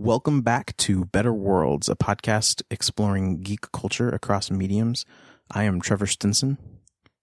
Welcome 0.00 0.42
back 0.42 0.76
to 0.76 1.06
Better 1.06 1.32
Worlds, 1.32 1.88
a 1.88 1.96
podcast 1.96 2.62
exploring 2.70 3.42
geek 3.42 3.72
culture 3.72 4.08
across 4.08 4.48
mediums. 4.48 5.04
I 5.50 5.64
am 5.64 5.80
Trevor 5.80 6.06
Stinson. 6.06 6.56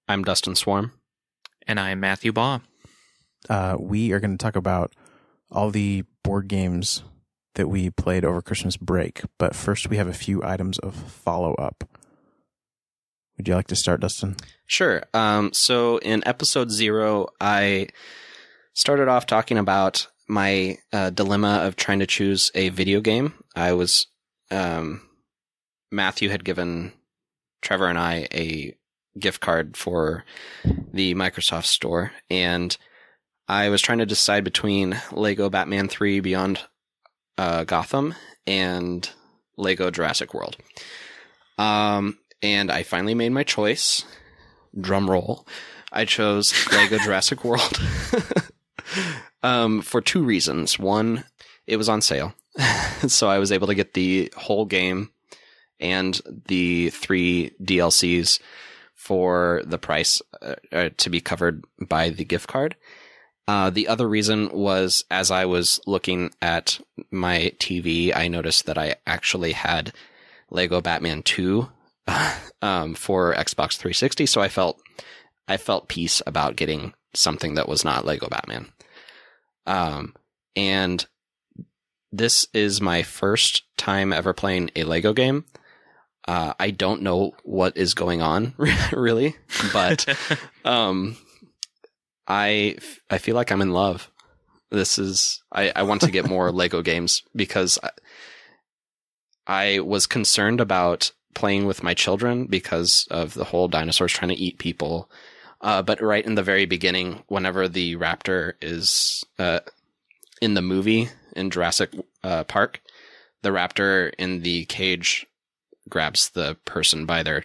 I'm 0.10 0.26
Dustin 0.26 0.56
Swarm. 0.56 0.92
And 1.66 1.80
I'm 1.80 2.02
Matthew 2.02 2.34
Baugh. 2.34 2.60
Uh, 3.50 3.78
we 3.80 4.12
are 4.12 4.20
going 4.20 4.38
to 4.38 4.44
talk 4.44 4.58
about 4.58 4.94
all 5.50 5.70
the 5.72 6.04
board 6.22 6.50
games 6.50 7.02
that 7.54 7.70
we 7.70 7.92
played 7.92 8.26
over 8.26 8.42
Christmas 8.42 8.76
break. 8.76 9.22
But 9.40 9.56
first, 9.56 9.90
we 9.90 9.96
have 9.96 10.10
a 10.10 10.14
few 10.14 10.44
items 10.44 10.78
of 10.80 10.96
follow 10.96 11.54
up. 11.54 11.86
Would 13.38 13.48
you 13.48 13.56
like 13.56 13.68
to 13.68 13.78
start, 13.78 14.02
Dustin? 14.02 14.36
Sure. 14.68 15.02
Um, 15.14 15.54
so 15.54 16.00
in 16.00 16.28
episode 16.28 16.72
zero, 16.72 17.28
I 17.40 17.88
started 18.74 19.08
off 19.08 19.26
talking 19.26 19.58
about 19.58 20.08
my 20.28 20.78
uh, 20.92 21.10
dilemma 21.10 21.62
of 21.64 21.76
trying 21.76 22.00
to 22.00 22.08
choose 22.08 22.52
a 22.56 22.70
video 22.70 23.02
game. 23.02 23.34
I 23.56 23.74
was, 23.74 24.08
um, 24.52 25.02
Matthew 25.92 26.30
had 26.30 26.44
given 26.44 26.94
Trevor 27.62 27.88
and 27.88 28.00
I 28.00 28.28
a 28.34 28.76
gift 29.20 29.42
card 29.42 29.78
for 29.78 30.26
the 30.92 31.16
Microsoft 31.16 31.66
Store, 31.66 32.12
and 32.30 32.76
I 33.48 33.70
was 33.70 33.82
trying 33.82 34.00
to 34.00 34.06
decide 34.06 34.44
between 34.44 35.00
Lego 35.12 35.50
Batman 35.50 35.88
3 35.88 36.20
Beyond 36.20 36.62
uh, 37.38 37.64
Gotham 37.64 38.16
and 38.48 39.10
Lego 39.58 39.92
Jurassic 39.92 40.34
World. 40.34 40.58
Um, 41.58 42.18
and 42.42 42.72
I 42.72 42.84
finally 42.84 43.16
made 43.16 43.32
my 43.32 43.44
choice. 43.44 44.04
Drum 44.80 45.10
roll. 45.10 45.48
I 45.92 46.06
chose 46.06 46.54
Lego 46.72 46.98
Jurassic 47.04 47.44
World. 47.46 47.80
um, 49.46 49.82
for 49.82 50.02
two 50.02 50.24
reasons. 50.24 50.80
One, 50.80 51.24
it 51.68 51.78
was 51.78 51.88
on 51.88 52.02
sale. 52.02 52.34
so 53.08 53.30
I 53.30 53.38
was 53.38 53.52
able 53.52 53.68
to 53.68 53.76
get 53.76 53.94
the 53.94 54.34
whole 54.36 54.66
game 54.66 55.12
and 55.80 56.20
the 56.48 56.90
three 56.90 57.52
DLCs 57.62 58.40
for 58.96 59.62
the 59.66 59.78
price 59.78 60.20
uh, 60.42 60.56
uh, 60.72 60.90
to 60.98 61.10
be 61.12 61.22
covered 61.22 61.64
by 61.80 62.10
the 62.10 62.26
gift 62.26 62.48
card. 62.48 62.76
Uh, 63.48 63.70
the 63.70 63.88
other 63.88 64.08
reason 64.08 64.50
was 64.50 65.06
as 65.12 65.30
I 65.30 65.46
was 65.46 65.80
looking 65.86 66.32
at 66.42 66.80
my 67.12 67.54
TV, 67.60 68.16
I 68.16 68.28
noticed 68.28 68.66
that 68.66 68.80
I 68.80 68.96
actually 69.06 69.52
had 69.52 69.94
Lego 70.50 70.82
Batman 70.82 71.22
2 71.22 71.70
um, 72.64 72.96
for 72.96 73.36
Xbox 73.36 73.78
360. 73.78 74.26
So 74.26 74.42
I 74.42 74.48
felt, 74.48 74.82
I 75.48 75.58
felt 75.58 75.88
peace 75.88 76.24
about 76.26 76.56
getting 76.56 76.96
something 77.14 77.54
that 77.54 77.70
was 77.70 77.86
not 77.86 78.06
Lego 78.06 78.28
Batman. 78.28 78.72
Um, 79.66 80.14
and 80.56 81.06
this 82.12 82.48
is 82.54 82.82
my 82.82 83.04
first 83.04 83.64
time 83.78 84.14
ever 84.14 84.34
playing 84.34 84.72
a 84.76 84.84
Lego 84.84 85.14
game. 85.14 85.46
Uh, 86.28 86.54
I 86.60 86.72
don't 86.72 87.02
know 87.02 87.34
what 87.44 87.78
is 87.78 87.94
going 87.94 88.22
on 88.22 88.54
really, 88.92 89.36
but, 89.74 90.06
um, 90.66 91.18
I, 92.28 92.78
I 93.10 93.20
feel 93.20 93.36
like 93.36 93.52
I'm 93.52 93.62
in 93.62 93.72
love. 93.72 94.10
This 94.72 94.98
is, 94.98 95.44
I, 95.52 95.72
I 95.76 95.84
want 95.84 96.02
to 96.02 96.12
get 96.12 96.28
more 96.28 96.52
Lego 96.54 96.82
games 96.82 97.22
because 97.36 97.78
I, 97.84 97.92
I 99.48 99.80
was 99.80 100.08
concerned 100.08 100.60
about 100.60 101.12
playing 101.36 101.68
with 101.68 101.84
my 101.84 101.94
children 101.94 102.46
because 102.48 103.08
of 103.12 103.36
the 103.36 103.44
whole 103.44 103.68
dinosaurs 103.68 104.14
trying 104.14 104.30
to 104.30 104.36
eat 104.36 104.58
people. 104.58 105.10
Uh, 105.62 105.82
but 105.82 106.02
right 106.02 106.26
in 106.26 106.36
the 106.36 106.44
very 106.44 106.66
beginning, 106.66 107.24
whenever 107.28 107.68
the 107.68 107.96
raptor 107.96 108.54
is 108.62 109.24
uh, 109.40 109.60
in 110.42 110.54
the 110.54 110.62
movie 110.62 111.10
in 111.36 111.50
Jurassic 111.50 111.92
uh, 112.24 112.44
Park, 112.44 112.82
the 113.42 113.50
raptor 113.50 114.12
in 114.18 114.42
the 114.42 114.66
cage 114.66 115.26
grabs 115.90 116.30
the 116.30 116.58
person 116.66 117.06
by 117.06 117.24
their 117.24 117.44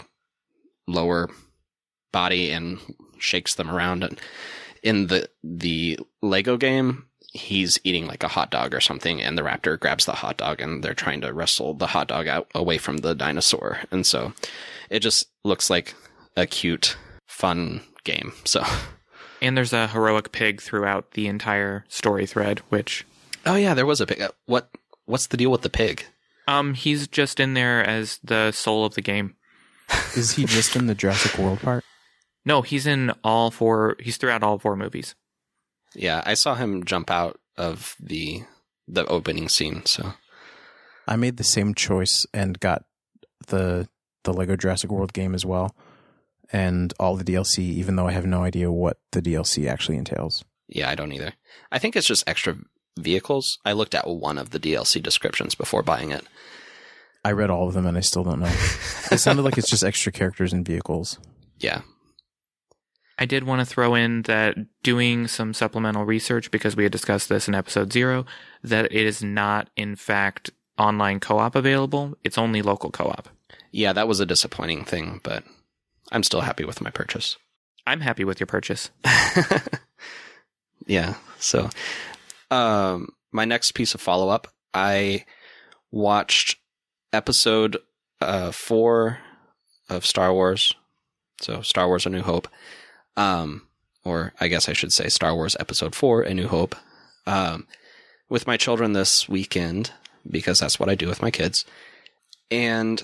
lower 0.87 1.29
body 2.13 2.51
and 2.51 2.79
shakes 3.19 3.55
them 3.55 3.71
around. 3.71 4.03
And 4.03 4.21
in 4.83 5.07
the 5.09 5.29
the 5.43 5.99
Lego 6.23 6.57
game, 6.57 7.07
he's 7.33 7.79
eating 7.85 8.07
like 8.07 8.23
a 8.23 8.29
hot 8.29 8.51
dog 8.51 8.75
or 8.75 8.81
something, 8.81 9.21
and 9.23 9.37
the 9.37 9.43
raptor 9.43 9.79
grabs 9.79 10.07
the 10.07 10.13
hot 10.13 10.39
dog, 10.39 10.61
and 10.61 10.83
they're 10.83 10.95
trying 10.95 11.21
to 11.21 11.33
wrestle 11.33 11.75
the 11.75 11.89
hot 11.89 12.09
dog 12.09 12.27
out 12.27 12.51
away 12.55 12.79
from 12.79 12.99
the 12.99 13.15
dinosaur. 13.15 13.81
And 13.91 14.07
so, 14.07 14.33
it 14.89 15.01
just 15.01 15.27
looks 15.45 15.71
like 15.71 15.95
a 16.37 16.47
cute, 16.47 16.97
fun 17.27 17.83
game. 18.05 18.33
So, 18.45 18.65
and 19.41 19.57
there's 19.57 19.73
a 19.73 19.89
heroic 19.89 20.33
pig 20.33 20.61
throughout 20.61 21.13
the 21.13 21.27
entire 21.27 21.85
story 21.89 22.27
thread, 22.27 22.61
which 22.69 23.05
oh 23.47 23.57
yeah, 23.57 23.75
there 23.75 23.87
was 23.87 24.01
a 24.01 24.07
pig. 24.07 24.23
What 24.47 24.71
what's 25.07 25.27
the 25.27 25.37
deal 25.37 25.51
with 25.51 25.63
the 25.63 25.71
pig? 25.71 26.05
Um, 26.49 26.75
he's 26.75 27.07
just 27.07 27.39
in 27.39 27.55
there 27.55 27.85
as 27.85 28.19
the 28.25 28.51
soul 28.53 28.85
of 28.85 28.95
the 28.95 29.03
game. 29.03 29.37
Is 30.17 30.33
he 30.33 30.45
just 30.45 30.77
in 30.77 30.87
the 30.87 30.95
Jurassic 30.95 31.39
World 31.39 31.61
part? 31.61 31.85
No, 32.45 32.63
he's 32.63 32.87
in 32.87 33.13
all 33.23 33.51
four. 33.51 33.97
He's 34.01 34.17
throughout 34.17 34.43
all 34.43 34.59
four 34.59 34.77
movies. 34.77 35.15
Yeah, 35.95 36.23
I 36.25 36.35
saw 36.35 36.55
him 36.55 36.85
jump 36.85 37.11
out 37.11 37.39
of 37.57 37.97
the 38.01 38.43
the 38.89 39.07
opening 39.07 39.49
scene. 39.49 39.85
So 39.87 40.15
I 41.07 41.17
made 41.17 41.37
the 41.37 41.45
same 41.45 41.75
choice 41.75 42.27
and 42.33 42.59
got 42.61 42.85
the 43.49 43.89
the 44.25 44.33
Lego 44.33 44.57
Jurassic 44.57 44.91
World 44.91 45.13
game 45.13 45.35
as 45.35 45.45
well, 45.45 45.75
and 46.53 46.93
all 46.99 47.17
the 47.17 47.25
DLC. 47.25 47.59
Even 47.61 47.97
though 47.97 48.07
I 48.07 48.13
have 48.13 48.27
no 48.27 48.43
idea 48.43 48.71
what 48.71 48.99
the 49.13 49.23
DLC 49.23 49.69
actually 49.69 49.97
entails. 49.97 50.45
Yeah, 50.69 50.89
I 50.89 50.95
don't 50.95 51.13
either. 51.13 51.35
I 51.73 51.79
think 51.79 51.97
it's 51.97 52.07
just 52.07 52.29
extra 52.29 52.57
vehicles. 52.99 53.59
I 53.65 53.73
looked 53.73 53.95
at 53.95 54.09
one 54.09 54.39
of 54.39 54.51
the 54.51 54.61
DLC 54.61 55.03
descriptions 55.03 55.55
before 55.55 55.83
buying 55.83 56.11
it. 56.11 56.25
I 57.25 57.33
read 57.33 57.51
all 57.51 57.69
of 57.69 57.75
them 57.75 57.87
and 57.87 57.99
I 57.99 58.01
still 58.01 58.25
don't 58.25 58.41
know. 58.41 58.47
it 59.11 59.19
sounded 59.19 59.43
like 59.43 59.59
it's 59.59 59.71
just 59.71 59.85
extra 59.85 60.13
characters 60.13 60.53
and 60.53 60.67
vehicles. 60.67 61.19
Yeah, 61.59 61.83
I 63.21 63.27
did 63.27 63.45
want 63.45 63.61
to 63.61 63.67
throw 63.67 63.95
in 63.95 64.23
that 64.23 64.57
doing 64.83 65.29
some 65.29 65.53
supplemental 65.53 66.07
research 66.07 66.51
because 66.51 66.75
we 66.75 66.85
had 66.85 66.93
discussed 66.93 67.29
this 67.29 67.49
in 67.49 67.55
episode 67.55 67.93
zero, 67.93 68.25
that 68.65 68.87
it 68.87 69.07
is 69.07 69.23
not, 69.23 69.69
in 69.77 69.95
fact, 69.95 70.51
online 70.79 71.21
co 71.21 71.39
op 71.39 71.55
available. 71.55 72.17
It's 72.25 72.39
only 72.39 72.63
local 72.63 72.91
co 72.91 73.05
op. 73.05 73.29
Yeah, 73.73 73.93
that 73.93 74.09
was 74.09 74.21
a 74.21 74.27
disappointing 74.27 74.87
thing, 74.87 75.21
but 75.23 75.45
I'm 76.11 76.23
still 76.23 76.41
happy 76.41 76.65
with 76.65 76.81
my 76.81 76.91
purchase. 76.91 77.37
I'm 77.87 78.01
happy 78.01 78.25
with 78.25 78.41
your 78.41 78.47
purchase. 78.47 78.91
yeah. 80.87 81.15
So, 81.39 81.71
um, 82.51 83.09
my 83.33 83.45
next 83.45 83.73
piece 83.73 83.95
of 83.95 84.01
follow 84.01 84.29
up, 84.29 84.49
I 84.75 85.25
watched 85.91 86.59
episode 87.13 87.79
uh, 88.21 88.53
four 88.53 89.19
of 89.89 90.05
Star 90.05 90.33
Wars. 90.33 90.75
So, 91.41 91.63
Star 91.63 91.87
Wars 91.87 92.07
A 92.07 92.11
New 92.11 92.23
Hope 92.23 92.49
um, 93.17 93.67
or 94.05 94.33
I 94.41 94.49
guess 94.49 94.69
I 94.69 94.73
should 94.73 94.93
say 94.93 95.09
Star 95.09 95.35
Wars 95.35 95.57
Episode 95.61 95.95
4, 95.95 96.23
A 96.23 96.35
New 96.35 96.49
Hope, 96.49 96.75
um, 97.27 97.67
with 98.29 98.47
my 98.47 98.57
children 98.57 98.93
this 98.93 99.29
weekend, 99.29 99.93
because 100.29 100.61
that's 100.61 100.81
what 100.81 100.89
I 100.89 100.95
do 100.95 101.07
with 101.07 101.23
my 101.23 101.31
kids. 101.31 101.65
And 102.51 103.03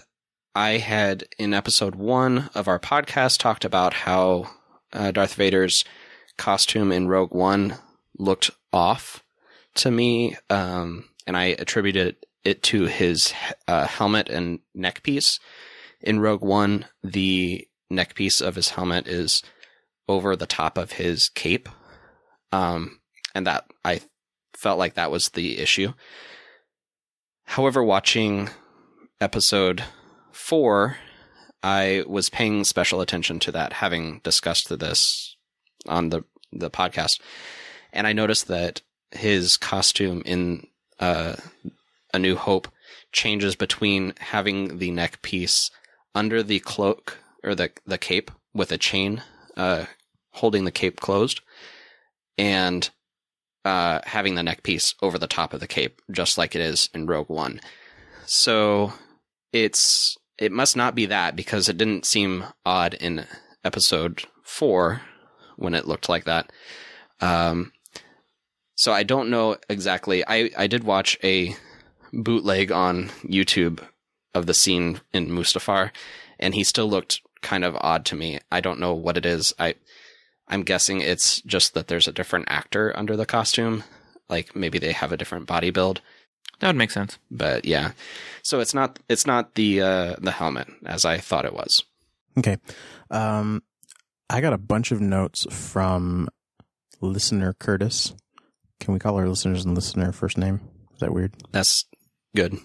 I 0.56 0.78
had 0.78 1.24
in 1.38 1.52
episode 1.52 1.96
one 1.96 2.48
of 2.54 2.66
our 2.66 2.78
podcast 2.78 3.38
talked 3.38 3.66
about 3.66 3.92
how 3.92 4.48
uh, 4.90 5.10
Darth 5.10 5.34
Vader's 5.34 5.84
costume 6.38 6.92
in 6.92 7.08
Rogue 7.08 7.34
One 7.34 7.76
looked 8.18 8.50
off 8.72 9.22
to 9.74 9.90
me, 9.90 10.34
um, 10.48 11.10
and 11.26 11.36
I 11.36 11.56
attributed 11.58 12.16
it 12.42 12.62
to 12.62 12.84
his 12.84 13.34
uh, 13.68 13.86
helmet 13.86 14.30
and 14.30 14.60
neck 14.74 15.02
piece. 15.02 15.38
In 16.00 16.20
Rogue 16.20 16.40
One, 16.40 16.86
the 17.04 17.68
neck 17.90 18.14
piece 18.14 18.40
of 18.40 18.54
his 18.54 18.70
helmet 18.70 19.06
is 19.06 19.42
over 20.08 20.36
the 20.36 20.46
top 20.46 20.78
of 20.78 20.92
his 20.92 21.28
cape. 21.28 21.68
Um, 22.50 23.00
and 23.34 23.46
that 23.46 23.66
I 23.84 24.00
felt 24.54 24.78
like 24.78 24.94
that 24.94 25.10
was 25.10 25.28
the 25.28 25.58
issue. 25.58 25.92
However, 27.44 27.84
watching 27.84 28.48
episode 29.20 29.84
four, 30.36 30.98
I 31.62 32.04
was 32.06 32.30
paying 32.30 32.64
special 32.64 33.00
attention 33.00 33.40
to 33.40 33.52
that, 33.52 33.72
having 33.72 34.20
discussed 34.22 34.68
this 34.78 35.36
on 35.88 36.10
the 36.10 36.24
the 36.52 36.70
podcast, 36.70 37.20
and 37.92 38.06
I 38.06 38.12
noticed 38.12 38.48
that 38.48 38.82
his 39.10 39.56
costume 39.56 40.22
in 40.24 40.66
uh, 41.00 41.36
A 42.14 42.18
New 42.18 42.36
Hope 42.36 42.68
changes 43.12 43.56
between 43.56 44.14
having 44.18 44.78
the 44.78 44.90
neck 44.90 45.22
piece 45.22 45.70
under 46.14 46.42
the 46.42 46.60
cloak 46.60 47.18
or 47.42 47.54
the 47.54 47.70
the 47.84 47.98
cape 47.98 48.30
with 48.54 48.70
a 48.70 48.78
chain 48.78 49.22
uh, 49.56 49.86
holding 50.32 50.64
the 50.64 50.70
cape 50.70 51.00
closed 51.00 51.40
and 52.38 52.90
uh, 53.64 54.00
having 54.04 54.34
the 54.34 54.42
neck 54.42 54.62
piece 54.62 54.94
over 55.02 55.18
the 55.18 55.26
top 55.26 55.52
of 55.52 55.60
the 55.60 55.66
cape, 55.66 56.00
just 56.10 56.38
like 56.38 56.54
it 56.54 56.60
is 56.60 56.88
in 56.94 57.06
Rogue 57.06 57.30
One. 57.30 57.60
So 58.26 58.92
it's 59.52 60.16
it 60.38 60.52
must 60.52 60.76
not 60.76 60.94
be 60.94 61.06
that 61.06 61.36
because 61.36 61.68
it 61.68 61.78
didn't 61.78 62.06
seem 62.06 62.44
odd 62.64 62.94
in 62.94 63.26
episode 63.64 64.24
four 64.42 65.02
when 65.56 65.74
it 65.74 65.86
looked 65.86 66.08
like 66.08 66.24
that. 66.24 66.52
Um, 67.20 67.72
so 68.74 68.92
I 68.92 69.02
don't 69.02 69.30
know 69.30 69.56
exactly. 69.68 70.24
I 70.26 70.50
I 70.56 70.66
did 70.66 70.84
watch 70.84 71.18
a 71.24 71.56
bootleg 72.12 72.70
on 72.70 73.08
YouTube 73.24 73.80
of 74.34 74.46
the 74.46 74.54
scene 74.54 75.00
in 75.12 75.28
Mustafar, 75.28 75.90
and 76.38 76.54
he 76.54 76.62
still 76.62 76.88
looked 76.88 77.20
kind 77.40 77.64
of 77.64 77.76
odd 77.80 78.04
to 78.06 78.16
me. 78.16 78.38
I 78.52 78.60
don't 78.60 78.80
know 78.80 78.92
what 78.92 79.16
it 79.16 79.24
is. 79.24 79.54
I 79.58 79.74
I'm 80.48 80.62
guessing 80.62 81.00
it's 81.00 81.40
just 81.42 81.74
that 81.74 81.88
there's 81.88 82.08
a 82.08 82.12
different 82.12 82.46
actor 82.48 82.92
under 82.96 83.16
the 83.16 83.26
costume. 83.26 83.84
Like 84.28 84.54
maybe 84.54 84.78
they 84.78 84.92
have 84.92 85.12
a 85.12 85.16
different 85.16 85.46
body 85.46 85.70
build. 85.70 86.02
That 86.60 86.68
would 86.68 86.76
make 86.76 86.90
sense. 86.90 87.18
But 87.30 87.64
yeah. 87.64 87.92
So 88.42 88.60
it's 88.60 88.74
not 88.74 88.98
it's 89.08 89.26
not 89.26 89.54
the 89.54 89.80
uh 89.80 90.14
the 90.18 90.30
helmet 90.30 90.68
as 90.84 91.04
I 91.04 91.18
thought 91.18 91.44
it 91.44 91.54
was. 91.54 91.84
Okay. 92.38 92.58
Um, 93.10 93.62
I 94.28 94.40
got 94.40 94.52
a 94.52 94.58
bunch 94.58 94.92
of 94.92 95.00
notes 95.00 95.46
from 95.50 96.28
listener 97.00 97.54
Curtis. 97.54 98.14
Can 98.80 98.92
we 98.92 99.00
call 99.00 99.16
our 99.16 99.28
listeners 99.28 99.64
and 99.64 99.74
listener 99.74 100.12
first 100.12 100.36
name? 100.36 100.60
Is 100.94 101.00
that 101.00 101.12
weird? 101.12 101.34
That's 101.52 101.84
good. 102.34 102.56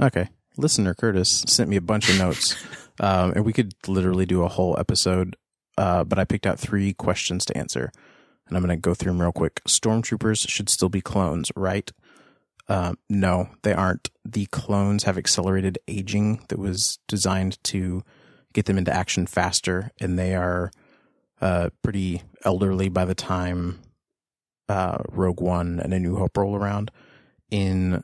Okay. 0.00 0.28
Listener 0.56 0.94
Curtis 0.94 1.44
sent 1.48 1.68
me 1.68 1.76
a 1.76 1.80
bunch 1.80 2.08
of 2.08 2.18
notes, 2.18 2.56
um, 3.00 3.32
and 3.32 3.44
we 3.44 3.52
could 3.52 3.74
literally 3.86 4.26
do 4.26 4.42
a 4.42 4.48
whole 4.48 4.78
episode. 4.78 5.36
Uh, 5.76 6.04
but 6.04 6.18
I 6.18 6.24
picked 6.24 6.46
out 6.46 6.60
three 6.60 6.92
questions 6.92 7.44
to 7.46 7.56
answer, 7.56 7.90
and 8.46 8.56
I'm 8.56 8.64
going 8.64 8.76
to 8.76 8.80
go 8.80 8.94
through 8.94 9.12
them 9.12 9.20
real 9.20 9.32
quick. 9.32 9.60
Stormtroopers 9.66 10.48
should 10.48 10.68
still 10.68 10.88
be 10.88 11.00
clones, 11.00 11.50
right? 11.56 11.90
Um, 12.68 12.98
no, 13.10 13.50
they 13.62 13.72
aren't. 13.72 14.10
The 14.24 14.46
clones 14.46 15.04
have 15.04 15.18
accelerated 15.18 15.78
aging 15.86 16.44
that 16.48 16.58
was 16.58 16.98
designed 17.08 17.62
to 17.64 18.02
get 18.52 18.66
them 18.66 18.78
into 18.78 18.94
action 18.94 19.26
faster, 19.26 19.90
and 20.00 20.18
they 20.18 20.34
are 20.34 20.70
uh, 21.40 21.70
pretty 21.82 22.22
elderly 22.44 22.88
by 22.88 23.04
the 23.04 23.14
time 23.14 23.80
uh, 24.68 24.98
Rogue 25.10 25.40
One 25.40 25.80
and 25.80 25.92
A 25.92 25.98
New 25.98 26.16
Hope 26.16 26.36
roll 26.36 26.56
around. 26.56 26.90
In 27.50 28.02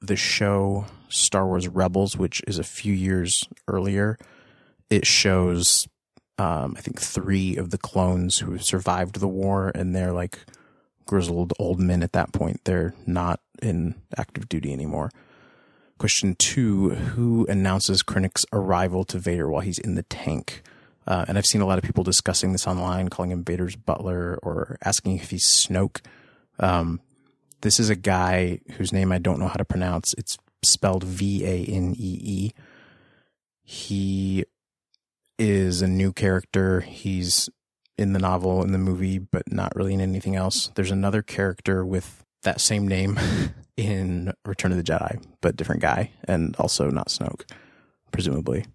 the 0.00 0.16
show 0.16 0.86
Star 1.08 1.46
Wars 1.46 1.68
Rebels, 1.68 2.16
which 2.16 2.42
is 2.46 2.58
a 2.58 2.64
few 2.64 2.92
years 2.92 3.44
earlier, 3.68 4.18
it 4.90 5.06
shows 5.06 5.86
um, 6.38 6.74
I 6.76 6.80
think 6.80 7.00
three 7.00 7.56
of 7.56 7.70
the 7.70 7.78
clones 7.78 8.38
who 8.38 8.58
survived 8.58 9.20
the 9.20 9.28
war, 9.28 9.70
and 9.74 9.94
they're 9.94 10.12
like 10.12 10.40
grizzled 11.06 11.52
old 11.58 11.80
men 11.80 12.02
at 12.02 12.12
that 12.12 12.32
point. 12.32 12.60
They're 12.64 12.94
not 13.06 13.40
in 13.62 13.94
active 14.16 14.48
duty 14.48 14.72
anymore. 14.72 15.10
Question 15.98 16.34
two 16.38 16.90
Who 16.90 17.46
announces 17.48 18.02
Krennic's 18.02 18.44
arrival 18.52 19.04
to 19.04 19.18
Vader 19.18 19.48
while 19.48 19.62
he's 19.62 19.78
in 19.78 19.94
the 19.94 20.02
tank? 20.04 20.62
Uh, 21.06 21.24
and 21.28 21.36
I've 21.36 21.46
seen 21.46 21.60
a 21.60 21.66
lot 21.66 21.78
of 21.78 21.84
people 21.84 22.02
discussing 22.02 22.52
this 22.52 22.66
online, 22.66 23.08
calling 23.08 23.30
him 23.30 23.44
Vader's 23.44 23.76
butler 23.76 24.38
or 24.42 24.78
asking 24.82 25.16
if 25.18 25.30
he's 25.30 25.44
Snoke. 25.44 26.00
Um, 26.58 27.00
this 27.60 27.78
is 27.78 27.90
a 27.90 27.96
guy 27.96 28.60
whose 28.72 28.92
name 28.92 29.12
I 29.12 29.18
don't 29.18 29.38
know 29.38 29.48
how 29.48 29.54
to 29.54 29.64
pronounce. 29.64 30.14
It's 30.16 30.38
spelled 30.62 31.04
V 31.04 31.44
A 31.44 31.64
N 31.64 31.94
E 31.96 32.20
E. 32.22 32.50
He 33.62 34.44
is 35.38 35.82
a 35.82 35.88
new 35.88 36.12
character. 36.12 36.80
He's 36.80 37.48
in 37.96 38.12
the 38.12 38.18
novel, 38.18 38.62
in 38.62 38.72
the 38.72 38.78
movie, 38.78 39.18
but 39.18 39.50
not 39.52 39.74
really 39.76 39.94
in 39.94 40.00
anything 40.00 40.36
else. 40.36 40.70
There's 40.74 40.90
another 40.90 41.22
character 41.22 41.84
with 41.84 42.24
that 42.42 42.60
same 42.60 42.86
name 42.88 43.18
in 43.76 44.32
Return 44.44 44.72
of 44.72 44.78
the 44.78 44.84
Jedi, 44.84 45.22
but 45.40 45.56
different 45.56 45.82
guy, 45.82 46.10
and 46.24 46.54
also 46.56 46.90
not 46.90 47.08
Snoke, 47.08 47.50
presumably. 48.10 48.66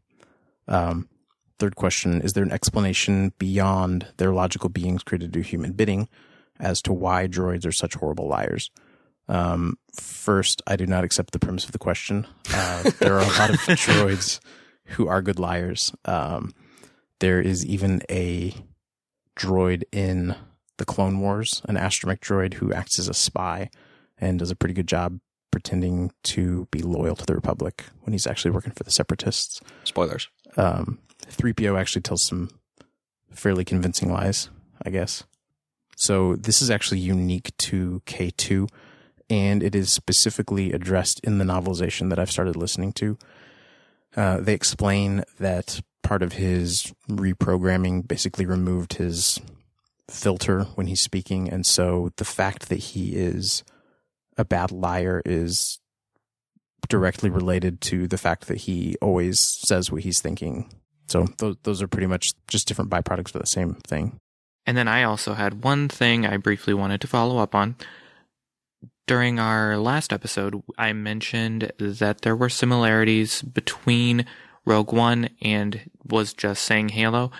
Um, 0.67 1.09
third 1.57 1.75
question 1.75 2.21
Is 2.21 2.33
there 2.33 2.43
an 2.43 2.51
explanation 2.51 3.33
beyond 3.37 4.07
their 4.17 4.31
logical 4.31 4.69
beings 4.69 5.03
created 5.03 5.33
to 5.33 5.39
do 5.39 5.43
human 5.43 5.73
bidding 5.73 6.07
as 6.59 6.81
to 6.83 6.93
why 6.93 7.27
droids 7.27 7.65
are 7.65 7.71
such 7.71 7.95
horrible 7.95 8.27
liars? 8.27 8.71
Um, 9.27 9.77
first, 9.93 10.61
I 10.65 10.75
do 10.75 10.87
not 10.87 11.03
accept 11.03 11.31
the 11.33 11.39
premise 11.39 11.65
of 11.65 11.71
the 11.71 11.77
question. 11.77 12.25
Uh, 12.51 12.89
there 12.99 13.13
are 13.13 13.21
a 13.21 13.37
lot 13.37 13.49
of 13.51 13.55
droids 13.67 14.39
who 14.85 15.07
are 15.07 15.21
good 15.21 15.39
liars. 15.39 15.93
Um, 16.05 16.53
there 17.19 17.39
is 17.39 17.65
even 17.65 18.01
a 18.09 18.53
droid 19.39 19.83
in 19.91 20.35
the 20.77 20.85
Clone 20.85 21.19
Wars, 21.19 21.61
an 21.65 21.75
astromech 21.75 22.19
droid 22.19 22.55
who 22.55 22.73
acts 22.73 22.99
as 22.99 23.07
a 23.07 23.13
spy 23.13 23.69
and 24.17 24.39
does 24.39 24.51
a 24.51 24.55
pretty 24.55 24.73
good 24.73 24.87
job 24.87 25.19
pretending 25.51 26.11
to 26.23 26.67
be 26.71 26.81
loyal 26.81 27.15
to 27.15 27.25
the 27.25 27.33
Republic 27.33 27.85
when 28.01 28.13
he's 28.13 28.27
actually 28.27 28.51
working 28.51 28.73
for 28.73 28.83
the 28.83 28.91
Separatists. 28.91 29.61
Spoilers. 29.83 30.27
Um, 30.57 30.99
3PO 31.27 31.79
actually 31.79 32.01
tells 32.01 32.25
some 32.25 32.49
fairly 33.31 33.65
convincing 33.65 34.11
lies, 34.11 34.49
I 34.83 34.89
guess. 34.89 35.23
So 35.97 36.35
this 36.35 36.61
is 36.61 36.69
actually 36.69 36.99
unique 36.99 37.55
to 37.57 38.01
K2, 38.05 38.69
and 39.29 39.61
it 39.61 39.75
is 39.75 39.91
specifically 39.91 40.71
addressed 40.71 41.19
in 41.23 41.37
the 41.37 41.45
novelization 41.45 42.09
that 42.09 42.19
I've 42.19 42.31
started 42.31 42.55
listening 42.55 42.93
to. 42.93 43.17
Uh, 44.19 44.41
they 44.41 44.53
explain 44.53 45.23
that 45.39 45.79
part 46.03 46.21
of 46.21 46.33
his 46.33 46.93
reprogramming 47.09 48.05
basically 48.05 48.45
removed 48.45 48.95
his 48.95 49.39
filter 50.09 50.63
when 50.75 50.87
he's 50.87 51.01
speaking, 51.01 51.49
and 51.49 51.65
so 51.65 52.11
the 52.17 52.25
fact 52.25 52.67
that 52.67 52.79
he 52.79 53.15
is 53.15 53.63
a 54.37 54.43
bad 54.43 54.73
liar 54.73 55.21
is 55.23 55.79
directly 56.89 57.29
related 57.29 57.79
to 57.79 58.09
the 58.09 58.17
fact 58.17 58.47
that 58.47 58.57
he 58.57 58.97
always 59.01 59.39
says 59.65 59.89
what 59.89 60.01
he's 60.01 60.19
thinking. 60.19 60.69
So 61.07 61.27
those 61.37 61.55
those 61.63 61.81
are 61.81 61.87
pretty 61.87 62.07
much 62.07 62.31
just 62.49 62.67
different 62.67 62.91
byproducts 62.91 63.33
of 63.33 63.39
the 63.39 63.47
same 63.47 63.75
thing. 63.87 64.19
And 64.65 64.75
then 64.75 64.89
I 64.89 65.03
also 65.03 65.33
had 65.33 65.63
one 65.63 65.87
thing 65.87 66.25
I 66.25 66.35
briefly 66.35 66.73
wanted 66.73 66.99
to 66.99 67.07
follow 67.07 67.37
up 67.37 67.55
on. 67.55 67.77
During 69.07 69.39
our 69.39 69.77
last 69.77 70.13
episode, 70.13 70.61
I 70.77 70.93
mentioned 70.93 71.71
that 71.79 72.21
there 72.21 72.35
were 72.35 72.49
similarities 72.49 73.41
between 73.41 74.25
Rogue 74.65 74.93
One 74.93 75.29
and 75.41 75.89
was 76.05 76.33
just 76.33 76.63
saying 76.63 76.89
Halo. 76.89 77.31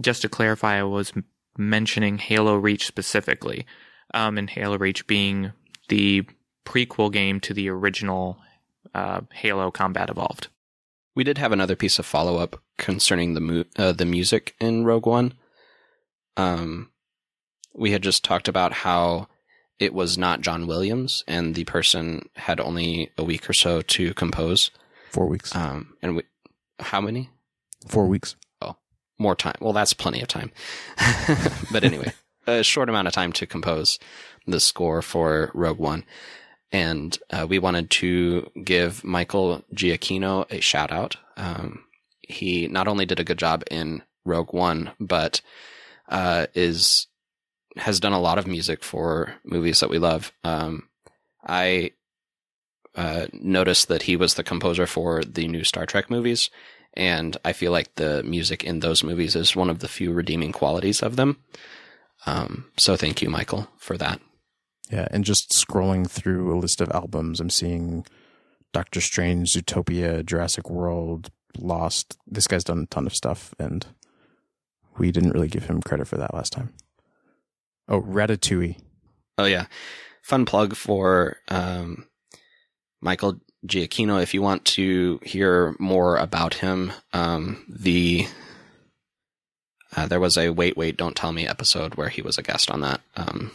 Just 0.00 0.22
to 0.22 0.28
clarify, 0.28 0.78
I 0.78 0.84
was 0.84 1.12
mentioning 1.56 2.18
Halo 2.18 2.56
Reach 2.56 2.86
specifically, 2.86 3.66
um, 4.14 4.38
and 4.38 4.48
Halo 4.48 4.78
Reach 4.78 5.06
being 5.06 5.52
the 5.88 6.24
prequel 6.64 7.12
game 7.12 7.40
to 7.40 7.52
the 7.52 7.68
original 7.68 8.38
uh, 8.94 9.20
Halo 9.32 9.70
Combat 9.70 10.08
Evolved. 10.08 10.48
We 11.14 11.24
did 11.24 11.38
have 11.38 11.52
another 11.52 11.76
piece 11.76 11.98
of 11.98 12.06
follow 12.06 12.36
up 12.36 12.62
concerning 12.78 13.34
the 13.34 13.40
mu- 13.40 13.64
uh, 13.76 13.92
the 13.92 14.06
music 14.06 14.54
in 14.60 14.84
Rogue 14.84 15.06
One. 15.06 15.34
Um, 16.36 16.90
we 17.74 17.90
had 17.90 18.02
just 18.02 18.24
talked 18.24 18.48
about 18.48 18.72
how 18.72 19.28
it 19.78 19.94
was 19.94 20.18
not 20.18 20.40
John 20.40 20.66
Williams, 20.66 21.24
and 21.26 21.54
the 21.54 21.64
person 21.64 22.28
had 22.36 22.60
only 22.60 23.10
a 23.16 23.24
week 23.24 23.48
or 23.48 23.52
so 23.52 23.82
to 23.82 24.14
compose. 24.14 24.70
Four 25.10 25.26
weeks. 25.26 25.54
Um, 25.54 25.94
and 26.02 26.16
we, 26.16 26.22
how 26.80 27.00
many? 27.00 27.30
Four 27.86 28.06
weeks. 28.06 28.36
Oh, 28.60 28.76
more 29.18 29.36
time. 29.36 29.56
Well, 29.60 29.72
that's 29.72 29.94
plenty 29.94 30.20
of 30.20 30.28
time. 30.28 30.50
but 31.72 31.84
anyway, 31.84 32.12
a 32.46 32.62
short 32.62 32.88
amount 32.88 33.08
of 33.08 33.14
time 33.14 33.32
to 33.34 33.46
compose 33.46 33.98
the 34.46 34.60
score 34.60 35.02
for 35.02 35.50
Rogue 35.54 35.78
One. 35.78 36.04
And 36.70 37.16
uh, 37.30 37.46
we 37.48 37.58
wanted 37.58 37.90
to 37.90 38.50
give 38.62 39.02
Michael 39.04 39.64
Giacchino 39.74 40.50
a 40.50 40.60
shout 40.60 40.92
out. 40.92 41.16
Um, 41.36 41.84
he 42.20 42.66
not 42.68 42.88
only 42.88 43.06
did 43.06 43.20
a 43.20 43.24
good 43.24 43.38
job 43.38 43.64
in 43.70 44.02
Rogue 44.24 44.52
One, 44.52 44.90
but 45.00 45.40
uh, 46.08 46.46
is 46.54 47.06
has 47.78 48.00
done 48.00 48.12
a 48.12 48.20
lot 48.20 48.38
of 48.38 48.46
music 48.46 48.84
for 48.84 49.34
movies 49.44 49.80
that 49.80 49.90
we 49.90 49.98
love. 49.98 50.32
Um, 50.44 50.88
I 51.46 51.92
uh, 52.94 53.26
noticed 53.32 53.88
that 53.88 54.02
he 54.02 54.16
was 54.16 54.34
the 54.34 54.44
composer 54.44 54.86
for 54.86 55.22
the 55.22 55.48
new 55.48 55.64
Star 55.64 55.86
Trek 55.86 56.10
movies, 56.10 56.50
and 56.94 57.36
I 57.44 57.52
feel 57.52 57.72
like 57.72 57.94
the 57.94 58.22
music 58.24 58.64
in 58.64 58.80
those 58.80 59.04
movies 59.04 59.36
is 59.36 59.54
one 59.54 59.70
of 59.70 59.78
the 59.78 59.88
few 59.88 60.12
redeeming 60.12 60.52
qualities 60.52 61.02
of 61.02 61.16
them. 61.16 61.38
Um, 62.26 62.70
so 62.76 62.96
thank 62.96 63.22
you, 63.22 63.30
Michael, 63.30 63.68
for 63.76 63.96
that. 63.96 64.20
Yeah, 64.90 65.06
and 65.10 65.24
just 65.24 65.50
scrolling 65.50 66.10
through 66.10 66.52
a 66.52 66.58
list 66.58 66.80
of 66.80 66.90
albums, 66.90 67.40
I'm 67.40 67.50
seeing 67.50 68.06
Doctor 68.72 69.00
Strange, 69.00 69.52
Zootopia, 69.52 70.24
Jurassic 70.24 70.68
World, 70.68 71.30
Lost. 71.56 72.18
This 72.26 72.46
guy's 72.46 72.64
done 72.64 72.80
a 72.80 72.86
ton 72.86 73.06
of 73.06 73.14
stuff, 73.14 73.54
and 73.58 73.86
we 74.96 75.12
didn't 75.12 75.32
really 75.32 75.48
give 75.48 75.64
him 75.64 75.82
credit 75.82 76.08
for 76.08 76.16
that 76.16 76.34
last 76.34 76.52
time. 76.52 76.72
Oh, 77.88 78.02
Ratatouille. 78.02 78.76
Oh 79.38 79.44
yeah, 79.44 79.66
fun 80.22 80.44
plug 80.44 80.74
for 80.74 81.36
um, 81.48 82.06
Michael 83.00 83.40
Giacchino. 83.66 84.22
If 84.22 84.34
you 84.34 84.42
want 84.42 84.64
to 84.66 85.20
hear 85.22 85.74
more 85.78 86.16
about 86.16 86.54
him, 86.54 86.92
um, 87.12 87.64
the 87.68 88.26
uh, 89.96 90.06
there 90.06 90.20
was 90.20 90.36
a 90.36 90.50
"Wait, 90.50 90.76
Wait, 90.76 90.96
Don't 90.96 91.16
Tell 91.16 91.32
Me" 91.32 91.46
episode 91.46 91.94
where 91.94 92.08
he 92.08 92.20
was 92.20 92.36
a 92.36 92.42
guest 92.42 92.70
on 92.70 92.80
that 92.80 93.00
um, 93.16 93.52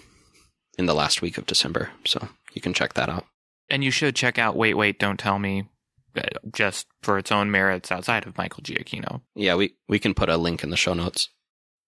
in 0.77 0.85
the 0.85 0.95
last 0.95 1.21
week 1.21 1.37
of 1.37 1.45
December, 1.45 1.91
so 2.05 2.29
you 2.53 2.61
can 2.61 2.73
check 2.73 2.93
that 2.93 3.09
out. 3.09 3.25
And 3.69 3.83
you 3.83 3.91
should 3.91 4.15
check 4.15 4.37
out 4.39 4.55
Wait, 4.55 4.75
Wait, 4.75 4.99
Don't 4.99 5.19
Tell 5.19 5.39
Me 5.39 5.67
uh, 6.15 6.21
just 6.51 6.87
for 7.01 7.17
its 7.17 7.31
own 7.31 7.51
merits 7.51 7.91
outside 7.91 8.25
of 8.25 8.37
Michael 8.37 8.63
Giacchino. 8.63 9.21
Yeah, 9.35 9.55
we 9.55 9.75
we 9.87 9.99
can 9.99 10.13
put 10.13 10.29
a 10.29 10.37
link 10.37 10.63
in 10.63 10.69
the 10.69 10.77
show 10.77 10.93
notes. 10.93 11.29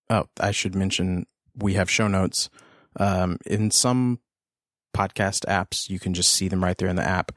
Oh, 0.10 0.28
I 0.40 0.52
should 0.52 0.76
mention 0.76 1.26
we 1.58 1.74
have 1.74 1.90
show 1.90 2.08
notes. 2.08 2.50
Um, 2.98 3.38
in 3.46 3.72
some 3.72 4.20
podcast 4.96 5.46
apps, 5.46 5.90
you 5.90 6.00
can 6.00 6.14
just 6.14 6.32
see 6.32 6.48
them 6.48 6.64
right 6.64 6.78
there 6.78 6.88
in 6.90 6.96
the 6.96 7.08
app. 7.08 7.32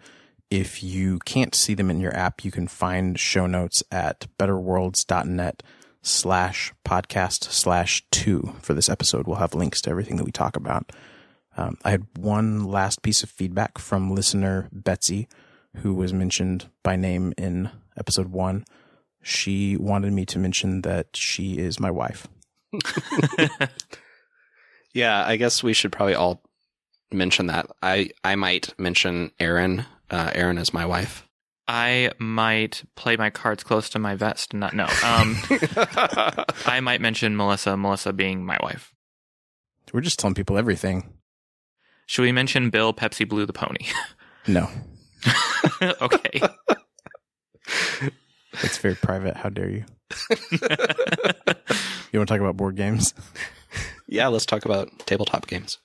if 0.50 0.82
you 0.82 1.18
can't 1.26 1.54
see 1.54 1.74
them 1.74 1.90
in 1.90 2.00
your 2.00 2.16
app, 2.16 2.42
you 2.42 2.50
can 2.50 2.66
find 2.66 3.18
show 3.20 3.46
notes 3.46 3.82
at 3.90 4.26
betterworlds.net 4.38 5.62
slash 6.00 6.72
podcast 6.86 7.44
slash 7.44 8.02
two 8.10 8.54
for 8.62 8.72
this 8.72 8.88
episode. 8.88 9.26
We'll 9.26 9.36
have 9.36 9.54
links 9.54 9.82
to 9.82 9.90
everything 9.90 10.16
that 10.16 10.24
we 10.24 10.32
talk 10.32 10.56
about. 10.56 10.90
Um, 11.56 11.76
I 11.84 11.90
had 11.90 12.06
one 12.16 12.64
last 12.64 13.02
piece 13.02 13.22
of 13.22 13.28
feedback 13.28 13.76
from 13.76 14.14
listener 14.14 14.68
Betsy, 14.72 15.28
who 15.78 15.92
was 15.92 16.14
mentioned 16.14 16.70
by 16.82 16.96
name 16.96 17.34
in 17.36 17.70
episode 17.98 18.28
one. 18.28 18.64
She 19.22 19.76
wanted 19.76 20.12
me 20.12 20.24
to 20.26 20.38
mention 20.38 20.82
that 20.82 21.16
she 21.16 21.58
is 21.58 21.78
my 21.80 21.90
wife. 21.90 22.26
Yeah, 24.94 25.24
I 25.24 25.36
guess 25.36 25.62
we 25.62 25.72
should 25.72 25.92
probably 25.92 26.14
all 26.14 26.42
mention 27.12 27.46
that. 27.46 27.66
I 27.82 28.10
I 28.24 28.34
might 28.36 28.78
mention 28.78 29.30
Erin. 29.38 29.84
Uh, 30.10 30.30
Erin 30.34 30.58
is 30.58 30.72
my 30.72 30.86
wife. 30.86 31.24
I 31.66 32.12
might 32.18 32.82
play 32.96 33.16
my 33.16 33.28
cards 33.28 33.62
close 33.62 33.90
to 33.90 33.98
my 33.98 34.14
vest. 34.14 34.54
Not 34.54 34.74
no. 34.74 34.84
Um, 35.04 35.36
I 36.66 36.80
might 36.82 37.00
mention 37.02 37.36
Melissa. 37.36 37.76
Melissa 37.76 38.12
being 38.12 38.44
my 38.44 38.56
wife. 38.62 38.94
We're 39.92 40.00
just 40.00 40.18
telling 40.18 40.34
people 40.34 40.56
everything. 40.56 41.12
Should 42.06 42.22
we 42.22 42.32
mention 42.32 42.70
Bill 42.70 42.94
Pepsi 42.94 43.28
Blue 43.28 43.46
the 43.46 43.52
pony? 43.52 43.86
No, 44.46 44.66
okay. 46.00 46.40
it's 48.62 48.78
very 48.78 48.94
private. 48.94 49.36
How 49.36 49.50
dare 49.50 49.68
you? 49.68 49.84
You 50.50 52.18
want 52.18 52.28
to 52.28 52.34
talk 52.34 52.40
about 52.40 52.56
board 52.56 52.76
games? 52.76 53.12
Yeah, 54.06 54.28
let's 54.28 54.46
talk 54.46 54.64
about 54.64 54.90
tabletop 55.06 55.46
games. 55.46 55.78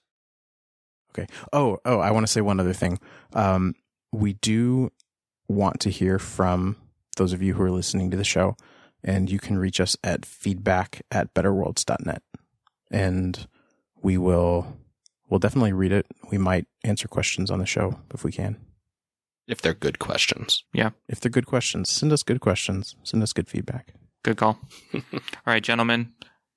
Okay. 1.12 1.28
Oh, 1.52 1.80
oh, 1.86 2.00
I 2.00 2.12
want 2.12 2.26
to 2.26 2.32
say 2.32 2.42
one 2.42 2.60
other 2.60 2.74
thing. 2.74 3.00
Um, 3.34 3.76
we 4.12 4.34
do 4.34 4.92
want 5.48 5.80
to 5.82 5.90
hear 5.90 6.18
from 6.18 6.78
those 7.18 7.34
of 7.34 7.42
you 7.42 7.54
who 7.54 7.64
are 7.64 7.72
listening 7.72 8.10
to 8.12 8.18
the 8.18 8.24
show, 8.24 8.56
and 9.04 9.30
you 9.30 9.40
can 9.40 9.58
reach 9.58 9.80
us 9.80 9.96
at 10.04 10.26
feedback 10.26 11.02
at 11.12 11.34
betterworlds.net. 11.34 12.24
And 12.90 13.48
we 14.02 14.18
will 14.18 14.78
we'll 15.30 15.40
definitely 15.40 15.74
read 15.74 15.92
it. 15.92 16.06
We 16.32 16.38
might 16.38 16.68
answer 16.84 17.08
questions 17.08 17.50
on 17.50 17.60
the 17.60 17.66
show 17.66 18.00
if 18.14 18.24
we 18.24 18.32
can. 18.32 18.58
If 19.48 19.62
they're 19.62 19.74
good 19.74 20.00
questions. 20.00 20.64
Yeah. 20.74 20.92
If 21.08 21.20
they're 21.20 21.30
good 21.30 21.48
questions, 21.48 21.90
send 21.90 22.14
us 22.14 22.24
good 22.24 22.40
questions. 22.40 22.96
Send 23.04 23.22
us 23.24 23.34
good 23.34 23.50
feedback. 23.50 23.94
Good 24.24 24.38
call. 24.38 24.60
All 24.94 25.02
right, 25.46 25.64
gentlemen. 25.64 26.14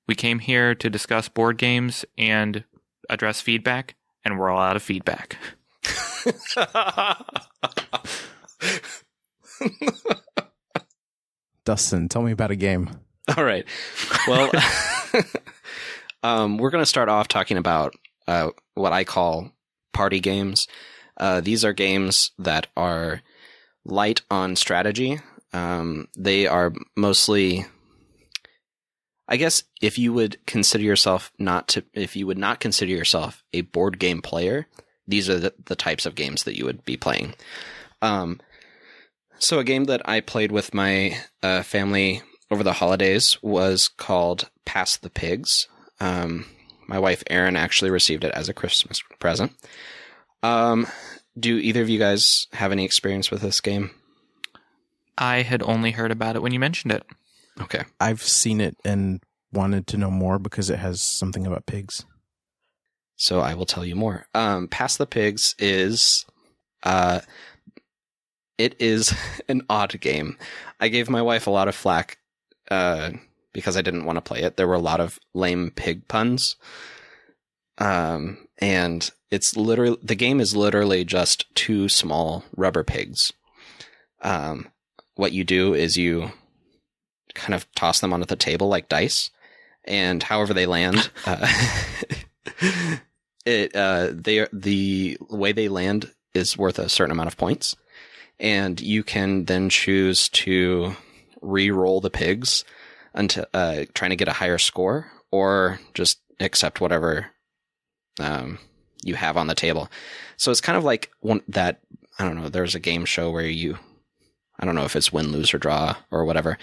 We 0.07 0.15
came 0.15 0.39
here 0.39 0.73
to 0.75 0.89
discuss 0.89 1.27
board 1.29 1.57
games 1.57 2.05
and 2.17 2.63
address 3.09 3.41
feedback, 3.41 3.95
and 4.23 4.39
we're 4.39 4.49
all 4.49 4.61
out 4.61 4.75
of 4.75 4.83
feedback. 4.83 5.37
Dustin, 11.65 12.07
tell 12.07 12.21
me 12.21 12.31
about 12.31 12.51
a 12.51 12.55
game. 12.55 12.89
All 13.35 13.43
right. 13.43 13.65
Well, 14.27 14.49
um, 16.23 16.57
we're 16.57 16.69
going 16.69 16.81
to 16.81 16.85
start 16.85 17.09
off 17.09 17.27
talking 17.27 17.57
about 17.57 17.93
uh, 18.27 18.51
what 18.75 18.93
I 18.93 19.03
call 19.03 19.51
party 19.93 20.21
games. 20.21 20.67
Uh, 21.17 21.41
these 21.41 21.65
are 21.65 21.73
games 21.73 22.31
that 22.39 22.67
are 22.77 23.21
light 23.83 24.21
on 24.31 24.55
strategy. 24.55 25.19
Um, 25.51 26.07
they 26.17 26.47
are 26.47 26.71
mostly, 26.95 27.65
I 29.27 29.37
guess, 29.37 29.63
if 29.81 29.97
you 29.97 30.13
would 30.13 30.45
consider 30.45 30.83
yourself 30.83 31.31
not 31.37 31.67
to, 31.69 31.83
if 31.93 32.15
you 32.15 32.25
would 32.27 32.37
not 32.37 32.59
consider 32.59 32.91
yourself 32.91 33.43
a 33.53 33.61
board 33.61 33.99
game 33.99 34.21
player, 34.21 34.67
these 35.07 35.29
are 35.29 35.39
the, 35.39 35.53
the 35.65 35.75
types 35.75 36.05
of 36.05 36.15
games 36.15 36.43
that 36.43 36.57
you 36.57 36.65
would 36.65 36.85
be 36.85 36.97
playing. 36.97 37.33
Um, 38.01 38.39
so 39.39 39.59
a 39.59 39.63
game 39.63 39.85
that 39.85 40.07
I 40.07 40.21
played 40.21 40.51
with 40.51 40.73
my 40.73 41.17
uh, 41.43 41.63
family 41.63 42.21
over 42.49 42.63
the 42.63 42.73
holidays 42.73 43.41
was 43.41 43.87
called 43.87 44.49
Pass 44.65 44.97
the 44.97 45.09
Pigs. 45.09 45.67
Um, 45.99 46.45
my 46.87 46.99
wife 46.99 47.23
Erin 47.29 47.55
actually 47.55 47.91
received 47.91 48.23
it 48.23 48.31
as 48.33 48.49
a 48.49 48.53
Christmas 48.53 49.01
present. 49.19 49.51
Um, 50.41 50.87
do 51.37 51.57
either 51.57 51.81
of 51.81 51.89
you 51.89 51.99
guys 51.99 52.47
have 52.53 52.71
any 52.71 52.85
experience 52.85 53.29
with 53.29 53.41
this 53.41 53.61
game? 53.61 53.91
I 55.17 55.41
had 55.41 55.63
only 55.63 55.91
heard 55.91 56.11
about 56.11 56.35
it 56.35 56.41
when 56.41 56.53
you 56.53 56.59
mentioned 56.59 56.93
it. 56.93 57.03
Okay. 57.61 57.83
I've 57.99 58.21
seen 58.21 58.61
it 58.61 58.77
and 58.85 59.21
wanted 59.51 59.87
to 59.87 59.97
know 59.97 60.11
more 60.11 60.39
because 60.39 60.69
it 60.69 60.79
has 60.79 61.01
something 61.01 61.47
about 61.47 61.65
pigs. 61.65 62.05
So 63.15 63.39
I 63.39 63.55
will 63.55 63.65
tell 63.65 63.85
you 63.85 63.95
more. 63.95 64.27
Um, 64.33 64.67
Pass 64.67 64.97
the 64.97 65.07
Pigs 65.07 65.55
is, 65.57 66.25
uh, 66.83 67.21
it 68.57 68.75
is 68.79 69.13
an 69.49 69.63
odd 69.69 69.99
game. 69.99 70.37
I 70.79 70.87
gave 70.89 71.09
my 71.09 71.21
wife 71.21 71.47
a 71.47 71.51
lot 71.51 71.67
of 71.67 71.75
flack, 71.75 72.19
uh, 72.69 73.11
because 73.53 73.75
I 73.75 73.81
didn't 73.81 74.05
want 74.05 74.17
to 74.17 74.21
play 74.21 74.41
it. 74.41 74.55
There 74.55 74.67
were 74.67 74.75
a 74.75 74.79
lot 74.79 74.99
of 74.99 75.17
lame 75.33 75.71
pig 75.75 76.07
puns. 76.07 76.57
Um, 77.79 78.47
and 78.59 79.09
it's 79.31 79.55
literally, 79.55 79.97
the 80.03 80.15
game 80.15 80.39
is 80.39 80.55
literally 80.55 81.03
just 81.03 81.53
two 81.55 81.89
small 81.89 82.43
rubber 82.55 82.83
pigs. 82.83 83.33
Um, 84.21 84.67
what 85.15 85.31
you 85.31 85.43
do 85.43 85.73
is 85.73 85.97
you 85.97 86.31
kind 87.37 87.53
of 87.53 87.71
toss 87.73 87.99
them 87.99 88.13
onto 88.13 88.25
the 88.25 88.35
table 88.35 88.67
like 88.67 88.89
dice, 88.89 89.29
and 89.85 90.21
however 90.21 90.53
they 90.53 90.65
land, 90.65 91.09
uh, 91.25 91.47
it 93.45 93.75
uh, 93.75 94.09
they 94.11 94.39
are, 94.39 94.49
the 94.51 95.17
way 95.29 95.51
they 95.51 95.69
land 95.69 96.11
is 96.33 96.57
worth 96.57 96.79
a 96.79 96.89
certain 96.89 97.11
amount 97.11 97.27
of 97.27 97.37
points, 97.37 97.75
and 98.39 98.79
you 98.81 99.03
can 99.03 99.45
then 99.45 99.69
choose 99.69 100.29
to 100.29 100.95
re-roll 101.41 102.01
the 102.01 102.09
pigs 102.09 102.63
until 103.13 103.45
uh, 103.53 103.85
trying 103.93 104.11
to 104.11 104.17
get 104.17 104.27
a 104.27 104.33
higher 104.33 104.57
score, 104.57 105.11
or 105.31 105.79
just 105.93 106.19
accept 106.39 106.81
whatever 106.81 107.27
um, 108.19 108.59
you 109.03 109.15
have 109.15 109.37
on 109.37 109.47
the 109.47 109.55
table. 109.55 109.89
So 110.37 110.51
it's 110.51 110.61
kind 110.61 110.77
of 110.77 110.83
like 110.83 111.11
one 111.19 111.41
that 111.47 111.81
I 112.19 112.25
don't 112.25 112.35
know. 112.35 112.49
There's 112.49 112.75
a 112.75 112.79
game 112.79 113.05
show 113.05 113.31
where 113.31 113.45
you 113.45 113.77
I 114.59 114.65
don't 114.65 114.75
know 114.75 114.85
if 114.85 114.95
it's 114.95 115.13
win, 115.13 115.31
lose, 115.31 115.53
or 115.53 115.59
draw 115.59 115.95
or 116.11 116.25
whatever. 116.25 116.57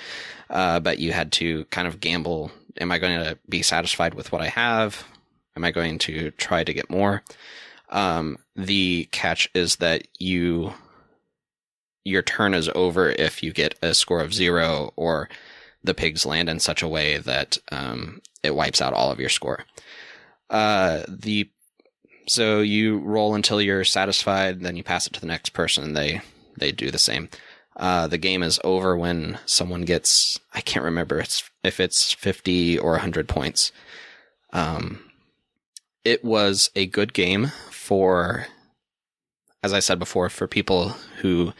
Uh, 0.50 0.80
but 0.80 0.98
you 0.98 1.12
had 1.12 1.32
to 1.32 1.64
kind 1.66 1.86
of 1.86 2.00
gamble. 2.00 2.50
Am 2.80 2.90
I 2.90 2.98
going 2.98 3.18
to 3.18 3.38
be 3.48 3.62
satisfied 3.62 4.14
with 4.14 4.32
what 4.32 4.42
I 4.42 4.48
have? 4.48 5.06
Am 5.56 5.64
I 5.64 5.70
going 5.70 5.98
to 6.00 6.32
try 6.32 6.64
to 6.64 6.72
get 6.72 6.90
more? 6.90 7.22
Um, 7.90 8.38
the 8.56 9.08
catch 9.12 9.48
is 9.54 9.76
that 9.76 10.08
you, 10.18 10.72
your 12.04 12.22
turn 12.22 12.54
is 12.54 12.68
over 12.74 13.08
if 13.10 13.42
you 13.42 13.52
get 13.52 13.78
a 13.80 13.94
score 13.94 14.20
of 14.20 14.34
zero 14.34 14.92
or 14.96 15.28
the 15.84 15.94
pigs 15.94 16.26
land 16.26 16.48
in 16.48 16.58
such 16.58 16.82
a 16.82 16.88
way 16.88 17.18
that, 17.18 17.58
um, 17.70 18.20
it 18.42 18.56
wipes 18.56 18.82
out 18.82 18.92
all 18.92 19.12
of 19.12 19.20
your 19.20 19.28
score. 19.28 19.64
Uh, 20.50 21.02
the, 21.08 21.48
so 22.26 22.60
you 22.60 22.98
roll 22.98 23.34
until 23.34 23.60
you're 23.60 23.84
satisfied, 23.84 24.60
then 24.60 24.76
you 24.76 24.82
pass 24.82 25.06
it 25.06 25.12
to 25.12 25.20
the 25.20 25.26
next 25.26 25.50
person 25.50 25.84
and 25.84 25.96
they, 25.96 26.20
they 26.58 26.72
do 26.72 26.90
the 26.90 26.98
same. 26.98 27.28
Uh, 27.76 28.06
the 28.06 28.18
game 28.18 28.42
is 28.42 28.60
over 28.62 28.96
when 28.96 29.38
someone 29.46 29.82
gets 29.82 30.38
I 30.52 30.60
can't 30.60 30.84
remember 30.84 31.24
if 31.64 31.80
it's 31.80 32.12
50 32.12 32.78
or 32.78 32.92
100 32.92 33.28
points. 33.28 33.72
Um, 34.52 35.10
it 36.04 36.24
was 36.24 36.70
a 36.76 36.86
good 36.86 37.12
game 37.12 37.50
for, 37.70 38.46
as 39.62 39.72
I 39.72 39.80
said 39.80 39.98
before, 39.98 40.28
for 40.28 40.46
people 40.46 40.90
who 41.20 41.52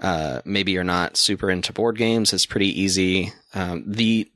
uh, 0.00 0.40
maybe 0.44 0.72
you're 0.72 0.84
not 0.84 1.16
super 1.16 1.50
into 1.50 1.72
board 1.72 1.98
games. 1.98 2.32
It's 2.32 2.46
pretty 2.46 2.80
easy. 2.80 3.32
Um, 3.54 3.84
the 3.86 4.30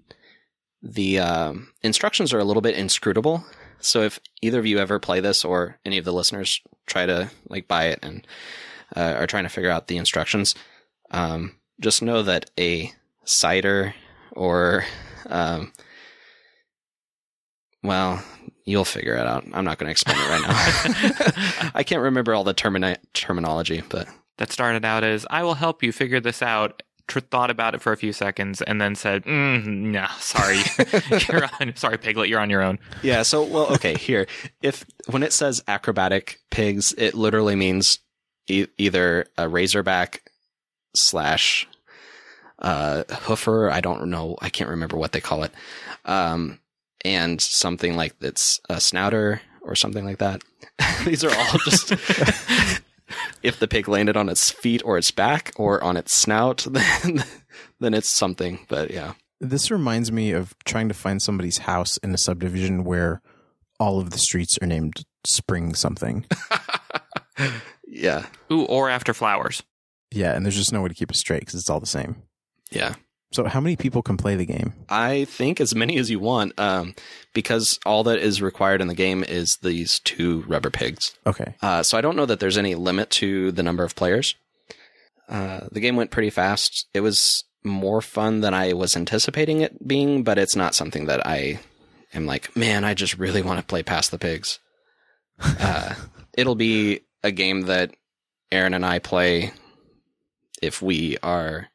the 0.82 1.18
um, 1.18 1.68
instructions 1.82 2.34
are 2.34 2.38
a 2.38 2.44
little 2.44 2.60
bit 2.60 2.76
inscrutable. 2.76 3.42
So 3.80 4.02
if 4.02 4.20
either 4.42 4.58
of 4.58 4.66
you 4.66 4.78
ever 4.78 4.98
play 4.98 5.20
this 5.20 5.42
or 5.44 5.78
any 5.84 5.96
of 5.96 6.04
the 6.04 6.12
listeners 6.12 6.60
try 6.86 7.06
to 7.06 7.30
like 7.48 7.66
buy 7.66 7.86
it 7.86 8.00
and 8.02 8.26
uh, 8.94 9.14
are 9.18 9.26
trying 9.26 9.44
to 9.44 9.50
figure 9.50 9.70
out 9.70 9.86
the 9.86 9.96
instructions, 9.96 10.54
um, 11.10 11.56
just 11.80 12.02
know 12.02 12.22
that 12.22 12.50
a 12.58 12.92
Sider 13.24 13.94
or, 14.32 14.84
um, 15.26 15.72
well, 17.82 18.22
you'll 18.64 18.84
figure 18.84 19.14
it 19.14 19.26
out. 19.26 19.44
I'm 19.52 19.64
not 19.64 19.78
going 19.78 19.86
to 19.86 19.90
explain 19.90 20.16
it 20.18 20.28
right 20.28 20.42
now. 20.42 21.70
I 21.74 21.82
can't 21.82 22.02
remember 22.02 22.34
all 22.34 22.44
the 22.44 22.54
termini- 22.54 22.96
terminology, 23.12 23.82
but 23.88 24.08
That 24.38 24.50
started 24.52 24.84
out 24.84 25.04
as 25.04 25.26
I 25.30 25.42
will 25.42 25.54
help 25.54 25.82
you 25.82 25.92
figure 25.92 26.20
this 26.20 26.42
out. 26.42 26.82
Tr- 27.06 27.20
thought 27.20 27.50
about 27.50 27.74
it 27.74 27.82
for 27.82 27.92
a 27.92 27.98
few 27.98 28.14
seconds 28.14 28.62
and 28.62 28.80
then 28.80 28.94
said, 28.94 29.24
mm, 29.24 29.62
"No, 29.66 30.06
sorry, 30.20 30.56
you're 31.28 31.46
on. 31.60 31.76
Sorry, 31.76 31.98
Piglet, 31.98 32.30
you're 32.30 32.40
on 32.40 32.48
your 32.48 32.62
own." 32.62 32.78
yeah. 33.02 33.20
So, 33.22 33.42
well, 33.42 33.74
okay. 33.74 33.92
Here, 33.94 34.26
if 34.62 34.86
when 35.10 35.22
it 35.22 35.34
says 35.34 35.62
acrobatic 35.68 36.38
pigs, 36.50 36.94
it 36.96 37.12
literally 37.12 37.56
means 37.56 37.98
e- 38.48 38.68
either 38.78 39.26
a 39.36 39.46
razorback 39.50 40.23
slash 40.94 41.66
uh, 42.58 43.04
hoofer. 43.08 43.70
I 43.70 43.80
don't 43.80 44.06
know. 44.08 44.36
I 44.40 44.48
can't 44.48 44.70
remember 44.70 44.96
what 44.96 45.12
they 45.12 45.20
call 45.20 45.42
it. 45.42 45.52
Um, 46.04 46.60
and 47.04 47.40
something 47.40 47.96
like 47.96 48.18
that's 48.20 48.60
a 48.68 48.76
snouter 48.76 49.40
or 49.62 49.74
something 49.74 50.04
like 50.04 50.18
that. 50.18 50.42
These 51.04 51.24
are 51.24 51.34
all 51.34 51.58
just 51.64 51.92
if 53.42 53.58
the 53.58 53.68
pig 53.68 53.88
landed 53.88 54.16
on 54.16 54.28
its 54.28 54.50
feet 54.50 54.82
or 54.84 54.96
its 54.98 55.10
back 55.10 55.52
or 55.56 55.82
on 55.84 55.96
its 55.96 56.16
snout, 56.16 56.66
then 56.70 57.24
then 57.80 57.94
it's 57.94 58.08
something. 58.10 58.60
But 58.68 58.90
yeah, 58.90 59.14
This 59.40 59.70
reminds 59.70 60.10
me 60.10 60.32
of 60.32 60.54
trying 60.64 60.88
to 60.88 60.94
find 60.94 61.20
somebody's 61.20 61.58
house 61.58 61.96
in 61.98 62.12
a 62.14 62.18
subdivision 62.18 62.84
where 62.84 63.20
all 63.80 63.98
of 64.00 64.10
the 64.10 64.18
streets 64.18 64.58
are 64.62 64.66
named 64.66 65.04
Spring 65.26 65.74
something. 65.74 66.26
yeah, 67.86 68.26
Ooh, 68.52 68.64
or 68.64 68.88
after 68.90 69.12
flowers. 69.14 69.62
Yeah, 70.14 70.34
and 70.34 70.44
there's 70.44 70.56
just 70.56 70.72
no 70.72 70.80
way 70.80 70.88
to 70.88 70.94
keep 70.94 71.10
it 71.10 71.16
straight 71.16 71.40
because 71.40 71.54
it's 71.54 71.68
all 71.70 71.80
the 71.80 71.86
same. 71.86 72.16
yeah. 72.70 72.94
So, 73.32 73.44
how 73.46 73.60
many 73.60 73.74
people 73.74 74.00
can 74.00 74.16
play 74.16 74.36
the 74.36 74.46
game? 74.46 74.74
I 74.88 75.24
think 75.24 75.60
as 75.60 75.74
many 75.74 75.98
as 75.98 76.08
you 76.08 76.20
want, 76.20 76.56
um, 76.56 76.94
because 77.32 77.80
all 77.84 78.04
that 78.04 78.20
is 78.20 78.40
required 78.40 78.80
in 78.80 78.86
the 78.86 78.94
game 78.94 79.24
is 79.24 79.56
these 79.56 79.98
two 79.98 80.44
rubber 80.46 80.70
pigs. 80.70 81.16
Okay. 81.26 81.56
Uh, 81.60 81.82
so 81.82 81.98
I 81.98 82.00
don't 82.00 82.14
know 82.14 82.26
that 82.26 82.38
there's 82.38 82.56
any 82.56 82.76
limit 82.76 83.10
to 83.10 83.50
the 83.50 83.64
number 83.64 83.82
of 83.82 83.96
players. 83.96 84.36
Uh, 85.28 85.62
the 85.72 85.80
game 85.80 85.96
went 85.96 86.12
pretty 86.12 86.30
fast. 86.30 86.86
It 86.94 87.00
was 87.00 87.42
more 87.64 88.00
fun 88.00 88.40
than 88.40 88.54
I 88.54 88.72
was 88.72 88.94
anticipating 88.96 89.62
it 89.62 89.84
being, 89.88 90.22
but 90.22 90.38
it's 90.38 90.54
not 90.54 90.76
something 90.76 91.06
that 91.06 91.26
I 91.26 91.58
am 92.12 92.26
like, 92.26 92.54
man, 92.56 92.84
I 92.84 92.94
just 92.94 93.18
really 93.18 93.42
want 93.42 93.58
to 93.58 93.66
play 93.66 93.82
Pass 93.82 94.08
the 94.08 94.18
Pigs. 94.18 94.60
Uh, 95.40 95.94
it'll 96.38 96.54
be 96.54 97.00
a 97.24 97.32
game 97.32 97.62
that 97.62 97.96
Erin 98.52 98.74
and 98.74 98.86
I 98.86 99.00
play 99.00 99.52
if 100.62 100.82
we 100.82 101.16
are 101.22 101.68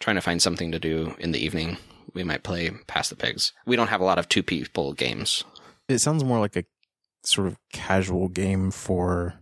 trying 0.00 0.16
to 0.16 0.22
find 0.22 0.42
something 0.42 0.72
to 0.72 0.78
do 0.78 1.14
in 1.18 1.32
the 1.32 1.44
evening. 1.44 1.76
We 2.12 2.24
might 2.24 2.42
play 2.42 2.70
Pass 2.88 3.08
the 3.08 3.16
Pigs. 3.16 3.52
We 3.66 3.76
don't 3.76 3.88
have 3.88 4.00
a 4.00 4.04
lot 4.04 4.18
of 4.18 4.28
two 4.28 4.42
people 4.42 4.94
games. 4.94 5.44
It 5.88 5.98
sounds 5.98 6.24
more 6.24 6.40
like 6.40 6.56
a 6.56 6.64
sort 7.22 7.46
of 7.46 7.56
casual 7.72 8.28
game 8.28 8.70
for 8.70 9.34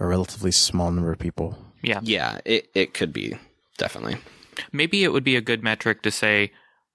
a 0.00 0.06
relatively 0.06 0.50
small 0.50 0.90
number 0.90 1.12
of 1.12 1.18
people. 1.18 1.56
Yeah. 1.82 2.00
Yeah, 2.02 2.40
it, 2.44 2.68
it 2.74 2.94
could 2.94 3.12
be 3.12 3.36
definitely. 3.78 4.16
Maybe 4.72 5.04
it 5.04 5.12
would 5.12 5.24
be 5.24 5.36
a 5.36 5.40
good 5.40 5.62
metric 5.62 6.02
to 6.02 6.10
say, 6.10 6.50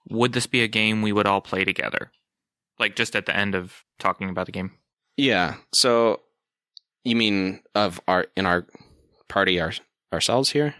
would 0.10 0.34
this 0.34 0.48
be 0.48 0.64
a 0.64 0.68
game 0.68 1.02
we 1.02 1.14
would 1.14 1.28
all 1.28 1.42
play 1.42 1.64
together? 1.64 2.12
Like 2.80 2.96
just 2.96 3.16
at 3.16 3.26
the 3.26 3.36
end 3.36 3.56
of 3.56 3.86
talking 4.00 4.30
about 4.30 4.48
the 4.48 4.52
game. 4.52 4.72
Yeah. 5.16 5.56
So 5.74 6.22
you 7.04 7.16
mean 7.16 7.62
of 7.76 8.02
our 8.08 8.28
in 8.36 8.46
our 8.46 8.66
party 9.28 9.62
our, 9.62 9.72
ourselves 10.12 10.52
here? 10.52 10.76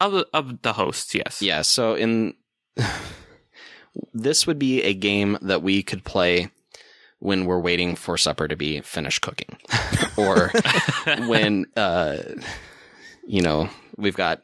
Of 0.00 0.12
the, 0.12 0.28
of 0.32 0.62
the 0.62 0.74
hosts, 0.74 1.14
yes. 1.14 1.42
Yeah. 1.42 1.62
So 1.62 1.94
in 1.94 2.34
this 4.12 4.46
would 4.46 4.58
be 4.58 4.82
a 4.82 4.94
game 4.94 5.38
that 5.42 5.62
we 5.62 5.82
could 5.82 6.04
play 6.04 6.50
when 7.20 7.46
we're 7.46 7.58
waiting 7.58 7.96
for 7.96 8.16
supper 8.16 8.46
to 8.46 8.56
be 8.56 8.80
finished 8.80 9.22
cooking, 9.22 9.58
or 10.16 10.52
when 11.26 11.66
uh, 11.76 12.18
you 13.26 13.42
know 13.42 13.68
we've 13.96 14.16
got 14.16 14.40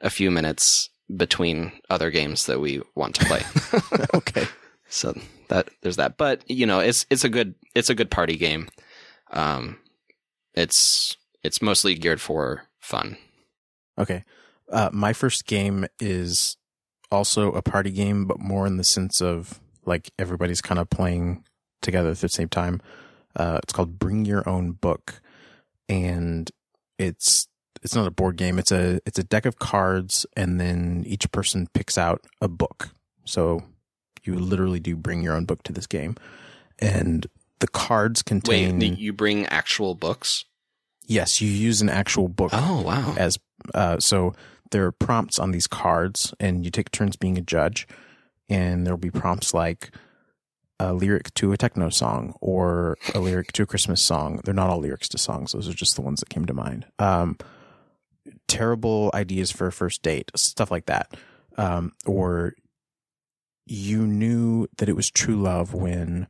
a 0.00 0.10
few 0.10 0.30
minutes 0.30 0.90
between 1.14 1.72
other 1.88 2.10
games 2.10 2.46
that 2.46 2.60
we 2.60 2.82
want 2.94 3.14
to 3.14 3.24
play. 3.24 3.42
okay. 4.14 4.46
So 4.88 5.18
that 5.48 5.68
there's 5.82 5.96
that, 5.96 6.16
but 6.16 6.48
you 6.50 6.66
know, 6.66 6.80
it's 6.80 7.06
it's 7.10 7.24
a 7.24 7.28
good 7.28 7.54
it's 7.74 7.90
a 7.90 7.94
good 7.94 8.10
party 8.10 8.36
game. 8.36 8.68
Um, 9.30 9.78
it's 10.54 11.16
it's 11.42 11.62
mostly 11.62 11.94
geared 11.94 12.20
for 12.20 12.64
fun. 12.80 13.16
Okay. 13.98 14.24
Uh, 14.70 14.90
my 14.92 15.12
first 15.12 15.46
game 15.46 15.86
is 16.00 16.56
also 17.10 17.52
a 17.52 17.62
party 17.62 17.90
game, 17.90 18.26
but 18.26 18.38
more 18.38 18.66
in 18.66 18.76
the 18.76 18.84
sense 18.84 19.20
of 19.20 19.60
like 19.84 20.10
everybody's 20.18 20.60
kind 20.60 20.78
of 20.78 20.90
playing 20.90 21.44
together 21.80 22.10
at 22.10 22.18
the 22.18 22.28
same 22.28 22.48
time. 22.48 22.80
Uh, 23.34 23.60
it's 23.62 23.72
called 23.72 23.98
Bring 23.98 24.24
Your 24.24 24.46
Own 24.48 24.72
Book, 24.72 25.20
and 25.88 26.50
it's 26.98 27.46
it's 27.82 27.94
not 27.94 28.06
a 28.06 28.10
board 28.10 28.36
game. 28.36 28.58
It's 28.58 28.72
a 28.72 29.00
it's 29.06 29.18
a 29.18 29.24
deck 29.24 29.46
of 29.46 29.58
cards, 29.58 30.26
and 30.36 30.60
then 30.60 31.04
each 31.06 31.30
person 31.32 31.68
picks 31.72 31.96
out 31.96 32.24
a 32.40 32.48
book. 32.48 32.90
So 33.24 33.62
you 34.24 34.38
literally 34.38 34.80
do 34.80 34.96
bring 34.96 35.22
your 35.22 35.34
own 35.34 35.44
book 35.44 35.62
to 35.64 35.72
this 35.72 35.86
game, 35.86 36.16
and 36.78 37.26
the 37.60 37.68
cards 37.68 38.22
contain. 38.22 38.78
Wait, 38.78 38.98
you 38.98 39.12
bring 39.12 39.46
actual 39.46 39.94
books? 39.94 40.44
yes, 41.06 41.40
you 41.40 41.48
use 41.48 41.80
an 41.80 41.88
actual 41.88 42.28
book 42.28 42.50
Oh 42.52 42.82
wow! 42.82 43.14
as 43.16 43.38
uh, 43.74 43.98
so 43.98 44.34
there 44.70 44.84
are 44.86 44.92
prompts 44.92 45.38
on 45.38 45.50
these 45.50 45.66
cards 45.66 46.34
and 46.38 46.64
you 46.64 46.70
take 46.70 46.90
turns 46.90 47.16
being 47.16 47.38
a 47.38 47.42
judge 47.42 47.86
and 48.48 48.86
there'll 48.86 48.98
be 48.98 49.10
prompts 49.10 49.54
like 49.54 49.90
a 50.80 50.92
lyric 50.92 51.32
to 51.34 51.52
a 51.52 51.56
techno 51.56 51.90
song 51.90 52.34
or 52.40 52.96
a 53.14 53.18
lyric 53.18 53.52
to 53.52 53.62
a 53.62 53.66
christmas 53.66 54.02
song. 54.02 54.40
They're 54.44 54.54
not 54.54 54.70
all 54.70 54.78
lyrics 54.78 55.08
to 55.08 55.18
songs. 55.18 55.52
Those 55.52 55.68
are 55.68 55.74
just 55.74 55.96
the 55.96 56.02
ones 56.02 56.20
that 56.20 56.28
came 56.28 56.44
to 56.46 56.54
mind. 56.54 56.86
Um, 56.98 57.36
terrible 58.46 59.10
ideas 59.14 59.50
for 59.50 59.66
a 59.66 59.72
first 59.72 60.02
date 60.02 60.30
stuff 60.36 60.70
like 60.70 60.86
that. 60.86 61.16
Um, 61.56 61.92
or 62.06 62.54
you 63.66 64.06
knew 64.06 64.66
that 64.78 64.88
it 64.88 64.96
was 64.96 65.10
true 65.10 65.36
love 65.36 65.74
when 65.74 66.26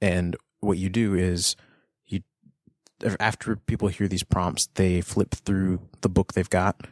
and 0.00 0.36
what 0.60 0.78
you 0.78 0.88
do 0.88 1.14
is 1.14 1.56
you 2.06 2.22
after 3.20 3.56
people 3.56 3.88
hear 3.88 4.08
these 4.08 4.22
prompts 4.22 4.68
they 4.74 5.00
flip 5.00 5.34
through 5.34 5.80
the 6.00 6.08
book 6.08 6.32
they've 6.32 6.48
got 6.48 6.86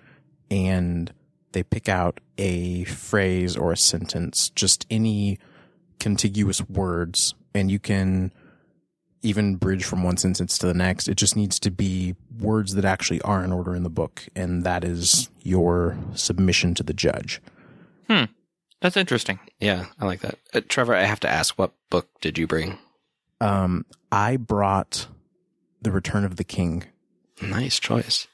and 0.51 1.13
they 1.53 1.63
pick 1.63 1.89
out 1.89 2.21
a 2.39 2.85
phrase 2.85 3.57
or 3.57 3.73
a 3.73 3.77
sentence 3.77 4.51
just 4.51 4.87
any 4.91 5.39
contiguous 6.01 6.61
words 6.69 7.35
and 7.55 7.71
you 7.71 7.79
can 7.79 8.33
even 9.23 9.57
bridge 9.57 9.85
from 9.85 10.03
one 10.03 10.17
sentence 10.17 10.59
to 10.59 10.67
the 10.67 10.75
next 10.75 11.09
it 11.09 11.15
just 11.17 11.37
needs 11.37 11.59
to 11.61 11.71
be 11.71 12.15
words 12.41 12.75
that 12.75 12.85
actually 12.85 13.21
are 13.23 13.43
in 13.45 13.53
order 13.53 13.75
in 13.75 13.83
the 13.85 13.89
book 13.91 14.27
and 14.35 14.65
that 14.65 14.85
is 14.85 15.31
your 15.43 15.97
submission 16.15 16.75
to 16.75 16.83
the 16.83 16.95
judge 16.95 17.41
Hmm. 18.09 18.25
That's 18.83 18.99
interesting. 18.99 19.39
yeah, 19.61 19.87
I 19.99 20.05
like 20.05 20.21
that. 20.21 20.39
Uh, 20.53 20.61
Trevor, 20.69 20.95
I 20.95 21.05
have 21.05 21.21
to 21.21 21.29
ask, 21.29 21.59
what 21.59 21.73
book 21.89 22.09
did 22.21 22.37
you 22.37 22.47
bring? 22.47 22.79
um, 23.41 23.87
i 24.13 24.37
brought 24.37 25.07
the 25.81 25.91
return 25.91 26.25
of 26.25 26.37
the 26.37 26.45
king 26.45 26.85
Nice 27.41 27.79
choice. 27.81 28.27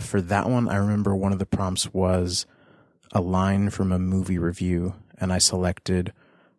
For 0.00 0.20
that 0.20 0.48
one, 0.48 0.68
I 0.68 0.76
remember 0.76 1.14
one 1.14 1.32
of 1.32 1.38
the 1.38 1.46
prompts 1.46 1.92
was 1.92 2.46
a 3.12 3.20
line 3.20 3.70
from 3.70 3.92
a 3.92 3.98
movie 3.98 4.38
review, 4.38 4.94
and 5.18 5.32
I 5.32 5.38
selected, 5.38 6.12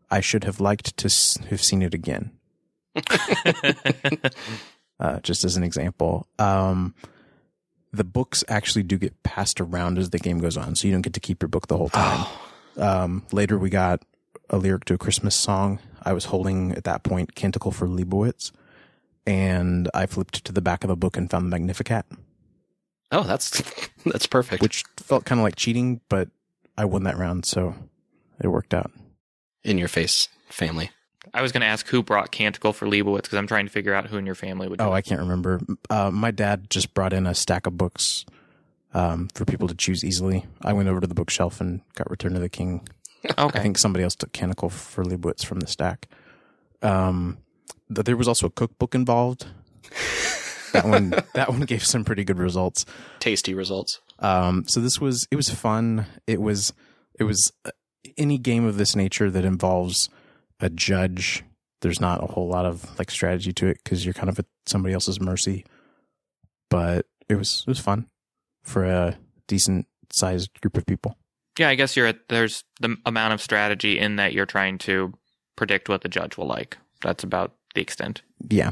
I 0.10 0.22
should 0.22 0.44
have 0.44 0.60
liked 0.60 0.98
to 0.98 1.10
have 1.50 1.62
seen 1.62 1.82
it 1.82 1.94
again, 1.94 2.32
uh, 5.00 5.20
just 5.22 5.44
as 5.44 5.58
an 5.58 5.64
example. 5.64 6.28
Um, 6.40 6.96
the 7.94 8.04
books 8.04 8.44
actually 8.48 8.84
do 8.84 8.98
get 8.98 9.24
passed 9.24 9.62
around 9.62 9.98
as 9.98 10.10
the 10.10 10.20
game 10.20 10.40
goes 10.40 10.58
on, 10.58 10.76
so 10.76 10.88
you 10.88 10.94
don't 10.94 11.02
get 11.02 11.14
to 11.14 11.20
keep 11.20 11.42
your 11.42 11.50
book 11.50 11.68
the 11.68 11.78
whole 11.78 11.90
time. 11.90 12.26
Um, 12.78 13.26
later, 13.32 13.58
we 13.58 13.72
got 13.72 14.04
a 14.52 14.58
lyric 14.58 14.86
to 14.86 14.94
a 14.94 14.98
Christmas 15.00 15.36
song. 15.36 15.80
I 16.04 16.14
was 16.14 16.26
holding 16.26 16.74
at 16.74 16.84
that 16.84 17.02
point 17.02 17.34
Canticle 17.34 17.72
for 17.72 17.88
Leibowitz, 17.88 18.52
and 19.26 19.90
I 19.96 20.06
flipped 20.06 20.46
to 20.46 20.52
the 20.52 20.62
back 20.62 20.84
of 20.84 20.90
the 20.90 20.96
book 20.96 21.18
and 21.18 21.28
found 21.28 21.48
the 21.48 21.50
Magnificat. 21.50 22.06
Oh, 23.12 23.24
that's 23.24 23.62
that's 24.06 24.28
perfect. 24.28 24.62
which 24.62 24.84
felt 24.98 25.26
kind 25.26 25.40
of 25.40 25.44
like 25.44 25.56
cheating, 25.56 26.02
but 26.10 26.30
I 26.78 26.86
won 26.86 27.04
that 27.04 27.18
round, 27.18 27.46
so 27.46 27.76
it 28.42 28.48
worked 28.48 28.74
out. 28.74 28.92
in 29.64 29.78
your 29.78 29.88
face, 29.88 30.30
family. 30.50 30.92
I 31.34 31.42
was 31.42 31.52
going 31.52 31.62
to 31.62 31.68
ask 31.68 31.88
who 31.88 32.02
brought 32.04 32.32
Canticle 32.32 32.72
for 32.72 32.88
Leibowitz 32.88 33.24
because 33.24 33.38
I'm 33.38 33.48
trying 33.48 33.66
to 33.66 33.72
figure 33.72 33.94
out 33.94 34.08
who 34.08 34.18
in 34.18 34.26
your 34.26 34.34
family 34.36 34.68
would. 34.70 34.80
Oh. 34.82 34.94
I 34.94 35.02
can't 35.02 35.20
remember. 35.20 35.60
Uh, 35.90 36.10
my 36.10 36.32
dad 36.32 36.70
just 36.70 36.94
brought 36.94 37.12
in 37.12 37.28
a 37.28 37.36
stack 37.36 37.68
of 37.68 37.78
books 37.78 38.26
um, 38.94 39.28
for 39.34 39.44
people 39.44 39.68
to 39.68 39.76
choose 39.76 40.06
easily. 40.06 40.46
I 40.62 40.72
went 40.74 40.88
over 40.88 41.02
to 41.02 41.08
the 41.08 41.14
bookshelf 41.14 41.60
and 41.60 41.82
got 41.96 42.10
Return 42.10 42.36
of 42.36 42.42
the 42.42 42.48
King. 42.50 42.88
okay. 43.38 43.60
I 43.60 43.62
think 43.62 43.78
somebody 43.78 44.04
else 44.04 44.16
took 44.16 44.32
Canticle 44.32 44.70
for 44.70 45.04
Leibowitz 45.04 45.44
from 45.44 45.60
the 45.60 45.68
stack. 45.68 46.08
Um, 46.82 47.40
th- 47.94 48.06
there 48.06 48.16
was 48.16 48.28
also 48.30 48.48
a 48.48 48.52
cookbook 48.52 48.96
involved. 48.96 49.48
that 50.74 50.86
one, 50.86 51.14
that 51.34 51.50
one 51.50 51.62
gave 51.62 51.84
some 51.84 52.04
pretty 52.04 52.24
good 52.24 52.40
results. 52.40 52.86
Tasty 53.20 53.54
results. 53.54 54.02
Um, 54.20 54.66
so 54.68 54.80
this 54.80 55.00
was 55.00 55.28
it 55.32 55.36
was 55.36 55.50
fun. 55.50 56.06
It 56.26 56.42
was 56.42 56.74
it 57.20 57.24
was 57.24 57.52
uh, 57.66 57.72
any 58.18 58.38
game 58.38 58.66
of 58.66 58.78
this 58.78 58.96
nature 58.96 59.30
that 59.30 59.46
involves 59.46 60.10
a 60.60 60.70
judge. 60.70 61.44
There's 61.82 62.02
not 62.02 62.24
a 62.24 62.28
whole 62.28 62.48
lot 62.48 62.66
of 62.66 62.98
like 62.98 63.12
strategy 63.12 63.54
to 63.54 63.68
it 63.68 63.78
because 63.84 64.04
you're 64.04 64.14
kind 64.14 64.30
of 64.30 64.40
at 64.40 64.46
somebody 64.66 64.94
else's 64.94 65.22
mercy. 65.22 65.66
But 66.70 67.06
it 67.30 67.36
was 67.36 67.64
it 67.68 67.70
was 67.70 67.80
fun 67.80 68.08
for 68.64 68.84
a 68.84 69.18
decent 69.48 69.88
sized 70.12 70.60
group 70.62 70.78
of 70.78 70.86
people. 70.86 71.18
Yeah, 71.58 71.70
I 71.70 71.76
guess 71.76 71.96
you're 71.96 72.08
at 72.08 72.28
there's 72.30 72.64
the 72.82 72.98
amount 73.06 73.34
of 73.34 73.42
strategy 73.42 74.00
in 74.00 74.18
that 74.18 74.34
you're 74.34 74.46
trying 74.46 74.78
to 74.80 75.14
predict 75.56 75.90
what 75.90 76.02
the 76.02 76.10
judge 76.10 76.38
will 76.38 76.48
like. 76.48 76.78
That's 77.02 77.24
about 77.24 77.54
the 77.76 77.82
extent. 77.82 78.22
Yeah, 78.50 78.72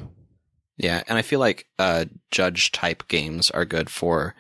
Yeah, 0.78 1.04
and 1.08 1.18
I 1.18 1.22
feel 1.22 1.40
like 1.40 1.68
uh, 1.80 2.06
judge 2.32 2.72
type 2.72 3.08
games 3.08 3.50
are 3.52 3.66
good 3.66 3.90
for. 3.90 4.36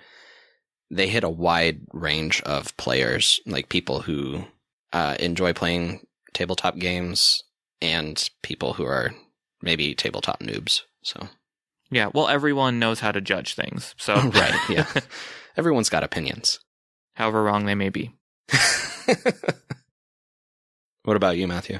They 0.91 1.07
hit 1.07 1.23
a 1.23 1.29
wide 1.29 1.81
range 1.93 2.41
of 2.41 2.75
players, 2.77 3.39
like 3.45 3.69
people 3.69 4.01
who 4.01 4.45
uh, 4.93 5.15
enjoy 5.19 5.53
playing 5.53 6.05
tabletop 6.33 6.77
games 6.77 7.41
and 7.81 8.29
people 8.43 8.73
who 8.73 8.85
are 8.85 9.13
maybe 9.61 9.95
tabletop 9.95 10.41
noobs. 10.41 10.81
So 11.03 11.27
Yeah, 11.89 12.09
well, 12.13 12.27
everyone 12.27 12.79
knows 12.79 12.99
how 12.99 13.11
to 13.11 13.21
judge 13.21 13.55
things. 13.55 13.95
So, 13.97 14.15
right, 14.29 14.59
yeah. 14.69 14.85
Everyone's 15.57 15.89
got 15.89 16.03
opinions. 16.03 16.59
however 17.13 17.41
wrong 17.43 17.65
they 17.65 17.75
may 17.75 17.89
be. 17.89 18.11
what 21.03 21.15
about 21.15 21.37
you, 21.37 21.47
Matthew? 21.47 21.79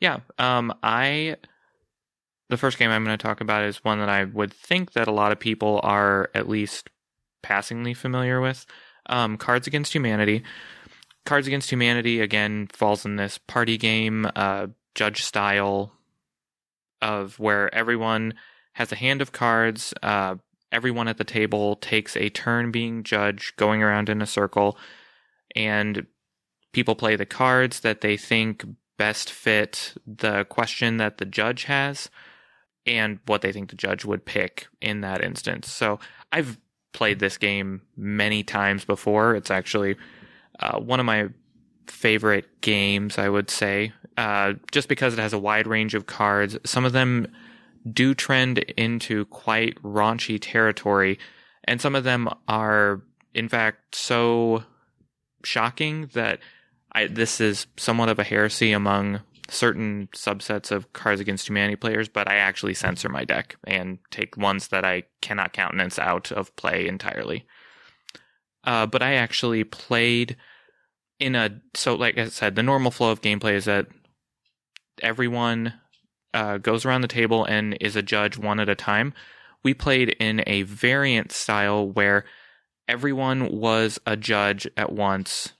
Yeah, 0.00 0.20
um, 0.38 0.74
I. 0.82 1.36
The 2.54 2.58
first 2.58 2.78
game 2.78 2.92
I'm 2.92 3.04
going 3.04 3.18
to 3.18 3.20
talk 3.20 3.40
about 3.40 3.64
is 3.64 3.82
one 3.82 3.98
that 3.98 4.08
I 4.08 4.22
would 4.22 4.54
think 4.54 4.92
that 4.92 5.08
a 5.08 5.12
lot 5.12 5.32
of 5.32 5.40
people 5.40 5.80
are 5.82 6.30
at 6.36 6.48
least 6.48 6.88
passingly 7.42 7.94
familiar 7.94 8.40
with. 8.40 8.64
Um, 9.06 9.36
Cards 9.36 9.66
Against 9.66 9.92
Humanity. 9.92 10.44
Cards 11.26 11.48
Against 11.48 11.72
Humanity 11.72 12.20
again 12.20 12.68
falls 12.72 13.04
in 13.04 13.16
this 13.16 13.38
party 13.38 13.76
game, 13.76 14.30
uh, 14.36 14.68
judge 14.94 15.24
style, 15.24 15.94
of 17.02 17.40
where 17.40 17.74
everyone 17.74 18.34
has 18.74 18.92
a 18.92 18.96
hand 18.96 19.20
of 19.20 19.32
cards. 19.32 19.92
Uh, 20.00 20.36
everyone 20.70 21.08
at 21.08 21.18
the 21.18 21.24
table 21.24 21.74
takes 21.74 22.16
a 22.16 22.28
turn 22.28 22.70
being 22.70 23.02
judge, 23.02 23.52
going 23.56 23.82
around 23.82 24.08
in 24.08 24.22
a 24.22 24.26
circle, 24.26 24.78
and 25.56 26.06
people 26.72 26.94
play 26.94 27.16
the 27.16 27.26
cards 27.26 27.80
that 27.80 28.00
they 28.00 28.16
think 28.16 28.64
best 28.96 29.32
fit 29.32 29.94
the 30.06 30.44
question 30.44 30.98
that 30.98 31.18
the 31.18 31.24
judge 31.24 31.64
has 31.64 32.08
and 32.86 33.18
what 33.26 33.42
they 33.42 33.52
think 33.52 33.70
the 33.70 33.76
judge 33.76 34.04
would 34.04 34.24
pick 34.24 34.66
in 34.80 35.00
that 35.00 35.22
instance. 35.22 35.70
So 35.70 35.98
I've 36.32 36.58
played 36.92 37.18
this 37.18 37.38
game 37.38 37.82
many 37.96 38.42
times 38.42 38.84
before. 38.84 39.34
It's 39.34 39.50
actually 39.50 39.96
uh, 40.60 40.78
one 40.78 41.00
of 41.00 41.06
my 41.06 41.28
favorite 41.86 42.60
games, 42.60 43.18
I 43.18 43.28
would 43.28 43.50
say, 43.50 43.92
uh, 44.16 44.54
just 44.70 44.88
because 44.88 45.12
it 45.12 45.18
has 45.18 45.32
a 45.32 45.38
wide 45.38 45.66
range 45.66 45.94
of 45.94 46.06
cards. 46.06 46.56
Some 46.64 46.84
of 46.84 46.92
them 46.92 47.26
do 47.90 48.14
trend 48.14 48.58
into 48.76 49.26
quite 49.26 49.80
raunchy 49.82 50.38
territory, 50.40 51.18
and 51.64 51.80
some 51.80 51.94
of 51.94 52.04
them 52.04 52.28
are, 52.48 53.02
in 53.34 53.48
fact, 53.48 53.94
so 53.94 54.64
shocking 55.42 56.08
that 56.14 56.38
I, 56.92 57.08
this 57.08 57.40
is 57.40 57.66
somewhat 57.76 58.08
of 58.08 58.18
a 58.18 58.24
heresy 58.24 58.72
among 58.72 59.20
certain 59.48 60.08
subsets 60.14 60.70
of 60.70 60.92
Cards 60.92 61.20
Against 61.20 61.48
Humanity 61.48 61.76
players, 61.76 62.08
but 62.08 62.28
I 62.28 62.36
actually 62.36 62.74
censor 62.74 63.08
my 63.08 63.24
deck 63.24 63.56
and 63.66 63.98
take 64.10 64.36
ones 64.36 64.68
that 64.68 64.84
I 64.84 65.04
cannot 65.20 65.52
countenance 65.52 65.98
out 65.98 66.32
of 66.32 66.54
play 66.56 66.86
entirely. 66.86 67.46
Uh, 68.64 68.86
but 68.86 69.02
I 69.02 69.14
actually 69.14 69.64
played 69.64 70.36
in 71.20 71.34
a 71.34 71.60
so 71.74 71.94
like 71.94 72.18
I 72.18 72.28
said, 72.28 72.56
the 72.56 72.62
normal 72.62 72.90
flow 72.90 73.10
of 73.10 73.20
gameplay 73.20 73.52
is 73.52 73.66
that 73.66 73.86
everyone 75.02 75.74
uh, 76.32 76.58
goes 76.58 76.84
around 76.84 77.02
the 77.02 77.08
table 77.08 77.44
and 77.44 77.76
is 77.80 77.96
a 77.96 78.02
judge 78.02 78.36
one 78.38 78.60
at 78.60 78.68
a 78.68 78.74
time. 78.74 79.14
We 79.62 79.74
played 79.74 80.10
in 80.20 80.42
a 80.46 80.62
variant 80.62 81.32
style 81.32 81.88
where 81.88 82.24
everyone 82.88 83.58
was 83.58 83.98
a 84.06 84.16
judge 84.16 84.68
at 84.76 84.92
once. 84.92 85.52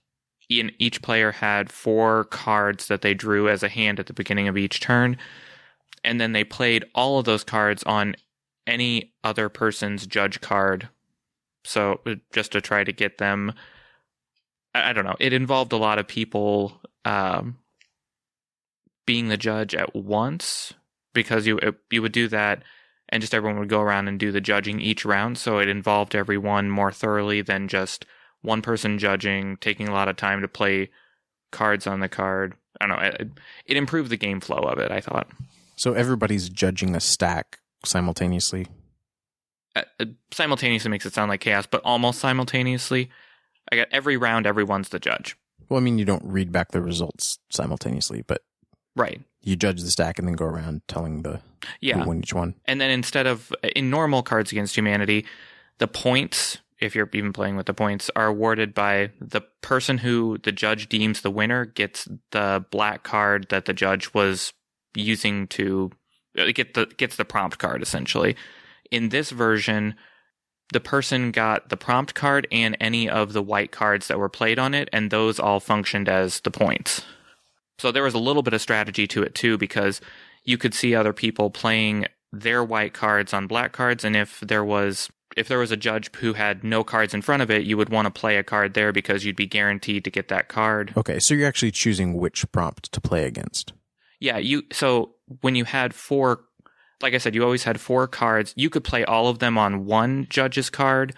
Each 0.48 1.00
player 1.02 1.32
had 1.32 1.70
four 1.70 2.24
cards 2.24 2.88
that 2.88 3.02
they 3.02 3.14
drew 3.14 3.48
as 3.48 3.62
a 3.62 3.68
hand 3.68 3.98
at 3.98 4.06
the 4.06 4.12
beginning 4.12 4.48
of 4.48 4.56
each 4.56 4.80
turn. 4.80 5.16
And 6.02 6.20
then 6.20 6.32
they 6.32 6.44
played 6.44 6.84
all 6.94 7.18
of 7.18 7.24
those 7.24 7.44
cards 7.44 7.82
on 7.84 8.14
any 8.66 9.14
other 9.22 9.48
person's 9.48 10.06
judge 10.06 10.40
card. 10.40 10.88
So 11.64 12.00
just 12.32 12.52
to 12.52 12.60
try 12.60 12.84
to 12.84 12.92
get 12.92 13.18
them, 13.18 13.52
I 14.74 14.90
I 14.90 14.92
don't 14.92 15.04
know. 15.04 15.16
It 15.18 15.32
involved 15.32 15.72
a 15.72 15.78
lot 15.78 15.98
of 15.98 16.06
people 16.06 16.80
um, 17.04 17.58
being 19.06 19.28
the 19.28 19.36
judge 19.36 19.74
at 19.74 19.94
once 19.94 20.74
because 21.12 21.46
you 21.46 21.58
you 21.90 22.02
would 22.02 22.12
do 22.12 22.28
that 22.28 22.62
and 23.08 23.20
just 23.20 23.34
everyone 23.34 23.58
would 23.58 23.68
go 23.68 23.80
around 23.80 24.08
and 24.08 24.18
do 24.18 24.32
the 24.32 24.40
judging 24.40 24.80
each 24.80 25.04
round 25.04 25.38
so 25.38 25.58
it 25.58 25.68
involved 25.68 26.14
everyone 26.14 26.70
more 26.70 26.90
thoroughly 26.90 27.40
than 27.42 27.68
just 27.68 28.06
one 28.44 28.62
person 28.62 28.98
judging 28.98 29.56
taking 29.58 29.88
a 29.88 29.92
lot 29.92 30.08
of 30.08 30.16
time 30.16 30.42
to 30.42 30.48
play 30.48 30.90
cards 31.50 31.86
on 31.86 32.00
the 32.00 32.08
card. 32.08 32.54
I 32.80 32.86
don't 32.86 32.96
know 32.96 33.04
it, 33.04 33.28
it 33.66 33.76
improved 33.76 34.10
the 34.10 34.16
game 34.16 34.40
flow 34.40 34.58
of 34.58 34.78
it 34.78 34.90
i 34.90 35.00
thought. 35.00 35.28
So 35.76 35.94
everybody's 35.94 36.48
judging 36.48 36.94
a 36.94 37.00
stack 37.00 37.58
simultaneously. 37.84 38.66
uh, 39.74 39.82
uh, 39.98 40.06
simultaneously 40.30 40.90
makes 40.90 41.06
it 41.06 41.14
sound 41.14 41.30
like 41.30 41.40
chaos 41.40 41.66
but 41.66 41.82
almost 41.84 42.20
simultaneously. 42.20 43.10
I 43.72 43.76
got 43.76 43.88
every 43.90 44.16
round 44.16 44.46
everyone's 44.46 44.90
the 44.90 44.98
judge. 44.98 45.36
Well, 45.68 45.80
I 45.80 45.82
mean, 45.82 45.98
you 45.98 46.04
don't 46.04 46.24
read 46.24 46.52
back 46.52 46.72
the 46.72 46.82
results 46.82 47.38
simultaneously, 47.50 48.22
but 48.26 48.42
right. 48.94 49.22
you 49.42 49.56
judge 49.56 49.82
the 49.82 49.90
stack 49.90 50.18
and 50.18 50.28
then 50.28 50.34
go 50.34 50.44
around 50.44 50.82
telling 50.88 51.22
the 51.22 51.40
yeah. 51.80 51.98
who 51.98 52.08
won 52.08 52.18
each 52.18 52.34
one. 52.34 52.54
And 52.66 52.80
then 52.80 52.90
instead 52.90 53.26
of 53.26 53.52
in 53.74 53.90
normal 53.90 54.22
Cards 54.22 54.52
Against 54.52 54.76
Humanity, 54.76 55.24
the 55.78 55.88
points, 55.88 56.58
if 56.84 56.94
you're 56.94 57.08
even 57.14 57.32
playing 57.32 57.56
with 57.56 57.66
the 57.66 57.74
points, 57.74 58.10
are 58.14 58.26
awarded 58.26 58.74
by 58.74 59.10
the 59.20 59.40
person 59.62 59.98
who 59.98 60.38
the 60.42 60.52
judge 60.52 60.88
deems 60.88 61.22
the 61.22 61.30
winner 61.30 61.64
gets 61.64 62.06
the 62.30 62.64
black 62.70 63.02
card 63.02 63.46
that 63.48 63.64
the 63.64 63.72
judge 63.72 64.12
was 64.12 64.52
using 64.94 65.46
to 65.48 65.90
uh, 66.38 66.52
get 66.54 66.74
the 66.74 66.86
gets 66.96 67.16
the 67.16 67.24
prompt 67.24 67.58
card 67.58 67.82
essentially. 67.82 68.36
In 68.90 69.08
this 69.08 69.30
version, 69.30 69.94
the 70.72 70.80
person 70.80 71.30
got 71.30 71.68
the 71.68 71.76
prompt 71.76 72.14
card 72.14 72.46
and 72.52 72.76
any 72.80 73.08
of 73.08 73.32
the 73.32 73.42
white 73.42 73.72
cards 73.72 74.08
that 74.08 74.18
were 74.18 74.28
played 74.28 74.58
on 74.58 74.74
it, 74.74 74.88
and 74.92 75.10
those 75.10 75.40
all 75.40 75.60
functioned 75.60 76.08
as 76.08 76.40
the 76.40 76.50
points. 76.50 77.02
So 77.78 77.90
there 77.90 78.02
was 78.02 78.14
a 78.14 78.18
little 78.18 78.42
bit 78.42 78.54
of 78.54 78.60
strategy 78.60 79.06
to 79.08 79.22
it 79.22 79.34
too, 79.34 79.58
because 79.58 80.00
you 80.44 80.58
could 80.58 80.74
see 80.74 80.94
other 80.94 81.12
people 81.12 81.50
playing 81.50 82.06
their 82.32 82.62
white 82.62 82.92
cards 82.92 83.32
on 83.32 83.46
black 83.46 83.72
cards, 83.72 84.04
and 84.04 84.16
if 84.16 84.40
there 84.40 84.64
was 84.64 85.08
if 85.36 85.48
there 85.48 85.58
was 85.58 85.70
a 85.70 85.76
judge 85.76 86.14
who 86.16 86.32
had 86.32 86.64
no 86.64 86.84
cards 86.84 87.14
in 87.14 87.22
front 87.22 87.42
of 87.42 87.50
it, 87.50 87.64
you 87.64 87.76
would 87.76 87.88
want 87.88 88.06
to 88.06 88.10
play 88.10 88.36
a 88.36 88.42
card 88.42 88.74
there 88.74 88.92
because 88.92 89.24
you'd 89.24 89.36
be 89.36 89.46
guaranteed 89.46 90.04
to 90.04 90.10
get 90.10 90.28
that 90.28 90.48
card. 90.48 90.92
Okay, 90.96 91.18
so 91.18 91.34
you're 91.34 91.48
actually 91.48 91.70
choosing 91.70 92.14
which 92.14 92.50
prompt 92.52 92.92
to 92.92 93.00
play 93.00 93.24
against. 93.24 93.72
Yeah, 94.20 94.38
you 94.38 94.62
so 94.72 95.14
when 95.40 95.54
you 95.54 95.64
had 95.64 95.94
four 95.94 96.40
like 97.02 97.14
I 97.14 97.18
said, 97.18 97.34
you 97.34 97.44
always 97.44 97.64
had 97.64 97.80
four 97.80 98.06
cards. 98.06 98.54
You 98.56 98.70
could 98.70 98.84
play 98.84 99.04
all 99.04 99.28
of 99.28 99.38
them 99.38 99.58
on 99.58 99.84
one 99.84 100.26
judge's 100.30 100.70
card. 100.70 101.14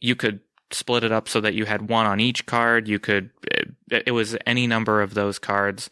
You 0.00 0.14
could 0.14 0.40
split 0.70 1.04
it 1.04 1.12
up 1.12 1.28
so 1.28 1.40
that 1.40 1.54
you 1.54 1.64
had 1.64 1.88
one 1.88 2.06
on 2.06 2.20
each 2.20 2.46
card. 2.46 2.88
You 2.88 2.98
could 2.98 3.30
it, 3.50 4.04
it 4.06 4.12
was 4.12 4.36
any 4.46 4.66
number 4.66 5.02
of 5.02 5.14
those 5.14 5.38
cards 5.38 5.90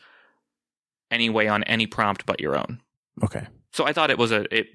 anyway 1.11 1.46
on 1.46 1.62
any 1.64 1.87
prompt 1.87 2.27
but 2.27 2.40
your 2.40 2.57
own. 2.57 2.81
Okay. 3.22 3.46
So 3.72 3.85
I 3.85 3.92
thought 3.92 4.11
it 4.11 4.18
was 4.18 4.33
a 4.33 4.42
it, 4.57 4.68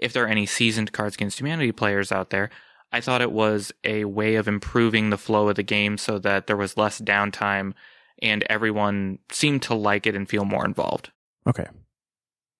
if 0.00 0.12
there 0.12 0.24
are 0.24 0.28
any 0.28 0.46
seasoned 0.46 0.92
Cards 0.92 1.14
Against 1.14 1.38
Humanity 1.38 1.72
players 1.72 2.10
out 2.10 2.30
there, 2.30 2.50
I 2.92 3.00
thought 3.00 3.22
it 3.22 3.30
was 3.32 3.70
a 3.84 4.04
way 4.06 4.34
of 4.34 4.48
improving 4.48 5.10
the 5.10 5.18
flow 5.18 5.48
of 5.48 5.54
the 5.56 5.62
game 5.62 5.96
so 5.98 6.18
that 6.18 6.46
there 6.48 6.56
was 6.56 6.76
less 6.76 7.00
downtime 7.00 7.74
and 8.20 8.44
everyone 8.50 9.18
seemed 9.30 9.62
to 9.62 9.74
like 9.74 10.06
it 10.06 10.14
and 10.16 10.28
feel 10.28 10.44
more 10.44 10.64
involved. 10.64 11.10
Okay. 11.46 11.66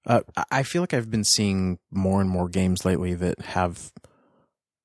Uh, 0.06 0.20
I- 0.36 0.44
I 0.52 0.62
feel 0.62 0.82
like 0.82 0.94
I've 0.94 1.10
been 1.10 1.24
seeing 1.24 1.78
more 1.90 2.20
and 2.20 2.30
more 2.30 2.48
games 2.48 2.84
lately 2.84 3.14
that 3.14 3.40
have 3.40 3.92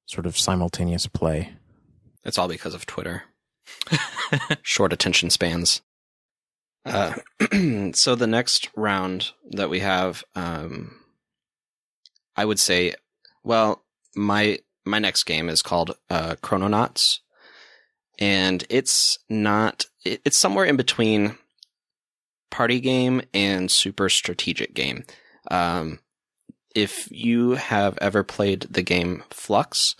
sort 0.07 0.25
of 0.25 0.37
simultaneous 0.37 1.07
play. 1.07 1.53
It's 2.23 2.37
all 2.37 2.47
because 2.47 2.73
of 2.73 2.85
Twitter. 2.85 3.23
Short 4.63 4.93
attention 4.93 5.29
spans. 5.29 5.81
Uh, 6.85 7.13
so 7.93 8.15
the 8.15 8.27
next 8.27 8.69
round 8.75 9.31
that 9.51 9.69
we 9.69 9.79
have, 9.79 10.23
um, 10.35 10.99
I 12.35 12.45
would 12.45 12.59
say, 12.59 12.93
well, 13.43 13.83
my 14.15 14.59
my 14.85 14.99
next 14.99 15.23
game 15.23 15.49
is 15.49 15.61
called 15.61 15.95
uh, 16.09 16.35
Chrononauts, 16.41 17.19
and 18.19 18.63
it's 18.69 19.17
not. 19.29 19.85
It, 20.03 20.21
it's 20.25 20.37
somewhere 20.37 20.65
in 20.65 20.77
between 20.77 21.37
party 22.51 22.79
game 22.79 23.21
and 23.33 23.71
super 23.71 24.09
strategic 24.09 24.73
game. 24.73 25.03
Um, 25.51 25.99
if 26.73 27.09
you 27.11 27.51
have 27.51 27.97
ever 28.01 28.23
played 28.23 28.61
the 28.69 28.83
game 28.83 29.23
Fluxx, 29.29 29.95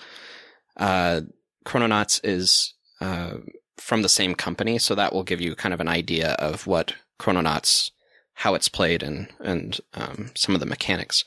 uh, 0.78 1.22
Chrononauts 1.66 2.20
is 2.24 2.74
uh, 3.02 3.38
from 3.78 4.02
the 4.02 4.10
same 4.10 4.36
company, 4.36 4.78
so 4.78 4.96
that 4.96 5.14
will 5.14 5.24
give 5.24 5.42
you 5.42 5.56
kind 5.56 5.74
of 5.74 5.82
an 5.82 5.88
idea 5.88 6.32
of 6.34 6.68
what 6.68 6.94
Chrononauts, 7.20 7.92
how 8.34 8.54
it's 8.54 8.70
played, 8.70 9.02
and 9.04 9.28
and 9.40 9.80
um, 9.94 10.32
some 10.36 10.54
of 10.54 10.60
the 10.60 10.66
mechanics. 10.66 11.24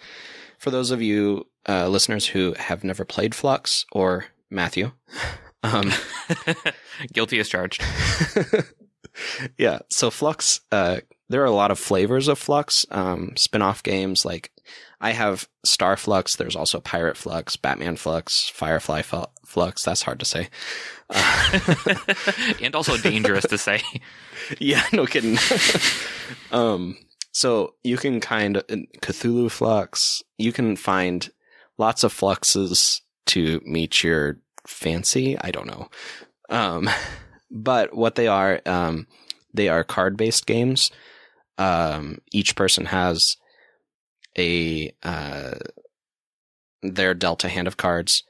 For 0.58 0.70
those 0.70 0.90
of 0.90 1.00
you 1.00 1.46
uh, 1.68 1.88
listeners 1.88 2.26
who 2.26 2.54
have 2.58 2.84
never 2.84 3.04
played 3.04 3.32
Fluxx 3.32 3.84
or 3.92 4.26
Matthew, 4.50 4.92
um, 5.62 5.92
Guilty 7.12 7.38
as 7.38 7.48
charged. 7.48 7.82
yeah. 9.58 9.80
So 9.90 10.10
Fluxx, 10.10 10.60
uh, 10.72 10.98
there 11.28 11.42
are 11.42 11.46
a 11.46 11.50
lot 11.50 11.70
of 11.70 11.78
flavors 11.78 12.28
of 12.28 12.40
Fluxx. 12.40 12.84
Um, 12.90 13.32
spin-off 13.36 13.82
games 13.82 14.24
like 14.24 14.50
I 15.00 15.12
have 15.12 15.48
Star 15.64 15.96
Fluxx. 15.96 16.36
There's 16.36 16.56
also 16.56 16.80
Pirate 16.80 17.16
Fluxx, 17.16 17.60
Batman 17.60 17.96
Fluxx, 17.96 18.50
Firefly 18.50 19.02
Fluxx. 19.02 19.84
That's 19.84 20.02
hard 20.02 20.18
to 20.20 20.26
say. 20.26 20.48
Uh, 21.10 21.58
and 22.60 22.74
also 22.74 22.96
dangerous 22.96 23.46
to 23.46 23.58
say. 23.58 23.82
yeah, 24.58 24.84
no 24.92 25.06
kidding. 25.06 25.38
um, 26.50 26.96
so 27.38 27.74
you 27.84 27.96
can 27.96 28.18
kind 28.18 28.56
of 28.56 28.66
Cthulhu 28.66 29.46
Fluxx. 29.46 30.24
You 30.38 30.50
can 30.50 30.74
find 30.74 31.30
lots 31.78 32.02
of 32.02 32.12
fluxes 32.12 33.00
to 33.26 33.60
meet 33.64 34.02
your 34.02 34.40
fancy. 34.66 35.38
I 35.40 35.52
don't 35.52 35.68
know. 35.68 35.88
Um, 36.50 36.90
but 37.52 37.94
what 37.94 38.16
they 38.16 38.26
are, 38.26 38.60
um, 38.66 39.06
they 39.54 39.68
are 39.68 39.84
card 39.84 40.16
based 40.16 40.46
games. 40.46 40.90
Um, 41.58 42.18
each 42.32 42.56
person 42.56 42.86
has 42.86 43.36
a, 44.36 44.92
uh, 45.04 45.58
they're 46.82 47.14
dealt 47.14 47.44
a 47.44 47.48
hand 47.48 47.68
of 47.68 47.76
cards. 47.76 48.24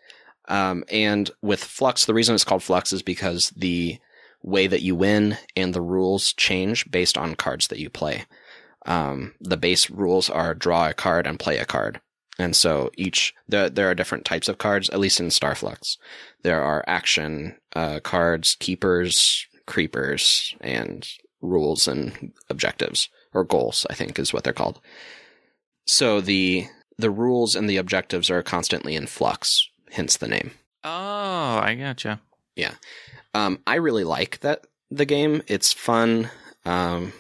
Um, 0.49 0.85
and 0.92 1.31
with 1.40 1.64
Fluxx, 1.64 2.05
the 2.05 2.12
reason 2.12 2.35
it's 2.35 2.44
called 2.44 2.61
Fluxx 2.61 2.92
is 2.92 3.03
because 3.03 3.55
the 3.57 4.01
way 4.42 4.66
that 4.66 4.83
you 4.83 4.94
win 4.94 5.38
and 5.57 5.73
the 5.73 5.81
rules 5.81 6.35
change 6.35 6.90
based 6.90 7.16
on 7.16 7.37
cards 7.37 7.68
that 7.68 7.79
you 7.79 7.88
play. 7.88 8.27
Um, 8.88 9.35
the 9.40 9.57
base 9.57 9.88
rules 9.90 10.29
are 10.29 10.55
draw 10.55 10.88
a 10.88 10.94
card 10.94 11.27
and 11.27 11.38
play 11.38 11.59
a 11.59 11.64
card. 11.64 12.01
And 12.38 12.57
so 12.57 12.90
each, 12.96 13.35
there, 13.46 13.68
there 13.68 13.90
are 13.90 13.94
different 13.94 14.24
types 14.24 14.48
of 14.48 14.59
cards, 14.59 14.88
at 14.90 14.98
least 14.98 15.20
in 15.20 15.27
Starflux. 15.27 15.96
There 16.42 16.62
are 16.62 16.85
action, 16.87 17.57
uh, 17.77 18.01
cards, 18.01 18.57
keepers, 18.59 19.46
creepers, 19.66 20.57
and 20.61 21.07
rules 21.42 21.87
and 21.87 22.33
objectives, 22.48 23.09
or 23.35 23.44
goals, 23.44 23.87
I 23.90 23.94
think 23.94 24.18
is 24.18 24.33
what 24.33 24.42
they're 24.42 24.53
called. 24.53 24.81
So 25.87 26.20
the, 26.20 26.66
the 26.96 27.11
rules 27.11 27.55
and 27.55 27.68
the 27.68 27.77
objectives 27.77 28.31
are 28.31 28.42
constantly 28.42 28.94
in 28.94 29.07
flux, 29.07 29.68
hence 29.90 30.16
the 30.16 30.29
name. 30.29 30.53
Oh, 30.83 31.59
I 31.59 31.77
gotcha. 31.79 32.20
Yeah, 32.57 32.74
um, 33.35 33.61
I 33.66 33.77
really 33.77 34.05
like 34.05 34.40
that 34.40 34.64
the 34.90 35.05
game. 35.05 35.42
It's 35.46 35.72
fun. 35.72 36.31
Um, 36.64 37.12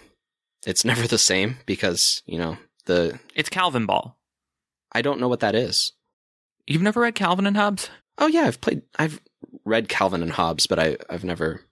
it's 0.66 0.84
never 0.84 1.06
the 1.06 1.18
same 1.18 1.56
because 1.66 2.22
you 2.26 2.38
know 2.38 2.56
the 2.86 3.18
It's 3.34 3.48
Calvin 3.48 3.86
Ball. 3.86 4.16
I 4.92 5.02
don't 5.02 5.20
know 5.20 5.28
what 5.28 5.40
that 5.40 5.54
is. 5.54 5.92
You've 6.66 6.82
never 6.82 7.00
read 7.00 7.14
Calvin 7.14 7.46
and 7.46 7.56
Hobbes? 7.56 7.90
Oh 8.18 8.26
yeah, 8.26 8.42
I've 8.42 8.60
played. 8.60 8.82
I've 8.98 9.20
read 9.64 9.88
Calvin 9.88 10.22
and 10.22 10.32
Hobbes, 10.32 10.66
but 10.66 10.78
I 10.78 10.96
I've 11.08 11.24
never. 11.24 11.62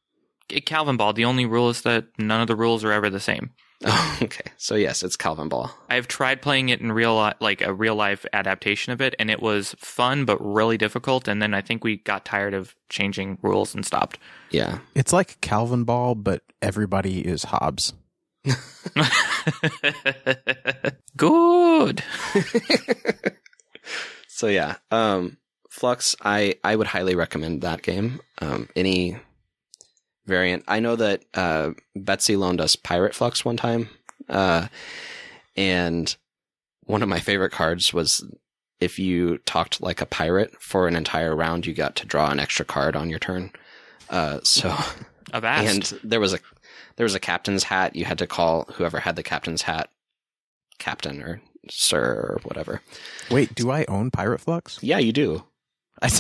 Calvin 0.64 0.96
Ball, 0.96 1.12
the 1.12 1.24
only 1.24 1.44
rule 1.44 1.70
is 1.70 1.82
that 1.82 2.06
none 2.18 2.40
of 2.40 2.46
the 2.46 2.54
rules 2.54 2.84
are 2.84 2.92
ever 2.92 3.10
the 3.10 3.18
same. 3.18 3.50
Oh, 3.84 4.18
okay. 4.22 4.50
So 4.56 4.74
yes, 4.74 5.02
it's 5.02 5.16
Calvin 5.16 5.48
Ball. 5.48 5.70
I've 5.90 6.08
tried 6.08 6.40
playing 6.40 6.68
it 6.68 6.80
in 6.80 6.92
real 6.92 7.20
li- 7.20 7.32
like 7.40 7.60
a 7.62 7.74
real 7.74 7.94
life 7.94 8.24
adaptation 8.32 8.92
of 8.92 9.00
it, 9.00 9.14
and 9.18 9.30
it 9.30 9.42
was 9.42 9.74
fun 9.78 10.24
but 10.24 10.38
really 10.40 10.78
difficult. 10.78 11.28
And 11.28 11.42
then 11.42 11.52
I 11.52 11.60
think 11.60 11.82
we 11.84 11.96
got 11.96 12.24
tired 12.24 12.54
of 12.54 12.74
changing 12.88 13.38
rules 13.42 13.74
and 13.74 13.84
stopped. 13.84 14.18
Yeah. 14.50 14.78
It's 14.94 15.12
like 15.12 15.40
Calvin 15.40 15.84
Ball, 15.84 16.14
but 16.14 16.42
everybody 16.62 17.20
is 17.20 17.44
Hobbes. 17.44 17.92
Good. 21.16 22.02
so 24.28 24.46
yeah, 24.46 24.76
um, 24.90 25.38
Fluxx. 25.70 26.14
I 26.22 26.56
I 26.62 26.76
would 26.76 26.88
highly 26.88 27.14
recommend 27.14 27.62
that 27.62 27.82
game. 27.82 28.20
Um, 28.38 28.68
any 28.76 29.18
variant. 30.26 30.64
I 30.68 30.80
know 30.80 30.96
that 30.96 31.24
uh, 31.34 31.70
Betsy 31.94 32.36
loaned 32.36 32.60
us 32.60 32.76
Pirate 32.76 33.12
Fluxx 33.12 33.44
one 33.44 33.56
time, 33.56 33.88
uh, 34.28 34.68
and 35.56 36.14
one 36.84 37.02
of 37.02 37.08
my 37.08 37.20
favorite 37.20 37.52
cards 37.52 37.92
was 37.92 38.24
if 38.80 38.98
you 38.98 39.38
talked 39.38 39.80
like 39.80 40.00
a 40.00 40.06
pirate 40.06 40.60
for 40.60 40.86
an 40.86 40.96
entire 40.96 41.34
round, 41.34 41.66
you 41.66 41.74
got 41.74 41.96
to 41.96 42.06
draw 42.06 42.30
an 42.30 42.40
extra 42.40 42.64
card 42.64 42.94
on 42.94 43.10
your 43.10 43.18
turn. 43.18 43.50
Uh, 44.10 44.40
so 44.42 44.76
Avast. 45.32 45.92
and 45.92 46.00
there 46.04 46.20
was 46.20 46.34
a 46.34 46.38
there 46.96 47.04
was 47.04 47.14
a 47.14 47.20
captain's 47.20 47.64
hat. 47.64 47.96
You 47.96 48.04
had 48.04 48.18
to 48.18 48.26
call 48.26 48.64
whoever 48.74 49.00
had 49.00 49.16
the 49.16 49.22
captain's 49.22 49.62
hat, 49.62 49.90
captain 50.78 51.22
or 51.22 51.40
sir 51.70 52.02
or 52.02 52.40
whatever. 52.44 52.82
Wait, 53.30 53.54
do 53.54 53.70
I 53.70 53.84
own 53.86 54.10
Pirate 54.10 54.44
Fluxx? 54.44 54.78
Yeah, 54.82 54.98
you 54.98 55.12
do. 55.12 55.44
I 56.02 56.10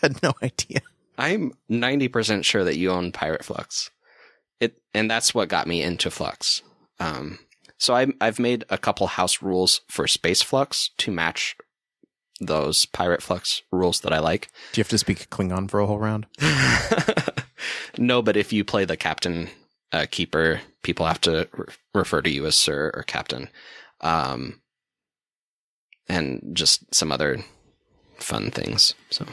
had 0.00 0.22
no 0.22 0.32
idea. 0.42 0.80
I'm 1.18 1.52
90% 1.70 2.44
sure 2.44 2.64
that 2.64 2.78
you 2.78 2.90
own 2.90 3.12
Pirate 3.12 3.42
Fluxx. 3.42 3.90
It 4.60 4.80
and 4.94 5.10
that's 5.10 5.34
what 5.34 5.48
got 5.48 5.66
me 5.66 5.82
into 5.82 6.08
Fluxx. 6.08 6.62
Um, 7.00 7.38
so 7.78 7.94
I 7.94 8.06
I've 8.20 8.38
made 8.38 8.64
a 8.70 8.78
couple 8.78 9.06
house 9.08 9.42
rules 9.42 9.80
for 9.88 10.06
Space 10.06 10.42
Fluxx 10.42 10.90
to 10.98 11.10
match 11.10 11.56
those 12.40 12.86
Pirate 12.86 13.20
Fluxx 13.20 13.62
rules 13.70 14.00
that 14.00 14.12
I 14.12 14.18
like. 14.18 14.48
Do 14.72 14.80
you 14.80 14.82
have 14.82 14.88
to 14.90 14.98
speak 14.98 15.30
Klingon 15.30 15.70
for 15.70 15.80
a 15.80 15.86
whole 15.86 15.98
round? 15.98 16.26
no, 17.98 18.22
but 18.22 18.36
if 18.36 18.52
you 18.52 18.64
play 18.64 18.84
the 18.84 18.96
captain 18.96 19.48
uh, 19.92 20.06
keeper, 20.10 20.60
people 20.82 21.06
have 21.06 21.20
to 21.22 21.48
re- 21.52 21.66
refer 21.94 22.22
to 22.22 22.30
you 22.30 22.46
as 22.46 22.56
sir 22.56 22.90
or 22.94 23.02
captain. 23.02 23.48
Um, 24.00 24.60
and 26.08 26.50
just 26.52 26.94
some 26.94 27.12
other 27.12 27.44
fun 28.18 28.50
things. 28.50 28.94
So 29.10 29.26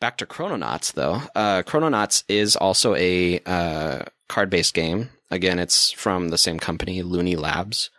back 0.00 0.16
to 0.18 0.26
Chrononauts 0.26 0.92
though. 0.92 1.22
Uh, 1.34 1.62
Chrononauts 1.62 2.24
is 2.28 2.56
also 2.56 2.94
a 2.94 3.40
uh, 3.40 4.04
card-based 4.28 4.74
game. 4.74 5.10
Again, 5.30 5.58
it's 5.58 5.90
from 5.92 6.28
the 6.28 6.38
same 6.38 6.58
company, 6.58 7.02
Looney 7.02 7.36
Labs. 7.36 7.90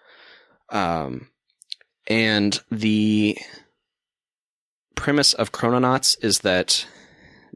Um, 0.69 1.29
and 2.07 2.59
the 2.71 3.37
premise 4.95 5.33
of 5.33 5.51
Chrononauts 5.51 6.17
is 6.23 6.39
that 6.39 6.87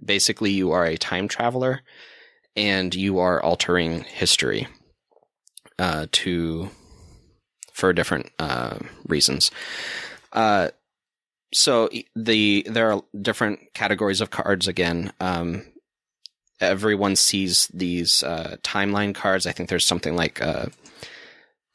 basically 0.04 0.52
you 0.52 0.72
are 0.72 0.86
a 0.86 0.98
time 0.98 1.28
traveler 1.28 1.82
and 2.56 2.94
you 2.96 3.20
are 3.20 3.42
altering 3.42 4.04
history 4.04 4.68
uh, 5.78 6.08
to 6.12 6.70
for 7.74 7.94
different 7.94 8.30
uh, 8.40 8.78
reasons. 9.08 9.52
Uh, 10.34 10.70
so 11.54 11.90
the 12.16 12.66
there 12.70 12.92
are 12.92 13.02
different 13.20 13.74
categories 13.74 14.22
of 14.22 14.30
cards 14.30 14.68
again. 14.68 15.12
Um, 15.20 15.66
everyone 16.60 17.16
sees 17.16 17.68
these 17.74 18.24
uh, 18.24 18.58
timeline 18.64 19.16
cards. 19.16 19.48
I 19.48 19.52
think 19.52 19.70
there's 19.70 19.88
something 19.88 20.16
like 20.16 20.42
uh, 20.42 20.68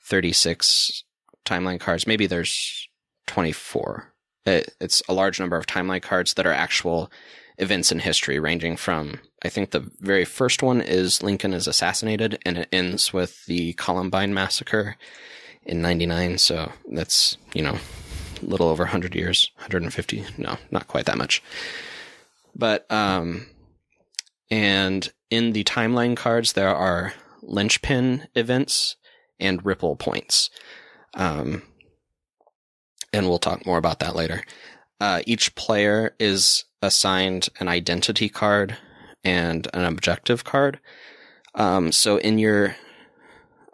36 0.05 1.05
timeline 1.45 1.81
cards. 1.81 2.07
Maybe 2.07 2.27
there's 2.27 2.89
24. 3.27 4.13
It, 4.47 4.75
it's 4.81 5.03
a 5.09 5.15
large 5.15 5.41
number 5.41 5.57
of 5.57 5.67
timeline 5.67 6.03
cards 6.03 6.35
that 6.35 6.47
are 6.47 6.53
actual 6.53 7.11
events 7.59 7.93
in 7.93 8.01
history, 8.01 8.39
ranging 8.39 8.77
from 8.77 9.21
I 9.43 9.49
think 9.49 9.71
the 9.71 9.91
very 10.01 10.25
first 10.25 10.63
one 10.63 10.81
is 10.81 11.23
Lincoln 11.23 11.53
is 11.53 11.67
assassinated, 11.67 12.39
and 12.47 12.59
it 12.59 12.69
ends 12.73 13.13
with 13.13 13.45
the 13.47 13.75
Columbine 13.75 14.33
massacre 14.33 14.97
in 15.65 15.83
'99. 15.83 16.39
So 16.39 16.73
that's 16.91 17.37
you 17.53 17.63
know 17.63 17.79
a 18.43 18.45
little 18.45 18.69
over 18.69 18.85
100 18.85 19.15
years, 19.15 19.51
150. 19.57 20.25
No, 20.39 20.57
not 20.71 20.89
quite 20.89 21.07
that 21.07 21.19
much. 21.19 21.43
But 22.55 22.91
um, 22.91 23.47
and 24.51 25.13
in 25.31 25.53
the 25.53 25.65
timeline 25.65 26.17
cards 26.17 26.53
there 26.53 26.75
are 26.75 27.15
linchpin 27.43 28.29
events 28.35 28.97
and 29.39 29.65
ripple 29.65 29.97
points. 29.97 30.51
Um, 31.15 31.63
and 33.13 33.29
we'll 33.29 33.39
talk 33.39 33.65
more 33.67 33.79
about 33.79 34.01
that 34.01 34.17
later. 34.17 34.43
Uh, 35.05 35.21
each 35.27 35.55
player 35.55 36.15
is 36.19 36.65
assigned 36.81 37.51
an 37.61 37.69
identity 37.69 38.27
card 38.27 38.79
and 39.23 39.69
an 39.75 39.85
objective 39.85 40.45
card. 40.45 40.81
Um, 41.55 41.93
so 41.93 42.17
in 42.17 42.39
your 42.39 42.75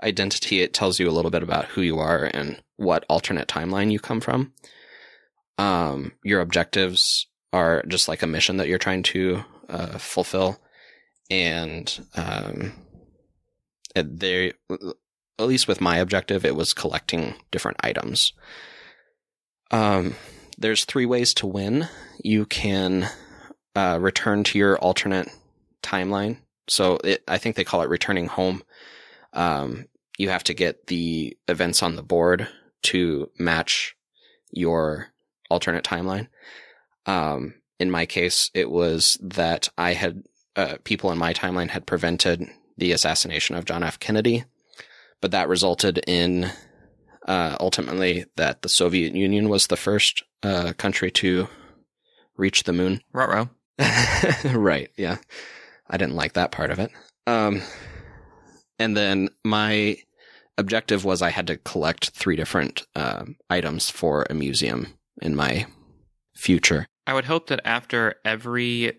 identity, 0.03 0.61
it 0.61 0.75
tells 0.75 0.99
you 0.99 1.09
a 1.09 1.13
little 1.13 1.31
bit 1.31 1.45
about 1.45 1.67
who 1.67 1.83
you 1.83 2.01
are 2.01 2.29
and 2.35 2.61
what 2.79 3.05
alternate 3.09 3.47
timeline 3.47 3.93
you 3.93 4.01
come 4.01 4.21
from. 4.21 4.53
Um, 5.57 6.15
your 6.25 6.41
objectives 6.41 7.29
are 7.53 7.85
just 7.87 8.09
like 8.09 8.25
a 8.25 8.27
mission 8.27 8.57
that 8.57 8.67
you're 8.67 8.79
trying 8.79 9.05
to 9.05 9.45
uh, 9.69 9.99
fulfill, 9.99 10.59
and 11.31 12.09
um, 12.17 12.73
they, 13.95 14.53
at 14.69 15.47
least 15.47 15.69
with 15.69 15.81
my 15.81 15.99
objective, 15.99 16.45
it 16.45 16.57
was 16.57 16.75
collecting 16.75 17.35
different 17.53 17.77
items. 17.85 18.33
Um, 19.71 20.17
there's 20.61 20.85
three 20.85 21.07
ways 21.07 21.35
to 21.35 21.47
win. 21.47 21.89
You 22.23 22.47
can 22.47 23.09
uh, 23.75 23.99
return 24.01 24.45
to 24.45 24.59
your 24.59 24.79
alternate 24.79 25.29
timeline. 25.83 26.39
So 26.69 26.99
it, 27.03 27.25
I 27.27 27.39
think 27.39 27.57
they 27.57 27.65
call 27.65 27.83
it 27.83 27.89
returning 27.89 28.27
home. 28.27 28.63
Um, 29.33 29.87
you 30.19 30.29
have 30.29 30.45
to 30.45 30.55
get 30.55 30.87
the 30.87 31.37
events 31.49 31.83
on 31.83 31.97
the 31.97 32.03
board 32.03 32.47
to 32.83 33.31
match 33.39 33.97
your 34.53 35.09
alternate 35.49 35.85
timeline. 35.85 36.29
Um, 37.07 37.55
in 37.79 37.91
my 37.91 38.07
case, 38.07 38.51
it 38.55 38.71
was 38.71 39.19
that 39.23 39.71
I 39.79 39.95
had 39.95 40.23
uh, 40.57 40.77
people 40.85 41.11
in 41.11 41.19
my 41.19 41.33
timeline 41.33 41.71
had 41.71 41.87
prevented 41.87 42.47
the 42.77 42.93
assassination 42.93 43.57
of 43.57 43.65
John 43.65 43.83
F. 43.83 43.99
Kennedy, 43.99 44.45
but 45.21 45.31
that 45.31 45.49
resulted 45.49 46.03
in 46.07 46.51
uh, 47.31 47.57
ultimately 47.61 48.25
that 48.35 48.63
the 48.63 48.69
Soviet 48.69 49.15
Union 49.15 49.49
was 49.49 49.69
the 49.69 49.77
first 49.77 50.25
uh, 50.43 50.73
country 50.77 51.13
to 51.13 51.47
reach 52.37 52.65
the 52.65 52.73
moon. 52.73 53.01
Ruh-roh. 53.13 53.49
right. 54.59 54.91
Yeah. 54.97 55.19
I 55.89 55.97
didn't 55.97 56.17
like 56.17 56.33
that 56.33 56.51
part 56.51 56.73
of 56.73 56.81
it. 56.81 56.91
Um, 57.29 57.63
and 58.81 58.97
then 58.97 59.29
my 59.45 59.99
objective 60.59 61.05
was 61.05 61.23
I 61.23 61.31
had 61.31 61.47
to 61.47 61.57
collect 61.59 62.11
three 62.11 62.35
different 62.35 62.85
uh, 62.97 63.27
items 63.49 63.89
for 63.89 64.27
a 64.29 64.35
museum 64.35 64.99
in 65.23 65.37
my 65.37 65.67
future. 66.35 66.89
I 67.07 67.15
would 67.15 67.27
hope 67.27 67.47
that 67.47 67.61
after 67.65 68.17
every 68.25 68.99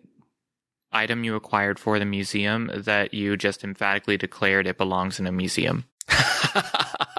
item 0.94 1.26
you 1.26 1.36
acquired 1.36 1.80
for 1.80 2.00
the 2.00 2.06
museum, 2.06 2.72
that 2.74 3.13
you 3.13 3.36
just 3.36 3.65
emphatically 3.65 4.15
declared 4.15 4.67
it 4.67 4.78
belongs 4.78 5.20
in 5.20 5.28
a 5.28 5.34
museum. 5.34 5.84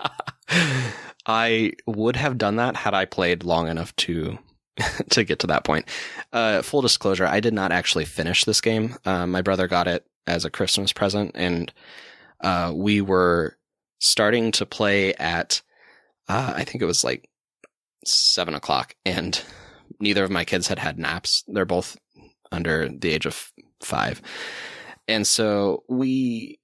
I 1.27 1.73
would 1.87 2.17
have 2.17 2.39
done 2.39 2.57
that 2.57 2.77
had 2.77 2.95
I 2.95 3.05
played 3.05 3.45
long 3.45 3.69
enough 3.69 3.95
to 3.97 4.39
to 5.11 5.25
get 5.25 5.41
to 5.41 5.47
that 5.49 5.65
point. 5.65 5.89
Uh, 6.33 6.63
full 6.63 6.83
disclosure, 6.83 7.27
I 7.27 7.41
did 7.41 7.55
not 7.55 7.73
actually 7.73 8.05
finish 8.05 8.45
this 8.45 8.61
game. 8.61 8.97
Uh, 9.05 9.27
my 9.27 9.43
brother 9.43 9.69
got 9.69 9.87
it 9.87 10.07
as 10.27 10.45
a 10.45 10.51
Christmas 10.51 10.93
present, 10.93 11.33
and 11.35 11.73
uh, 12.43 12.73
we 12.75 13.01
were 13.01 13.57
starting 13.99 14.53
to 14.53 14.67
play 14.67 15.15
at 15.15 15.63
uh, 16.29 16.55
I 16.57 16.65
think 16.65 16.83
it 16.83 16.87
was 16.87 17.05
like 17.05 17.29
seven 18.05 18.55
o'clock, 18.55 18.95
and 19.05 19.41
neither 20.01 20.25
of 20.25 20.31
my 20.31 20.45
kids 20.45 20.69
had 20.69 20.79
had 20.79 20.99
naps. 20.99 21.45
They're 21.47 21.65
both 21.65 21.97
under 22.51 22.89
the 22.89 23.11
age 23.11 23.27
of 23.27 23.53
five, 23.83 24.23
and 25.09 25.27
so 25.27 25.85
we 25.89 26.59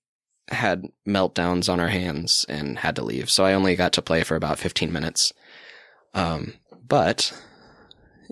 had 0.49 0.87
meltdowns 1.07 1.71
on 1.71 1.81
our 1.81 1.89
hands 1.89 2.45
and 2.49 2.79
had 2.79 2.97
to 2.97 3.05
leave. 3.05 3.31
So 3.31 3.45
I 3.45 3.55
only 3.55 3.77
got 3.77 3.93
to 3.95 4.03
play 4.03 4.23
for 4.23 4.37
about 4.37 4.59
15 4.59 4.93
minutes. 4.93 5.33
Um, 6.15 6.55
but 6.87 7.33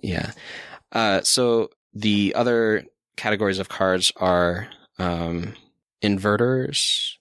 yeah. 0.03 0.33
Uh, 0.93 1.23
so 1.23 1.71
the 1.95 2.35
other 2.35 2.85
categories 3.17 3.59
of 3.59 3.69
cards 3.69 4.13
are, 4.17 4.69
um, 4.99 5.55
inverters. 6.03 7.15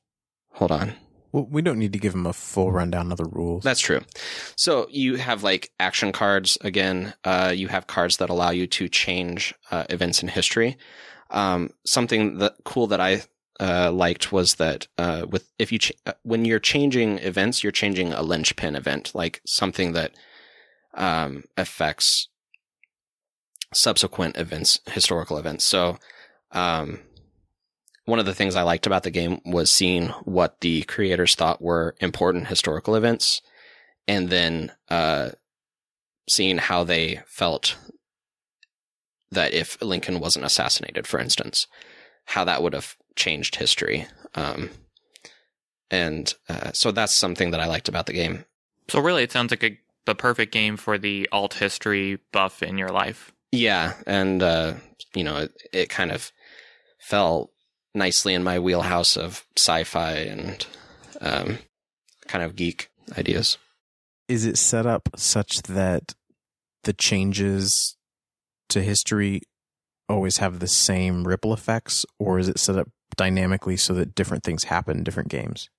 Hold 0.54 0.72
on. 0.72 0.94
Well, 1.32 1.48
we 1.50 1.62
don't 1.62 1.80
need 1.80 1.92
to 1.92 2.00
give 2.00 2.14
them 2.14 2.26
a 2.26 2.32
full 2.32 2.72
rundown 2.72 3.12
of 3.12 3.18
the 3.18 3.26
rules. 3.26 3.64
That's 3.64 3.82
true. 3.82 4.00
So 4.56 4.88
you 4.90 5.16
have 5.16 5.44
like 5.44 5.70
action 5.82 6.14
cards 6.14 6.58
again. 6.62 7.14
Uh, 7.26 7.52
you 7.54 7.68
have 7.68 7.88
cards 7.88 8.18
that 8.18 8.30
allow 8.30 8.52
you 8.52 8.68
to 8.68 8.88
change 8.88 9.54
uh, 9.70 9.84
events 9.90 10.22
in 10.22 10.30
history. 10.30 10.78
Um, 11.32 11.72
something 11.86 12.38
that 12.38 12.56
cool 12.64 12.88
that 12.88 13.02
I 13.02 13.24
uh, 13.60 13.92
liked 13.92 14.32
was 14.32 14.56
that 14.56 14.88
uh, 14.98 15.26
with 15.30 15.50
if 15.58 15.72
you 15.72 15.80
ch- 15.80 15.94
uh, 16.06 16.14
when 16.24 16.46
you're 16.46 16.60
changing 16.60 17.20
events, 17.20 17.64
you're 17.64 17.72
changing 17.72 18.14
a 18.14 18.22
linchpin 18.22 18.76
event, 18.76 19.14
like 19.14 19.42
something 19.46 19.94
that 19.94 20.12
um, 20.94 21.44
affects 21.58 22.28
subsequent 23.74 24.38
events, 24.38 24.80
historical 24.88 25.38
events. 25.38 25.64
So, 25.64 25.98
um, 26.52 27.00
one 28.06 28.20
of 28.20 28.26
the 28.26 28.36
things 28.36 28.56
I 28.56 28.62
liked 28.62 28.86
about 28.86 29.04
the 29.04 29.12
game 29.12 29.42
was 29.46 29.72
seeing 29.72 30.10
what 30.24 30.62
the 30.62 30.84
creators 30.84 31.36
thought 31.36 31.62
were 31.62 31.96
important 32.00 32.48
historical 32.48 32.96
events, 32.96 33.42
and 34.08 34.30
then 34.30 34.72
uh, 34.90 35.30
seeing 36.30 36.58
how 36.58 36.84
they 36.84 37.22
felt 37.26 37.78
that 39.32 39.54
if 39.54 39.82
Lincoln 39.82 40.20
wasn't 40.20 40.46
assassinated, 40.46 41.08
for 41.08 41.20
instance, 41.20 41.68
how 42.26 42.44
that 42.44 42.62
would 42.62 42.74
have 42.74 42.96
changed 43.16 43.56
history. 43.56 44.08
Um, 44.36 44.70
and 45.92 46.34
uh, 46.50 46.72
so 46.74 46.92
that's 46.92 47.14
something 47.14 47.52
that 47.52 47.60
I 47.60 47.68
liked 47.68 47.88
about 47.88 48.06
the 48.06 48.14
game. 48.14 48.46
So 48.90 49.00
really, 49.00 49.24
it 49.24 49.32
sounds 49.32 49.52
like 49.52 49.64
a, 49.64 49.78
the 50.06 50.16
perfect 50.16 50.52
game 50.52 50.78
for 50.78 50.98
the 50.98 51.28
alt 51.32 51.56
history 51.56 52.20
buff 52.32 52.62
in 52.62 52.78
your 52.78 52.90
life. 52.90 53.32
Yeah, 53.52 53.94
and 54.06 54.44
uh, 54.44 54.74
you 55.14 55.24
know, 55.24 55.38
it, 55.38 55.54
it 55.72 55.90
kind 55.90 56.12
of 56.12 56.32
fell 57.00 57.52
nicely 57.94 58.34
in 58.34 58.44
my 58.44 58.60
wheelhouse 58.60 59.16
of 59.16 59.46
sci-fi 59.58 60.14
and 60.14 60.66
um, 61.22 61.60
kind 62.28 62.44
of 62.44 62.56
geek 62.56 62.90
ideas. 63.18 63.58
Is 64.28 64.46
it 64.46 64.58
set 64.58 64.86
up 64.86 65.10
such 65.16 65.62
that 65.64 66.14
the 66.84 66.94
changes 66.94 67.96
to 68.70 68.82
history 68.82 69.42
always 70.10 70.38
have 70.38 70.60
the 70.60 70.68
same 70.68 71.28
ripple 71.28 71.54
effects, 71.54 72.06
or 72.20 72.40
is 72.40 72.50
it 72.50 72.60
set 72.60 72.78
up 72.78 72.90
dynamically 73.16 73.78
so 73.78 73.94
that 73.94 74.16
different 74.16 74.44
things 74.44 74.66
happen 74.66 74.98
in 74.98 75.04
different 75.04 75.30
games? 75.30 75.70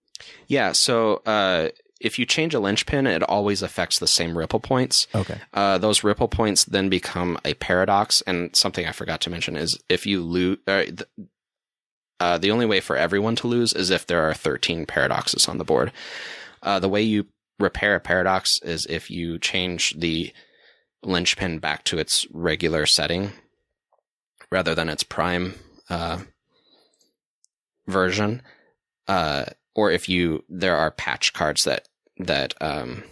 Yeah, 0.46 0.72
so 0.72 1.22
uh, 1.26 1.68
if 2.00 2.18
you 2.18 2.26
change 2.26 2.54
a 2.54 2.60
linchpin, 2.60 3.06
it 3.06 3.22
always 3.22 3.62
affects 3.62 3.98
the 3.98 4.06
same 4.06 4.36
ripple 4.36 4.60
points. 4.60 5.06
Okay. 5.14 5.38
Uh, 5.52 5.78
those 5.78 6.04
ripple 6.04 6.28
points 6.28 6.64
then 6.64 6.88
become 6.88 7.38
a 7.44 7.54
paradox. 7.54 8.22
And 8.26 8.54
something 8.54 8.86
I 8.86 8.92
forgot 8.92 9.20
to 9.22 9.30
mention 9.30 9.56
is 9.56 9.78
if 9.88 10.06
you 10.06 10.22
lose, 10.22 10.58
uh, 10.66 10.84
the, 10.86 11.06
uh, 12.20 12.38
the 12.38 12.50
only 12.50 12.66
way 12.66 12.80
for 12.80 12.96
everyone 12.96 13.36
to 13.36 13.46
lose 13.46 13.72
is 13.72 13.90
if 13.90 14.06
there 14.06 14.28
are 14.28 14.34
13 14.34 14.86
paradoxes 14.86 15.48
on 15.48 15.58
the 15.58 15.64
board. 15.64 15.92
Uh, 16.62 16.78
the 16.78 16.88
way 16.88 17.02
you 17.02 17.26
repair 17.58 17.94
a 17.94 18.00
paradox 18.00 18.58
is 18.62 18.86
if 18.86 19.10
you 19.10 19.38
change 19.38 19.94
the 19.98 20.32
linchpin 21.02 21.58
back 21.58 21.84
to 21.84 21.98
its 21.98 22.26
regular 22.32 22.84
setting 22.84 23.32
rather 24.50 24.74
than 24.74 24.88
its 24.88 25.02
prime 25.02 25.54
uh, 25.88 26.18
version. 27.86 28.42
Uh, 29.08 29.44
or 29.74 29.90
if 29.90 30.08
you 30.08 30.42
there 30.48 30.76
are 30.76 30.90
patch 30.90 31.32
cards 31.32 31.64
that 31.64 31.88
that 32.18 32.54
um, 32.60 33.04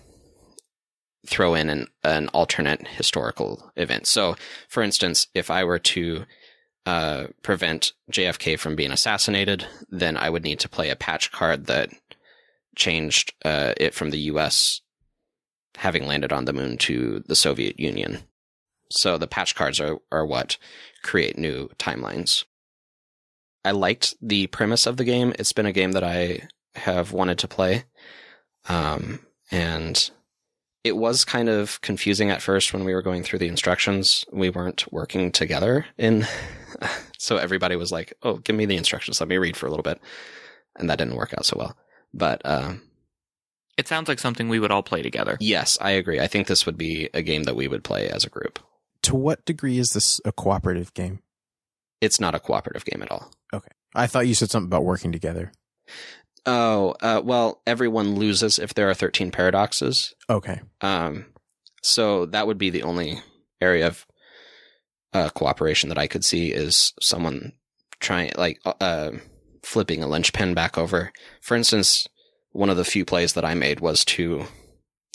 throw 1.27 1.55
in 1.55 1.69
an, 1.69 1.87
an 2.03 2.29
alternate 2.29 2.87
historical 2.87 3.71
event. 3.77 4.07
So, 4.07 4.37
for 4.69 4.83
instance, 4.83 5.27
if 5.35 5.51
I 5.51 5.65
were 5.65 5.79
to 5.79 6.25
uh, 6.87 7.27
prevent 7.43 7.93
JFK 8.13 8.59
from 8.59 8.77
being 8.77 8.91
assassinated, 8.91 9.67
then 9.89 10.17
I 10.17 10.31
would 10.31 10.43
need 10.43 10.61
to 10.61 10.69
play 10.69 10.91
a 10.91 10.97
patch 10.97 11.33
card 11.33 11.67
that 11.67 11.91
changed 12.77 13.33
uh, 13.45 13.73
it 13.77 13.95
from 13.95 14.11
the 14.11 14.19
U.S. 14.21 14.81
having 15.77 16.07
landed 16.07 16.33
on 16.33 16.45
the 16.45 16.53
moon 16.53 16.77
to 16.79 17.23
the 17.27 17.37
Soviet 17.37 17.79
Union. 17.79 18.19
So 18.91 19.17
the 19.17 19.27
patch 19.27 19.55
cards 19.55 19.81
are, 19.81 19.99
are 20.13 20.27
what 20.27 20.59
create 21.03 21.39
new 21.39 21.69
timelines. 21.79 22.45
I 23.65 23.71
liked 23.71 24.15
the 24.21 24.47
premise 24.49 24.87
of 24.87 24.97
the 24.97 25.05
game. 25.05 25.33
It's 25.39 25.53
been 25.53 25.67
a 25.67 25.73
game 25.73 25.93
that 25.93 26.05
I 26.05 26.49
have 26.75 27.13
wanted 27.13 27.39
to 27.39 27.49
play. 27.49 27.85
Um, 28.69 29.21
and 29.51 30.11
it 30.83 30.97
was 30.97 31.25
kind 31.25 31.49
of 31.49 31.81
confusing 31.81 32.31
at 32.31 32.43
first 32.43 32.73
when 32.73 32.85
we 32.85 32.95
were 32.95 33.03
going 33.03 33.23
through 33.23 33.39
the 33.39 33.49
instructions. 33.49 34.25
We 34.33 34.51
weren't 34.51 34.91
working 34.93 35.33
together 35.33 35.87
in, 35.97 36.27
so 37.19 37.37
everybody 37.37 37.77
was 37.77 37.91
like, 37.93 38.13
Oh, 38.23 38.37
give 38.39 38.57
me 38.57 38.67
the 38.67 38.77
instructions. 38.77 39.21
Let 39.21 39.29
me 39.29 39.39
read 39.39 39.57
for 39.57 39.67
a 39.67 39.71
little 39.71 39.83
bit. 39.83 40.01
And 40.77 40.91
that 40.91 40.99
didn't 40.99 41.17
work 41.17 41.33
out 41.37 41.47
so 41.47 41.57
well. 41.59 41.77
But, 42.13 42.43
uh, 42.45 42.75
It 43.79 43.89
sounds 43.89 44.09
like 44.09 44.19
something 44.19 44.49
we 44.49 44.59
would 44.59 44.71
all 44.71 44.83
play 44.83 45.03
together. 45.03 45.37
yes, 45.41 45.79
I 45.81 45.93
agree. 45.93 46.21
I 46.21 46.27
think 46.27 46.47
this 46.49 46.67
would 46.67 46.77
be 46.77 47.09
a 47.15 47.23
game 47.23 47.45
that 47.45 47.57
we 47.57 47.69
would 47.69 47.85
play 47.85 48.09
as 48.09 48.25
a 48.25 48.31
group. 48.31 48.59
To 49.03 49.15
what 49.15 49.45
degree 49.45 49.79
is 49.79 49.91
this 49.91 50.21
a 50.25 50.33
cooperative 50.33 50.93
game? 50.95 51.21
It's 52.05 52.21
not 52.21 52.35
a 52.35 52.41
cooperative 52.41 52.85
game 52.85 53.03
at 53.03 53.11
all. 53.11 53.31
Okay. 53.53 53.71
I 53.95 54.07
thought 54.07 54.27
you 54.27 54.35
said 54.35 54.51
something 54.51 54.69
about 54.69 54.85
working 54.85 55.11
together. 55.11 55.53
Oh, 56.45 56.95
uh, 57.01 57.23
well, 57.25 57.63
everyone 57.67 58.17
loses 58.17 58.59
if 58.59 58.75
there 58.75 58.91
are 58.91 58.95
13 58.95 59.31
paradoxes. 59.31 60.15
Okay. 60.29 60.61
Um, 60.83 61.27
so 61.83 62.27
that 62.27 62.47
would 62.47 62.59
be 62.59 62.69
the 62.69 62.83
only 62.83 63.21
area 63.61 63.87
of 63.87 64.07
uh, 65.15 65.31
cooperation 65.31 65.89
that 65.89 65.99
I 65.99 66.07
could 66.07 66.25
see 66.25 66.53
is 66.53 66.93
someone 67.01 67.53
trying, 68.01 68.33
like, 68.37 68.61
uh, 68.67 69.13
flipping 69.63 70.03
a 70.03 70.07
linchpin 70.07 70.53
back 70.53 70.77
over. 70.77 71.11
For 71.41 71.57
instance, 71.57 72.07
one 72.53 72.69
of 72.69 72.77
the 72.77 72.85
few 72.85 73.07
plays 73.07 73.33
that 73.33 73.45
I 73.45 73.55
made 73.55 73.81
was 73.81 74.05
to, 74.07 74.45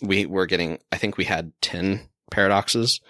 we 0.02 0.26
were 0.26 0.46
getting, 0.46 0.78
I 0.90 0.96
think 0.96 1.16
we 1.16 1.26
had 1.26 1.52
10 1.60 2.08
paradoxes. 2.32 3.00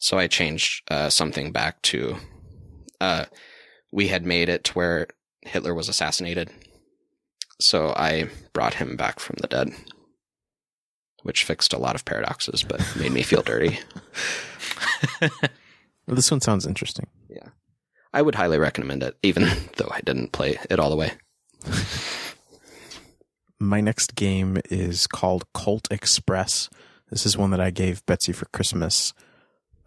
So 0.00 0.16
I 0.16 0.28
changed 0.28 0.88
uh, 0.92 1.10
something 1.10 1.50
back 1.50 1.82
to, 1.82 2.18
uh, 3.00 3.24
we 3.90 4.08
had 4.08 4.26
made 4.26 4.48
it 4.48 4.64
to 4.64 4.72
where 4.74 5.06
Hitler 5.42 5.74
was 5.74 5.88
assassinated. 5.88 6.50
So 7.60 7.92
I 7.96 8.28
brought 8.52 8.74
him 8.74 8.96
back 8.96 9.18
from 9.20 9.36
the 9.40 9.48
dead, 9.48 9.72
which 11.22 11.44
fixed 11.44 11.72
a 11.72 11.78
lot 11.78 11.94
of 11.94 12.04
paradoxes, 12.04 12.62
but 12.62 12.80
made 12.96 13.12
me 13.12 13.22
feel 13.22 13.42
dirty. 13.42 13.78
Well, 16.08 16.16
this 16.16 16.30
one 16.30 16.40
sounds 16.40 16.66
interesting. 16.66 17.06
Yeah. 17.28 17.48
I 18.14 18.22
would 18.22 18.34
highly 18.34 18.56
recommend 18.56 19.02
it, 19.02 19.18
even 19.22 19.42
though 19.76 19.90
I 19.90 20.00
didn't 20.00 20.32
play 20.32 20.58
it 20.70 20.80
all 20.80 20.88
the 20.88 20.96
way. 20.96 21.12
My 23.60 23.82
next 23.82 24.14
game 24.14 24.56
is 24.70 25.06
called 25.06 25.44
Colt 25.52 25.86
Express. 25.90 26.70
This 27.10 27.26
is 27.26 27.36
one 27.36 27.50
that 27.50 27.60
I 27.60 27.70
gave 27.70 28.06
Betsy 28.06 28.32
for 28.32 28.46
Christmas. 28.46 29.12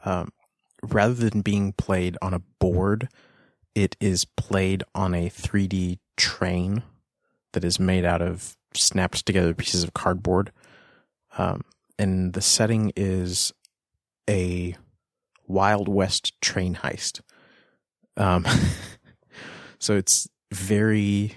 Um, 0.06 0.30
rather 0.84 1.14
than 1.14 1.42
being 1.42 1.74
played 1.74 2.18
on 2.22 2.34
a 2.34 2.42
board, 2.60 3.10
it 3.76 3.96
is 4.00 4.26
played 4.26 4.84
on 4.94 5.14
a 5.14 5.30
3D 5.30 6.00
train 6.18 6.84
that 7.54 7.64
is 7.64 7.80
made 7.80 8.06
out 8.06 8.22
of 8.22 8.58
snapped 8.74 9.26
together 9.26 9.54
pieces 9.54 9.84
of 9.84 9.94
cardboard. 9.94 10.52
Um, 11.38 11.64
and 11.98 12.34
the 12.34 12.42
setting 12.42 12.92
is 12.96 13.54
a 14.30 14.76
Wild 15.48 15.88
West 15.88 16.40
train 16.42 16.76
heist. 16.76 17.22
Um, 18.18 18.46
so 19.80 19.96
it's 19.96 20.28
very 20.52 21.36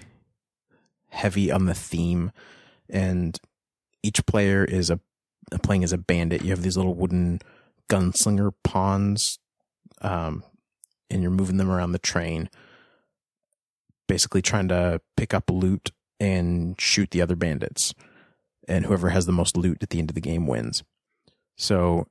heavy 1.09 1.51
on 1.51 1.65
the 1.65 1.73
theme, 1.73 2.31
and 2.89 3.39
each 4.03 4.25
player 4.25 4.63
is 4.63 4.89
a 4.89 4.99
playing 5.61 5.83
as 5.83 5.93
a 5.93 5.97
bandit. 5.97 6.43
You 6.43 6.49
have 6.49 6.61
these 6.61 6.77
little 6.77 6.95
wooden 6.95 7.39
gunslinger 7.89 8.51
pawns, 8.63 9.39
um, 10.01 10.43
and 11.09 11.21
you're 11.21 11.31
moving 11.31 11.57
them 11.57 11.69
around 11.69 11.91
the 11.91 11.99
train, 11.99 12.49
basically 14.07 14.41
trying 14.41 14.67
to 14.69 15.01
pick 15.15 15.33
up 15.33 15.49
loot 15.49 15.91
and 16.19 16.79
shoot 16.79 17.11
the 17.11 17.21
other 17.21 17.35
bandits. 17.35 17.93
And 18.67 18.85
whoever 18.85 19.09
has 19.09 19.25
the 19.25 19.31
most 19.31 19.55
loot 19.55 19.83
at 19.83 19.91
the 19.91 19.99
end 19.99 20.09
of 20.09 20.15
the 20.15 20.21
game 20.21 20.47
wins. 20.47 20.83
So, 21.55 22.07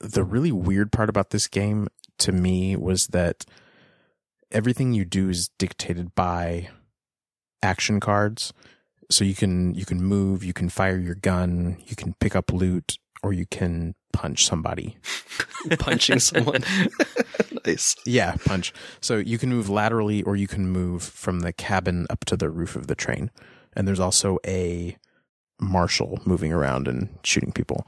the 0.00 0.24
really 0.24 0.50
weird 0.50 0.90
part 0.90 1.08
about 1.08 1.30
this 1.30 1.46
game 1.48 1.88
to 2.18 2.32
me 2.32 2.76
was 2.76 3.08
that 3.08 3.44
everything 4.50 4.92
you 4.92 5.04
do 5.04 5.28
is 5.28 5.50
dictated 5.58 6.14
by 6.14 6.68
action 7.62 8.00
cards. 8.00 8.52
So 9.10 9.24
you 9.24 9.34
can 9.34 9.74
you 9.74 9.84
can 9.84 10.02
move, 10.02 10.42
you 10.42 10.52
can 10.52 10.68
fire 10.68 10.98
your 10.98 11.14
gun, 11.14 11.76
you 11.86 11.94
can 11.94 12.14
pick 12.14 12.34
up 12.34 12.52
loot, 12.52 12.98
or 13.22 13.32
you 13.32 13.46
can 13.46 13.94
punch 14.16 14.46
somebody. 14.46 14.96
Punching 15.78 16.20
someone. 16.20 16.64
nice. 17.66 17.94
Yeah, 18.06 18.34
punch. 18.46 18.72
So 19.02 19.18
you 19.18 19.36
can 19.36 19.50
move 19.50 19.68
laterally 19.68 20.22
or 20.22 20.36
you 20.36 20.48
can 20.48 20.70
move 20.70 21.02
from 21.02 21.40
the 21.40 21.52
cabin 21.52 22.06
up 22.08 22.24
to 22.24 22.36
the 22.36 22.48
roof 22.48 22.76
of 22.76 22.86
the 22.86 22.94
train. 22.94 23.30
And 23.74 23.86
there's 23.86 24.00
also 24.00 24.38
a 24.46 24.96
marshal 25.60 26.18
moving 26.24 26.50
around 26.50 26.88
and 26.88 27.10
shooting 27.24 27.52
people. 27.52 27.86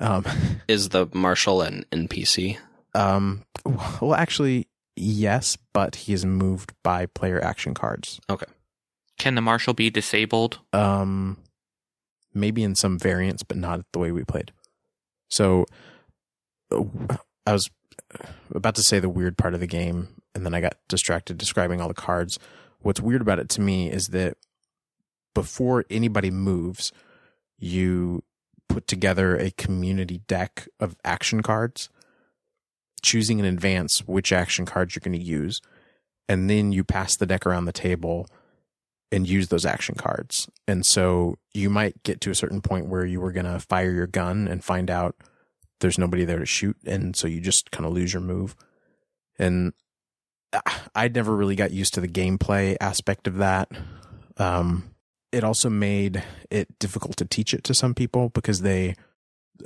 Um, 0.00 0.26
Is 0.68 0.90
the 0.90 1.08
marshal 1.14 1.62
an 1.62 1.86
NPC? 1.90 2.58
um, 2.94 3.42
well, 4.00 4.14
actually, 4.14 4.68
yes, 4.96 5.56
but 5.72 5.96
he 5.96 6.12
is 6.12 6.26
moved 6.26 6.74
by 6.82 7.06
player 7.06 7.42
action 7.42 7.72
cards. 7.72 8.20
Okay. 8.28 8.46
Can 9.18 9.34
the 9.34 9.40
marshal 9.40 9.72
be 9.72 9.88
disabled? 9.88 10.58
Um, 10.74 11.38
maybe 12.34 12.62
in 12.62 12.74
some 12.74 12.98
variants, 12.98 13.42
but 13.42 13.56
not 13.56 13.80
the 13.92 13.98
way 13.98 14.12
we 14.12 14.24
played. 14.24 14.52
So, 15.34 15.66
I 16.70 17.52
was 17.52 17.68
about 18.54 18.76
to 18.76 18.84
say 18.84 19.00
the 19.00 19.08
weird 19.08 19.36
part 19.36 19.52
of 19.52 19.58
the 19.58 19.66
game, 19.66 20.20
and 20.32 20.46
then 20.46 20.54
I 20.54 20.60
got 20.60 20.76
distracted 20.88 21.38
describing 21.38 21.80
all 21.80 21.88
the 21.88 21.94
cards. 21.94 22.38
What's 22.82 23.00
weird 23.00 23.20
about 23.20 23.40
it 23.40 23.48
to 23.50 23.60
me 23.60 23.90
is 23.90 24.08
that 24.08 24.36
before 25.34 25.86
anybody 25.90 26.30
moves, 26.30 26.92
you 27.58 28.22
put 28.68 28.86
together 28.86 29.36
a 29.36 29.50
community 29.50 30.18
deck 30.28 30.68
of 30.78 30.94
action 31.04 31.42
cards, 31.42 31.88
choosing 33.02 33.40
in 33.40 33.44
advance 33.44 34.04
which 34.06 34.32
action 34.32 34.64
cards 34.64 34.94
you're 34.94 35.00
going 35.00 35.18
to 35.18 35.26
use, 35.26 35.60
and 36.28 36.48
then 36.48 36.70
you 36.70 36.84
pass 36.84 37.16
the 37.16 37.26
deck 37.26 37.44
around 37.44 37.64
the 37.64 37.72
table 37.72 38.28
and 39.14 39.28
use 39.28 39.48
those 39.48 39.64
action 39.64 39.94
cards. 39.94 40.48
And 40.66 40.84
so 40.84 41.36
you 41.52 41.70
might 41.70 42.02
get 42.02 42.20
to 42.22 42.30
a 42.30 42.34
certain 42.34 42.60
point 42.60 42.86
where 42.86 43.06
you 43.06 43.20
were 43.20 43.32
going 43.32 43.46
to 43.46 43.60
fire 43.60 43.92
your 43.92 44.08
gun 44.08 44.48
and 44.48 44.64
find 44.64 44.90
out 44.90 45.14
there's 45.80 45.98
nobody 45.98 46.24
there 46.24 46.40
to 46.40 46.46
shoot. 46.46 46.76
And 46.84 47.14
so 47.14 47.28
you 47.28 47.40
just 47.40 47.70
kind 47.70 47.86
of 47.86 47.92
lose 47.92 48.12
your 48.12 48.22
move. 48.22 48.56
And 49.38 49.72
I 50.94 51.08
never 51.08 51.34
really 51.34 51.54
got 51.54 51.70
used 51.70 51.94
to 51.94 52.00
the 52.00 52.08
gameplay 52.08 52.76
aspect 52.80 53.28
of 53.28 53.36
that. 53.36 53.70
Um, 54.36 54.90
it 55.30 55.44
also 55.44 55.70
made 55.70 56.24
it 56.50 56.78
difficult 56.80 57.16
to 57.18 57.24
teach 57.24 57.54
it 57.54 57.62
to 57.64 57.74
some 57.74 57.94
people 57.94 58.30
because 58.30 58.62
they, 58.62 58.94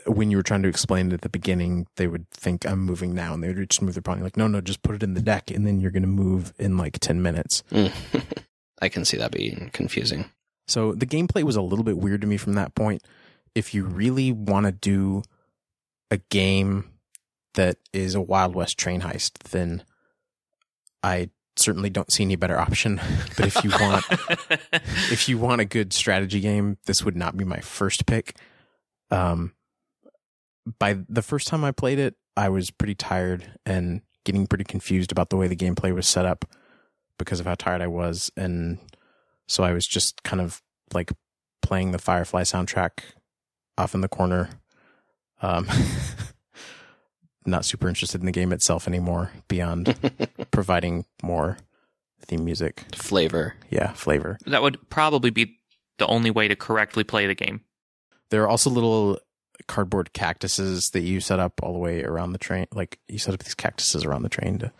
when 0.06 0.30
you 0.30 0.36
were 0.36 0.42
trying 0.42 0.62
to 0.62 0.68
explain 0.68 1.08
it 1.08 1.14
at 1.14 1.20
the 1.22 1.28
beginning, 1.30 1.86
they 1.96 2.06
would 2.06 2.30
think 2.30 2.66
I'm 2.66 2.80
moving 2.80 3.14
now 3.14 3.32
and 3.32 3.42
they 3.42 3.48
would 3.48 3.70
just 3.70 3.80
move 3.80 3.94
their 3.94 4.02
pawn. 4.02 4.20
Like, 4.20 4.36
no, 4.36 4.46
no, 4.46 4.60
just 4.60 4.82
put 4.82 4.94
it 4.94 5.02
in 5.02 5.14
the 5.14 5.22
deck 5.22 5.50
and 5.50 5.66
then 5.66 5.80
you're 5.80 5.90
going 5.90 6.02
to 6.02 6.08
move 6.08 6.52
in 6.58 6.76
like 6.76 6.98
10 6.98 7.22
minutes. 7.22 7.62
I 8.80 8.88
can 8.88 9.04
see 9.04 9.16
that 9.16 9.32
being 9.32 9.70
confusing. 9.72 10.30
So 10.66 10.92
the 10.92 11.06
gameplay 11.06 11.42
was 11.42 11.56
a 11.56 11.62
little 11.62 11.84
bit 11.84 11.98
weird 11.98 12.20
to 12.20 12.26
me 12.26 12.36
from 12.36 12.54
that 12.54 12.74
point. 12.74 13.02
If 13.54 13.74
you 13.74 13.84
really 13.84 14.30
want 14.32 14.66
to 14.66 14.72
do 14.72 15.22
a 16.10 16.18
game 16.30 16.90
that 17.54 17.78
is 17.92 18.14
a 18.14 18.20
Wild 18.20 18.54
West 18.54 18.78
train 18.78 19.00
heist, 19.00 19.38
then 19.50 19.82
I 21.02 21.30
certainly 21.56 21.90
don't 21.90 22.12
see 22.12 22.22
any 22.22 22.36
better 22.36 22.58
option. 22.58 23.00
but 23.36 23.46
if 23.46 23.64
you 23.64 23.70
want 23.70 24.04
if 25.10 25.28
you 25.28 25.38
want 25.38 25.60
a 25.60 25.64
good 25.64 25.92
strategy 25.92 26.40
game, 26.40 26.78
this 26.86 27.02
would 27.04 27.16
not 27.16 27.36
be 27.36 27.44
my 27.44 27.60
first 27.60 28.06
pick. 28.06 28.36
Um 29.10 29.54
by 30.78 30.98
the 31.08 31.22
first 31.22 31.48
time 31.48 31.64
I 31.64 31.72
played 31.72 31.98
it, 31.98 32.14
I 32.36 32.50
was 32.50 32.70
pretty 32.70 32.94
tired 32.94 33.50
and 33.64 34.02
getting 34.24 34.46
pretty 34.46 34.64
confused 34.64 35.10
about 35.10 35.30
the 35.30 35.36
way 35.36 35.48
the 35.48 35.56
gameplay 35.56 35.94
was 35.94 36.06
set 36.06 36.26
up 36.26 36.44
because 37.18 37.40
of 37.40 37.46
how 37.46 37.54
tired 37.54 37.82
I 37.82 37.86
was 37.86 38.30
and 38.36 38.78
so 39.46 39.64
I 39.64 39.72
was 39.72 39.86
just 39.86 40.22
kind 40.22 40.40
of 40.40 40.62
like 40.92 41.10
playing 41.62 41.92
the 41.92 41.98
Firefly 41.98 42.42
soundtrack 42.42 43.00
off 43.76 43.94
in 43.94 44.00
the 44.00 44.08
corner. 44.08 44.50
Um, 45.40 45.68
not 47.46 47.64
super 47.64 47.88
interested 47.88 48.20
in 48.20 48.26
the 48.26 48.32
game 48.32 48.52
itself 48.52 48.86
anymore 48.86 49.32
beyond 49.48 49.96
providing 50.50 51.06
more 51.22 51.56
theme 52.26 52.44
music. 52.44 52.84
Flavor. 52.94 53.54
Yeah, 53.70 53.92
flavor. 53.92 54.38
that 54.46 54.62
would 54.62 54.90
probably 54.90 55.30
be 55.30 55.58
the 55.98 56.06
only 56.06 56.30
way 56.30 56.48
to 56.48 56.56
correctly 56.56 57.04
play 57.04 57.26
the 57.26 57.34
game. 57.34 57.62
There 58.30 58.42
are 58.42 58.48
also 58.48 58.70
little 58.70 59.18
cardboard 59.66 60.12
cactuses 60.12 60.90
that 60.90 61.00
you 61.00 61.20
set 61.20 61.40
up 61.40 61.62
all 61.62 61.72
the 61.72 61.78
way 61.78 62.04
around 62.04 62.32
the 62.32 62.38
train. 62.38 62.66
Like 62.72 62.98
you 63.08 63.18
set 63.18 63.34
up 63.34 63.42
these 63.42 63.54
cactuses 63.54 64.04
around 64.04 64.22
the 64.22 64.28
train 64.28 64.58
to. 64.58 64.72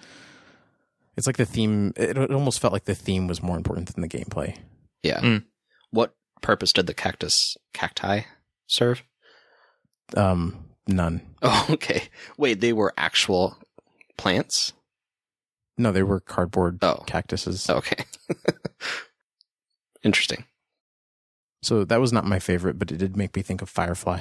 It's 1.18 1.26
like 1.26 1.36
the 1.36 1.44
theme. 1.44 1.92
It, 1.96 2.16
it 2.16 2.30
almost 2.30 2.60
felt 2.60 2.72
like 2.72 2.84
the 2.84 2.94
theme 2.94 3.26
was 3.26 3.42
more 3.42 3.56
important 3.56 3.92
than 3.92 4.02
the 4.02 4.08
gameplay. 4.08 4.56
Yeah. 5.02 5.20
Mm. 5.20 5.44
What 5.90 6.14
purpose 6.42 6.72
did 6.72 6.86
the 6.86 6.94
cactus 6.94 7.56
cacti 7.74 8.20
serve? 8.68 9.02
Um, 10.16 10.64
none. 10.86 11.22
Oh, 11.42 11.66
okay. 11.70 12.04
Wait, 12.36 12.60
they 12.60 12.72
were 12.72 12.92
actual 12.96 13.58
plants? 14.16 14.72
No, 15.76 15.90
they 15.92 16.02
were 16.02 16.18
cardboard 16.20 16.78
Oh. 16.82 17.02
cactuses. 17.06 17.68
Okay. 17.70 18.04
Interesting. 20.04 20.44
So 21.62 21.84
that 21.84 22.00
was 22.00 22.12
not 22.12 22.24
my 22.24 22.38
favorite, 22.38 22.78
but 22.78 22.90
it 22.92 22.98
did 22.98 23.16
make 23.16 23.34
me 23.36 23.42
think 23.42 23.60
of 23.62 23.68
Firefly. 23.68 24.20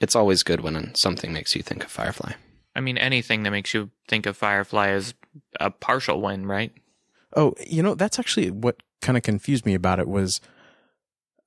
It's 0.00 0.16
always 0.16 0.42
good 0.42 0.60
when 0.60 0.94
something 0.94 1.32
makes 1.32 1.54
you 1.54 1.62
think 1.62 1.84
of 1.84 1.90
Firefly. 1.90 2.32
I 2.74 2.80
mean, 2.80 2.96
anything 2.98 3.42
that 3.42 3.50
makes 3.50 3.74
you 3.74 3.90
think 4.08 4.26
of 4.26 4.36
Firefly 4.36 4.90
is 4.92 5.14
a 5.60 5.70
partial 5.70 6.20
win, 6.20 6.46
right? 6.46 6.72
Oh, 7.34 7.54
you 7.66 7.82
know, 7.82 7.94
that's 7.94 8.18
actually 8.18 8.50
what 8.50 8.82
kind 9.00 9.16
of 9.16 9.22
confused 9.22 9.66
me 9.66 9.74
about 9.74 9.98
it 9.98 10.08
was 10.08 10.40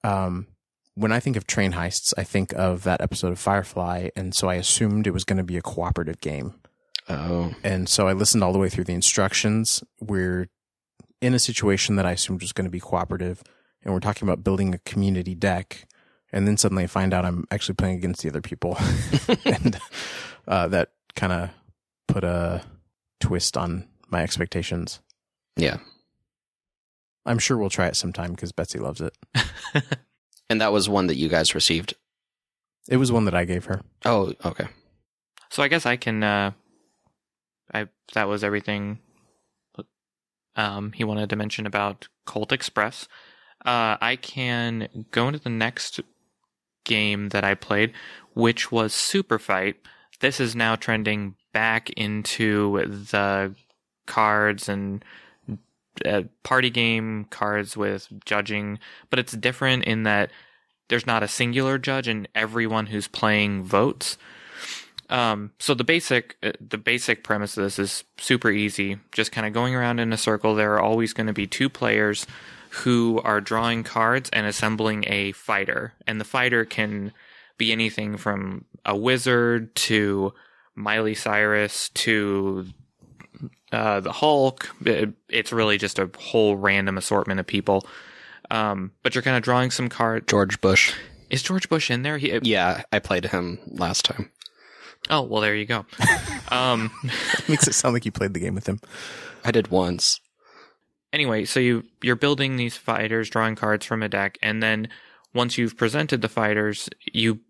um 0.04 0.48
when 0.96 1.12
I 1.12 1.20
think 1.20 1.36
of 1.36 1.46
train 1.46 1.74
heists, 1.74 2.14
I 2.18 2.24
think 2.24 2.54
of 2.54 2.84
that 2.84 3.02
episode 3.02 3.32
of 3.32 3.40
Firefly, 3.40 4.10
and 4.16 4.34
so 4.34 4.48
I 4.48 4.56
assumed 4.56 5.06
it 5.06 5.14
was 5.14 5.26
going 5.26 5.38
to 5.38 5.44
be 5.44 5.58
a 5.58 5.62
cooperative 5.62 6.22
game. 6.22 6.56
Oh. 7.10 7.54
And 7.64 7.88
so 7.88 8.08
I 8.08 8.14
listened 8.14 8.44
all 8.44 8.54
the 8.54 8.60
way 8.60 8.70
through 8.70 8.86
the 8.86 8.94
instructions. 8.94 9.84
We're 10.00 10.48
in 11.22 11.34
a 11.34 11.40
situation 11.40 11.98
that 11.98 12.06
I 12.06 12.14
assumed 12.14 12.42
was 12.42 12.54
going 12.54 12.66
to 12.66 12.72
be 12.72 12.80
cooperative, 12.80 13.44
and 13.84 13.94
we're 13.94 14.00
talking 14.00 14.28
about 14.28 14.44
building 14.44 14.74
a 14.74 14.80
community 14.80 15.36
deck. 15.36 15.86
And 16.32 16.48
then 16.48 16.58
suddenly 16.58 16.84
I 16.84 16.88
find 16.88 17.14
out 17.14 17.26
I'm 17.26 17.46
actually 17.52 17.76
playing 17.76 17.98
against 17.98 18.22
the 18.22 18.30
other 18.30 18.42
people, 18.42 18.78
and 19.46 19.78
uh, 20.48 20.70
that 20.70 20.92
kind 21.16 21.34
of 21.34 21.50
put 22.08 22.24
a 22.24 22.64
twist 23.26 23.58
on 23.58 23.88
my 24.10 24.22
expectations. 24.22 25.00
Yeah. 25.58 25.78
I'm 27.26 27.40
sure 27.40 27.58
we'll 27.58 27.70
try 27.70 27.88
it 27.88 27.96
sometime 27.96 28.32
because 28.32 28.52
Betsy 28.52 28.80
loves 28.80 29.02
it. 29.02 29.18
And 30.50 30.62
that 30.62 30.72
was 30.72 30.88
one 30.88 31.08
that 31.08 31.16
you 31.16 31.28
guys 31.28 31.56
received. 31.56 31.96
It 32.88 32.98
was 32.98 33.12
one 33.12 33.26
that 33.26 33.34
I 33.34 33.46
gave 33.46 33.66
her. 33.66 33.82
Oh, 34.06 34.34
okay. 34.46 34.68
So 35.50 35.64
I 35.64 35.68
guess 35.68 35.86
I 35.86 35.96
can. 35.96 36.24
Uh, 36.24 36.52
I 37.74 37.88
that 38.14 38.28
was 38.28 38.44
everything. 38.44 39.00
Um, 40.56 40.92
he 40.94 41.04
wanted 41.04 41.30
to 41.32 41.36
mention 41.36 41.66
about 41.66 42.08
Colt 42.26 42.52
Express. 42.52 43.08
Uh, 43.66 43.98
I 44.00 44.18
can 44.22 45.06
go 45.12 45.28
into 45.28 45.40
the 45.40 45.50
next 45.50 46.00
game 46.86 47.30
that 47.30 47.44
I 47.44 47.56
played, 47.56 47.94
which 48.36 48.72
was 48.72 48.94
Super 48.94 49.40
Fight. 49.40 49.78
This 50.22 50.40
is 50.40 50.56
now 50.56 50.76
trending 50.76 51.36
back 51.56 51.90
into 51.92 52.86
the 52.86 53.56
cards 54.08 54.68
and 54.68 55.06
uh, 56.04 56.24
party 56.44 56.70
game 56.70 57.26
cards 57.30 57.78
with 57.78 58.10
judging, 58.26 58.78
but 59.10 59.20
it's 59.20 59.32
different 59.32 59.86
in 59.86 60.04
that 60.04 60.32
there's 60.90 61.08
not 61.08 61.24
a 61.24 61.30
singular 61.30 61.78
judge 61.78 62.10
and 62.10 62.28
everyone 62.36 62.88
who's 62.88 63.08
playing 63.08 63.64
votes. 63.64 64.18
Um, 65.10 65.52
so 65.58 65.74
the 65.74 65.86
basic 65.86 66.36
uh, 66.44 66.52
the 66.60 66.78
basic 66.78 67.24
premise 67.24 67.56
of 67.56 67.64
this 67.64 67.80
is 67.80 68.04
super 68.18 68.52
easy. 68.52 69.00
Just 69.14 69.32
kind 69.32 69.48
of 69.48 69.54
going 69.54 69.76
around 69.76 70.00
in 70.00 70.12
a 70.12 70.18
circle. 70.18 70.56
There 70.56 70.74
are 70.74 70.82
always 70.82 71.14
going 71.14 71.28
to 71.28 71.34
be 71.34 71.48
two 71.48 71.70
players 71.70 72.28
who 72.84 73.22
are 73.24 73.40
drawing 73.40 73.84
cards 73.84 74.30
and 74.34 74.46
assembling 74.46 75.06
a 75.08 75.32
fighter, 75.32 75.94
and 76.06 76.20
the 76.20 76.26
fighter 76.26 76.66
can 76.66 77.14
be 77.58 77.72
anything 77.72 78.18
from 78.18 78.66
a 78.84 78.98
wizard 78.98 79.74
to 79.76 80.34
Miley 80.76 81.16
Cyrus 81.16 81.90
to 81.90 82.68
uh, 83.72 84.00
the 84.00 84.12
Hulk. 84.12 84.76
It, 84.86 85.14
it's 85.30 85.52
really 85.52 85.78
just 85.78 86.00
a 86.00 86.10
whole 86.18 86.56
random 86.58 86.98
assortment 86.98 87.40
of 87.40 87.48
people. 87.48 87.86
Um, 88.52 88.92
but 89.02 89.16
you're 89.16 89.22
kind 89.22 89.38
of 89.38 89.44
drawing 89.44 89.72
some 89.72 89.90
cards. 89.90 90.26
George 90.28 90.62
Bush. 90.62 90.94
Is 91.30 91.42
George 91.42 91.68
Bush 91.70 91.90
in 91.90 92.04
there? 92.04 92.18
He, 92.18 92.38
Yeah, 92.44 92.84
I 92.92 93.00
played 93.00 93.26
him 93.26 93.60
last 93.68 94.06
time. 94.06 94.32
Oh 95.10 95.22
well, 95.22 95.42
there 95.42 95.56
you 95.56 95.66
go. 95.66 95.86
um, 96.50 96.92
Makes 97.48 97.68
it 97.68 97.74
sound 97.74 97.94
like 97.94 98.06
you 98.06 98.12
played 98.12 98.34
the 98.34 98.40
game 98.40 98.56
with 98.56 98.68
him. 98.68 98.80
I 99.44 99.52
did 99.52 99.70
once. 99.70 100.20
anyway, 101.14 101.46
so 101.46 101.60
you 101.60 101.84
you're 102.02 102.16
building 102.16 102.56
these 102.56 102.78
fighters, 102.78 103.30
drawing 103.30 103.56
cards 103.56 103.86
from 103.86 104.04
a 104.04 104.10
deck, 104.10 104.38
and 104.42 104.62
then 104.62 104.88
once 105.34 105.58
you've 105.58 105.78
presented 105.78 106.22
the 106.22 106.30
fighters, 106.30 106.90
you 107.12 107.42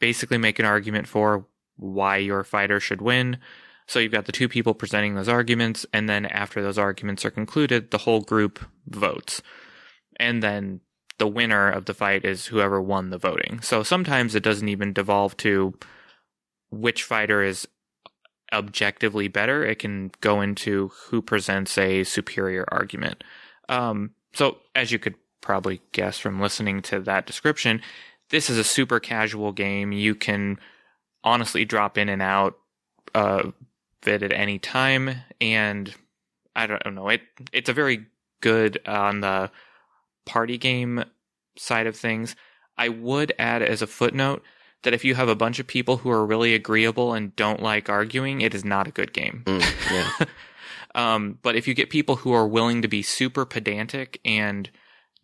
basically 0.00 0.38
make 0.38 0.58
an 0.58 0.64
argument 0.64 1.06
for 1.06 1.46
why 1.76 2.18
your 2.18 2.44
fighter 2.44 2.80
should 2.80 3.02
win. 3.02 3.38
So 3.86 3.98
you've 3.98 4.12
got 4.12 4.26
the 4.26 4.32
two 4.32 4.48
people 4.48 4.74
presenting 4.74 5.14
those 5.14 5.28
arguments, 5.28 5.84
and 5.92 6.08
then 6.08 6.26
after 6.26 6.62
those 6.62 6.78
arguments 6.78 7.24
are 7.24 7.30
concluded, 7.30 7.90
the 7.90 7.98
whole 7.98 8.22
group 8.22 8.64
votes. 8.86 9.42
And 10.16 10.42
then 10.42 10.80
the 11.18 11.28
winner 11.28 11.70
of 11.70 11.84
the 11.84 11.94
fight 11.94 12.24
is 12.24 12.46
whoever 12.46 12.80
won 12.80 13.10
the 13.10 13.18
voting. 13.18 13.60
So 13.60 13.82
sometimes 13.82 14.34
it 14.34 14.42
doesn't 14.42 14.68
even 14.68 14.92
devolve 14.92 15.36
to 15.38 15.74
which 16.70 17.04
fighter 17.04 17.42
is 17.42 17.68
objectively 18.52 19.28
better. 19.28 19.64
It 19.64 19.78
can 19.78 20.10
go 20.20 20.40
into 20.40 20.90
who 21.08 21.20
presents 21.20 21.76
a 21.78 22.04
superior 22.04 22.64
argument. 22.68 23.22
Um, 23.68 24.10
so 24.32 24.58
as 24.74 24.92
you 24.92 24.98
could 24.98 25.14
probably 25.40 25.80
guess 25.92 26.18
from 26.18 26.40
listening 26.40 26.82
to 26.82 27.00
that 27.00 27.26
description, 27.26 27.80
this 28.30 28.48
is 28.48 28.58
a 28.58 28.64
super 28.64 28.98
casual 28.98 29.52
game. 29.52 29.92
You 29.92 30.14
can 30.14 30.58
honestly 31.24 31.64
drop 31.64 31.98
in 31.98 32.08
and 32.08 32.22
out 32.22 32.56
of 33.14 33.54
it 34.06 34.22
at 34.22 34.32
any 34.32 34.58
time, 34.58 35.16
and 35.40 35.92
I 36.54 36.66
don't 36.66 36.94
know. 36.94 37.08
It 37.08 37.22
it's 37.52 37.68
a 37.68 37.72
very 37.72 38.06
good 38.40 38.80
on 38.86 39.20
the 39.20 39.50
party 40.26 40.58
game 40.58 41.04
side 41.56 41.86
of 41.86 41.96
things. 41.96 42.36
I 42.76 42.88
would 42.88 43.32
add 43.38 43.62
as 43.62 43.82
a 43.82 43.86
footnote 43.86 44.42
that 44.82 44.94
if 44.94 45.04
you 45.04 45.14
have 45.14 45.28
a 45.28 45.36
bunch 45.36 45.58
of 45.58 45.66
people 45.66 45.98
who 45.98 46.10
are 46.10 46.26
really 46.26 46.54
agreeable 46.54 47.14
and 47.14 47.34
don't 47.36 47.62
like 47.62 47.88
arguing, 47.88 48.42
it 48.42 48.54
is 48.54 48.64
not 48.64 48.86
a 48.86 48.92
good 48.92 49.12
game. 49.12 49.42
Mm, 49.46 49.90
yeah. 49.90 50.26
Um, 50.94 51.38
but 51.42 51.56
if 51.56 51.66
you 51.66 51.74
get 51.74 51.90
people 51.90 52.16
who 52.16 52.32
are 52.32 52.46
willing 52.46 52.80
to 52.82 52.88
be 52.88 53.02
super 53.02 53.44
pedantic 53.44 54.20
and 54.24 54.70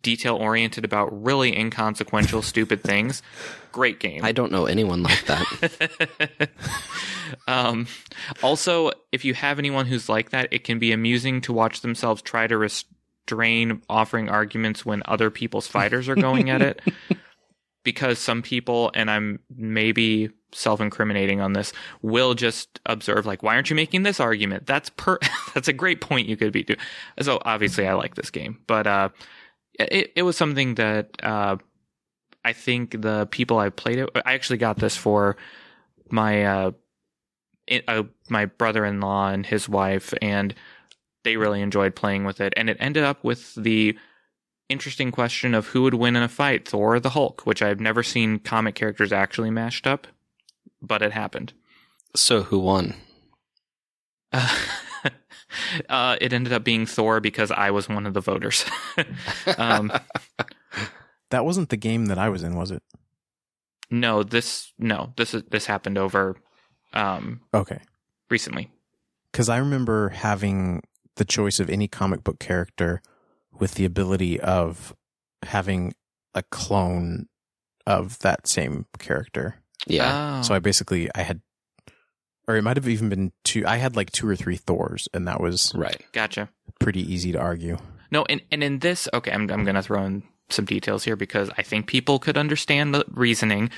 detail 0.01 0.35
oriented 0.35 0.85
about 0.85 1.23
really 1.23 1.55
inconsequential, 1.57 2.41
stupid 2.41 2.83
things, 2.83 3.21
great 3.71 3.99
game. 3.99 4.23
I 4.23 4.31
don't 4.31 4.51
know 4.51 4.65
anyone 4.65 5.03
like 5.03 5.25
that. 5.25 6.49
um, 7.47 7.87
also, 8.41 8.91
if 9.11 9.25
you 9.25 9.33
have 9.33 9.59
anyone 9.59 9.85
who's 9.85 10.09
like 10.09 10.31
that, 10.31 10.47
it 10.51 10.63
can 10.63 10.79
be 10.79 10.91
amusing 10.91 11.41
to 11.41 11.53
watch 11.53 11.81
themselves 11.81 12.21
try 12.21 12.47
to 12.47 12.57
restrain 12.57 13.81
offering 13.89 14.29
arguments 14.29 14.85
when 14.85 15.03
other 15.05 15.29
people's 15.29 15.67
fighters 15.67 16.09
are 16.09 16.15
going 16.15 16.49
at 16.49 16.61
it. 16.61 16.81
Because 17.83 18.19
some 18.19 18.43
people, 18.43 18.91
and 18.93 19.09
I'm 19.09 19.39
maybe 19.49 20.29
self-incriminating 20.51 21.41
on 21.41 21.53
this, 21.53 21.73
will 22.03 22.35
just 22.35 22.79
observe 22.85 23.25
like, 23.25 23.41
"Why 23.41 23.55
aren't 23.55 23.71
you 23.71 23.75
making 23.75 24.03
this 24.03 24.19
argument?" 24.19 24.67
That's 24.67 24.91
per. 24.91 25.17
that's 25.55 25.67
a 25.67 25.73
great 25.73 25.99
point 25.99 26.27
you 26.27 26.37
could 26.37 26.51
be 26.51 26.61
doing. 26.61 26.77
So 27.21 27.41
obviously, 27.43 27.87
I 27.87 27.93
like 27.93 28.13
this 28.13 28.29
game, 28.29 28.59
but 28.67 28.85
uh, 28.85 29.09
it 29.89 30.13
it 30.15 30.23
was 30.23 30.37
something 30.37 30.75
that 30.75 31.09
uh, 31.23 31.57
I 32.43 32.53
think 32.53 33.01
the 33.01 33.27
people 33.31 33.57
I 33.57 33.69
played 33.69 33.99
it. 33.99 34.09
I 34.25 34.33
actually 34.33 34.57
got 34.57 34.77
this 34.77 34.95
for 34.95 35.37
my 36.09 36.45
uh, 36.45 36.71
it, 37.67 37.83
uh, 37.87 38.03
my 38.29 38.45
brother-in-law 38.45 39.29
and 39.29 39.45
his 39.45 39.69
wife, 39.69 40.13
and 40.21 40.53
they 41.23 41.37
really 41.37 41.61
enjoyed 41.61 41.95
playing 41.95 42.25
with 42.25 42.41
it. 42.41 42.53
And 42.57 42.69
it 42.69 42.77
ended 42.79 43.03
up 43.03 43.23
with 43.23 43.55
the 43.55 43.97
interesting 44.69 45.11
question 45.11 45.53
of 45.53 45.67
who 45.67 45.83
would 45.83 45.93
win 45.93 46.15
in 46.15 46.23
a 46.23 46.29
fight, 46.29 46.67
Thor 46.67 46.95
or 46.95 46.99
the 46.99 47.11
Hulk, 47.11 47.45
which 47.45 47.61
I've 47.61 47.79
never 47.79 48.03
seen 48.03 48.39
comic 48.39 48.75
characters 48.75 49.11
actually 49.11 49.51
mashed 49.51 49.85
up, 49.85 50.07
but 50.81 51.01
it 51.01 51.11
happened. 51.11 51.53
so 52.15 52.43
who 52.43 52.59
won? 52.59 52.95
Uh, 54.31 54.57
uh, 55.89 56.17
it 56.21 56.33
ended 56.33 56.53
up 56.53 56.63
being 56.63 56.85
Thor 56.85 57.19
because 57.19 57.51
I 57.51 57.71
was 57.71 57.87
one 57.89 58.05
of 58.05 58.13
the 58.13 58.21
voters. 58.21 58.65
um, 59.57 59.91
That 61.29 61.45
wasn't 61.45 61.69
the 61.69 61.77
game 61.77 62.07
that 62.07 62.17
I 62.17 62.27
was 62.27 62.43
in, 62.43 62.55
was 62.55 62.71
it? 62.71 62.83
no, 63.89 64.21
this 64.23 64.73
no, 64.77 65.13
this 65.15 65.33
is 65.33 65.43
this 65.49 65.65
happened 65.65 65.97
over 65.97 66.35
um, 66.93 67.39
Okay. 67.53 67.79
recently. 68.29 68.69
Because 69.31 69.47
I 69.47 69.57
remember 69.57 70.09
having 70.09 70.81
the 71.15 71.23
choice 71.25 71.59
of 71.61 71.69
any 71.69 71.87
comic 71.87 72.23
book 72.23 72.39
character 72.39 73.01
with 73.57 73.75
the 73.75 73.85
ability 73.85 74.39
of 74.41 74.93
having 75.43 75.93
a 76.35 76.43
clone 76.43 77.27
of 77.87 78.19
that 78.19 78.47
same 78.49 78.85
character. 78.99 79.55
Yeah. 79.87 80.39
Oh. 80.39 80.41
So 80.43 80.53
I 80.53 80.59
basically 80.59 81.09
I 81.15 81.21
had, 81.21 81.41
or 82.51 82.57
it 82.57 82.63
might 82.63 82.77
have 82.77 82.87
even 82.87 83.09
been 83.09 83.31
two. 83.43 83.65
I 83.65 83.77
had 83.77 83.95
like 83.95 84.11
two 84.11 84.27
or 84.27 84.35
three 84.35 84.57
Thors, 84.57 85.07
and 85.13 85.27
that 85.27 85.39
was 85.39 85.71
right. 85.73 86.01
gotcha. 86.11 86.49
pretty 86.79 87.01
easy 87.01 87.31
to 87.31 87.39
argue. 87.39 87.77
No, 88.11 88.25
and, 88.27 88.41
and 88.51 88.63
in 88.63 88.79
this, 88.79 89.07
okay, 89.13 89.31
I'm, 89.31 89.49
I'm 89.49 89.63
going 89.63 89.75
to 89.75 89.81
throw 89.81 90.03
in 90.03 90.23
some 90.49 90.65
details 90.65 91.03
here 91.05 91.15
because 91.15 91.49
I 91.57 91.61
think 91.63 91.87
people 91.87 92.19
could 92.19 92.37
understand 92.37 92.93
the 92.93 93.05
reasoning. 93.09 93.69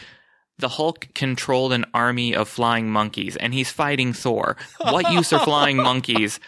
The 0.57 0.69
Hulk 0.69 1.07
controlled 1.13 1.73
an 1.73 1.85
army 1.93 2.35
of 2.35 2.47
flying 2.47 2.89
monkeys 2.89 3.35
and 3.35 3.53
he's 3.53 3.71
fighting 3.71 4.13
Thor. 4.13 4.57
What 4.79 5.11
use 5.11 5.31
are 5.33 5.43
flying 5.43 5.77
monkeys 5.83 6.39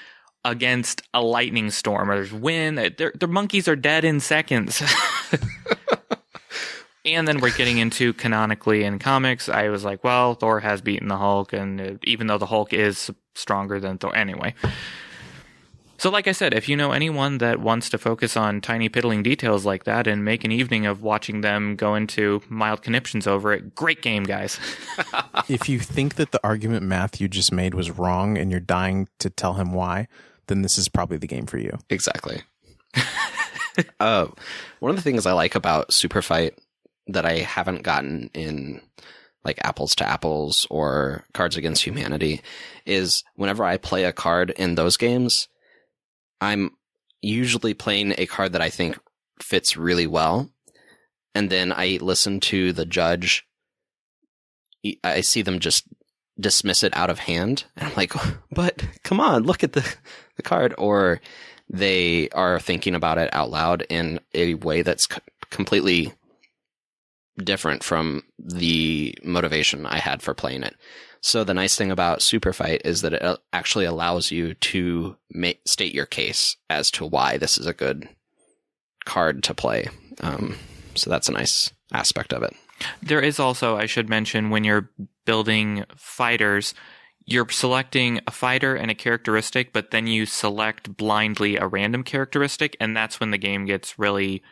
against 0.43 1.03
a 1.13 1.21
lightning 1.21 1.69
storm 1.69 2.09
or 2.09 2.15
there's 2.15 2.33
wind? 2.33 2.77
Their, 2.77 3.13
their 3.13 3.29
monkeys 3.29 3.67
are 3.67 3.75
dead 3.75 4.03
in 4.03 4.19
seconds. 4.19 4.81
and 7.05 7.27
then 7.27 7.39
we're 7.39 7.55
getting 7.55 7.77
into 7.77 8.13
canonically 8.13 8.83
in 8.83 8.99
comics. 8.99 9.47
I 9.47 9.69
was 9.69 9.83
like, 9.83 10.03
well, 10.03 10.33
Thor 10.33 10.59
has 10.59 10.81
beaten 10.81 11.07
the 11.07 11.17
Hulk, 11.17 11.53
and 11.53 11.81
uh, 11.81 11.91
even 12.03 12.27
though 12.27 12.37
the 12.37 12.47
Hulk 12.47 12.73
is 12.73 13.11
stronger 13.35 13.79
than 13.79 13.97
Thor, 13.97 14.15
anyway. 14.15 14.55
So, 15.97 16.09
like 16.09 16.27
I 16.27 16.33
said, 16.33 16.53
if 16.53 16.67
you 16.67 16.75
know 16.75 16.91
anyone 16.91 17.37
that 17.37 17.61
wants 17.61 17.89
to 17.91 17.97
focus 17.97 18.35
on 18.35 18.59
tiny 18.59 18.89
piddling 18.89 19.23
details 19.23 19.65
like 19.65 19.85
that 19.85 20.07
and 20.07 20.25
make 20.25 20.43
an 20.43 20.51
evening 20.51 20.85
of 20.85 21.01
watching 21.01 21.41
them 21.41 21.75
go 21.75 21.95
into 21.95 22.41
mild 22.49 22.81
conniptions 22.81 23.27
over 23.27 23.53
it, 23.53 23.75
great 23.75 24.01
game, 24.01 24.23
guys. 24.23 24.59
if 25.47 25.69
you 25.69 25.79
think 25.79 26.15
that 26.15 26.31
the 26.31 26.39
argument 26.43 26.83
Matthew 26.83 27.27
just 27.29 27.53
made 27.53 27.73
was 27.73 27.91
wrong, 27.91 28.37
and 28.37 28.51
you're 28.51 28.59
dying 28.59 29.07
to 29.19 29.29
tell 29.29 29.53
him 29.53 29.71
why, 29.71 30.07
then 30.47 30.63
this 30.63 30.77
is 30.77 30.89
probably 30.89 31.17
the 31.17 31.27
game 31.27 31.45
for 31.45 31.57
you. 31.57 31.71
Exactly. 31.89 32.41
uh, 33.99 34.27
one 34.79 34.89
of 34.89 34.95
the 34.95 35.01
things 35.01 35.25
I 35.25 35.31
like 35.31 35.55
about 35.55 35.93
Super 35.93 36.21
Fight 36.21 36.57
that 37.07 37.25
I 37.25 37.39
haven't 37.39 37.83
gotten 37.83 38.29
in 38.33 38.81
like 39.43 39.59
apples 39.63 39.95
to 39.95 40.07
apples 40.07 40.65
or 40.69 41.23
Cards 41.33 41.55
Against 41.55 41.83
Humanity 41.83 42.41
is 42.85 43.23
whenever 43.35 43.63
I 43.63 43.77
play 43.77 44.03
a 44.03 44.11
card 44.11 44.49
in 44.49 44.75
those 44.75 44.97
games, 44.97 45.47
I'm 46.41 46.71
usually 47.21 47.73
playing 47.73 48.15
a 48.17 48.25
card 48.25 48.53
that 48.53 48.61
I 48.61 48.69
think 48.69 48.97
fits 49.41 49.77
really 49.77 50.07
well. 50.07 50.49
And 51.35 51.49
then 51.49 51.71
I 51.71 51.99
listen 52.01 52.39
to 52.41 52.73
the 52.73 52.85
judge. 52.85 53.45
I 55.03 55.21
see 55.21 55.41
them 55.41 55.59
just 55.59 55.87
dismiss 56.39 56.83
it 56.83 56.95
out 56.95 57.09
of 57.09 57.19
hand. 57.19 57.65
And 57.77 57.87
I'm 57.89 57.95
like, 57.95 58.13
but 58.51 58.85
come 59.03 59.19
on, 59.19 59.43
look 59.43 59.63
at 59.63 59.73
the, 59.73 59.95
the 60.37 60.43
card. 60.43 60.73
Or 60.77 61.21
they 61.69 62.29
are 62.29 62.59
thinking 62.59 62.95
about 62.95 63.17
it 63.17 63.33
out 63.33 63.49
loud 63.49 63.85
in 63.89 64.19
a 64.33 64.55
way 64.55 64.81
that's 64.81 65.07
completely 65.49 66.13
different 67.37 67.83
from 67.83 68.23
the 68.39 69.17
motivation 69.23 69.85
I 69.85 69.99
had 69.99 70.21
for 70.21 70.33
playing 70.33 70.63
it. 70.63 70.75
So 71.21 71.43
the 71.43 71.53
nice 71.53 71.75
thing 71.75 71.91
about 71.91 72.21
Super 72.21 72.53
Fight 72.53 72.83
is 72.85 73.01
that 73.01 73.13
it 73.13 73.39
actually 73.51 73.85
allows 73.85 74.31
you 74.31 74.53
to 74.53 75.17
state 75.65 75.93
your 75.93 76.05
case 76.05 76.55
as 76.69 76.91
to 76.91 77.05
why 77.05 77.37
this 77.37 77.57
is 77.57 77.65
a 77.65 77.73
good 77.73 78.07
card 79.05 79.43
to 79.43 79.53
play. 79.53 79.87
Um, 80.21 80.57
so 80.93 81.09
that's 81.09 81.27
a 81.27 81.33
nice 81.33 81.71
aspect 81.91 82.31
of 82.31 82.43
it. 82.43 82.55
There 83.01 83.21
is 83.21 83.39
also, 83.39 83.75
I 83.75 83.85
should 83.85 84.07
mention, 84.07 84.49
when 84.49 84.63
you're 84.63 84.91
building 85.25 85.85
fighters, 85.95 86.73
you're 87.25 87.49
selecting 87.49 88.21
a 88.27 88.31
fighter 88.31 88.75
and 88.75 88.91
a 88.91 88.95
characteristic, 88.95 89.73
but 89.73 89.89
then 89.89 90.05
you 90.05 90.27
select 90.27 90.95
blindly 90.95 91.57
a 91.57 91.67
random 91.67 92.03
characteristic, 92.03 92.77
and 92.79 92.95
that's 92.95 93.19
when 93.19 93.31
the 93.31 93.39
game 93.39 93.65
gets 93.65 93.97
really 93.97 94.43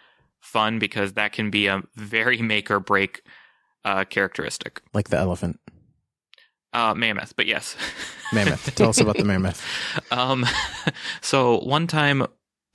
fun 0.43 0.77
because 0.77 1.13
that 1.13 1.31
can 1.31 1.49
be 1.49 1.67
a 1.67 1.81
very 1.95 2.41
make 2.41 2.69
or 2.69 2.79
break 2.79 3.23
uh, 3.85 4.03
characteristic. 4.03 4.81
Like 4.93 5.09
the 5.09 5.17
elephant. 5.17 5.59
Uh, 6.73 6.93
mammoth, 6.93 7.35
but 7.35 7.45
yes. 7.45 7.75
Mammoth. 8.33 8.73
Tell 8.75 8.89
us 8.89 8.99
about 8.99 9.17
the 9.17 9.23
mammoth. 9.23 9.63
Um, 10.11 10.45
so 11.21 11.59
one 11.59 11.87
time 11.87 12.25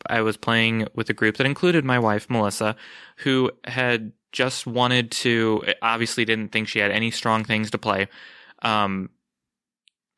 I 0.08 0.22
was 0.22 0.36
playing 0.36 0.86
with 0.94 1.10
a 1.10 1.12
group 1.12 1.36
that 1.36 1.46
included 1.46 1.84
my 1.84 1.98
wife, 1.98 2.30
Melissa, 2.30 2.76
who 3.18 3.50
had 3.64 4.12
just 4.32 4.66
wanted 4.66 5.10
to, 5.10 5.62
obviously 5.82 6.24
didn't 6.24 6.52
think 6.52 6.68
she 6.68 6.78
had 6.78 6.90
any 6.90 7.10
strong 7.10 7.44
things 7.44 7.70
to 7.72 7.78
play, 7.78 8.08
um, 8.62 9.10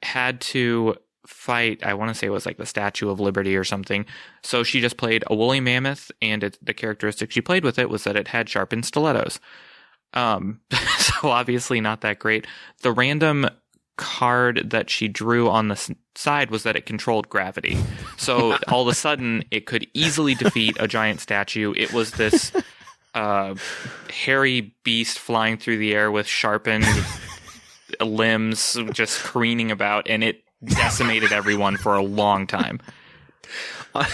had 0.02 0.40
to 0.40 0.96
fight, 1.30 1.82
I 1.82 1.94
want 1.94 2.10
to 2.10 2.14
say 2.14 2.26
it 2.26 2.30
was 2.30 2.44
like 2.44 2.58
the 2.58 2.66
Statue 2.66 3.08
of 3.08 3.20
Liberty 3.20 3.56
or 3.56 3.64
something. 3.64 4.04
So 4.42 4.62
she 4.62 4.80
just 4.80 4.96
played 4.96 5.24
a 5.28 5.34
woolly 5.34 5.60
mammoth, 5.60 6.10
and 6.20 6.42
it, 6.44 6.58
the 6.60 6.74
characteristic 6.74 7.30
she 7.30 7.40
played 7.40 7.64
with 7.64 7.78
it 7.78 7.88
was 7.88 8.04
that 8.04 8.16
it 8.16 8.28
had 8.28 8.48
sharpened 8.48 8.84
stilettos. 8.84 9.38
Um, 10.12 10.60
so 10.98 11.28
obviously 11.28 11.80
not 11.80 12.00
that 12.00 12.18
great. 12.18 12.46
The 12.82 12.92
random 12.92 13.48
card 13.96 14.70
that 14.70 14.90
she 14.90 15.08
drew 15.08 15.48
on 15.48 15.68
the 15.68 15.74
s- 15.74 15.90
side 16.14 16.50
was 16.50 16.64
that 16.64 16.76
it 16.76 16.84
controlled 16.84 17.28
gravity. 17.28 17.78
So 18.16 18.58
all 18.68 18.82
of 18.82 18.88
a 18.88 18.94
sudden, 18.94 19.44
it 19.50 19.66
could 19.66 19.86
easily 19.94 20.34
defeat 20.34 20.76
a 20.80 20.88
giant 20.88 21.20
statue. 21.20 21.72
It 21.76 21.92
was 21.92 22.12
this 22.12 22.50
uh, 23.14 23.54
hairy 24.10 24.74
beast 24.84 25.18
flying 25.18 25.58
through 25.58 25.78
the 25.78 25.94
air 25.94 26.10
with 26.10 26.26
sharpened 26.26 26.86
limbs, 28.00 28.76
just 28.92 29.22
careening 29.22 29.70
about, 29.70 30.08
and 30.08 30.24
it 30.24 30.42
decimated 30.64 31.32
everyone 31.32 31.76
for 31.76 31.94
a 31.94 32.02
long 32.02 32.46
time. 32.46 32.80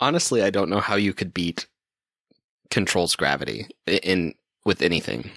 Honestly, 0.00 0.42
I 0.42 0.50
don't 0.50 0.68
know 0.68 0.80
how 0.80 0.96
you 0.96 1.14
could 1.14 1.32
beat 1.32 1.66
controls 2.70 3.14
gravity 3.16 3.68
in 3.86 4.34
with 4.64 4.82
anything. 4.82 5.30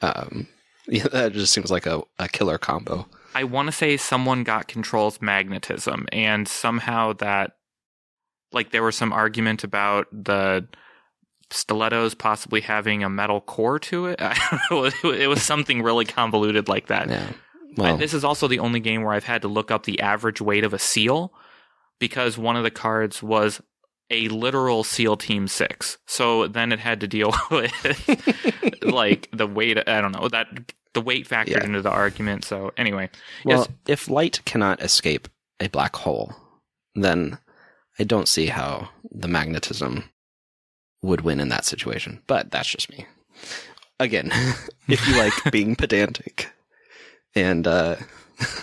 Um, 0.00 0.48
yeah, 0.88 1.08
that 1.08 1.32
just 1.32 1.52
seems 1.52 1.70
like 1.70 1.86
a, 1.86 2.02
a 2.18 2.28
killer 2.28 2.58
combo. 2.58 3.06
I 3.34 3.44
want 3.44 3.66
to 3.66 3.72
say 3.72 3.96
someone 3.96 4.44
got 4.44 4.68
controls 4.68 5.20
magnetism, 5.20 6.06
and 6.10 6.48
somehow 6.48 7.12
that, 7.14 7.56
like, 8.52 8.70
there 8.70 8.82
was 8.82 8.96
some 8.96 9.12
argument 9.12 9.62
about 9.62 10.06
the 10.10 10.66
stilettos 11.50 12.14
possibly 12.14 12.60
having 12.60 13.02
a 13.04 13.08
metal 13.08 13.40
core 13.40 13.78
to 13.80 14.06
it. 14.06 14.16
I 14.22 14.58
don't 14.70 14.94
know. 15.04 15.10
It 15.12 15.26
was 15.28 15.42
something 15.42 15.82
really 15.82 16.04
convoluted 16.04 16.68
like 16.68 16.86
that. 16.88 17.08
Yeah. 17.08 17.32
Well, 17.76 17.96
this 17.98 18.14
is 18.14 18.24
also 18.24 18.48
the 18.48 18.60
only 18.60 18.80
game 18.80 19.02
where 19.02 19.12
I've 19.12 19.24
had 19.24 19.42
to 19.42 19.48
look 19.48 19.70
up 19.70 19.84
the 19.84 20.00
average 20.00 20.40
weight 20.40 20.64
of 20.64 20.72
a 20.72 20.78
seal 20.78 21.32
because 21.98 22.38
one 22.38 22.56
of 22.56 22.62
the 22.64 22.70
cards 22.70 23.22
was 23.22 23.60
a 24.10 24.28
literal 24.28 24.82
SEAL 24.84 25.18
Team 25.18 25.46
Six. 25.48 25.98
So 26.06 26.46
then 26.48 26.72
it 26.72 26.78
had 26.78 27.00
to 27.00 27.08
deal 27.08 27.34
with 27.50 27.72
like 28.82 29.28
the 29.32 29.46
weight. 29.46 29.78
I 29.86 30.00
don't 30.00 30.12
know 30.12 30.28
that 30.28 30.46
the 30.94 31.00
weight 31.00 31.28
factored 31.28 31.48
Yeah. 31.48 31.64
into 31.64 31.82
the 31.82 31.90
argument. 31.90 32.44
So 32.44 32.72
anyway, 32.76 33.10
well, 33.44 33.58
yes, 33.58 33.68
if 33.86 34.08
light 34.08 34.40
cannot 34.44 34.80
escape 34.82 35.28
a 35.60 35.68
black 35.68 35.96
hole, 35.96 36.34
then 36.94 37.38
I 37.98 38.04
don't 38.04 38.28
see 38.28 38.46
how 38.46 38.90
the 39.10 39.28
magnetism 39.28 40.04
would 41.06 41.22
win 41.22 41.40
in 41.40 41.48
that 41.48 41.64
situation. 41.64 42.22
But 42.26 42.50
that's 42.50 42.68
just 42.68 42.90
me. 42.90 43.06
Again, 43.98 44.30
if 44.88 45.06
you 45.08 45.16
like 45.16 45.32
being 45.50 45.76
pedantic. 45.76 46.50
And 47.34 47.66
uh, 47.66 47.96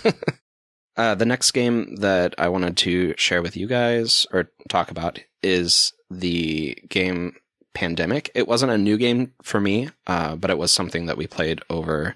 uh, 0.97 1.15
the 1.15 1.25
next 1.25 1.51
game 1.51 1.95
that 1.97 2.35
I 2.37 2.49
wanted 2.49 2.77
to 2.77 3.13
share 3.17 3.41
with 3.41 3.55
you 3.55 3.67
guys 3.67 4.25
or 4.31 4.49
talk 4.69 4.91
about 4.91 5.19
is 5.41 5.93
the 6.09 6.77
game 6.89 7.35
Pandemic. 7.73 8.29
It 8.35 8.47
wasn't 8.47 8.71
a 8.71 8.77
new 8.77 8.97
game 8.97 9.33
for 9.41 9.59
me, 9.59 9.89
uh, 10.05 10.35
but 10.35 10.51
it 10.51 10.57
was 10.57 10.71
something 10.71 11.07
that 11.07 11.17
we 11.17 11.25
played 11.25 11.59
over 11.69 12.15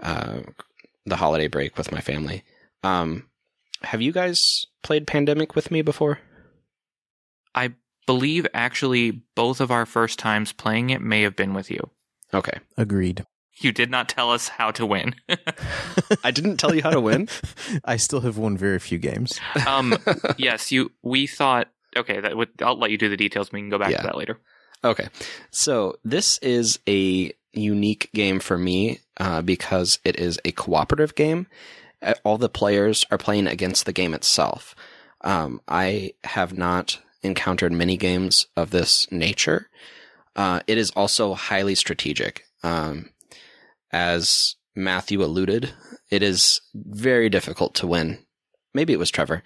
uh, 0.00 0.40
the 1.06 1.16
holiday 1.16 1.48
break 1.48 1.78
with 1.78 1.90
my 1.90 2.00
family. 2.00 2.44
Um, 2.82 3.28
have 3.82 4.02
you 4.02 4.12
guys 4.12 4.66
played 4.82 5.06
Pandemic 5.06 5.54
with 5.54 5.70
me 5.70 5.82
before? 5.82 6.20
Believe 8.06 8.46
actually 8.54 9.22
both 9.34 9.60
of 9.60 9.70
our 9.70 9.86
first 9.86 10.18
times 10.18 10.52
playing 10.52 10.90
it 10.90 11.00
may 11.00 11.22
have 11.22 11.36
been 11.36 11.54
with 11.54 11.70
you. 11.70 11.90
Okay. 12.34 12.58
Agreed. 12.76 13.24
You 13.56 13.70
did 13.72 13.90
not 13.90 14.08
tell 14.08 14.30
us 14.32 14.48
how 14.48 14.70
to 14.72 14.86
win. 14.86 15.14
I 16.24 16.30
didn't 16.30 16.56
tell 16.56 16.74
you 16.74 16.82
how 16.82 16.90
to 16.90 17.00
win. 17.00 17.28
I 17.84 17.96
still 17.96 18.20
have 18.20 18.38
won 18.38 18.56
very 18.56 18.78
few 18.78 18.98
games. 18.98 19.38
um, 19.66 19.94
yes, 20.38 20.72
you. 20.72 20.90
We 21.02 21.26
thought. 21.26 21.68
Okay, 21.96 22.20
that 22.20 22.36
would. 22.36 22.48
I'll 22.62 22.78
let 22.78 22.90
you 22.90 22.98
do 22.98 23.08
the 23.10 23.16
details. 23.16 23.52
We 23.52 23.60
can 23.60 23.68
go 23.68 23.78
back 23.78 23.90
Yeah. 23.90 23.98
to 23.98 24.04
that 24.04 24.16
later. 24.16 24.38
Okay. 24.82 25.08
So 25.50 25.96
this 26.02 26.38
is 26.38 26.78
a 26.88 27.32
unique 27.52 28.10
game 28.14 28.40
for 28.40 28.56
me 28.56 29.00
uh, 29.18 29.42
because 29.42 29.98
it 30.04 30.18
is 30.18 30.40
a 30.44 30.52
cooperative 30.52 31.14
game. 31.14 31.46
Uh, 32.00 32.14
All 32.24 32.38
the 32.38 32.48
players 32.48 33.04
are 33.10 33.18
playing 33.18 33.46
against 33.46 33.84
the 33.84 33.92
game 33.92 34.14
itself. 34.14 34.74
Um, 35.20 35.60
I 35.68 36.14
have 36.24 36.56
not 36.56 36.98
encountered 37.22 37.72
many 37.72 37.96
games 37.96 38.46
of 38.56 38.70
this 38.70 39.10
nature. 39.10 39.68
Uh, 40.34 40.60
it 40.66 40.78
is 40.78 40.90
also 40.92 41.34
highly 41.34 41.74
strategic. 41.74 42.44
Um, 42.62 43.10
as 43.90 44.56
Matthew 44.74 45.22
alluded, 45.22 45.72
it 46.10 46.22
is 46.22 46.60
very 46.74 47.28
difficult 47.28 47.74
to 47.76 47.86
win. 47.86 48.18
Maybe 48.74 48.92
it 48.92 48.98
was 48.98 49.10
Trevor. 49.10 49.42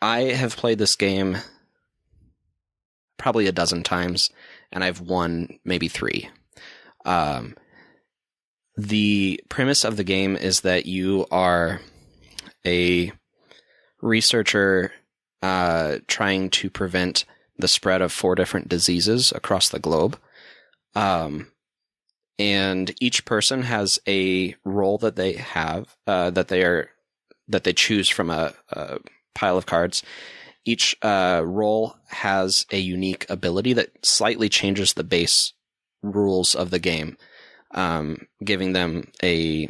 I 0.00 0.20
have 0.20 0.56
played 0.56 0.78
this 0.78 0.96
game 0.96 1.36
probably 3.18 3.46
a 3.46 3.52
dozen 3.52 3.82
times, 3.82 4.30
and 4.72 4.82
I've 4.82 5.00
won 5.00 5.58
maybe 5.64 5.88
three. 5.88 6.30
Um, 7.04 7.54
the 8.76 9.42
premise 9.50 9.84
of 9.84 9.98
the 9.98 10.04
game 10.04 10.36
is 10.36 10.62
that 10.62 10.86
you 10.86 11.26
are 11.30 11.80
a 12.64 13.12
researcher 14.00 14.92
uh, 15.42 15.98
trying 16.06 16.50
to 16.50 16.70
prevent 16.70 17.24
the 17.58 17.68
spread 17.68 18.02
of 18.02 18.12
four 18.12 18.34
different 18.34 18.68
diseases 18.68 19.32
across 19.32 19.68
the 19.68 19.78
globe. 19.78 20.18
Um, 20.94 21.52
and 22.38 22.94
each 23.00 23.24
person 23.24 23.62
has 23.62 23.98
a 24.08 24.54
role 24.64 24.98
that 24.98 25.16
they 25.16 25.34
have 25.34 25.94
uh, 26.06 26.30
that 26.30 26.48
they 26.48 26.62
are 26.62 26.90
that 27.48 27.64
they 27.64 27.72
choose 27.72 28.08
from 28.08 28.30
a, 28.30 28.54
a 28.70 28.98
pile 29.34 29.58
of 29.58 29.66
cards. 29.66 30.02
Each 30.64 30.96
uh, 31.02 31.42
role 31.44 31.96
has 32.08 32.64
a 32.70 32.78
unique 32.78 33.26
ability 33.28 33.74
that 33.74 33.90
slightly 34.04 34.48
changes 34.48 34.94
the 34.94 35.04
base 35.04 35.52
rules 36.02 36.54
of 36.54 36.70
the 36.70 36.78
game, 36.78 37.16
um, 37.72 38.26
giving 38.42 38.72
them 38.72 39.10
a 39.22 39.68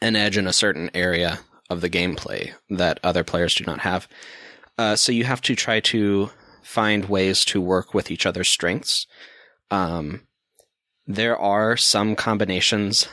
an 0.00 0.16
edge 0.16 0.36
in 0.36 0.46
a 0.46 0.52
certain 0.52 0.90
area 0.94 1.40
of 1.70 1.80
the 1.80 1.90
gameplay 1.90 2.52
that 2.70 3.00
other 3.02 3.24
players 3.24 3.54
do 3.54 3.64
not 3.64 3.80
have. 3.80 4.08
Uh, 4.76 4.96
so 4.96 5.12
you 5.12 5.24
have 5.24 5.40
to 5.42 5.54
try 5.54 5.80
to 5.80 6.30
find 6.62 7.06
ways 7.06 7.44
to 7.44 7.60
work 7.60 7.94
with 7.94 8.10
each 8.10 8.26
other's 8.26 8.48
strengths. 8.48 9.06
Um, 9.70 10.26
there 11.06 11.38
are 11.38 11.76
some 11.76 12.16
combinations 12.16 13.08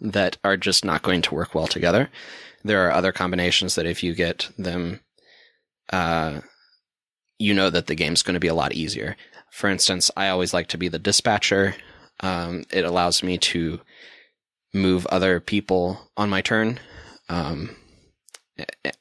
that 0.00 0.36
are 0.44 0.56
just 0.56 0.84
not 0.84 1.02
going 1.02 1.22
to 1.22 1.34
work 1.34 1.54
well 1.54 1.66
together. 1.66 2.10
There 2.62 2.86
are 2.86 2.92
other 2.92 3.12
combinations 3.12 3.74
that 3.74 3.86
if 3.86 4.02
you 4.02 4.14
get 4.14 4.50
them, 4.58 5.00
uh, 5.92 6.40
you 7.38 7.54
know 7.54 7.70
that 7.70 7.86
the 7.86 7.94
game's 7.94 8.22
going 8.22 8.34
to 8.34 8.40
be 8.40 8.48
a 8.48 8.54
lot 8.54 8.72
easier. 8.72 9.16
For 9.50 9.68
instance, 9.70 10.10
I 10.16 10.28
always 10.28 10.52
like 10.52 10.66
to 10.68 10.78
be 10.78 10.88
the 10.88 10.98
dispatcher. 10.98 11.76
Um, 12.20 12.64
it 12.72 12.84
allows 12.84 13.22
me 13.22 13.38
to 13.38 13.80
move 14.72 15.06
other 15.06 15.40
people 15.40 16.10
on 16.16 16.28
my 16.28 16.40
turn. 16.40 16.80
Um, 17.28 17.76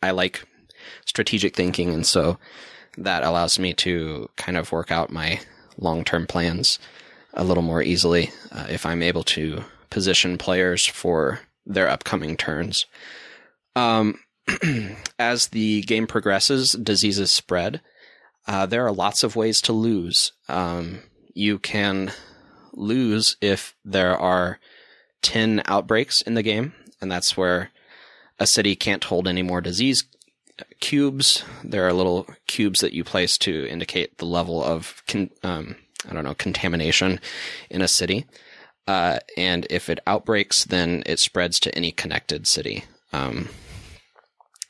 I 0.02 0.12
like 0.12 0.46
strategic 1.06 1.56
thinking, 1.56 1.94
and 1.94 2.06
so 2.06 2.38
that 2.98 3.24
allows 3.24 3.60
me 3.60 3.74
to 3.74 4.30
kind 4.36 4.58
of 4.58 4.72
work 4.72 4.92
out 4.92 5.12
my 5.12 5.40
long 5.78 6.04
term 6.04 6.28
plans 6.28 6.80
a 7.34 7.44
little 7.44 7.64
more 7.64 7.82
easily 7.82 8.32
uh, 8.52 8.68
if 8.70 8.86
I'm 8.86 9.02
able 9.02 9.24
to 9.24 9.64
position 9.90 10.38
players 10.38 10.86
for 10.86 11.40
their 11.66 11.90
upcoming 11.90 12.38
turns. 12.38 12.86
Um, 13.76 14.20
as 15.20 15.48
the 15.48 15.82
game 15.82 16.08
progresses, 16.08 16.74
diseases 16.74 17.32
spread. 17.32 17.82
Uh, 18.48 18.66
there 18.66 18.86
are 18.86 18.92
lots 18.92 19.24
of 19.24 19.36
ways 19.36 19.62
to 19.62 19.74
lose. 19.74 20.34
Um, 20.50 21.00
you 21.34 21.60
can 21.60 22.12
lose 22.74 23.38
if 23.42 23.76
there 23.86 24.18
are 24.18 24.60
10 25.22 25.64
outbreaks 25.66 26.22
in 26.22 26.34
the 26.34 26.44
game, 26.44 26.74
and 27.00 27.12
that's 27.12 27.38
where 27.38 27.70
a 28.40 28.48
city 28.48 28.76
can't 28.76 29.04
hold 29.04 29.28
any 29.28 29.44
more 29.44 29.62
disease 29.62 30.04
cubes. 30.80 31.44
There 31.64 31.88
are 31.88 31.94
little 31.94 32.28
cubes 32.48 32.82
that 32.82 32.94
you 32.94 33.04
place 33.04 33.38
to 33.40 33.68
indicate 33.68 34.18
the 34.18 34.26
level 34.26 34.64
of, 34.64 35.02
con- 35.08 35.32
um, 35.44 35.76
I 36.10 36.14
don't 36.14 36.24
know, 36.24 36.36
contamination 36.36 37.20
in 37.70 37.82
a 37.82 37.88
city. 37.88 38.26
Uh, 38.88 39.20
and 39.38 39.66
if 39.70 39.90
it 39.90 40.00
outbreaks, 40.06 40.66
then 40.66 41.04
it 41.06 41.20
spreads 41.20 41.60
to 41.62 41.76
any 41.76 41.92
connected 41.92 42.48
city. 42.48 42.84
Um, 43.14 43.50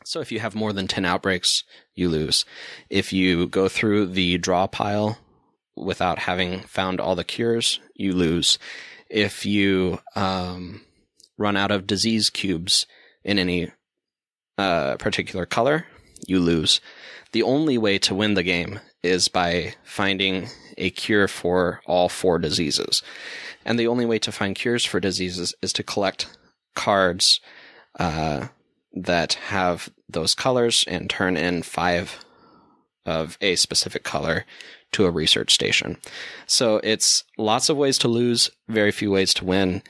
so 0.06 0.20
if 0.20 0.32
you 0.32 0.40
have 0.40 0.54
more 0.54 0.74
than 0.74 0.88
10 0.88 1.06
outbreaks, 1.06 1.64
you 1.96 2.10
lose. 2.10 2.46
If 2.90 3.14
you 3.14 3.48
go 3.48 3.68
through 3.68 4.08
the 4.08 4.38
draw 4.38 4.68
pile 4.68 5.18
without 5.76 6.20
having 6.20 6.60
found 6.62 7.00
all 7.00 7.16
the 7.16 7.24
cures, 7.24 7.80
you 7.96 8.14
lose. 8.14 8.60
If 9.10 9.46
you 9.46 10.00
um, 10.16 10.82
run 11.38 11.58
out 11.58 11.72
of 11.72 11.88
disease 11.88 12.30
cubes 12.30 12.86
in 13.24 13.40
any 13.40 13.72
uh, 14.58 14.96
particular 14.98 15.46
color, 15.46 15.86
you 16.28 16.40
lose. 16.40 16.82
The 17.32 17.44
only 17.44 17.78
way 17.78 17.98
to 18.00 18.16
win 18.16 18.36
the 18.36 18.44
game 18.44 18.80
is 19.02 19.28
by 19.28 19.74
finding 19.84 20.48
a 20.78 20.90
cure 20.90 21.28
for 21.28 21.82
all 21.86 22.10
four 22.10 22.40
diseases. 22.40 23.04
And 23.66 23.80
the 23.80 23.88
only 23.88 24.06
way 24.06 24.20
to 24.20 24.32
find 24.32 24.56
cures 24.56 24.86
for 24.86 25.00
diseases 25.00 25.54
is 25.62 25.74
to 25.74 25.84
collect 25.84 26.38
cards 26.76 27.40
uh, 28.00 28.48
that 28.94 29.34
have 29.34 29.90
those 30.10 30.36
colors 30.36 30.84
and 30.88 31.10
turn 31.10 31.38
in 31.38 31.64
five 31.64 32.24
of 33.06 33.38
a 33.42 33.56
specific 33.56 34.04
color 34.04 34.46
to 34.92 35.06
a 35.06 35.12
research 35.12 35.54
station. 35.54 35.98
So 36.46 36.80
it's 36.84 37.24
lots 37.38 37.70
of 37.70 37.78
ways 37.78 37.98
to 38.00 38.08
lose, 38.08 38.50
very 38.68 38.92
few 38.92 39.12
ways 39.12 39.34
to 39.36 39.46
win. 39.46 39.84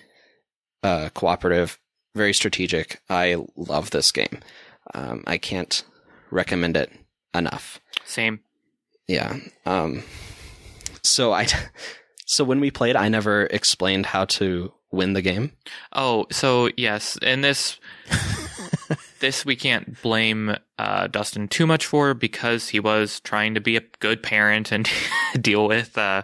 Uh, 0.82 1.10
cooperative, 1.14 1.80
very 2.16 2.34
strategic. 2.34 3.02
I 3.10 3.38
love 3.56 3.92
this 3.92 4.12
game. 4.12 4.40
Um, 4.94 5.24
I 5.26 5.38
can't 5.38 5.84
recommend 6.32 6.78
it 6.78 6.92
enough. 7.34 7.80
Same. 8.06 8.40
Yeah. 9.08 9.38
Um, 9.66 10.04
so 11.04 11.34
I, 11.34 11.48
so 12.26 12.44
when 12.44 12.60
we 12.60 12.72
played, 12.72 12.96
I 12.96 13.10
never 13.10 13.46
explained 13.46 14.08
how 14.08 14.26
to 14.26 14.74
win 14.92 15.14
the 15.14 15.22
game. 15.22 15.52
Oh, 15.92 16.28
so 16.32 16.70
yes, 16.78 17.18
and 17.22 17.44
this 17.44 17.80
this 19.20 19.46
we 19.46 19.56
can't 19.56 20.02
blame 20.02 20.56
uh, 20.78 21.08
Dustin 21.08 21.48
too 21.48 21.66
much 21.66 21.86
for 21.86 22.14
because 22.14 22.70
he 22.70 22.80
was 22.80 23.20
trying 23.22 23.56
to 23.56 23.62
be 23.62 23.76
a 23.76 23.84
good 24.00 24.24
parent 24.24 24.72
and 24.72 24.88
deal 25.42 25.68
with 25.68 25.98
uh, 25.98 26.22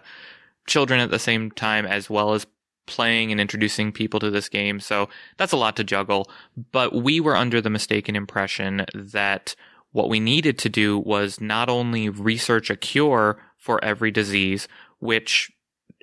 children 0.67 0.99
at 0.99 1.09
the 1.09 1.19
same 1.19 1.51
time 1.51 1.85
as 1.85 2.09
well 2.09 2.33
as 2.33 2.45
playing 2.89 3.31
and 3.31 3.39
introducing 3.39 3.91
people 3.91 4.19
to 4.19 4.31
this 4.31 4.49
game. 4.49 4.79
So 4.79 5.07
that's 5.37 5.53
a 5.53 5.57
lot 5.57 5.75
to 5.77 5.83
juggle. 5.83 6.29
But 6.71 6.93
we 6.93 7.19
were 7.19 7.35
under 7.35 7.61
the 7.61 7.69
mistaken 7.69 8.15
impression 8.15 8.85
that 8.93 9.55
what 9.91 10.09
we 10.09 10.19
needed 10.19 10.57
to 10.59 10.69
do 10.69 10.97
was 10.97 11.39
not 11.39 11.69
only 11.69 12.09
research 12.09 12.69
a 12.69 12.75
cure 12.75 13.39
for 13.57 13.83
every 13.83 14.11
disease, 14.11 14.67
which, 14.99 15.51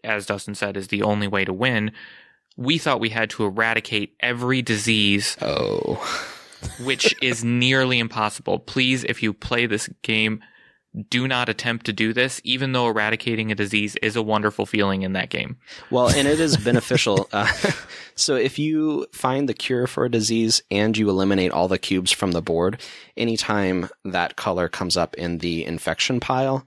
as 0.05 0.27
Dustin 0.27 0.55
said, 0.55 0.77
is 0.77 0.89
the 0.89 1.03
only 1.03 1.29
way 1.29 1.45
to 1.45 1.53
win. 1.53 1.93
We 2.57 2.79
thought 2.79 3.01
we 3.01 3.11
had 3.11 3.31
to 3.31 3.45
eradicate 3.45 4.15
every 4.21 4.63
disease 4.63 5.37
Oh, 5.43 5.97
which 6.83 7.15
is 7.21 7.45
nearly 7.45 7.99
impossible. 7.99 8.61
Please, 8.61 9.05
if 9.05 9.23
you 9.23 9.33
play 9.33 9.67
this 9.67 9.89
game, 10.03 10.43
do 11.09 11.29
not 11.29 11.49
attempt 11.49 11.87
to 11.87 11.93
do 11.93 12.13
this, 12.13 12.41
even 12.45 12.73
though 12.73 12.89
eradicating 12.89 13.53
a 13.53 13.55
disease 13.55 13.97
is 13.97 14.17
a 14.17 14.23
wonderful 14.23 14.67
feeling 14.67 15.03
in 15.03 15.13
that 15.13 15.31
game. 15.31 15.57
well, 15.91 16.09
and 16.09 16.27
it 16.27 16.41
is 16.41 16.57
beneficial. 16.65 17.29
Uh, 17.33 17.53
so 18.15 18.35
if 18.37 18.59
you 18.59 19.07
find 19.13 19.49
the 19.49 19.55
cure 19.55 19.87
for 19.87 20.05
a 20.05 20.11
disease 20.11 20.63
and 20.71 20.97
you 20.97 21.09
eliminate 21.09 21.53
all 21.53 21.69
the 21.69 21.79
cubes 21.79 22.13
from 22.13 22.33
the 22.33 22.43
board, 22.43 22.81
anytime 23.17 23.89
that 24.05 24.37
color 24.37 24.69
comes 24.69 24.97
up 24.97 25.15
in 25.17 25.39
the 25.39 25.65
infection 25.65 26.21
pile, 26.21 26.67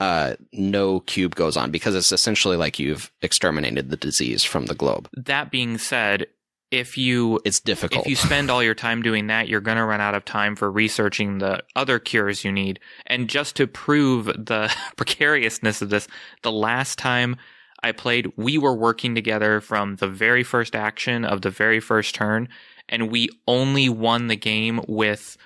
uh, 0.00 0.34
no 0.52 1.00
cube 1.00 1.36
goes 1.36 1.56
on 1.56 1.70
because 1.70 1.94
it's 1.94 2.10
essentially 2.10 2.56
like 2.56 2.80
you've 2.80 3.12
exterminated 3.22 3.88
the 3.90 3.96
disease 3.96 4.42
from 4.42 4.66
the 4.66 4.74
globe. 4.74 5.08
That 5.16 5.52
being 5.52 5.78
said, 5.78 6.26
if 6.72 6.98
you 6.98 7.38
It's 7.44 7.60
difficult. 7.60 8.06
if 8.06 8.10
you 8.10 8.16
spend 8.16 8.50
all 8.50 8.62
your 8.62 8.74
time 8.74 9.02
doing 9.02 9.28
that, 9.28 9.46
you're 9.46 9.60
going 9.60 9.76
to 9.76 9.84
run 9.84 10.00
out 10.00 10.14
of 10.16 10.24
time 10.24 10.56
for 10.56 10.70
researching 10.70 11.38
the 11.38 11.62
other 11.76 11.98
cures 12.00 12.44
you 12.44 12.50
need. 12.50 12.80
And 13.06 13.28
just 13.28 13.54
to 13.56 13.66
prove 13.68 14.26
the 14.26 14.74
precariousness 14.96 15.82
of 15.82 15.90
this, 15.90 16.08
the 16.42 16.50
last 16.50 16.98
time 16.98 17.36
I 17.84 17.92
played, 17.92 18.32
we 18.36 18.58
were 18.58 18.74
working 18.74 19.14
together 19.14 19.60
from 19.60 19.96
the 19.96 20.08
very 20.08 20.42
first 20.42 20.74
action 20.74 21.24
of 21.24 21.42
the 21.42 21.50
very 21.50 21.78
first 21.80 22.14
turn, 22.14 22.48
and 22.88 23.10
we 23.10 23.28
only 23.46 23.88
won 23.88 24.28
the 24.28 24.36
game 24.36 24.80
with 24.88 25.36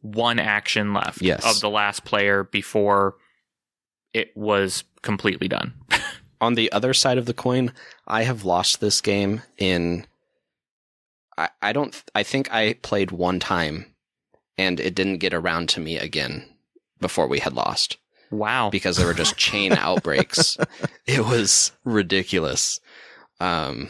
one 0.00 0.38
action 0.38 0.94
left 0.94 1.20
Yes. 1.22 1.44
of 1.44 1.60
the 1.60 1.68
last 1.70 2.04
player 2.04 2.44
before 2.44 3.16
it 4.14 4.30
was 4.36 4.84
completely 5.02 5.48
done. 5.48 5.74
on 6.40 6.54
the 6.54 6.70
other 6.72 6.94
side 6.94 7.18
of 7.18 7.26
the 7.26 7.34
coin, 7.34 7.72
I 8.06 8.22
have 8.22 8.44
lost 8.44 8.80
this 8.80 9.00
game 9.00 9.42
in. 9.58 10.06
I, 11.38 11.48
I 11.62 11.72
don't. 11.72 11.94
I 12.14 12.22
think 12.22 12.52
I 12.52 12.74
played 12.74 13.10
one 13.12 13.38
time, 13.40 13.94
and 14.58 14.78
it 14.80 14.94
didn't 14.94 15.18
get 15.18 15.32
around 15.32 15.68
to 15.70 15.80
me 15.80 15.96
again 15.98 16.44
before 17.00 17.28
we 17.28 17.38
had 17.38 17.52
lost 17.54 17.96
Wow. 18.30 18.70
because 18.70 18.96
there 18.96 19.06
were 19.06 19.14
just 19.14 19.36
chain 19.38 19.72
outbreaks. 19.78 20.58
It 21.06 21.20
was 21.24 21.72
ridiculous. 21.84 22.80
Um, 23.40 23.88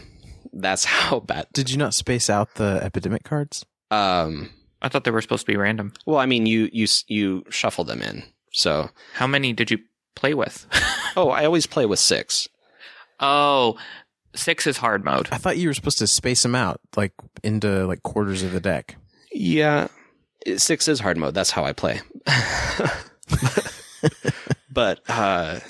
that's 0.53 0.85
how 0.85 1.21
bad. 1.21 1.47
Did 1.53 1.71
you 1.71 1.79
not 1.79 1.95
space 1.95 2.29
out 2.29 2.55
the 2.57 2.81
epidemic 2.83 3.25
cards? 3.25 3.65
Um, 3.91 4.51
I 4.83 4.89
thought 4.89 5.05
they 5.05 5.11
were 5.11 5.23
supposed 5.23 5.47
to 5.47 5.53
be 5.53 5.57
random. 5.57 5.95
well, 6.07 6.19
I 6.19 6.27
mean, 6.27 6.45
you 6.47 6.69
you 6.73 6.87
you 7.07 7.45
shuffle 7.51 7.85
them 7.85 8.03
in. 8.03 8.25
So, 8.53 8.91
How 9.15 9.27
many 9.27 9.53
did 9.53 9.71
you 9.71 9.79
play 10.15 10.35
with? 10.35 10.67
oh, 11.17 11.31
I 11.31 11.45
always 11.45 11.67
play 11.67 11.87
with 11.87 11.99
six. 11.99 12.49
Oh, 13.21 13.77
six 14.35 14.67
is 14.67 14.79
hard 14.79 15.05
mode. 15.05 15.29
I 15.31 15.39
thought 15.39 15.59
you 15.59 15.69
were 15.69 15.75
supposed 15.75 15.99
to 15.99 16.07
space 16.07 16.43
them 16.43 16.55
out 16.55 16.81
like 16.97 17.13
into 17.43 17.87
like 17.87 18.03
quarters 18.03 18.43
of 18.43 18.53
the 18.53 18.61
deck. 18.61 18.97
Yeah, 19.33 19.89
six 20.57 20.89
is 20.89 21.01
hard 21.01 21.17
mode. 21.17 21.35
That's 21.35 21.51
how 21.51 21.65
I 21.65 21.73
play. 21.73 22.01
but 24.71 25.01
uh, 25.09 25.61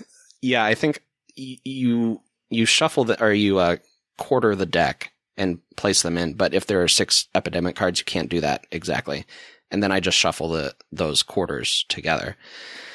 yeah, 0.40 0.64
I 0.64 0.74
think 0.74 1.02
y- 1.36 1.58
you 1.64 2.20
you 2.50 2.64
shuffle 2.64 3.04
the 3.04 3.22
or 3.22 3.32
you 3.32 3.58
uh, 3.58 3.76
quarter 4.16 4.54
the 4.54 4.66
deck 4.66 5.12
and 5.36 5.58
place 5.76 6.02
them 6.02 6.18
in. 6.18 6.34
But 6.34 6.54
if 6.54 6.66
there 6.66 6.82
are 6.82 6.88
six 6.88 7.26
epidemic 7.34 7.76
cards, 7.76 8.00
you 8.00 8.04
can't 8.04 8.28
do 8.28 8.40
that 8.40 8.66
exactly. 8.70 9.26
And 9.70 9.82
then 9.82 9.92
I 9.92 10.00
just 10.00 10.16
shuffle 10.16 10.48
the 10.48 10.74
those 10.92 11.22
quarters 11.22 11.84
together. 11.88 12.36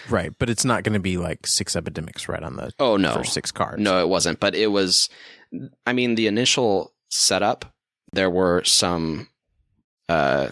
Right, 0.10 0.32
but 0.38 0.50
it's 0.50 0.66
not 0.66 0.84
going 0.84 0.94
to 0.94 1.00
be 1.00 1.18
like 1.18 1.46
six 1.48 1.76
epidemics 1.76 2.28
right 2.28 2.44
on 2.44 2.56
the 2.56 2.72
Oh 2.80 2.98
no, 2.98 3.14
first 3.14 3.34
six 3.34 3.52
cards. 3.52 3.82
No, 3.82 4.00
it 4.02 4.10
wasn't. 4.10 4.40
But 4.40 4.56
it 4.56 4.68
was. 4.68 5.10
I 5.86 5.94
mean, 5.94 6.16
the 6.16 6.28
initial 6.28 6.94
setup. 7.10 7.66
There 8.12 8.30
were 8.30 8.64
some 8.64 9.28
uh, 10.10 10.50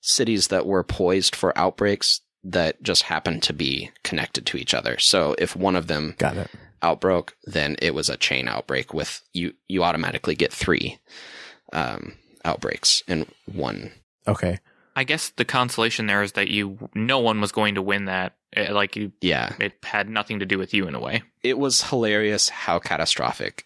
cities 0.00 0.48
that 0.48 0.66
were 0.66 0.84
poised 0.84 1.34
for 1.34 1.56
outbreaks 1.58 2.20
that 2.44 2.82
just 2.82 3.04
happened 3.04 3.42
to 3.44 3.52
be 3.52 3.90
connected 4.02 4.46
to 4.46 4.56
each 4.56 4.72
other. 4.74 4.96
So 4.98 5.34
if 5.38 5.54
one 5.56 5.76
of 5.76 5.88
them 5.88 6.14
got 6.18 6.36
it. 6.36 6.48
outbroke, 6.82 7.36
then 7.44 7.76
it 7.82 7.94
was 7.94 8.08
a 8.08 8.16
chain 8.16 8.48
outbreak. 8.48 8.94
With 8.94 9.20
you, 9.32 9.52
you 9.68 9.82
automatically 9.84 10.34
get 10.34 10.52
three 10.52 10.98
um, 11.72 12.14
outbreaks 12.44 13.02
in 13.08 13.26
one. 13.46 13.92
Okay, 14.28 14.58
I 15.00 15.04
guess 15.04 15.30
the 15.30 15.46
consolation 15.46 16.06
there 16.06 16.22
is 16.22 16.32
that 16.32 16.48
you 16.48 16.90
no 16.94 17.18
one 17.20 17.40
was 17.40 17.52
going 17.52 17.76
to 17.76 17.82
win 17.82 18.04
that. 18.04 18.34
Eh, 18.54 18.70
Like 18.70 18.96
you, 18.96 19.12
Yeah, 19.22 19.54
it 19.58 19.72
had 19.82 20.10
nothing 20.10 20.40
to 20.40 20.46
do 20.46 20.58
with 20.58 20.74
you 20.74 20.86
in 20.86 20.94
a 20.94 21.00
way. 21.00 21.22
it 21.42 21.58
was 21.58 21.82
hilarious 21.88 22.50
how 22.50 22.78
catastrophic 22.78 23.64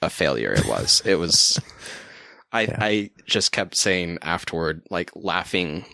a 0.00 0.08
failure 0.08 0.52
it 0.52 0.66
was. 0.66 1.02
it 1.04 1.16
was. 1.16 1.58
I 2.52 2.60
Yeah. 2.62 2.76
I 2.80 3.10
just 3.26 3.50
kept 3.50 3.74
saying 3.76 4.18
afterward, 4.22 4.82
like 4.88 5.10
laughing 5.16 5.84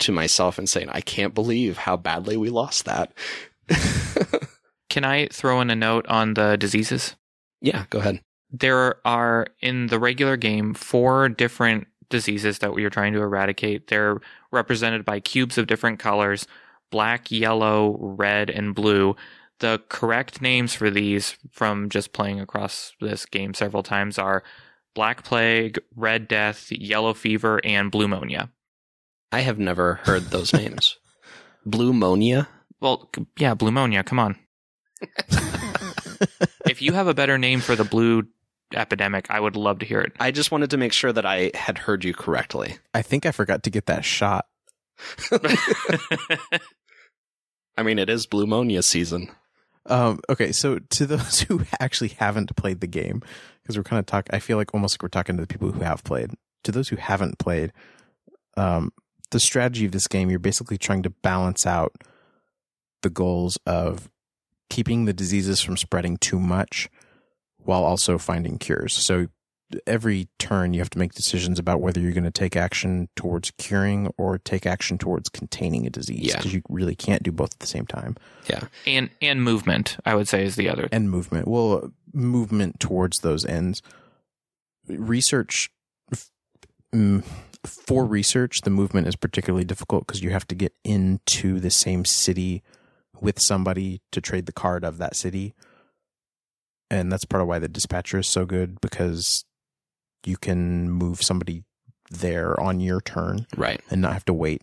to 0.00 0.12
myself 0.12 0.58
and 0.58 0.68
saying, 0.68 0.90
I 0.90 1.00
can't 1.00 1.34
believe 1.34 1.78
how 1.78 1.96
badly 1.96 2.36
we 2.36 2.50
lost 2.50 2.84
that. 2.84 3.14
Can 4.90 5.04
I 5.04 5.28
throw 5.32 5.60
in 5.62 5.70
a 5.70 5.76
note 5.76 6.06
on 6.06 6.34
the 6.34 6.56
diseases? 6.56 7.16
yeah, 7.62 7.84
go 7.90 7.98
ahead. 7.98 8.20
There 8.50 8.96
are 9.06 9.48
in 9.60 9.88
the 9.88 9.98
regular 9.98 10.36
game 10.36 10.74
four 10.74 11.28
different 11.28 11.86
diseases 12.10 12.58
that 12.58 12.74
we 12.74 12.84
are 12.84 12.90
trying 12.90 13.12
to 13.12 13.22
eradicate. 13.22 13.88
They're 13.88 14.20
represented 14.50 15.04
by 15.04 15.20
cubes 15.20 15.58
of 15.58 15.66
different 15.66 15.98
colors: 15.98 16.46
black, 16.90 17.30
yellow, 17.30 17.96
red, 18.00 18.50
and 18.50 18.74
blue. 18.74 19.16
The 19.60 19.82
correct 19.88 20.40
names 20.40 20.74
for 20.74 20.88
these, 20.88 21.36
from 21.50 21.88
just 21.88 22.12
playing 22.12 22.40
across 22.40 22.92
this 23.00 23.26
game 23.26 23.54
several 23.54 23.82
times, 23.82 24.16
are 24.16 24.44
Black 24.94 25.24
Plague, 25.24 25.78
Red 25.96 26.28
Death, 26.28 26.70
Yellow 26.70 27.14
Fever, 27.14 27.60
and 27.64 27.90
Blue 27.90 28.08
Monia. 28.08 28.50
I 29.30 29.40
have 29.40 29.58
never 29.58 29.94
heard 30.04 30.24
those 30.24 30.52
names. 30.52 30.98
Blue 31.66 31.92
Monia? 31.92 32.48
Well, 32.80 33.10
yeah, 33.36 33.54
Blue 33.54 33.70
Monia. 33.70 34.02
Come 34.02 34.18
on. 34.18 34.36
if 36.66 36.80
you 36.80 36.92
have 36.92 37.06
a 37.06 37.14
better 37.14 37.38
name 37.38 37.60
for 37.60 37.76
the 37.76 37.84
blue 37.84 38.26
epidemic, 38.74 39.30
I 39.30 39.40
would 39.40 39.56
love 39.56 39.78
to 39.80 39.86
hear 39.86 40.00
it. 40.00 40.12
I 40.20 40.30
just 40.30 40.50
wanted 40.50 40.70
to 40.70 40.76
make 40.76 40.92
sure 40.92 41.12
that 41.12 41.26
I 41.26 41.50
had 41.54 41.78
heard 41.78 42.04
you 42.04 42.14
correctly. 42.14 42.78
I 42.94 43.02
think 43.02 43.26
I 43.26 43.32
forgot 43.32 43.62
to 43.64 43.70
get 43.70 43.86
that 43.86 44.04
shot. 44.04 44.46
I 47.76 47.82
mean, 47.82 47.98
it 47.98 48.10
is 48.10 48.26
Blue 48.26 48.46
Monia 48.46 48.82
season. 48.82 49.30
Um, 49.86 50.20
okay, 50.28 50.52
so 50.52 50.78
to 50.78 51.06
those 51.06 51.40
who 51.48 51.62
actually 51.80 52.08
haven't 52.08 52.54
played 52.56 52.80
the 52.80 52.86
game, 52.86 53.22
because 53.62 53.76
we're 53.76 53.84
kind 53.84 54.00
of 54.00 54.06
talking, 54.06 54.34
I 54.34 54.38
feel 54.38 54.56
like 54.56 54.74
almost 54.74 54.94
like 54.94 55.02
we're 55.02 55.08
talking 55.08 55.36
to 55.36 55.42
the 55.42 55.46
people 55.46 55.70
who 55.70 55.80
have 55.80 56.04
played. 56.04 56.30
To 56.64 56.72
those 56.72 56.88
who 56.88 56.96
haven't 56.96 57.38
played, 57.38 57.72
um, 58.56 58.92
the 59.30 59.40
strategy 59.40 59.86
of 59.86 59.92
this 59.92 60.08
game, 60.08 60.28
you're 60.28 60.38
basically 60.40 60.76
trying 60.76 61.04
to 61.04 61.10
balance 61.10 61.66
out 61.66 61.92
the 63.02 63.10
goals 63.10 63.58
of 63.64 64.10
keeping 64.68 65.04
the 65.04 65.12
diseases 65.12 65.60
from 65.60 65.76
spreading 65.76 66.16
too 66.16 66.40
much, 66.40 66.90
while 67.64 67.84
also 67.84 68.18
finding 68.18 68.58
cures. 68.58 68.94
So 68.94 69.26
every 69.86 70.28
turn, 70.38 70.72
you 70.72 70.80
have 70.80 70.88
to 70.90 70.98
make 70.98 71.12
decisions 71.12 71.58
about 71.58 71.82
whether 71.82 72.00
you're 72.00 72.12
going 72.12 72.24
to 72.24 72.30
take 72.30 72.56
action 72.56 73.08
towards 73.16 73.50
curing 73.58 74.10
or 74.16 74.38
take 74.38 74.64
action 74.64 74.96
towards 74.96 75.28
containing 75.28 75.86
a 75.86 75.90
disease, 75.90 76.20
Yeah. 76.28 76.36
because 76.38 76.54
you 76.54 76.62
really 76.70 76.94
can't 76.94 77.22
do 77.22 77.30
both 77.30 77.52
at 77.52 77.58
the 77.58 77.66
same 77.66 77.84
time 77.86 78.16
Yeah. 78.48 78.60
and 78.86 79.10
and 79.20 79.42
movement, 79.44 79.98
I 80.06 80.14
would 80.14 80.26
say, 80.28 80.44
is 80.44 80.56
the 80.56 80.70
other. 80.70 80.88
and 80.90 81.10
movement. 81.10 81.48
Well, 81.48 81.92
movement 82.14 82.80
towards 82.80 83.18
those 83.18 83.44
ends. 83.44 83.82
Research 84.86 85.70
mm, 86.94 87.22
for 87.66 88.06
research, 88.06 88.62
the 88.62 88.70
movement 88.70 89.06
is 89.06 89.16
particularly 89.16 89.64
difficult 89.66 90.06
because 90.06 90.22
you 90.22 90.30
have 90.30 90.46
to 90.48 90.54
get 90.54 90.72
into 90.84 91.60
the 91.60 91.70
same 91.70 92.06
city 92.06 92.62
with 93.20 93.38
somebody 93.38 94.00
to 94.12 94.20
trade 94.22 94.46
the 94.46 94.52
card 94.52 94.84
of 94.84 94.96
that 94.98 95.14
city. 95.16 95.54
And 96.90 97.12
that's 97.12 97.24
part 97.24 97.42
of 97.42 97.48
why 97.48 97.58
the 97.58 97.68
dispatcher 97.68 98.18
is 98.18 98.26
so 98.26 98.44
good 98.46 98.80
because 98.80 99.44
you 100.24 100.36
can 100.36 100.90
move 100.90 101.22
somebody 101.22 101.64
there 102.10 102.58
on 102.58 102.80
your 102.80 103.00
turn 103.00 103.46
Right. 103.56 103.80
and 103.90 104.00
not 104.00 104.14
have 104.14 104.24
to 104.26 104.32
wait 104.32 104.62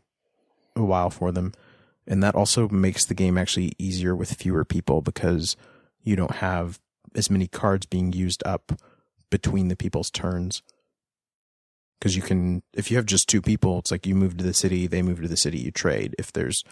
a 0.76 0.84
while 0.84 1.10
for 1.12 1.32
them. 1.32 1.54
And 2.08 2.22
that 2.24 2.36
also 2.36 2.68
makes 2.70 3.06
the 3.06 3.14
game 3.14 3.38
actually 3.38 3.74
easier 3.78 4.16
with 4.16 4.34
fewer 4.34 4.66
people 4.66 5.02
because 5.02 5.56
you 6.04 6.16
don't 6.16 6.36
have 6.38 6.80
as 7.16 7.30
many 7.30 7.48
cards 7.48 7.86
being 7.86 8.12
used 8.14 8.44
up 8.46 8.72
between 9.30 9.68
the 9.70 9.76
people's 9.76 10.10
turns. 10.12 10.62
Because 12.00 12.16
you 12.16 12.22
can, 12.22 12.62
if 12.74 12.92
you 12.92 12.98
have 12.98 13.06
just 13.06 13.30
two 13.30 13.42
people, 13.42 13.80
it's 13.80 13.92
like 13.92 14.06
you 14.06 14.16
move 14.16 14.38
to 14.38 14.44
the 14.44 14.54
city, 14.54 14.86
they 14.86 15.02
move 15.02 15.22
to 15.22 15.28
the 15.28 15.38
city, 15.38 15.60
you 15.60 15.72
trade. 15.72 16.16
If 16.20 16.32
there's 16.34 16.64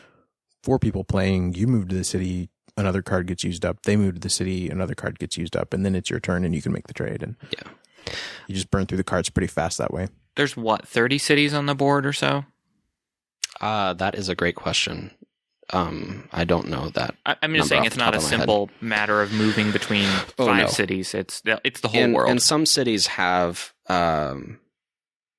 four 0.62 0.78
people 0.80 1.04
playing, 1.04 1.54
you 1.56 1.66
move 1.66 1.88
to 1.90 1.96
the 1.96 2.04
city, 2.04 2.50
another 2.78 3.02
card 3.02 3.28
gets 3.28 3.44
used 3.44 3.66
up, 3.66 3.84
they 3.84 3.96
move 3.96 4.16
to 4.16 4.20
the 4.20 4.30
city, 4.30 4.70
another 4.70 4.96
card 4.96 5.20
gets 5.20 5.38
used 5.38 5.56
up, 5.56 5.74
and 5.74 5.86
then 5.86 5.96
it's 5.96 6.10
your 6.10 6.20
turn 6.20 6.44
and 6.44 6.56
you 6.56 6.62
can 6.62 6.72
make 6.72 6.88
the 6.88 6.94
trade. 6.94 7.22
And 7.24 7.36
Yeah. 7.52 8.14
you 8.48 8.56
just 8.56 8.72
burn 8.72 8.86
through 8.86 8.98
the 8.98 9.04
cards 9.04 9.30
pretty 9.30 9.48
fast 9.48 9.78
that 9.78 9.94
way. 9.94 10.08
There's 10.36 10.58
what, 10.58 10.88
30 10.88 11.18
cities 11.20 11.54
on 11.54 11.68
the 11.68 11.76
board 11.76 12.06
or 12.06 12.14
so? 12.14 12.46
Uh, 13.62 13.94
that 13.94 14.16
is 14.16 14.30
a 14.30 14.36
great 14.36 14.56
question. 14.56 15.12
Um, 15.72 16.28
I 16.34 16.44
don't 16.44 16.68
know 16.68 16.90
that. 16.90 17.16
I, 17.26 17.36
I'm 17.42 17.54
just 17.56 17.70
saying 17.70 17.86
it's 17.86 17.96
not 17.96 18.14
a 18.14 18.18
of 18.18 18.24
my 18.24 18.30
head. 18.30 18.40
simple 18.40 18.70
matter 18.82 19.22
of 19.22 19.32
moving 19.32 19.72
between 19.72 20.08
Oh, 20.38 20.46
five 20.48 20.64
no. 20.66 20.68
cities. 20.68 21.14
It's 21.14 21.42
it's 21.64 21.80
the 21.80 21.88
whole 21.88 22.02
and, 22.02 22.14
world. 22.14 22.30
and 22.30 22.42
some 22.42 22.66
cities 22.66 23.08
have 23.08 23.74
um, 23.88 24.60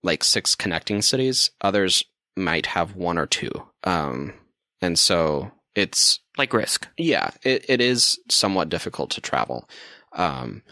like 0.02 0.24
six 0.24 0.54
connecting 0.54 1.02
cities. 1.02 1.50
Others 1.60 2.04
might 2.36 2.66
have 2.66 2.96
one 2.96 3.18
or 3.18 3.26
two. 3.26 3.50
Um, 3.84 4.32
and 4.80 4.98
so 4.98 5.52
it's 5.74 6.20
like 6.36 6.52
Risk. 6.52 6.88
yeah, 6.96 7.30
it, 7.42 7.64
it 7.68 7.80
is 7.80 8.18
somewhat 8.28 8.68
difficult 8.68 9.10
to 9.12 9.20
travel. 9.20 9.68
Um, 10.12 10.62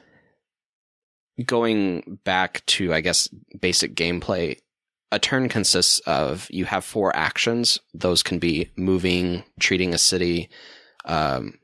going 1.45 2.19
back 2.25 2.65
to, 2.67 2.93
I 2.93 3.01
guess, 3.01 3.29
basic 3.61 3.95
gameplay, 3.95 4.59
a 5.11 5.19
turn 5.19 5.49
consists 5.49 6.01
of 6.01 6.47
you 6.51 6.65
have 6.65 6.85
four 6.85 7.15
actions. 7.15 7.79
Those 7.95 8.23
can 8.23 8.39
be 8.39 8.71
moving, 8.77 9.45
treating 9.61 9.95
a 9.95 9.99
city, 9.99 10.49
um, 11.05 11.59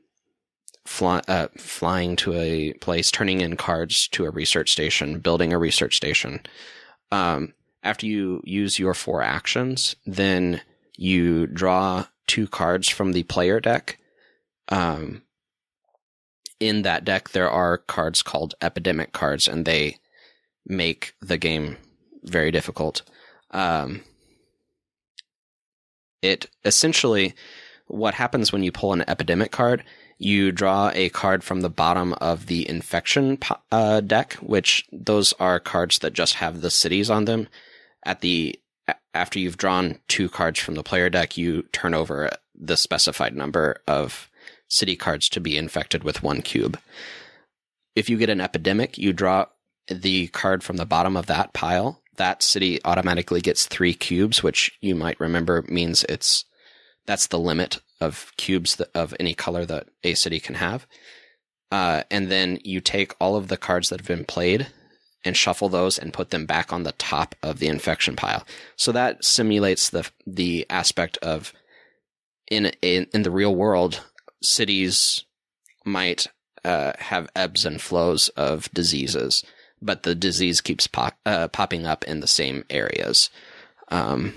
fly, 0.85 1.21
uh, 1.27 1.47
flying 1.57 2.15
to 2.17 2.33
a 2.33 2.73
place, 2.73 3.11
turning 3.11 3.41
in 3.41 3.57
cards 3.57 4.07
to 4.09 4.25
a 4.25 4.31
research 4.31 4.69
station, 4.69 5.19
building 5.19 5.51
a 5.51 5.59
research 5.59 5.95
station. 5.95 6.41
Um, 7.11 7.53
after 7.81 8.05
you 8.05 8.41
use 8.43 8.77
your 8.77 8.93
four 8.93 9.23
actions, 9.23 9.95
then 10.05 10.61
you 10.95 11.47
draw 11.47 12.05
two 12.29 12.47
cards 12.47 12.87
from 12.87 13.11
the 13.11 13.23
player 13.23 13.59
deck. 13.59 13.97
Um, 14.69 15.23
in 16.59 16.83
that 16.83 17.03
deck, 17.03 17.29
there 17.29 17.49
are 17.49 17.77
cards 17.77 18.21
called 18.21 18.53
epidemic 18.61 19.11
cards, 19.11 19.47
and 19.47 19.65
they 19.65 19.97
make 20.65 21.15
the 21.21 21.37
game 21.37 21.77
very 22.23 22.51
difficult. 22.51 23.01
Um, 23.49 24.01
it 26.21 26.49
essentially, 26.63 27.33
what 27.87 28.13
happens 28.13 28.51
when 28.51 28.63
you 28.63 28.71
pull 28.71 28.93
an 28.93 29.03
epidemic 29.07 29.51
card, 29.51 29.83
you 30.19 30.51
draw 30.51 30.91
a 30.93 31.09
card 31.09 31.43
from 31.43 31.61
the 31.61 31.69
bottom 31.69 32.13
of 32.21 32.45
the 32.45 32.69
infection 32.69 33.39
uh, 33.71 34.01
deck, 34.01 34.33
which 34.35 34.85
those 34.91 35.33
are 35.39 35.59
cards 35.59 35.99
that 35.99 36.13
just 36.13 36.35
have 36.35 36.61
the 36.61 36.69
cities 36.69 37.09
on 37.09 37.25
them. 37.25 37.47
At 38.05 38.21
the 38.21 38.59
after 39.13 39.39
you've 39.39 39.57
drawn 39.57 39.99
two 40.07 40.29
cards 40.29 40.59
from 40.59 40.75
the 40.75 40.83
player 40.83 41.09
deck, 41.09 41.37
you 41.37 41.63
turn 41.71 41.93
over 41.93 42.29
the 42.55 42.77
specified 42.77 43.35
number 43.35 43.81
of 43.87 44.29
city 44.67 44.95
cards 44.95 45.29
to 45.29 45.39
be 45.39 45.57
infected 45.57 46.03
with 46.03 46.23
one 46.23 46.41
cube. 46.41 46.79
If 47.95 48.09
you 48.09 48.17
get 48.17 48.29
an 48.29 48.41
epidemic, 48.41 48.97
you 48.97 49.13
draw 49.13 49.45
the 49.87 50.27
card 50.27 50.63
from 50.63 50.77
the 50.77 50.85
bottom 50.85 51.17
of 51.17 51.25
that 51.25 51.53
pile. 51.53 52.01
That 52.17 52.43
city 52.43 52.79
automatically 52.85 53.41
gets 53.41 53.65
three 53.65 53.93
cubes, 53.93 54.43
which 54.43 54.71
you 54.81 54.95
might 54.95 55.19
remember 55.19 55.63
means 55.67 56.03
it's 56.07 56.45
that's 57.05 57.27
the 57.27 57.39
limit 57.39 57.79
of 57.99 58.31
cubes 58.37 58.75
that, 58.75 58.89
of 58.93 59.15
any 59.19 59.33
color 59.33 59.65
that 59.65 59.87
a 60.03 60.13
city 60.13 60.39
can 60.39 60.55
have. 60.55 60.85
Uh, 61.71 62.03
and 62.11 62.29
then 62.29 62.59
you 62.63 62.81
take 62.81 63.15
all 63.19 63.35
of 63.35 63.47
the 63.47 63.57
cards 63.57 63.89
that 63.89 63.99
have 63.99 64.07
been 64.07 64.25
played 64.25 64.67
and 65.25 65.35
shuffle 65.35 65.69
those 65.69 65.97
and 65.97 66.13
put 66.13 66.29
them 66.29 66.45
back 66.45 66.71
on 66.71 66.83
the 66.83 66.93
top 66.93 67.35
of 67.43 67.59
the 67.59 67.67
infection 67.67 68.15
pile. 68.15 68.45
So 68.75 68.91
that 68.91 69.23
simulates 69.23 69.89
the 69.89 70.09
the 70.25 70.65
aspect 70.69 71.17
of 71.17 71.53
in 72.49 72.71
in, 72.81 73.07
in 73.13 73.23
the 73.23 73.31
real 73.31 73.55
world, 73.55 74.03
cities 74.41 75.25
might 75.85 76.27
uh, 76.63 76.93
have 76.99 77.29
ebbs 77.35 77.65
and 77.65 77.81
flows 77.81 78.29
of 78.29 78.69
diseases, 78.73 79.43
but 79.81 80.03
the 80.03 80.15
disease 80.15 80.61
keeps 80.61 80.87
pop, 80.87 81.17
uh, 81.25 81.47
popping 81.47 81.85
up 81.85 82.03
in 82.05 82.19
the 82.19 82.27
same 82.27 82.65
areas. 82.69 83.29
Um, 83.89 84.33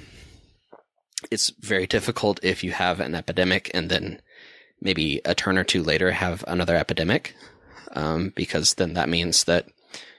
it's 1.30 1.50
very 1.60 1.86
difficult 1.86 2.40
if 2.42 2.64
you 2.64 2.72
have 2.72 3.00
an 3.00 3.14
epidemic 3.14 3.70
and 3.74 3.88
then 3.88 4.20
maybe 4.80 5.20
a 5.24 5.34
turn 5.34 5.58
or 5.58 5.64
two 5.64 5.82
later 5.82 6.10
have 6.12 6.44
another 6.48 6.76
epidemic, 6.76 7.34
um, 7.92 8.32
because 8.34 8.74
then 8.74 8.94
that 8.94 9.08
means 9.08 9.44
that 9.44 9.68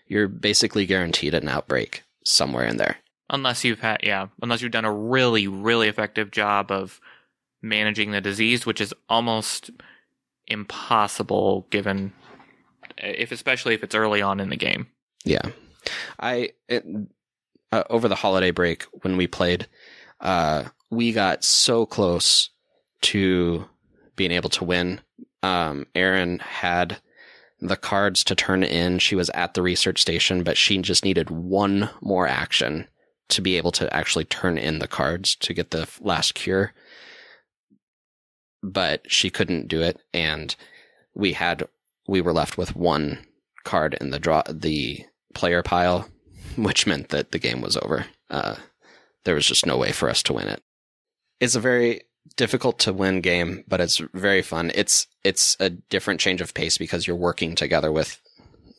you're 0.07 0.27
basically 0.27 0.85
guaranteed 0.85 1.33
an 1.33 1.47
outbreak 1.47 2.03
somewhere 2.23 2.65
in 2.65 2.77
there. 2.77 2.97
Unless 3.29 3.63
you've 3.63 3.79
had, 3.79 4.01
yeah, 4.03 4.27
unless 4.41 4.61
you've 4.61 4.71
done 4.71 4.85
a 4.85 4.93
really, 4.93 5.47
really 5.47 5.87
effective 5.87 6.31
job 6.31 6.71
of 6.71 6.99
managing 7.61 8.11
the 8.11 8.21
disease, 8.21 8.65
which 8.65 8.81
is 8.81 8.93
almost 9.09 9.71
impossible 10.47 11.65
given, 11.69 12.13
if 12.97 13.31
especially 13.31 13.73
if 13.73 13.83
it's 13.83 13.95
early 13.95 14.21
on 14.21 14.39
in 14.39 14.49
the 14.49 14.57
game. 14.57 14.87
Yeah, 15.25 15.49
I 16.19 16.51
it, 16.67 16.85
uh, 17.71 17.83
over 17.89 18.07
the 18.07 18.15
holiday 18.15 18.51
break 18.51 18.83
when 19.01 19.17
we 19.17 19.25
played, 19.25 19.67
uh, 20.19 20.65
we 20.91 21.11
got 21.11 21.43
so 21.43 21.85
close 21.85 22.49
to 23.01 23.67
being 24.15 24.31
able 24.31 24.49
to 24.51 24.63
win. 24.63 25.01
Um, 25.41 25.87
Erin 25.95 26.39
had 26.39 27.01
the 27.63 27.77
cards 27.77 28.23
to 28.25 28.35
turn 28.35 28.63
in. 28.63 28.99
She 28.99 29.15
was 29.15 29.29
at 29.31 29.53
the 29.53 29.61
research 29.61 30.01
station, 30.01 30.43
but 30.43 30.57
she 30.57 30.77
just 30.79 31.05
needed 31.05 31.29
one 31.29 31.89
more 32.01 32.27
action 32.27 32.87
to 33.29 33.41
be 33.41 33.57
able 33.57 33.71
to 33.71 33.93
actually 33.95 34.25
turn 34.25 34.57
in 34.57 34.79
the 34.79 34.87
cards 34.87 35.35
to 35.37 35.53
get 35.53 35.71
the 35.71 35.87
last 36.01 36.35
cure. 36.35 36.73
But 38.61 39.09
she 39.11 39.29
couldn't 39.29 39.67
do 39.67 39.81
it, 39.81 39.99
and 40.13 40.55
we 41.15 41.33
had 41.33 41.67
we 42.07 42.21
were 42.21 42.33
left 42.33 42.57
with 42.57 42.75
one 42.75 43.25
card 43.63 43.97
in 43.99 44.09
the 44.11 44.19
draw 44.19 44.43
the 44.49 45.05
player 45.33 45.63
pile, 45.63 46.07
which 46.57 46.85
meant 46.85 47.09
that 47.09 47.31
the 47.31 47.39
game 47.39 47.61
was 47.61 47.77
over. 47.77 48.05
Uh, 48.29 48.55
there 49.23 49.35
was 49.35 49.47
just 49.47 49.65
no 49.65 49.77
way 49.77 49.91
for 49.91 50.09
us 50.09 50.21
to 50.23 50.33
win 50.33 50.47
it. 50.47 50.61
It's 51.39 51.55
a 51.55 51.59
very 51.59 52.01
difficult 52.35 52.79
to 52.79 52.93
win 52.93 53.21
game, 53.21 53.63
but 53.67 53.81
it's 53.81 54.01
very 54.13 54.41
fun. 54.41 54.71
It's 54.75 55.07
it's 55.23 55.55
a 55.59 55.69
different 55.69 56.19
change 56.19 56.41
of 56.41 56.53
pace 56.53 56.77
because 56.77 57.07
you're 57.07 57.15
working 57.15 57.55
together 57.55 57.91
with 57.91 58.19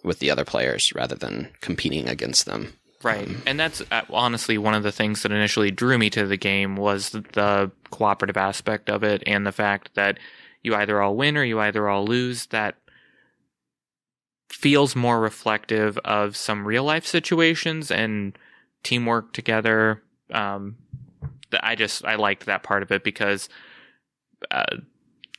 with 0.02 0.18
the 0.18 0.30
other 0.30 0.44
players 0.44 0.92
rather 0.94 1.14
than 1.14 1.48
competing 1.60 2.08
against 2.08 2.46
them. 2.46 2.74
Right. 3.02 3.28
And 3.46 3.60
that's 3.60 3.82
uh, 3.90 4.02
honestly 4.10 4.56
one 4.56 4.74
of 4.74 4.82
the 4.82 4.92
things 4.92 5.22
that 5.22 5.32
initially 5.32 5.70
drew 5.70 5.98
me 5.98 6.08
to 6.10 6.26
the 6.26 6.38
game 6.38 6.76
was 6.76 7.10
the 7.10 7.70
cooperative 7.90 8.36
aspect 8.36 8.88
of 8.88 9.02
it 9.04 9.22
and 9.26 9.46
the 9.46 9.52
fact 9.52 9.94
that 9.94 10.18
you 10.62 10.74
either 10.74 11.00
all 11.00 11.14
win 11.14 11.36
or 11.36 11.44
you 11.44 11.60
either 11.60 11.88
all 11.88 12.06
lose. 12.06 12.46
That 12.46 12.76
feels 14.50 14.96
more 14.96 15.20
reflective 15.20 15.98
of 15.98 16.36
some 16.36 16.66
real 16.66 16.84
life 16.84 17.06
situations 17.06 17.90
and 17.90 18.38
teamwork 18.82 19.32
together. 19.34 20.02
Um, 20.32 20.76
I 21.62 21.74
just 21.74 22.04
I 22.04 22.16
liked 22.16 22.46
that 22.46 22.62
part 22.62 22.82
of 22.82 22.90
it 22.90 23.04
because 23.04 23.48
uh, 24.50 24.76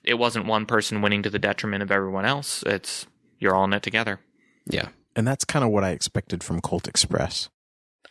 it 0.03 0.15
wasn't 0.15 0.45
one 0.45 0.65
person 0.65 1.01
winning 1.01 1.23
to 1.23 1.29
the 1.29 1.39
detriment 1.39 1.83
of 1.83 1.91
everyone 1.91 2.25
else. 2.25 2.63
It's 2.63 3.05
you're 3.39 3.55
all 3.55 3.65
in 3.65 3.73
it 3.73 3.83
together. 3.83 4.19
Yeah. 4.65 4.89
And 5.15 5.27
that's 5.27 5.45
kind 5.45 5.63
of 5.63 5.71
what 5.71 5.83
I 5.83 5.91
expected 5.91 6.43
from 6.43 6.61
Colt 6.61 6.87
Express. 6.87 7.49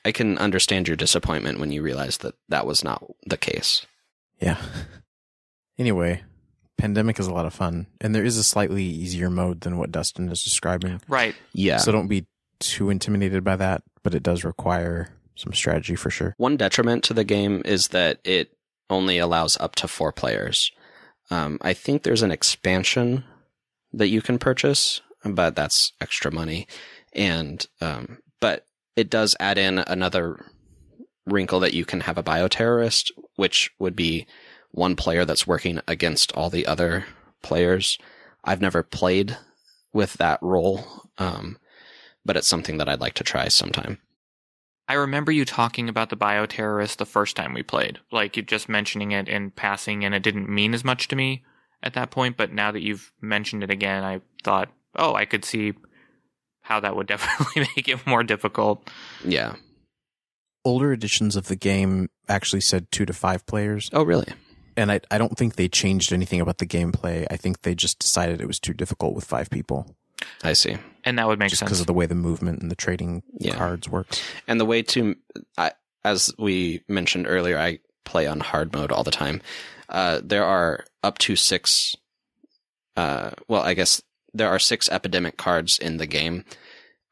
I 0.04 0.12
can 0.12 0.38
understand 0.38 0.88
your 0.88 0.96
disappointment 0.96 1.60
when 1.60 1.70
you 1.70 1.82
realize 1.82 2.18
that 2.18 2.34
that 2.48 2.66
was 2.66 2.84
not 2.84 3.04
the 3.26 3.36
case. 3.36 3.86
Yeah. 4.40 4.58
Anyway, 5.76 6.22
Pandemic 6.78 7.18
is 7.18 7.26
a 7.26 7.32
lot 7.34 7.46
of 7.46 7.52
fun, 7.52 7.88
and 8.00 8.14
there 8.14 8.24
is 8.24 8.36
a 8.36 8.44
slightly 8.44 8.84
easier 8.84 9.28
mode 9.28 9.62
than 9.62 9.76
what 9.76 9.90
Dustin 9.90 10.28
is 10.28 10.40
describing. 10.40 11.00
Right. 11.08 11.34
Yeah. 11.52 11.78
So 11.78 11.90
don't 11.90 12.06
be 12.06 12.26
too 12.60 12.90
intimidated 12.90 13.42
by 13.42 13.56
that, 13.56 13.82
but 14.04 14.14
it 14.14 14.22
does 14.22 14.44
require 14.44 15.08
some 15.34 15.52
strategy 15.52 15.96
for 15.96 16.10
sure. 16.10 16.34
One 16.36 16.56
detriment 16.56 17.04
to 17.04 17.14
the 17.14 17.24
game 17.24 17.62
is 17.64 17.88
that 17.88 18.20
it 18.24 18.56
only 18.90 19.18
allows 19.18 19.56
up 19.58 19.74
to 19.76 19.88
four 19.88 20.12
players. 20.12 20.70
Um, 21.30 21.58
I 21.62 21.72
think 21.72 22.02
there's 22.02 22.22
an 22.22 22.30
expansion 22.30 23.24
that 23.92 24.08
you 24.08 24.20
can 24.22 24.38
purchase, 24.38 25.00
but 25.24 25.56
that's 25.56 25.92
extra 26.00 26.30
money. 26.30 26.66
And 27.12 27.66
um, 27.80 28.18
but 28.40 28.66
it 28.96 29.10
does 29.10 29.36
add 29.40 29.58
in 29.58 29.78
another 29.78 30.44
wrinkle 31.26 31.60
that 31.60 31.74
you 31.74 31.84
can 31.84 32.00
have 32.00 32.18
a 32.18 32.22
bioterrorist, 32.22 33.10
which 33.36 33.70
would 33.78 33.96
be 33.96 34.26
one 34.70 34.96
player 34.96 35.24
that's 35.24 35.46
working 35.46 35.80
against 35.86 36.32
all 36.32 36.50
the 36.50 36.66
other 36.66 37.06
players. 37.42 37.98
I've 38.44 38.60
never 38.60 38.82
played 38.82 39.36
with 39.92 40.14
that 40.14 40.38
role, 40.42 41.08
um, 41.16 41.58
but 42.24 42.36
it's 42.36 42.48
something 42.48 42.78
that 42.78 42.88
I'd 42.88 43.00
like 43.00 43.14
to 43.14 43.24
try 43.24 43.48
sometime. 43.48 43.98
I 44.86 44.94
remember 44.94 45.32
you 45.32 45.44
talking 45.44 45.88
about 45.88 46.10
the 46.10 46.16
bioterrorist 46.16 46.96
the 46.98 47.06
first 47.06 47.36
time 47.36 47.54
we 47.54 47.62
played, 47.62 48.00
like 48.12 48.36
you 48.36 48.42
just 48.42 48.68
mentioning 48.68 49.12
it 49.12 49.28
in 49.28 49.50
passing, 49.50 50.04
and 50.04 50.14
it 50.14 50.22
didn't 50.22 50.48
mean 50.48 50.74
as 50.74 50.84
much 50.84 51.08
to 51.08 51.16
me 51.16 51.42
at 51.82 51.94
that 51.94 52.10
point. 52.10 52.36
But 52.36 52.52
now 52.52 52.70
that 52.70 52.82
you've 52.82 53.10
mentioned 53.20 53.62
it 53.62 53.70
again, 53.70 54.04
I 54.04 54.20
thought, 54.42 54.70
oh, 54.94 55.14
I 55.14 55.24
could 55.24 55.44
see 55.44 55.72
how 56.60 56.80
that 56.80 56.96
would 56.96 57.06
definitely 57.08 57.66
make 57.76 57.88
it 57.88 58.06
more 58.06 58.22
difficult. 58.22 58.88
Yeah. 59.24 59.54
Older 60.66 60.92
editions 60.92 61.36
of 61.36 61.48
the 61.48 61.56
game 61.56 62.08
actually 62.28 62.62
said 62.62 62.90
two 62.90 63.04
to 63.06 63.12
five 63.12 63.44
players, 63.46 63.90
Oh, 63.92 64.02
really? 64.02 64.26
and 64.76 64.90
I, 64.90 65.00
I 65.10 65.18
don't 65.18 65.36
think 65.36 65.56
they 65.56 65.68
changed 65.68 66.12
anything 66.12 66.40
about 66.40 66.58
the 66.58 66.66
gameplay. 66.66 67.26
I 67.30 67.36
think 67.36 67.62
they 67.62 67.74
just 67.74 67.98
decided 67.98 68.40
it 68.40 68.46
was 68.46 68.58
too 68.58 68.72
difficult 68.74 69.14
with 69.14 69.24
five 69.24 69.48
people, 69.50 69.94
I 70.42 70.52
see. 70.52 70.76
And 71.04 71.18
that 71.18 71.26
would 71.26 71.38
make 71.38 71.50
just 71.50 71.60
sense. 71.60 71.68
because 71.68 71.80
of 71.80 71.86
the 71.86 71.92
way 71.92 72.06
the 72.06 72.14
movement 72.14 72.60
and 72.62 72.70
the 72.70 72.76
trading 72.76 73.22
Yeah. 73.38 73.56
cards 73.56 73.88
works. 73.88 74.22
And 74.48 74.58
the 74.60 74.64
way 74.64 74.82
to, 74.82 75.16
I, 75.58 75.72
as 76.04 76.32
we 76.38 76.82
mentioned 76.88 77.26
earlier, 77.28 77.58
I 77.58 77.80
play 78.04 78.26
on 78.26 78.40
hard 78.40 78.72
mode 78.72 78.90
all 78.92 79.04
the 79.04 79.10
time. 79.10 79.42
Uh, 79.88 80.20
there 80.22 80.44
are 80.44 80.84
up 81.02 81.18
to 81.18 81.36
six, 81.36 81.94
uh, 82.96 83.30
well, 83.48 83.62
I 83.62 83.74
guess 83.74 84.02
there 84.32 84.48
are 84.48 84.58
six 84.58 84.88
epidemic 84.88 85.36
cards 85.36 85.78
in 85.78 85.98
the 85.98 86.06
game. 86.06 86.44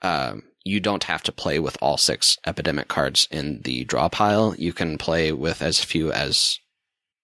Um, 0.00 0.44
you 0.64 0.80
don't 0.80 1.04
have 1.04 1.22
to 1.24 1.32
play 1.32 1.58
with 1.58 1.76
all 1.82 1.96
six 1.96 2.38
epidemic 2.46 2.88
cards 2.88 3.28
in 3.30 3.60
the 3.62 3.84
draw 3.84 4.08
pile. 4.08 4.54
You 4.56 4.72
can 4.72 4.96
play 4.96 5.32
with 5.32 5.60
as 5.60 5.82
few 5.82 6.12
as, 6.12 6.58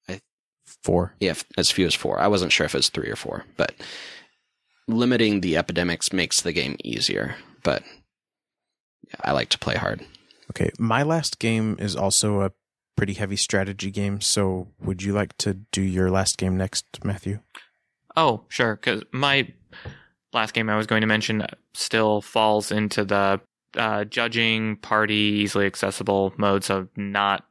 I, 0.09 0.21
Four. 0.83 1.15
yeah, 1.21 1.35
as 1.57 1.71
few 1.71 1.87
as 1.87 1.95
four. 1.95 2.19
I 2.21 2.27
wasn't 2.29 2.53
sure 2.53 2.67
if 2.67 2.75
it 2.75 2.79
was 2.79 2.89
three 2.91 3.09
or 3.11 3.17
four, 3.17 3.45
but 3.57 3.75
limiting 4.89 5.41
the 5.41 5.57
epidemics 5.57 6.13
makes 6.13 6.41
the 6.41 6.53
game 6.53 6.77
easier. 6.83 7.37
But 7.63 7.83
yeah, 9.07 9.21
I 9.21 9.33
like 9.33 9.51
to 9.51 9.59
play 9.59 9.77
hard. 9.77 10.05
Okay, 10.51 10.71
my 10.79 11.03
last 11.03 11.39
game 11.39 11.77
is 11.79 11.95
also 11.95 12.41
a 12.41 12.53
pretty 12.97 13.15
heavy 13.15 13.37
strategy 13.37 13.91
game. 13.91 14.21
So, 14.21 14.69
would 14.81 15.03
you 15.03 15.13
like 15.13 15.37
to 15.39 15.55
do 15.73 15.83
your 15.83 16.11
last 16.11 16.39
game 16.39 16.57
next, 16.57 16.85
Matthew? 17.05 17.41
Oh, 18.17 18.45
sure. 18.49 18.75
Because 18.75 19.05
my 19.13 19.53
last 20.33 20.55
game 20.55 20.69
I 20.69 20.77
was 20.77 20.87
going 20.87 21.03
to 21.03 21.07
mention 21.07 21.47
still 21.75 22.21
falls 22.21 22.73
into 22.73 23.05
the 23.05 23.41
uh, 23.77 24.05
judging, 24.05 24.77
party, 24.77 25.15
easily 25.15 25.67
accessible 25.67 26.33
mode, 26.37 26.65
so 26.65 26.89
not 26.97 27.45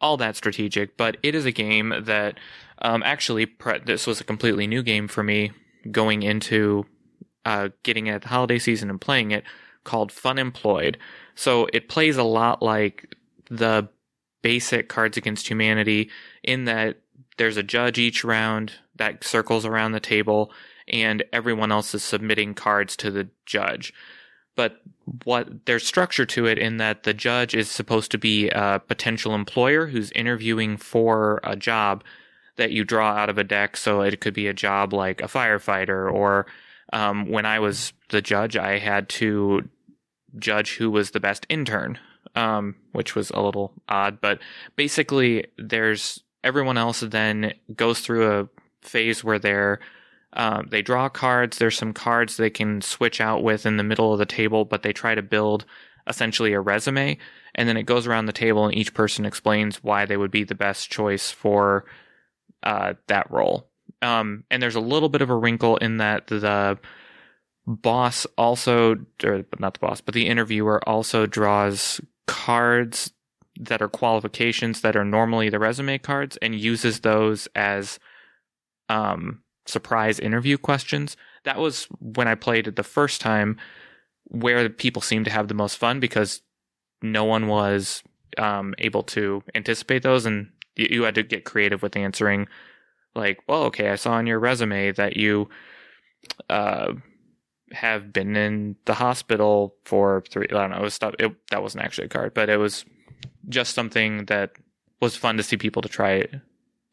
all 0.00 0.16
that 0.16 0.36
strategic. 0.36 0.96
But 0.96 1.18
it 1.22 1.34
is 1.34 1.44
a 1.44 1.52
game 1.52 1.92
that 2.04 2.40
um, 2.78 3.02
actually 3.04 3.46
pre- 3.46 3.78
this 3.78 4.06
was 4.06 4.20
a 4.20 4.24
completely 4.24 4.66
new 4.66 4.82
game 4.82 5.06
for 5.06 5.22
me 5.22 5.52
going 5.92 6.22
into 6.22 6.84
uh, 7.44 7.68
getting 7.82 8.08
it 8.08 8.12
at 8.12 8.22
the 8.22 8.28
holiday 8.28 8.58
season 8.58 8.90
and 8.90 9.00
playing 9.00 9.30
it 9.30 9.44
called 9.84 10.10
Funemployed. 10.10 10.96
So 11.34 11.68
it 11.72 11.88
plays 11.88 12.16
a 12.16 12.24
lot 12.24 12.62
like 12.62 13.14
the 13.48 13.88
basic 14.42 14.88
Cards 14.88 15.16
Against 15.16 15.48
Humanity 15.48 16.10
in 16.42 16.64
that 16.64 17.00
there's 17.36 17.56
a 17.56 17.62
judge 17.62 17.98
each 17.98 18.24
round 18.24 18.72
that 18.96 19.24
circles 19.24 19.64
around 19.64 19.92
the 19.92 20.00
table 20.00 20.52
and 20.88 21.24
everyone 21.32 21.72
else 21.72 21.94
is 21.94 22.02
submitting 22.02 22.54
cards 22.54 22.96
to 22.96 23.10
the 23.10 23.28
judge. 23.44 23.92
But 24.54 24.80
what 25.24 25.66
there's 25.66 25.86
structure 25.86 26.24
to 26.26 26.46
it 26.46 26.58
in 26.58 26.78
that 26.78 27.02
the 27.02 27.12
judge 27.12 27.54
is 27.54 27.70
supposed 27.70 28.10
to 28.12 28.18
be 28.18 28.48
a 28.48 28.80
potential 28.86 29.34
employer 29.34 29.86
who's 29.86 30.10
interviewing 30.12 30.76
for 30.76 31.40
a 31.44 31.56
job 31.56 32.02
that 32.56 32.72
you 32.72 32.84
draw 32.84 33.12
out 33.12 33.30
of 33.30 33.38
a 33.38 33.44
deck. 33.44 33.76
So 33.76 34.00
it 34.00 34.20
could 34.20 34.34
be 34.34 34.48
a 34.48 34.54
job 34.54 34.92
like 34.92 35.20
a 35.20 35.26
firefighter, 35.26 36.12
or 36.12 36.46
um, 36.92 37.28
when 37.30 37.46
I 37.46 37.58
was 37.58 37.92
the 38.10 38.22
judge, 38.22 38.56
I 38.56 38.78
had 38.78 39.08
to 39.10 39.68
judge 40.38 40.76
who 40.76 40.90
was 40.90 41.10
the 41.10 41.20
best 41.20 41.46
intern, 41.48 41.98
um, 42.34 42.76
which 42.92 43.14
was 43.14 43.30
a 43.30 43.40
little 43.40 43.72
odd. 43.88 44.20
But 44.20 44.40
basically, 44.76 45.46
there's 45.58 46.22
everyone 46.44 46.78
else 46.78 47.00
then 47.00 47.54
goes 47.74 48.00
through 48.00 48.30
a 48.40 48.48
phase 48.82 49.24
where 49.24 49.38
they're 49.38 49.80
um, 50.32 50.68
they 50.70 50.82
draw 50.82 51.08
cards. 51.08 51.58
There's 51.58 51.78
some 51.78 51.94
cards 51.94 52.36
they 52.36 52.50
can 52.50 52.82
switch 52.82 53.20
out 53.20 53.42
with 53.42 53.64
in 53.64 53.78
the 53.78 53.82
middle 53.82 54.12
of 54.12 54.18
the 54.18 54.26
table, 54.26 54.64
but 54.64 54.82
they 54.82 54.92
try 54.92 55.14
to 55.14 55.22
build 55.22 55.64
essentially 56.06 56.52
a 56.52 56.60
resume. 56.60 57.16
And 57.54 57.68
then 57.68 57.78
it 57.78 57.84
goes 57.84 58.06
around 58.06 58.26
the 58.26 58.32
table, 58.32 58.66
and 58.66 58.76
each 58.76 58.92
person 58.92 59.24
explains 59.24 59.82
why 59.82 60.04
they 60.04 60.18
would 60.18 60.30
be 60.30 60.44
the 60.44 60.54
best 60.54 60.90
choice 60.90 61.30
for 61.30 61.86
uh, 62.62 62.94
that 63.08 63.30
role. 63.30 63.68
Um, 64.02 64.44
and 64.50 64.62
there's 64.62 64.74
a 64.74 64.80
little 64.80 65.08
bit 65.08 65.22
of 65.22 65.30
a 65.30 65.36
wrinkle 65.36 65.76
in 65.78 65.98
that 65.98 66.26
the 66.26 66.78
boss 67.66 68.26
also, 68.36 68.96
or 69.24 69.44
not 69.58 69.74
the 69.74 69.80
boss, 69.80 70.00
but 70.00 70.14
the 70.14 70.26
interviewer 70.26 70.86
also 70.88 71.26
draws 71.26 72.00
cards 72.26 73.12
that 73.58 73.80
are 73.80 73.88
qualifications 73.88 74.82
that 74.82 74.96
are 74.96 75.04
normally 75.04 75.48
the 75.48 75.58
resume 75.58 75.98
cards 75.98 76.36
and 76.42 76.54
uses 76.54 77.00
those 77.00 77.48
as 77.54 77.98
um, 78.88 79.42
surprise 79.64 80.20
interview 80.20 80.58
questions. 80.58 81.16
That 81.44 81.58
was 81.58 81.84
when 81.98 82.28
I 82.28 82.34
played 82.34 82.68
it 82.68 82.76
the 82.76 82.82
first 82.82 83.20
time 83.20 83.58
where 84.24 84.68
people 84.68 85.02
seemed 85.02 85.24
to 85.24 85.30
have 85.30 85.48
the 85.48 85.54
most 85.54 85.76
fun 85.76 86.00
because 86.00 86.42
no 87.02 87.24
one 87.24 87.46
was 87.46 88.02
um, 88.38 88.74
able 88.78 89.02
to 89.04 89.42
anticipate 89.54 90.02
those 90.02 90.26
and 90.26 90.50
you, 90.76 91.02
had 91.02 91.14
to 91.16 91.22
get 91.22 91.44
creative 91.44 91.82
with 91.82 91.96
answering 91.96 92.48
like, 93.14 93.40
well, 93.48 93.64
okay, 93.64 93.88
I 93.88 93.96
saw 93.96 94.12
on 94.12 94.26
your 94.26 94.38
resume 94.38 94.92
that 94.92 95.16
you 95.16 95.48
uh, 96.50 96.92
have 97.72 98.12
been 98.12 98.36
in 98.36 98.76
the 98.84 98.94
hospital 98.94 99.74
for 99.84 100.22
three. 100.28 100.46
I 100.50 100.54
don't 100.54 100.70
know. 100.70 100.78
It 100.78 100.82
was 100.82 100.94
stuff. 100.94 101.14
It, 101.18 101.32
that 101.50 101.62
wasn't 101.62 101.84
actually 101.84 102.06
a 102.06 102.10
card, 102.10 102.34
but 102.34 102.48
it 102.48 102.58
was 102.58 102.84
just 103.48 103.74
something 103.74 104.26
that 104.26 104.52
was 105.00 105.16
fun 105.16 105.36
to 105.36 105.42
see 105.42 105.56
people 105.56 105.82
to 105.82 105.88
try 105.88 106.26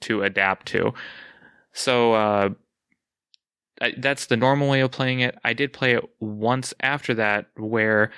to 0.02 0.24
adapt 0.24 0.68
to. 0.68 0.94
So 1.74 2.14
uh, 2.14 2.50
I, 3.82 3.94
that's 3.98 4.28
the 4.28 4.38
normal 4.38 4.70
way 4.70 4.82
of 4.82 4.92
playing 4.92 5.20
it. 5.22 5.38
I 5.44 5.54
did 5.54 5.74
play 5.74 5.94
it 5.94 6.04
once 6.20 6.74
after 6.80 7.14
that, 7.16 7.48
where 7.56 8.12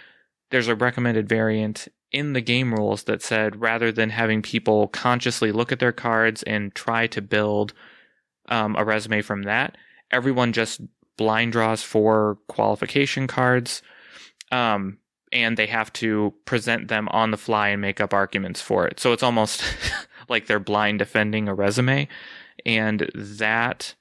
there's 0.51 0.67
a 0.67 0.75
recommended 0.75 1.27
variant 1.27 1.87
in 2.15 2.31
the 2.31 2.39
game 2.39 2.73
rules 2.73 3.03
that 3.03 3.21
said 3.21 3.59
rather 3.59 3.91
than 3.91 4.09
having 4.09 4.41
people 4.41 4.87
consciously 4.87 5.51
look 5.51 5.73
at 5.73 5.79
their 5.79 5.91
cards 5.91 6.43
and 6.43 6.73
try 6.73 7.07
to 7.07 7.21
build 7.21 7.73
um, 8.47 8.73
a 8.77 8.85
resume 8.85 9.21
from 9.21 9.43
that, 9.43 9.75
everyone 10.11 10.53
just 10.53 10.79
blind 11.17 11.51
draws 11.51 11.83
for 11.83 12.37
qualification 12.47 13.27
cards. 13.27 13.81
Um, 14.49 14.99
and 15.33 15.57
they 15.57 15.65
have 15.65 15.91
to 15.91 16.33
present 16.45 16.87
them 16.87 17.09
on 17.09 17.31
the 17.31 17.37
fly 17.37 17.69
and 17.69 17.81
make 17.81 17.99
up 17.99 18.13
arguments 18.13 18.61
for 18.61 18.87
it. 18.87 18.97
So 18.97 19.11
it's 19.11 19.23
almost 19.23 19.61
like 20.29 20.47
they're 20.47 20.57
blind 20.57 20.99
defending 20.99 21.49
a 21.49 21.53
resume. 21.53 22.07
And 22.65 23.11
that 23.13 23.93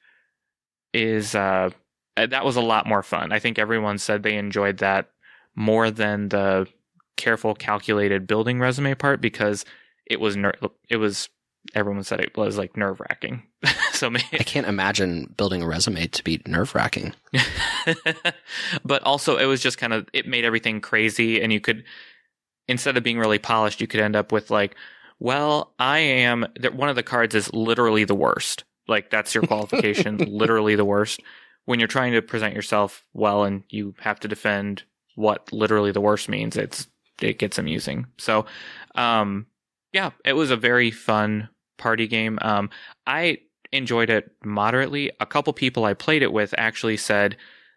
is, 0.92 1.34
uh, 1.34 1.70
that 2.16 2.44
was 2.44 2.54
a 2.54 2.60
lot 2.60 2.86
more 2.86 3.02
fun. 3.02 3.32
I 3.32 3.40
think 3.40 3.58
everyone 3.58 3.98
said 3.98 4.22
they 4.22 4.36
enjoyed 4.36 4.78
that 4.78 5.10
more 5.56 5.90
than 5.90 6.28
the 6.28 6.68
careful, 7.16 7.54
calculated 7.54 8.26
building 8.26 8.60
resume 8.60 8.94
part 8.94 9.20
because 9.20 9.64
it 10.06 10.20
was, 10.20 10.36
ner- 10.36 10.54
it 10.88 10.96
was, 10.96 11.28
everyone 11.74 12.04
said 12.04 12.20
it 12.20 12.36
was 12.36 12.58
like 12.58 12.76
nerve 12.76 13.00
wracking. 13.00 13.42
so 13.92 14.10
maybe, 14.10 14.26
I 14.32 14.42
can't 14.42 14.66
imagine 14.66 15.32
building 15.36 15.62
a 15.62 15.66
resume 15.66 16.06
to 16.06 16.24
be 16.24 16.42
nerve 16.46 16.74
wracking. 16.74 17.14
but 18.84 19.02
also 19.02 19.36
it 19.36 19.46
was 19.46 19.60
just 19.60 19.78
kind 19.78 19.92
of 19.92 20.08
it 20.12 20.26
made 20.26 20.44
everything 20.44 20.80
crazy 20.80 21.40
and 21.40 21.52
you 21.52 21.60
could 21.60 21.84
instead 22.68 22.96
of 22.96 23.02
being 23.02 23.18
really 23.18 23.38
polished 23.38 23.80
you 23.80 23.86
could 23.86 24.00
end 24.00 24.16
up 24.16 24.32
with 24.32 24.50
like 24.50 24.74
well 25.18 25.74
i 25.78 25.98
am 25.98 26.46
one 26.72 26.88
of 26.88 26.96
the 26.96 27.02
cards 27.02 27.34
is 27.34 27.52
literally 27.52 28.04
the 28.04 28.14
worst 28.14 28.64
like 28.88 29.10
that's 29.10 29.34
your 29.34 29.44
qualification 29.46 30.16
literally 30.28 30.74
the 30.74 30.84
worst 30.84 31.20
when 31.66 31.78
you're 31.78 31.88
trying 31.88 32.12
to 32.12 32.22
present 32.22 32.54
yourself 32.54 33.04
well 33.12 33.44
and 33.44 33.62
you 33.68 33.94
have 34.00 34.20
to 34.20 34.28
defend 34.28 34.82
what 35.14 35.52
literally 35.52 35.92
the 35.92 36.00
worst 36.00 36.28
means 36.28 36.56
it's 36.56 36.88
it 37.20 37.38
gets 37.38 37.58
amusing 37.58 38.06
so 38.18 38.44
um 38.94 39.46
yeah 39.92 40.10
it 40.24 40.34
was 40.34 40.50
a 40.50 40.56
very 40.56 40.90
fun 40.90 41.48
party 41.78 42.06
game 42.06 42.38
um 42.42 42.70
i 43.06 43.38
enjoyed 43.72 44.10
it 44.10 44.30
moderately 44.44 45.10
a 45.20 45.26
couple 45.26 45.52
people 45.52 45.84
i 45.84 45.94
played 45.94 46.22
it 46.22 46.32
with 46.32 46.54
actually 46.58 46.96
said 46.96 47.36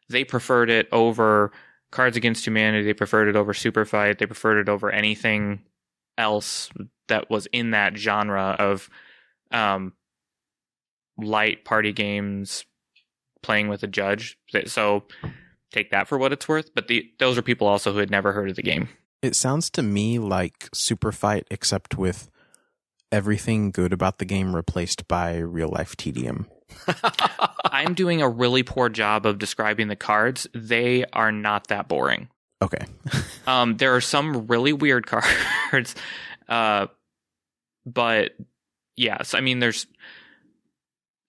they 0.10 0.24
preferred 0.24 0.70
it 0.70 0.88
over 0.92 1.52
Cards 1.92 2.18
Against 2.18 2.46
Humanity. 2.46 2.86
They 2.86 2.94
preferred 2.94 3.28
it 3.28 3.36
over 3.36 3.54
Superfight. 3.54 4.20
They 4.20 4.26
preferred 4.26 4.60
it 4.60 4.70
over 4.70 4.92
anything 4.92 5.62
else 6.18 6.70
that 7.08 7.30
was 7.30 7.48
in 7.48 7.72
that 7.72 7.98
genre 7.98 8.56
of 8.60 8.90
um, 9.52 9.94
light 11.18 11.64
party 11.64 11.94
games 11.94 12.66
playing 13.42 13.70
with 13.70 13.84
a 13.84 13.88
judge. 13.88 14.38
So 14.66 15.04
take 15.72 15.92
that 15.92 16.08
for 16.08 16.18
what 16.18 16.34
it's 16.34 16.48
worth. 16.48 16.74
But 16.76 16.88
the, 16.88 17.10
those 17.20 17.38
are 17.38 17.42
people 17.42 17.68
also 17.68 17.94
who 17.94 18.00
had 18.00 18.12
never 18.12 18.34
heard 18.34 18.50
of 18.50 18.56
the 18.56 18.64
game. 18.64 18.90
It 19.22 19.36
sounds 19.36 19.70
to 19.72 19.84
me 19.84 20.20
like 20.20 20.70
Superfight, 20.72 21.44
except 21.50 21.98
with 21.98 22.30
everything 23.12 23.72
good 23.72 23.94
about 23.94 24.20
the 24.20 24.26
game 24.26 24.56
replaced 24.56 25.08
by 25.08 25.38
real 25.38 25.70
life 25.70 25.96
tedium. 25.96 26.48
I'm 27.66 27.94
doing 27.94 28.22
a 28.22 28.30
really 28.30 28.64
poor 28.64 28.90
job 28.90 29.26
of 29.26 29.40
describing 29.40 29.88
the 29.88 29.96
cards. 29.96 30.48
They 30.54 31.06
are 31.14 31.32
not 31.32 31.68
that 31.68 31.88
boring. 31.88 32.30
Okay. 32.62 32.86
Um, 33.48 33.78
there 33.78 33.96
are 33.96 34.02
some 34.02 34.48
really 34.48 34.74
weird 34.74 35.08
cards, 35.72 35.96
uh, 36.50 36.88
but 37.86 38.32
yes, 38.98 39.34
I 39.34 39.40
mean, 39.40 39.60
there's, 39.60 39.88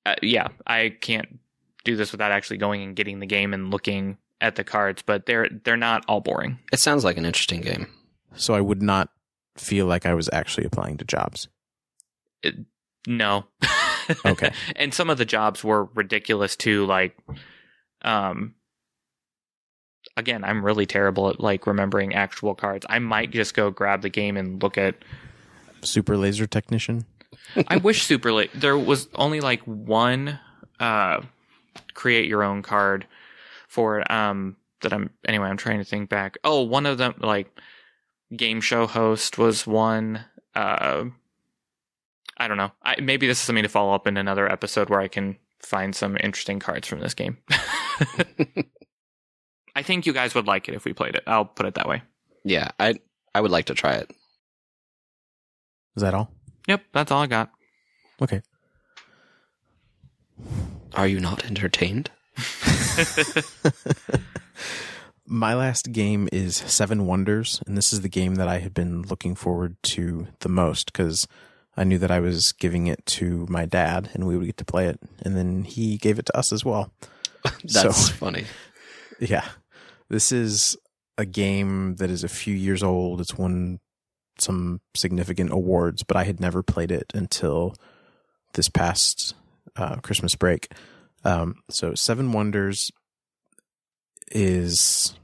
uh, 0.05 0.17
yeah, 0.21 0.49
I 0.67 0.97
can't 1.01 1.39
do 1.85 1.95
this 1.95 2.11
without 2.11 2.33
actually 2.33 2.57
going 2.57 2.83
and 2.83 2.97
getting 2.97 3.21
the 3.21 3.27
game 3.27 3.55
and 3.55 3.71
looking 3.71 4.19
at 4.41 4.57
the 4.57 4.65
cards, 4.65 5.03
but 5.03 5.27
they're 5.27 5.49
they're 5.65 5.77
not 5.77 6.05
all 6.09 6.21
boring. 6.21 6.59
It 6.73 6.81
sounds 6.81 7.05
like 7.05 7.17
an 7.17 7.25
interesting 7.25 7.61
game. 7.61 7.89
So 8.37 8.55
I 8.55 8.61
would 8.61 8.83
not 8.83 9.09
feel 9.57 9.87
like 9.87 10.07
I 10.07 10.15
was 10.15 10.29
actually 10.33 10.67
applying 10.67 10.97
to 10.99 11.05
jobs. 11.05 11.49
No. 13.07 13.45
Okay. 14.25 14.51
and 14.75 14.95
some 14.95 15.11
of 15.11 15.19
the 15.19 15.27
jobs 15.27 15.63
were 15.63 15.85
ridiculous 15.95 16.57
too. 16.57 16.87
Like, 16.87 17.15
um, 18.01 18.55
again, 20.17 20.45
I'm 20.45 20.65
really 20.65 20.87
terrible 20.87 21.29
at 21.29 21.41
like 21.41 21.67
remembering 21.67 22.15
actual 22.15 22.55
cards. 22.55 22.87
I 22.89 23.01
might 23.01 23.33
just 23.33 23.53
go 23.53 23.71
grab 23.71 24.01
the 24.01 24.09
game 24.09 24.39
and 24.39 24.63
look 24.63 24.79
at. 24.79 24.95
Super 25.83 26.17
laser 26.17 26.47
technician. 26.47 27.05
I 27.69 27.77
wish 27.77 28.05
Super 28.05 28.33
Late 28.33 28.51
there 28.55 28.79
was 28.79 29.09
only 29.15 29.41
like 29.41 29.61
one 29.65 30.39
uh 30.81 31.21
create 31.93 32.29
your 32.29 32.43
own 32.43 32.63
card 32.63 33.07
for 33.69 34.01
it. 34.01 34.11
Um, 34.11 34.57
that 34.83 34.93
I'm 34.93 35.11
anyway. 35.27 35.49
I'm 35.49 35.57
trying 35.57 35.79
to 35.79 35.85
think 35.85 36.09
back. 36.09 36.37
Oh, 36.45 36.63
one 36.63 36.87
of 36.87 36.99
them 36.99 37.15
like 37.21 37.49
game 38.35 38.61
show 38.61 38.87
host 38.87 39.39
was 39.39 39.67
one. 39.67 40.25
Uh, 40.55 41.05
I 42.37 42.49
don't 42.49 42.57
know. 42.57 42.73
I, 42.83 43.01
maybe 43.01 43.27
this 43.27 43.39
is 43.39 43.45
something 43.45 43.63
to 43.63 43.69
follow 43.69 43.95
up 43.95 44.07
in 44.07 44.17
another 44.17 44.51
episode 44.51 44.89
where 44.89 45.01
I 45.01 45.09
can 45.09 45.37
find 45.61 45.95
some 45.95 46.17
interesting 46.21 46.61
cards 46.61 46.87
from 46.87 47.01
this 47.01 47.15
game. 47.15 47.39
I 49.75 49.83
think 49.83 50.07
you 50.07 50.13
guys 50.13 50.35
would 50.35 50.47
like 50.47 50.69
it 50.69 50.75
if 50.75 50.85
we 50.85 50.93
played 50.93 51.15
it. 51.15 51.23
I'll 51.27 51.45
put 51.45 51.67
it 51.67 51.75
that 51.75 51.89
way. 51.89 52.03
Yeah, 52.45 52.71
I 52.79 53.01
I 53.35 53.41
would 53.41 53.51
like 53.51 53.67
to 53.67 53.75
try 53.75 53.95
it. 53.95 54.11
Is 55.97 56.03
that 56.03 56.15
all? 56.15 56.31
Yep, 56.69 56.83
that's 56.93 57.11
all 57.11 57.23
I 57.23 57.27
got. 57.27 57.51
Okay. 58.23 58.43
Are 60.95 61.07
you 61.07 61.21
not 61.21 61.45
entertained? 61.45 62.11
My 65.31 65.55
last 65.55 65.93
game 65.93 66.27
is 66.33 66.57
Seven 66.57 67.07
Wonders, 67.07 67.61
and 67.67 67.77
this 67.77 67.93
is 67.93 68.01
the 68.01 68.09
game 68.09 68.37
that 68.37 68.49
I 68.49 68.59
had 68.61 68.73
been 68.73 69.03
looking 69.03 69.35
forward 69.35 69.77
to 69.85 70.27
the 70.41 70.49
most 70.49 70.91
because 70.91 71.29
I 71.77 71.85
knew 71.85 71.99
that 71.99 72.11
I 72.11 72.19
was 72.19 72.53
giving 72.53 72.87
it 72.87 73.05
to 73.07 73.47
my 73.51 73.67
dad 73.67 74.09
and 74.15 74.27
we 74.27 74.39
would 74.39 74.47
get 74.47 74.57
to 74.57 74.65
play 74.65 74.87
it, 74.87 74.99
and 75.23 75.37
then 75.37 75.65
he 75.65 75.99
gave 75.99 76.19
it 76.19 76.27
to 76.27 76.37
us 76.37 76.51
as 76.51 76.65
well. 76.65 76.91
That's 77.43 77.73
So- 78.07 78.13
funny. 78.15 78.45
Yeah. 79.21 79.45
This 80.09 80.31
is 80.31 80.77
a 81.19 81.27
game 81.27 81.97
that 81.97 82.09
is 82.09 82.23
a 82.23 82.29
few 82.29 82.55
years 82.55 82.85
old. 82.85 83.21
It's 83.21 83.37
won 83.37 83.81
some 84.39 84.81
significant 84.95 85.51
awards, 85.51 86.05
but 86.05 86.17
I 86.17 86.23
had 86.23 86.39
never 86.39 86.63
played 86.63 86.93
it 86.93 87.11
until 87.17 87.75
this 88.55 88.69
past 88.69 89.35
uh, 89.75 89.97
Christmas 89.97 90.37
break. 90.37 90.71
Um, 91.25 91.57
so, 91.69 91.95
Seven 91.95 92.33
Wonders 92.33 92.91
is, 94.31 95.15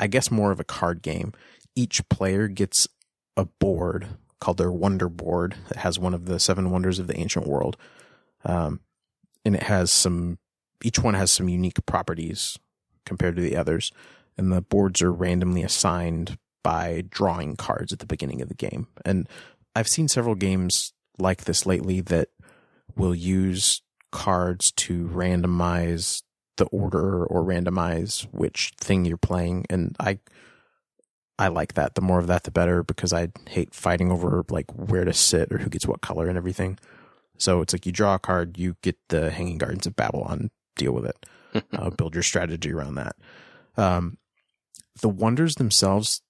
I 0.00 0.06
guess, 0.06 0.30
more 0.30 0.50
of 0.50 0.60
a 0.60 0.64
card 0.64 1.02
game. 1.02 1.32
Each 1.76 2.06
player 2.08 2.48
gets 2.48 2.88
a 3.36 3.44
board 3.44 4.08
called 4.40 4.58
their 4.58 4.70
Wonder 4.70 5.08
Board 5.08 5.54
that 5.68 5.78
has 5.78 5.98
one 5.98 6.14
of 6.14 6.26
the 6.26 6.38
seven 6.38 6.70
wonders 6.70 6.98
of 6.98 7.06
the 7.06 7.18
ancient 7.18 7.46
world. 7.46 7.76
Um, 8.44 8.80
and 9.44 9.56
it 9.56 9.64
has 9.64 9.92
some, 9.92 10.38
each 10.82 10.98
one 10.98 11.14
has 11.14 11.32
some 11.32 11.48
unique 11.48 11.84
properties 11.86 12.58
compared 13.06 13.36
to 13.36 13.42
the 13.42 13.56
others. 13.56 13.90
And 14.36 14.52
the 14.52 14.60
boards 14.60 15.00
are 15.02 15.12
randomly 15.12 15.62
assigned 15.62 16.38
by 16.62 17.04
drawing 17.08 17.56
cards 17.56 17.92
at 17.92 18.00
the 18.00 18.06
beginning 18.06 18.42
of 18.42 18.48
the 18.48 18.54
game. 18.54 18.88
And 19.04 19.28
I've 19.74 19.88
seen 19.88 20.08
several 20.08 20.34
games 20.34 20.92
like 21.18 21.44
this 21.44 21.66
lately 21.66 22.00
that 22.02 22.28
will 22.96 23.14
use 23.14 23.82
cards 24.14 24.72
to 24.72 25.08
randomize 25.08 26.22
the 26.56 26.66
order 26.66 27.26
or 27.26 27.42
randomize 27.42 28.22
which 28.32 28.72
thing 28.78 29.04
you're 29.04 29.16
playing. 29.16 29.66
And 29.68 29.96
I, 29.98 30.20
I 31.38 31.48
like 31.48 31.74
that. 31.74 31.96
The 31.96 32.00
more 32.00 32.20
of 32.20 32.28
that, 32.28 32.44
the 32.44 32.52
better 32.52 32.82
because 32.82 33.12
I 33.12 33.28
hate 33.48 33.74
fighting 33.74 34.12
over 34.12 34.44
like 34.48 34.70
where 34.70 35.04
to 35.04 35.12
sit 35.12 35.52
or 35.52 35.58
who 35.58 35.68
gets 35.68 35.86
what 35.86 36.00
color 36.00 36.28
and 36.28 36.38
everything. 36.38 36.78
So 37.38 37.60
it's 37.60 37.72
like 37.72 37.86
you 37.86 37.92
draw 37.92 38.14
a 38.14 38.20
card, 38.20 38.56
you 38.56 38.76
get 38.82 38.96
the 39.08 39.32
Hanging 39.32 39.58
Gardens 39.58 39.86
of 39.86 39.96
Babylon, 39.96 40.50
deal 40.76 40.92
with 40.92 41.06
it 41.06 41.26
uh, 41.72 41.90
build 41.90 42.14
your 42.14 42.22
strategy 42.22 42.72
around 42.72 42.96
that. 42.96 43.16
Um, 43.76 44.18
the 45.00 45.08
wonders 45.08 45.56
themselves 45.56 46.22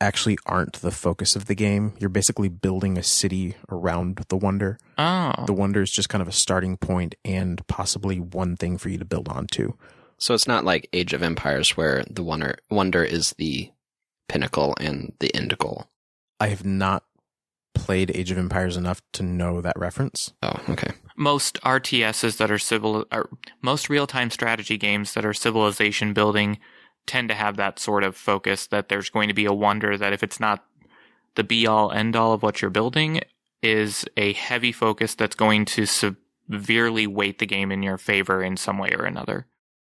actually 0.00 0.38
aren't 0.46 0.74
the 0.74 0.90
focus 0.90 1.36
of 1.36 1.46
the 1.46 1.54
game. 1.54 1.94
You're 1.98 2.10
basically 2.10 2.48
building 2.48 2.98
a 2.98 3.02
city 3.02 3.56
around 3.70 4.24
the 4.28 4.36
wonder. 4.36 4.78
Oh, 4.98 5.32
The 5.46 5.52
wonder 5.52 5.82
is 5.82 5.90
just 5.90 6.08
kind 6.08 6.22
of 6.22 6.28
a 6.28 6.32
starting 6.32 6.76
point 6.76 7.14
and 7.24 7.66
possibly 7.66 8.20
one 8.20 8.56
thing 8.56 8.78
for 8.78 8.88
you 8.88 8.98
to 8.98 9.04
build 9.04 9.28
onto. 9.28 9.74
So 10.18 10.34
it's 10.34 10.46
not 10.46 10.64
like 10.64 10.88
Age 10.92 11.12
of 11.12 11.22
Empires 11.22 11.76
where 11.76 12.04
the 12.10 12.22
wonder 12.22 12.56
wonder 12.70 13.02
is 13.04 13.34
the 13.38 13.70
pinnacle 14.28 14.74
and 14.80 15.12
the 15.20 15.34
end 15.34 15.56
goal. 15.58 15.88
I 16.40 16.48
have 16.48 16.64
not 16.64 17.04
played 17.74 18.10
Age 18.14 18.30
of 18.30 18.38
Empires 18.38 18.76
enough 18.76 19.00
to 19.12 19.22
know 19.22 19.60
that 19.60 19.78
reference. 19.78 20.32
Oh, 20.42 20.60
okay. 20.70 20.92
most 21.16 21.60
RTSs 21.62 22.38
that 22.38 22.50
are 22.50 22.58
civil, 22.58 23.04
or 23.12 23.28
most 23.62 23.88
real 23.90 24.06
time 24.06 24.30
strategy 24.30 24.76
games 24.78 25.12
that 25.14 25.24
are 25.24 25.34
civilization 25.34 26.12
building 26.12 26.58
tend 27.06 27.28
to 27.28 27.34
have 27.34 27.56
that 27.56 27.78
sort 27.78 28.04
of 28.04 28.16
focus 28.16 28.66
that 28.68 28.88
there's 28.88 29.10
going 29.10 29.28
to 29.28 29.34
be 29.34 29.44
a 29.44 29.52
wonder 29.52 29.96
that 29.96 30.12
if 30.12 30.22
it's 30.22 30.40
not 30.40 30.64
the 31.34 31.44
be 31.44 31.66
all 31.66 31.92
end 31.92 32.16
all 32.16 32.32
of 32.32 32.42
what 32.42 32.60
you're 32.60 32.70
building, 32.70 33.20
is 33.62 34.04
a 34.16 34.32
heavy 34.34 34.72
focus 34.72 35.14
that's 35.14 35.36
going 35.36 35.64
to 35.64 35.86
severely 35.86 37.06
weight 37.06 37.38
the 37.38 37.46
game 37.46 37.72
in 37.72 37.82
your 37.82 37.98
favor 37.98 38.42
in 38.42 38.56
some 38.56 38.78
way 38.78 38.92
or 38.92 39.04
another. 39.04 39.46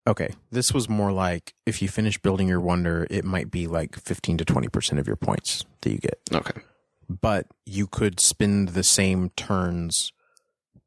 Okay, 0.06 0.30
this 0.50 0.72
was 0.74 0.88
more 0.88 1.12
like 1.12 1.54
if 1.64 1.80
you 1.80 1.88
finish 1.88 2.18
building 2.18 2.48
your 2.48 2.60
wonder, 2.60 3.06
it 3.08 3.24
might 3.24 3.50
be 3.50 3.66
like 3.68 3.96
15 3.96 4.38
to 4.38 4.44
20% 4.44 4.98
of 4.98 5.06
your 5.06 5.16
points 5.16 5.64
that 5.82 5.90
you 5.90 5.98
get. 5.98 6.18
Okay. 6.32 6.60
but 7.08 7.46
you 7.66 7.86
could 7.86 8.18
spend 8.20 8.70
the 8.70 8.82
same 8.82 9.30
turns 9.30 10.12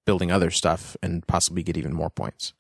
building 0.06 0.32
other 0.32 0.52
stuff 0.52 0.96
and 1.02 1.26
possibly 1.28 1.64
get 1.64 1.78
even 1.78 1.94
more 1.94 2.10
points. 2.10 2.54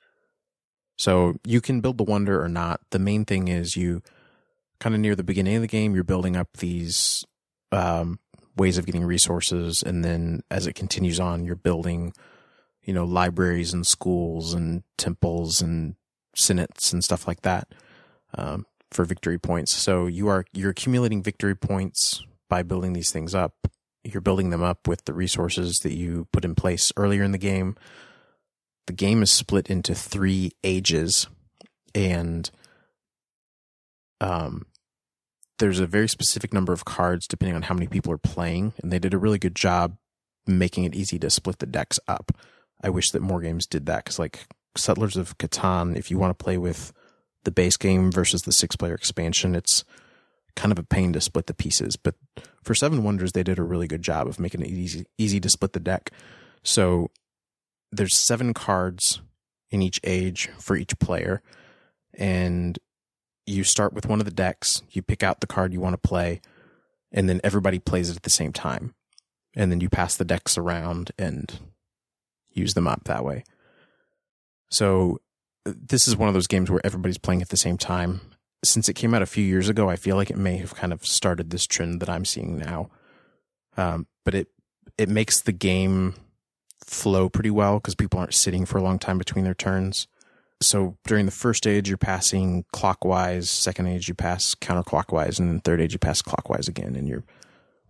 So 0.97 1.35
you 1.43 1.61
can 1.61 1.81
build 1.81 1.97
the 1.97 2.03
wonder 2.03 2.41
or 2.41 2.47
not. 2.47 2.81
The 2.91 2.99
main 2.99 3.25
thing 3.25 3.47
is 3.47 3.75
you 3.75 4.01
kind 4.79 4.95
of 4.95 5.01
near 5.01 5.15
the 5.15 5.23
beginning 5.23 5.55
of 5.55 5.61
the 5.61 5.67
game, 5.67 5.95
you're 5.95 6.03
building 6.03 6.35
up 6.35 6.57
these 6.57 7.25
um, 7.71 8.19
ways 8.55 8.77
of 8.77 8.85
getting 8.85 9.03
resources. 9.03 9.83
And 9.83 10.03
then 10.03 10.41
as 10.49 10.67
it 10.67 10.73
continues 10.73 11.19
on, 11.19 11.43
you're 11.45 11.55
building, 11.55 12.13
you 12.83 12.93
know, 12.93 13.05
libraries 13.05 13.73
and 13.73 13.85
schools 13.85 14.53
and 14.53 14.83
temples 14.97 15.61
and 15.61 15.95
senates 16.35 16.93
and 16.93 17.03
stuff 17.03 17.27
like 17.27 17.41
that 17.41 17.67
um, 18.37 18.65
for 18.91 19.05
victory 19.05 19.37
points. 19.37 19.73
So 19.73 20.07
you 20.07 20.27
are, 20.27 20.45
you're 20.53 20.71
accumulating 20.71 21.23
victory 21.23 21.55
points 21.55 22.23
by 22.49 22.63
building 22.63 22.93
these 22.93 23.11
things 23.11 23.35
up. 23.35 23.67
You're 24.03 24.21
building 24.21 24.51
them 24.51 24.61
up 24.61 24.87
with 24.87 25.05
the 25.05 25.13
resources 25.13 25.79
that 25.79 25.93
you 25.93 26.27
put 26.31 26.45
in 26.45 26.53
place 26.53 26.91
earlier 26.95 27.23
in 27.23 27.31
the 27.31 27.37
game. 27.37 27.75
The 28.87 28.93
game 28.93 29.23
is 29.23 29.31
split 29.31 29.67
into 29.67 29.95
three 29.95 30.51
ages, 30.63 31.27
and 31.93 32.49
um, 34.21 34.65
there's 35.59 35.79
a 35.79 35.87
very 35.87 36.07
specific 36.07 36.53
number 36.53 36.73
of 36.73 36.85
cards 36.85 37.27
depending 37.27 37.55
on 37.55 37.63
how 37.63 37.73
many 37.73 37.87
people 37.87 38.11
are 38.11 38.17
playing, 38.17 38.73
and 38.81 38.91
they 38.91 38.99
did 38.99 39.13
a 39.13 39.17
really 39.17 39.39
good 39.39 39.55
job 39.55 39.97
making 40.47 40.83
it 40.83 40.95
easy 40.95 41.17
to 41.19 41.29
split 41.29 41.59
the 41.59 41.65
decks 41.65 41.99
up. 42.07 42.31
I 42.83 42.89
wish 42.89 43.11
that 43.11 43.21
more 43.21 43.41
games 43.41 43.65
did 43.65 43.85
that 43.87 44.05
because, 44.05 44.19
like 44.19 44.45
Settlers 44.77 45.17
of 45.17 45.37
Catan, 45.37 45.97
if 45.97 46.11
you 46.11 46.17
want 46.17 46.37
to 46.37 46.43
play 46.43 46.57
with 46.57 46.93
the 47.43 47.51
base 47.51 47.77
game 47.77 48.11
versus 48.11 48.43
the 48.43 48.51
six 48.51 48.75
player 48.75 48.93
expansion, 48.93 49.55
it's 49.55 49.83
kind 50.55 50.71
of 50.71 50.79
a 50.79 50.83
pain 50.83 51.13
to 51.13 51.21
split 51.21 51.47
the 51.47 51.53
pieces. 51.53 51.95
But 51.95 52.15
for 52.63 52.75
Seven 52.75 53.03
Wonders, 53.03 53.31
they 53.31 53.43
did 53.43 53.59
a 53.59 53.63
really 53.63 53.87
good 53.87 54.01
job 54.01 54.27
of 54.27 54.39
making 54.39 54.61
it 54.61 54.67
easy 54.67 55.05
easy 55.17 55.39
to 55.39 55.49
split 55.49 55.73
the 55.73 55.79
deck. 55.79 56.11
So 56.63 57.09
there's 57.95 58.15
seven 58.15 58.53
cards 58.53 59.21
in 59.69 59.81
each 59.81 59.99
age 60.03 60.49
for 60.59 60.75
each 60.75 60.97
player, 60.99 61.41
and 62.13 62.79
you 63.45 63.63
start 63.63 63.93
with 63.93 64.05
one 64.05 64.19
of 64.19 64.25
the 64.25 64.31
decks. 64.31 64.81
You 64.91 65.01
pick 65.01 65.23
out 65.23 65.41
the 65.41 65.47
card 65.47 65.73
you 65.73 65.81
want 65.81 65.93
to 65.93 66.07
play, 66.07 66.41
and 67.11 67.27
then 67.29 67.41
everybody 67.43 67.79
plays 67.79 68.09
it 68.09 68.15
at 68.15 68.23
the 68.23 68.29
same 68.29 68.53
time, 68.53 68.93
and 69.55 69.71
then 69.71 69.81
you 69.81 69.89
pass 69.89 70.15
the 70.15 70.25
decks 70.25 70.57
around 70.57 71.11
and 71.17 71.59
use 72.51 72.73
them 72.73 72.87
up 72.87 73.03
that 73.05 73.25
way. 73.25 73.43
So 74.69 75.19
this 75.65 76.07
is 76.07 76.15
one 76.15 76.27
of 76.27 76.33
those 76.33 76.47
games 76.47 76.69
where 76.69 76.81
everybody's 76.83 77.17
playing 77.17 77.41
at 77.41 77.49
the 77.49 77.57
same 77.57 77.77
time 77.77 78.21
since 78.65 78.89
it 78.89 78.93
came 78.93 79.13
out 79.13 79.21
a 79.21 79.27
few 79.27 79.43
years 79.43 79.69
ago, 79.69 79.89
I 79.89 79.95
feel 79.95 80.15
like 80.15 80.29
it 80.29 80.37
may 80.37 80.57
have 80.57 80.75
kind 80.75 80.91
of 80.91 81.05
started 81.05 81.49
this 81.49 81.65
trend 81.65 82.01
that 82.01 82.09
I'm 82.09 82.25
seeing 82.25 82.57
now. 82.57 82.89
Um, 83.77 84.07
but 84.23 84.35
it 84.35 84.47
it 84.97 85.09
makes 85.09 85.41
the 85.41 85.51
game 85.51 86.15
flow 86.85 87.29
pretty 87.29 87.51
well 87.51 87.75
because 87.75 87.95
people 87.95 88.19
aren't 88.19 88.33
sitting 88.33 88.65
for 88.65 88.77
a 88.77 88.83
long 88.83 88.99
time 88.99 89.17
between 89.17 89.43
their 89.43 89.53
turns. 89.53 90.07
So 90.61 90.97
during 91.05 91.25
the 91.25 91.31
first 91.31 91.67
age, 91.67 91.89
you're 91.89 91.97
passing 91.97 92.65
clockwise. 92.71 93.49
Second 93.49 93.87
age, 93.87 94.07
you 94.07 94.13
pass 94.13 94.55
counterclockwise, 94.55 95.39
and 95.39 95.49
then 95.49 95.59
third 95.59 95.81
age, 95.81 95.93
you 95.93 95.99
pass 95.99 96.21
clockwise 96.21 96.67
again, 96.67 96.95
and 96.95 97.07
you're 97.07 97.25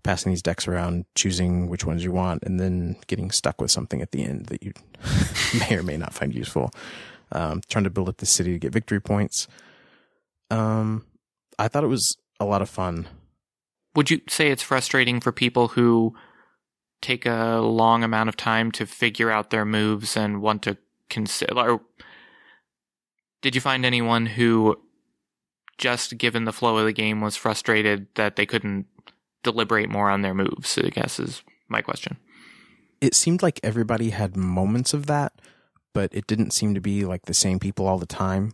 passing 0.03 0.31
these 0.31 0.41
decks 0.41 0.67
around, 0.67 1.05
choosing 1.15 1.67
which 1.67 1.85
ones 1.85 2.03
you 2.03 2.11
want, 2.11 2.43
and 2.43 2.59
then 2.59 2.95
getting 3.07 3.31
stuck 3.31 3.61
with 3.61 3.71
something 3.71 4.01
at 4.01 4.11
the 4.11 4.23
end 4.23 4.47
that 4.47 4.63
you 4.63 4.73
may 5.59 5.75
or 5.75 5.83
may 5.83 5.97
not 5.97 6.13
find 6.13 6.33
useful. 6.33 6.71
Um, 7.31 7.61
trying 7.69 7.83
to 7.83 7.89
build 7.89 8.09
up 8.09 8.17
the 8.17 8.25
city 8.25 8.53
to 8.53 8.59
get 8.59 8.71
victory 8.71 9.01
points. 9.01 9.47
Um, 10.49 11.05
I 11.57 11.67
thought 11.67 11.83
it 11.83 11.87
was 11.87 12.17
a 12.39 12.45
lot 12.45 12.61
of 12.61 12.69
fun. 12.69 13.07
Would 13.95 14.11
you 14.11 14.21
say 14.29 14.51
it's 14.51 14.61
frustrating 14.61 15.19
for 15.19 15.31
people 15.31 15.69
who 15.69 16.15
take 17.01 17.25
a 17.25 17.59
long 17.59 18.03
amount 18.03 18.29
of 18.29 18.37
time 18.37 18.71
to 18.73 18.85
figure 18.85 19.31
out 19.31 19.49
their 19.49 19.65
moves 19.65 20.17
and 20.17 20.41
want 20.41 20.61
to 20.63 20.77
consider? 21.09 21.79
Did 23.41 23.55
you 23.55 23.61
find 23.61 23.85
anyone 23.85 24.25
who, 24.25 24.79
just 25.77 26.17
given 26.17 26.45
the 26.45 26.53
flow 26.53 26.77
of 26.77 26.85
the 26.85 26.93
game, 26.93 27.21
was 27.21 27.35
frustrated 27.35 28.07
that 28.15 28.35
they 28.35 28.45
couldn't 28.45 28.87
deliberate 29.43 29.89
more 29.89 30.09
on 30.09 30.21
their 30.21 30.33
moves? 30.33 30.77
I 30.77 30.89
guess 30.89 31.19
is 31.19 31.43
my 31.67 31.81
question. 31.81 32.17
It 33.01 33.13
seemed 33.13 33.43
like 33.43 33.59
everybody 33.61 34.09
had 34.09 34.35
moments 34.35 34.93
of 34.93 35.05
that, 35.05 35.33
but 35.93 36.13
it 36.13 36.27
didn't 36.27 36.53
seem 36.53 36.73
to 36.73 36.81
be 36.81 37.05
like 37.05 37.25
the 37.25 37.33
same 37.33 37.59
people 37.59 37.87
all 37.87 37.99
the 37.99 38.05
time. 38.05 38.53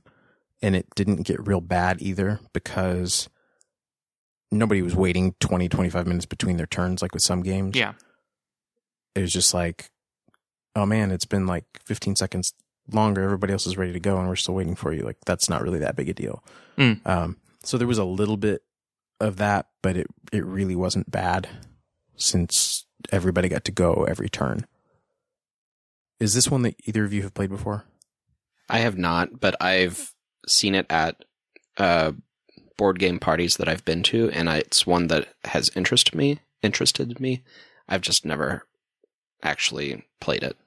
And 0.61 0.75
it 0.75 0.87
didn't 0.93 1.23
get 1.23 1.47
real 1.47 1.61
bad 1.61 2.01
either 2.01 2.39
because 2.53 3.29
nobody 4.51 4.81
was 4.81 4.95
waiting 4.95 5.33
20, 5.39 5.69
25 5.69 6.05
minutes 6.05 6.25
between 6.25 6.57
their 6.57 6.67
turns, 6.67 7.01
like 7.01 7.13
with 7.13 7.23
some 7.23 7.41
games. 7.41 7.75
Yeah. 7.75 7.93
It 9.15 9.21
was 9.21 9.33
just 9.33 9.53
like, 9.53 9.91
oh 10.75 10.85
man, 10.85 11.11
it's 11.11 11.25
been 11.25 11.47
like 11.47 11.65
15 11.85 12.15
seconds 12.15 12.53
longer. 12.91 13.23
Everybody 13.23 13.53
else 13.53 13.67
is 13.67 13.77
ready 13.77 13.93
to 13.93 13.99
go 13.99 14.17
and 14.17 14.27
we're 14.27 14.35
still 14.35 14.55
waiting 14.55 14.75
for 14.75 14.93
you. 14.93 15.03
Like, 15.03 15.17
that's 15.25 15.49
not 15.49 15.61
really 15.61 15.79
that 15.79 15.95
big 15.95 16.09
a 16.09 16.13
deal. 16.13 16.43
Mm. 16.77 17.05
Um, 17.05 17.37
so 17.63 17.77
there 17.77 17.87
was 17.87 17.97
a 17.97 18.05
little 18.05 18.37
bit 18.37 18.63
of 19.19 19.37
that, 19.37 19.67
but 19.81 19.97
it, 19.97 20.07
it 20.31 20.45
really 20.45 20.75
wasn't 20.75 21.11
bad 21.11 21.47
since 22.15 22.85
everybody 23.11 23.49
got 23.49 23.65
to 23.65 23.71
go 23.71 24.05
every 24.09 24.29
turn. 24.29 24.65
Is 26.19 26.33
this 26.33 26.49
one 26.49 26.61
that 26.63 26.75
either 26.85 27.03
of 27.03 27.13
you 27.13 27.23
have 27.23 27.33
played 27.33 27.49
before? 27.49 27.85
I 28.69 28.79
have 28.79 28.97
not, 28.97 29.39
but 29.39 29.55
I've 29.59 30.13
seen 30.47 30.75
it 30.75 30.85
at 30.89 31.25
uh, 31.77 32.13
board 32.77 32.99
game 32.99 33.19
parties 33.19 33.57
that 33.57 33.67
I've 33.67 33.83
been 33.85 34.03
to, 34.03 34.29
and 34.29 34.49
I, 34.49 34.57
it's 34.57 34.87
one 34.87 35.07
that 35.07 35.27
has 35.45 35.69
interested 35.75 36.15
me. 36.15 36.39
Interested 36.61 37.19
me. 37.19 37.43
I've 37.89 38.01
just 38.01 38.23
never 38.23 38.65
actually 39.43 40.03
played 40.19 40.43
it. 40.43 40.57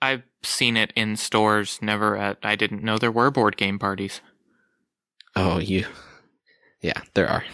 I've 0.00 0.22
seen 0.42 0.76
it 0.76 0.92
in 0.96 1.16
stores, 1.16 1.78
never 1.80 2.16
at. 2.16 2.38
I 2.42 2.56
didn't 2.56 2.82
know 2.82 2.98
there 2.98 3.12
were 3.12 3.30
board 3.30 3.56
game 3.56 3.78
parties. 3.78 4.20
Oh, 5.36 5.58
you. 5.58 5.86
Yeah, 6.80 7.00
there 7.14 7.28
are. 7.28 7.44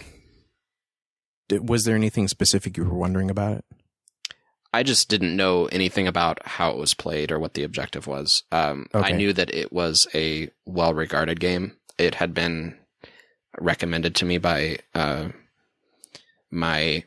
Did- 1.49 1.69
Was 1.69 1.85
there 1.85 1.95
anything 1.97 2.27
specific 2.28 2.77
you 2.77 2.85
were 2.85 2.97
wondering 2.97 3.31
about 3.31 3.59
it? 3.59 3.65
I 4.73 4.82
just 4.82 5.09
didn't 5.09 5.35
know 5.36 5.66
anything 5.66 6.07
about 6.07 6.47
how 6.47 6.70
it 6.70 6.77
was 6.77 6.93
played 6.95 7.32
or 7.32 7.39
what 7.39 7.55
the 7.55 7.62
objective 7.62 8.07
was. 8.07 8.43
Um, 8.53 8.86
I 8.93 9.12
knew 9.12 9.32
that 9.32 9.53
it 9.55 9.73
was 9.73 10.07
a 10.15 10.51
well 10.66 10.93
regarded 10.93 11.40
game. 11.40 11.77
It 11.99 12.16
had 12.16 12.35
been 12.35 12.78
recommended 13.59 14.15
to 14.16 14.24
me 14.27 14.36
by 14.39 14.78
uh, 14.95 15.28
my 16.51 17.05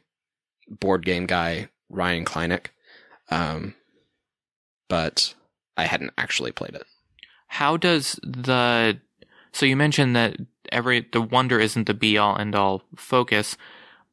board 0.68 1.06
game 1.06 1.28
guy, 1.28 1.70
Ryan 1.90 2.26
Kleineck. 2.26 2.68
Um, 3.32 3.76
but 4.90 5.34
I 5.78 5.86
hadn't 5.86 6.14
actually 6.18 6.52
played 6.52 6.76
it. 6.76 6.84
How 7.48 7.78
does 7.78 8.20
the 8.24 9.00
so 9.54 9.66
you 9.66 9.76
mentioned 9.76 10.16
that 10.16 10.38
every 10.72 11.08
the 11.12 11.22
wonder 11.22 11.60
isn't 11.60 11.88
the 11.88 11.94
be 11.94 12.18
all 12.18 12.38
end 12.38 12.56
all 12.56 12.84
focus, 12.96 13.58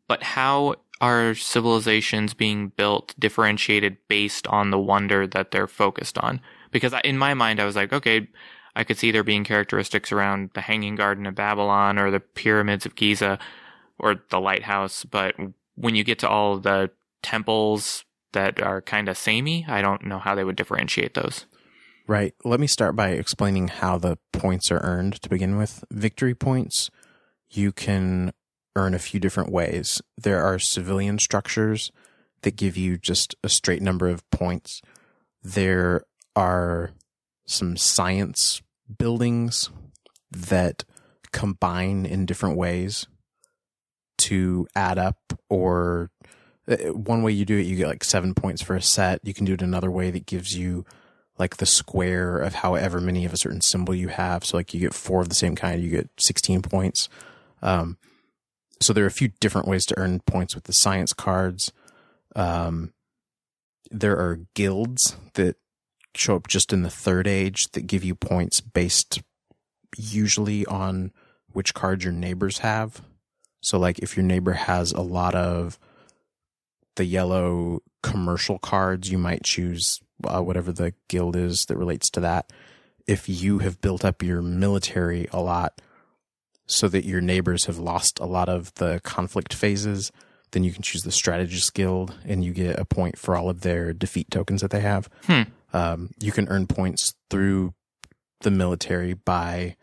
but 0.06 0.22
how 0.22 0.76
are 1.00 1.34
civilizations 1.34 2.34
being 2.34 2.68
built 2.68 3.14
differentiated 3.18 3.96
based 4.08 4.46
on 4.48 4.70
the 4.70 4.78
wonder 4.78 5.26
that 5.26 5.50
they're 5.50 5.68
focused 5.68 6.18
on? 6.18 6.40
Because 6.70 6.94
in 7.04 7.18
my 7.18 7.34
mind, 7.34 7.60
I 7.60 7.64
was 7.64 7.76
like, 7.76 7.92
okay, 7.92 8.28
I 8.74 8.84
could 8.84 8.98
see 8.98 9.10
there 9.10 9.24
being 9.24 9.44
characteristics 9.44 10.12
around 10.12 10.50
the 10.54 10.60
Hanging 10.60 10.96
Garden 10.96 11.26
of 11.26 11.34
Babylon 11.34 11.98
or 11.98 12.10
the 12.10 12.20
pyramids 12.20 12.86
of 12.86 12.94
Giza 12.94 13.38
or 13.98 14.16
the 14.30 14.40
lighthouse, 14.40 15.04
but 15.04 15.34
when 15.74 15.94
you 15.94 16.04
get 16.04 16.18
to 16.20 16.28
all 16.28 16.58
the 16.58 16.90
temples 17.22 18.04
that 18.32 18.62
are 18.62 18.80
kind 18.82 19.08
of 19.08 19.18
samey, 19.18 19.64
I 19.68 19.82
don't 19.82 20.04
know 20.04 20.18
how 20.18 20.34
they 20.34 20.44
would 20.44 20.56
differentiate 20.56 21.14
those. 21.14 21.46
Right. 22.06 22.34
Let 22.44 22.60
me 22.60 22.66
start 22.66 22.96
by 22.96 23.10
explaining 23.10 23.68
how 23.68 23.98
the 23.98 24.18
points 24.32 24.70
are 24.72 24.80
earned 24.82 25.20
to 25.22 25.28
begin 25.28 25.56
with. 25.56 25.84
Victory 25.90 26.34
points 26.34 26.90
you 27.50 27.72
can 27.72 28.32
earn 28.76 28.94
a 28.94 28.98
few 28.98 29.20
different 29.20 29.50
ways. 29.50 30.00
There 30.16 30.42
are 30.42 30.58
civilian 30.58 31.18
structures 31.18 31.90
that 32.42 32.56
give 32.56 32.76
you 32.76 32.96
just 32.96 33.34
a 33.42 33.48
straight 33.48 33.82
number 33.82 34.08
of 34.08 34.28
points. 34.30 34.80
There 35.42 36.02
are 36.36 36.92
some 37.46 37.76
science 37.76 38.62
buildings 38.98 39.70
that 40.30 40.84
combine 41.32 42.06
in 42.06 42.26
different 42.26 42.56
ways 42.56 43.06
to 44.18 44.66
add 44.74 44.98
up 44.98 45.18
or 45.48 46.10
one 46.68 47.22
way 47.22 47.32
you 47.32 47.44
do 47.44 47.56
it 47.56 47.66
you 47.66 47.76
get 47.76 47.88
like 47.88 48.04
7 48.04 48.34
points 48.34 48.62
for 48.62 48.76
a 48.76 48.82
set. 48.82 49.20
You 49.24 49.34
can 49.34 49.44
do 49.44 49.54
it 49.54 49.62
another 49.62 49.90
way 49.90 50.10
that 50.10 50.26
gives 50.26 50.56
you 50.56 50.84
like 51.38 51.56
the 51.56 51.66
square 51.66 52.38
of 52.38 52.56
however 52.56 53.00
many 53.00 53.24
of 53.24 53.32
a 53.32 53.38
certain 53.38 53.60
symbol 53.60 53.94
you 53.94 54.08
have. 54.08 54.44
So 54.44 54.56
like 54.56 54.74
you 54.74 54.80
get 54.80 54.94
four 54.94 55.22
of 55.22 55.28
the 55.28 55.34
same 55.34 55.54
kind, 55.54 55.82
you 55.82 55.90
get 55.90 56.10
16 56.18 56.62
points. 56.62 57.08
Um, 57.62 57.96
so 58.80 58.92
there 58.92 59.04
are 59.04 59.08
a 59.08 59.12
few 59.12 59.28
different 59.40 59.68
ways 59.68 59.86
to 59.86 59.98
earn 59.98 60.20
points 60.20 60.54
with 60.54 60.64
the 60.64 60.72
science 60.72 61.12
cards. 61.12 61.72
Um, 62.36 62.92
there 63.90 64.16
are 64.16 64.40
guilds 64.54 65.16
that 65.34 65.56
show 66.14 66.36
up 66.36 66.48
just 66.48 66.72
in 66.72 66.82
the 66.82 66.90
third 66.90 67.26
age 67.26 67.68
that 67.72 67.86
give 67.86 68.04
you 68.04 68.14
points 68.14 68.60
based 68.60 69.22
usually 69.96 70.66
on 70.66 71.12
which 71.52 71.74
cards 71.74 72.04
your 72.04 72.12
neighbors 72.12 72.58
have. 72.58 73.02
So 73.60 73.78
like 73.78 73.98
if 74.00 74.16
your 74.16 74.24
neighbor 74.24 74.52
has 74.52 74.92
a 74.92 75.00
lot 75.00 75.34
of 75.34 75.78
the 76.98 77.04
yellow 77.04 77.80
commercial 78.02 78.58
cards, 78.58 79.10
you 79.10 79.18
might 79.18 79.44
choose 79.44 80.00
uh, 80.24 80.42
whatever 80.42 80.72
the 80.72 80.92
guild 81.08 81.36
is 81.36 81.64
that 81.66 81.76
relates 81.76 82.10
to 82.10 82.20
that. 82.20 82.52
If 83.06 83.28
you 83.28 83.60
have 83.60 83.80
built 83.80 84.04
up 84.04 84.22
your 84.22 84.42
military 84.42 85.28
a 85.32 85.40
lot 85.40 85.80
so 86.66 86.88
that 86.88 87.06
your 87.06 87.20
neighbors 87.20 87.64
have 87.64 87.78
lost 87.78 88.18
a 88.18 88.26
lot 88.26 88.48
of 88.48 88.74
the 88.74 89.00
conflict 89.04 89.54
phases, 89.54 90.12
then 90.50 90.64
you 90.64 90.72
can 90.72 90.82
choose 90.82 91.02
the 91.02 91.12
strategist 91.12 91.72
guild 91.72 92.14
and 92.26 92.44
you 92.44 92.52
get 92.52 92.78
a 92.78 92.84
point 92.84 93.16
for 93.16 93.36
all 93.36 93.48
of 93.48 93.60
their 93.60 93.92
defeat 93.92 94.30
tokens 94.30 94.60
that 94.60 94.70
they 94.70 94.80
have. 94.80 95.08
Hmm. 95.24 95.42
Um, 95.72 96.10
you 96.20 96.32
can 96.32 96.48
earn 96.48 96.66
points 96.66 97.14
through 97.30 97.74
the 98.40 98.50
military 98.50 99.14
by 99.14 99.76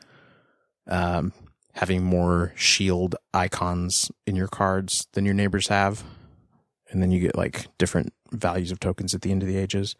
um, 0.87 1.31
having 1.73 2.03
more 2.03 2.51
shield 2.55 3.15
icons 3.33 4.11
in 4.27 4.35
your 4.35 4.47
cards 4.47 5.07
than 5.13 5.25
your 5.25 5.33
neighbors 5.33 5.69
have. 5.69 6.03
And 6.95 7.01
then 7.01 7.11
you 7.11 7.19
get 7.19 7.35
like 7.35 7.67
different 7.77 8.13
values 8.31 8.71
of 8.71 8.79
tokens 8.79 9.13
at 9.13 9.21
the 9.21 9.29
end 9.29 9.43
of 9.43 9.49
the 9.49 9.57
ages. 9.57 9.97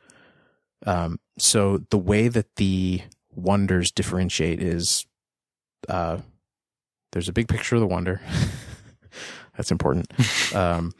Um, 0.85 1.19
so 1.37 1.79
the 1.89 1.97
way 1.97 2.29
that 2.29 2.55
the 2.55 3.01
wonders 3.35 3.91
differentiate 3.91 4.61
is 4.61 5.05
uh, 5.89 6.19
there's 7.11 7.27
a 7.27 7.33
big 7.33 7.49
picture 7.49 7.75
of 7.75 7.81
the 7.81 7.87
wonder. 7.87 8.21
That's 9.57 9.71
important. 9.71 10.09
um, 10.55 10.93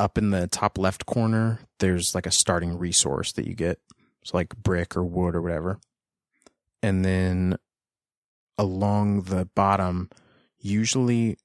up 0.00 0.18
in 0.18 0.30
the 0.30 0.48
top 0.48 0.76
left 0.76 1.06
corner, 1.06 1.60
there's 1.78 2.12
like 2.12 2.26
a 2.26 2.32
starting 2.32 2.76
resource 2.76 3.30
that 3.34 3.46
you 3.46 3.54
get. 3.54 3.78
So 4.24 4.36
like 4.36 4.56
brick 4.56 4.96
or 4.96 5.04
wood 5.04 5.36
or 5.36 5.42
whatever. 5.42 5.78
And 6.82 7.04
then 7.04 7.56
along 8.58 9.22
the 9.22 9.44
bottom, 9.54 10.10
usually 10.58 11.38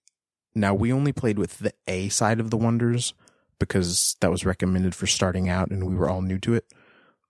now 0.56 0.74
we 0.74 0.91
only 0.91 1.14
played 1.14 1.38
with 1.38 1.60
the 1.60 1.74
A 1.88 2.10
side 2.10 2.40
of 2.40 2.49
the 2.49 2.57
wonders 2.57 3.14
because 3.60 4.15
that 4.22 4.32
was 4.32 4.45
recommended 4.45 4.95
for 4.95 5.07
starting 5.07 5.49
out 5.49 5.69
and 5.69 5.86
we 5.86 5.95
were 5.95 6.10
all 6.10 6.22
new 6.22 6.38
to 6.40 6.53
it. 6.53 6.65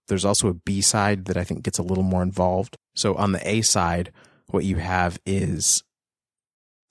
There's 0.07 0.25
also 0.25 0.47
a 0.47 0.53
B 0.53 0.81
side 0.81 1.25
that 1.25 1.37
I 1.37 1.43
think 1.43 1.63
gets 1.63 1.79
a 1.79 1.83
little 1.83 2.03
more 2.03 2.21
involved. 2.21 2.77
So 2.95 3.15
on 3.15 3.31
the 3.31 3.47
A 3.47 3.61
side, 3.61 4.11
what 4.47 4.63
you 4.63 4.77
have 4.77 5.19
is 5.25 5.83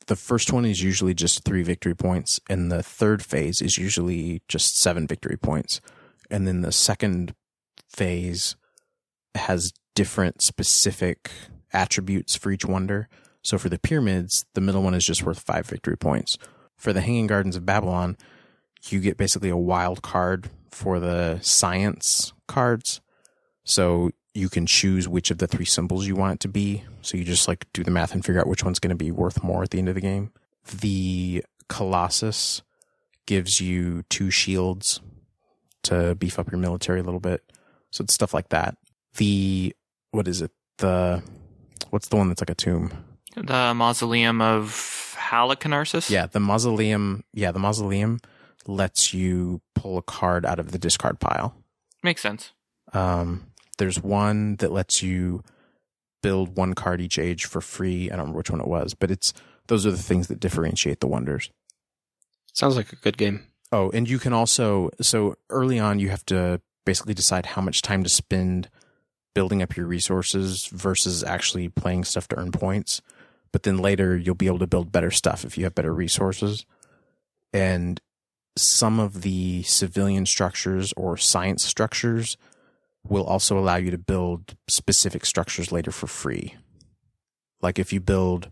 the 0.06 0.16
first 0.16 0.52
one 0.52 0.65
is 0.65 0.82
usually 0.82 1.15
just 1.15 1.44
three 1.44 1.62
victory 1.62 1.94
points, 1.94 2.39
and 2.48 2.70
the 2.70 2.82
third 2.82 3.24
phase 3.24 3.62
is 3.62 3.78
usually 3.78 4.43
just 4.48 4.77
seven 4.77 5.06
victory 5.06 5.36
points. 5.36 5.81
And 6.31 6.47
then 6.47 6.61
the 6.61 6.73
second 6.73 7.35
phase 7.89 8.56
has 9.35 9.73
different 9.94 10.43
specific 10.43 11.31
attributes 11.73 12.36
for 12.36 12.51
each 12.51 12.65
wonder. 12.65 13.09
So 13.43 13.59
for 13.59 13.69
the 13.69 13.78
pyramids, 13.78 14.44
the 14.55 14.61
middle 14.61 14.82
one 14.82 14.94
is 14.94 15.05
just 15.05 15.23
worth 15.23 15.40
five 15.40 15.66
victory 15.66 15.97
points. 15.97 16.36
For 16.77 16.93
the 16.93 17.01
Hanging 17.01 17.27
Gardens 17.27 17.56
of 17.56 17.65
Babylon, 17.65 18.16
you 18.90 19.01
get 19.01 19.16
basically 19.16 19.48
a 19.48 19.56
wild 19.56 20.02
card 20.02 20.51
for 20.70 21.01
the 21.01 21.39
science 21.40 22.32
cards. 22.47 23.01
So 23.65 24.11
you 24.35 24.48
can 24.48 24.66
choose 24.66 25.09
which 25.09 25.31
of 25.31 25.39
the 25.39 25.47
three 25.47 25.65
symbols 25.65 26.06
you 26.06 26.16
want 26.16 26.35
it 26.35 26.40
to 26.40 26.48
be. 26.48 26.82
So 27.02 27.16
you 27.16 27.24
just 27.24 27.48
like 27.48 27.66
do 27.73 27.85
the 27.85 27.90
math 27.90 28.12
and 28.12 28.24
figure 28.24 28.40
out 28.40 28.47
which 28.47 28.65
one's 28.65 28.81
going 28.81 28.90
to 28.90 28.97
be 28.97 29.11
worth 29.11 29.43
more 29.43 29.62
at 29.62 29.70
the 29.70 29.78
end 29.78 29.89
of 29.89 29.94
the 29.94 30.01
game. 30.01 30.32
The 30.81 31.44
Colossus 31.69 32.62
gives 33.27 33.61
you 33.61 34.02
two 34.11 34.31
shields 34.31 35.01
to 35.85 36.15
beef 36.16 36.39
up 36.39 36.51
your 36.51 36.59
military 36.59 37.01
a 37.01 37.05
little 37.05 37.20
bit. 37.20 37.43
So 37.90 38.02
it's 38.02 38.15
stuff 38.15 38.35
like 38.35 38.48
that. 38.48 38.77
The 39.16 39.74
what 40.11 40.27
is 40.27 40.43
it? 40.43 40.51
The 40.78 41.23
what's 41.90 42.09
the 42.09 42.16
one 42.16 42.28
that's 42.28 42.40
like 42.40 42.51
a 42.51 42.55
tomb? 42.55 42.93
The 43.36 43.73
mausoleum 43.74 44.40
of 44.40 45.16
Halicarnassus. 45.16 46.11
Yeah, 46.11 46.27
the 46.27 46.40
mausoleum. 46.40 47.24
Yeah, 47.32 47.52
the 47.52 47.59
mausoleum 47.61 48.20
lets 48.66 49.12
you 49.15 49.61
pull 49.74 49.99
a 49.99 50.03
card 50.03 50.45
out 50.47 50.59
of 50.59 50.73
the 50.73 50.78
discard 50.78 51.20
pile. 51.20 51.55
makes 52.03 52.23
sense. 52.23 52.53
Um, 52.93 53.49
there's 53.78 54.01
one 54.03 54.57
that 54.57 54.73
lets 54.73 55.03
you 55.03 55.43
build 56.23 56.57
one 56.57 56.74
card 56.74 57.01
each 57.01 57.19
age 57.19 57.45
for 57.45 57.61
free. 57.61 58.07
I 58.07 58.16
don't 58.16 58.20
remember 58.20 58.39
which 58.39 58.51
one 58.51 58.61
it 58.61 58.66
was, 58.66 58.95
but 58.95 59.11
it's 59.11 59.32
those 59.66 59.85
are 59.86 59.91
the 59.91 59.97
things 59.99 60.28
that 60.28 60.41
differentiate 60.41 61.01
the 61.01 61.07
wonders. 61.07 61.51
Sounds 62.53 62.77
like 62.77 62.93
a 62.93 62.97
good 62.97 63.19
game. 63.19 63.47
Oh, 63.73 63.91
and 63.91 64.09
you 64.09 64.19
can 64.19 64.32
also 64.32 64.91
so 65.01 65.36
early 65.51 65.78
on 65.78 65.99
you 65.99 66.09
have 66.11 66.24
to 66.27 66.61
basically 66.86 67.15
decide 67.15 67.47
how 67.47 67.62
much 67.62 67.82
time 67.82 68.05
to 68.05 68.09
spend 68.09 68.70
building 69.35 69.62
up 69.62 69.77
your 69.77 69.86
resources 69.86 70.66
versus 70.66 71.24
actually 71.24 71.69
playing 71.69 72.05
stuff 72.05 72.28
to 72.28 72.39
earn 72.39 72.53
points. 72.53 73.03
But 73.53 73.65
then 73.65 73.78
later 73.78 74.16
you'll 74.16 74.35
be 74.35 74.47
able 74.47 74.61
to 74.61 74.66
build 74.66 74.93
better 74.93 75.11
stuff 75.11 75.45
if 75.45 75.59
you 75.59 75.65
have 75.65 75.74
better 75.74 75.93
resources. 75.93 76.65
And 77.53 78.01
some 78.56 79.01
of 79.01 79.22
the 79.22 79.62
civilian 79.64 80.26
structures 80.26 80.93
or 80.97 81.16
science 81.16 81.64
structures 81.64 82.36
will 83.06 83.24
also 83.24 83.59
allow 83.59 83.76
you 83.76 83.90
to 83.90 83.98
build 83.98 84.56
specific 84.68 85.26
structures 85.26 85.72
later 85.72 85.90
for 85.90 86.06
free. 86.06 86.55
Like 87.60 87.78
if 87.78 87.93
you 87.93 88.01
build 88.01 88.51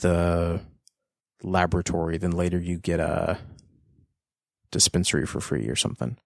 the 0.00 0.60
laboratory, 1.42 2.18
then 2.18 2.32
later 2.32 2.58
you 2.58 2.78
get 2.78 3.00
a 3.00 3.38
dispensary 4.70 5.26
for 5.26 5.40
free 5.40 5.68
or 5.68 5.76
something. 5.76 6.16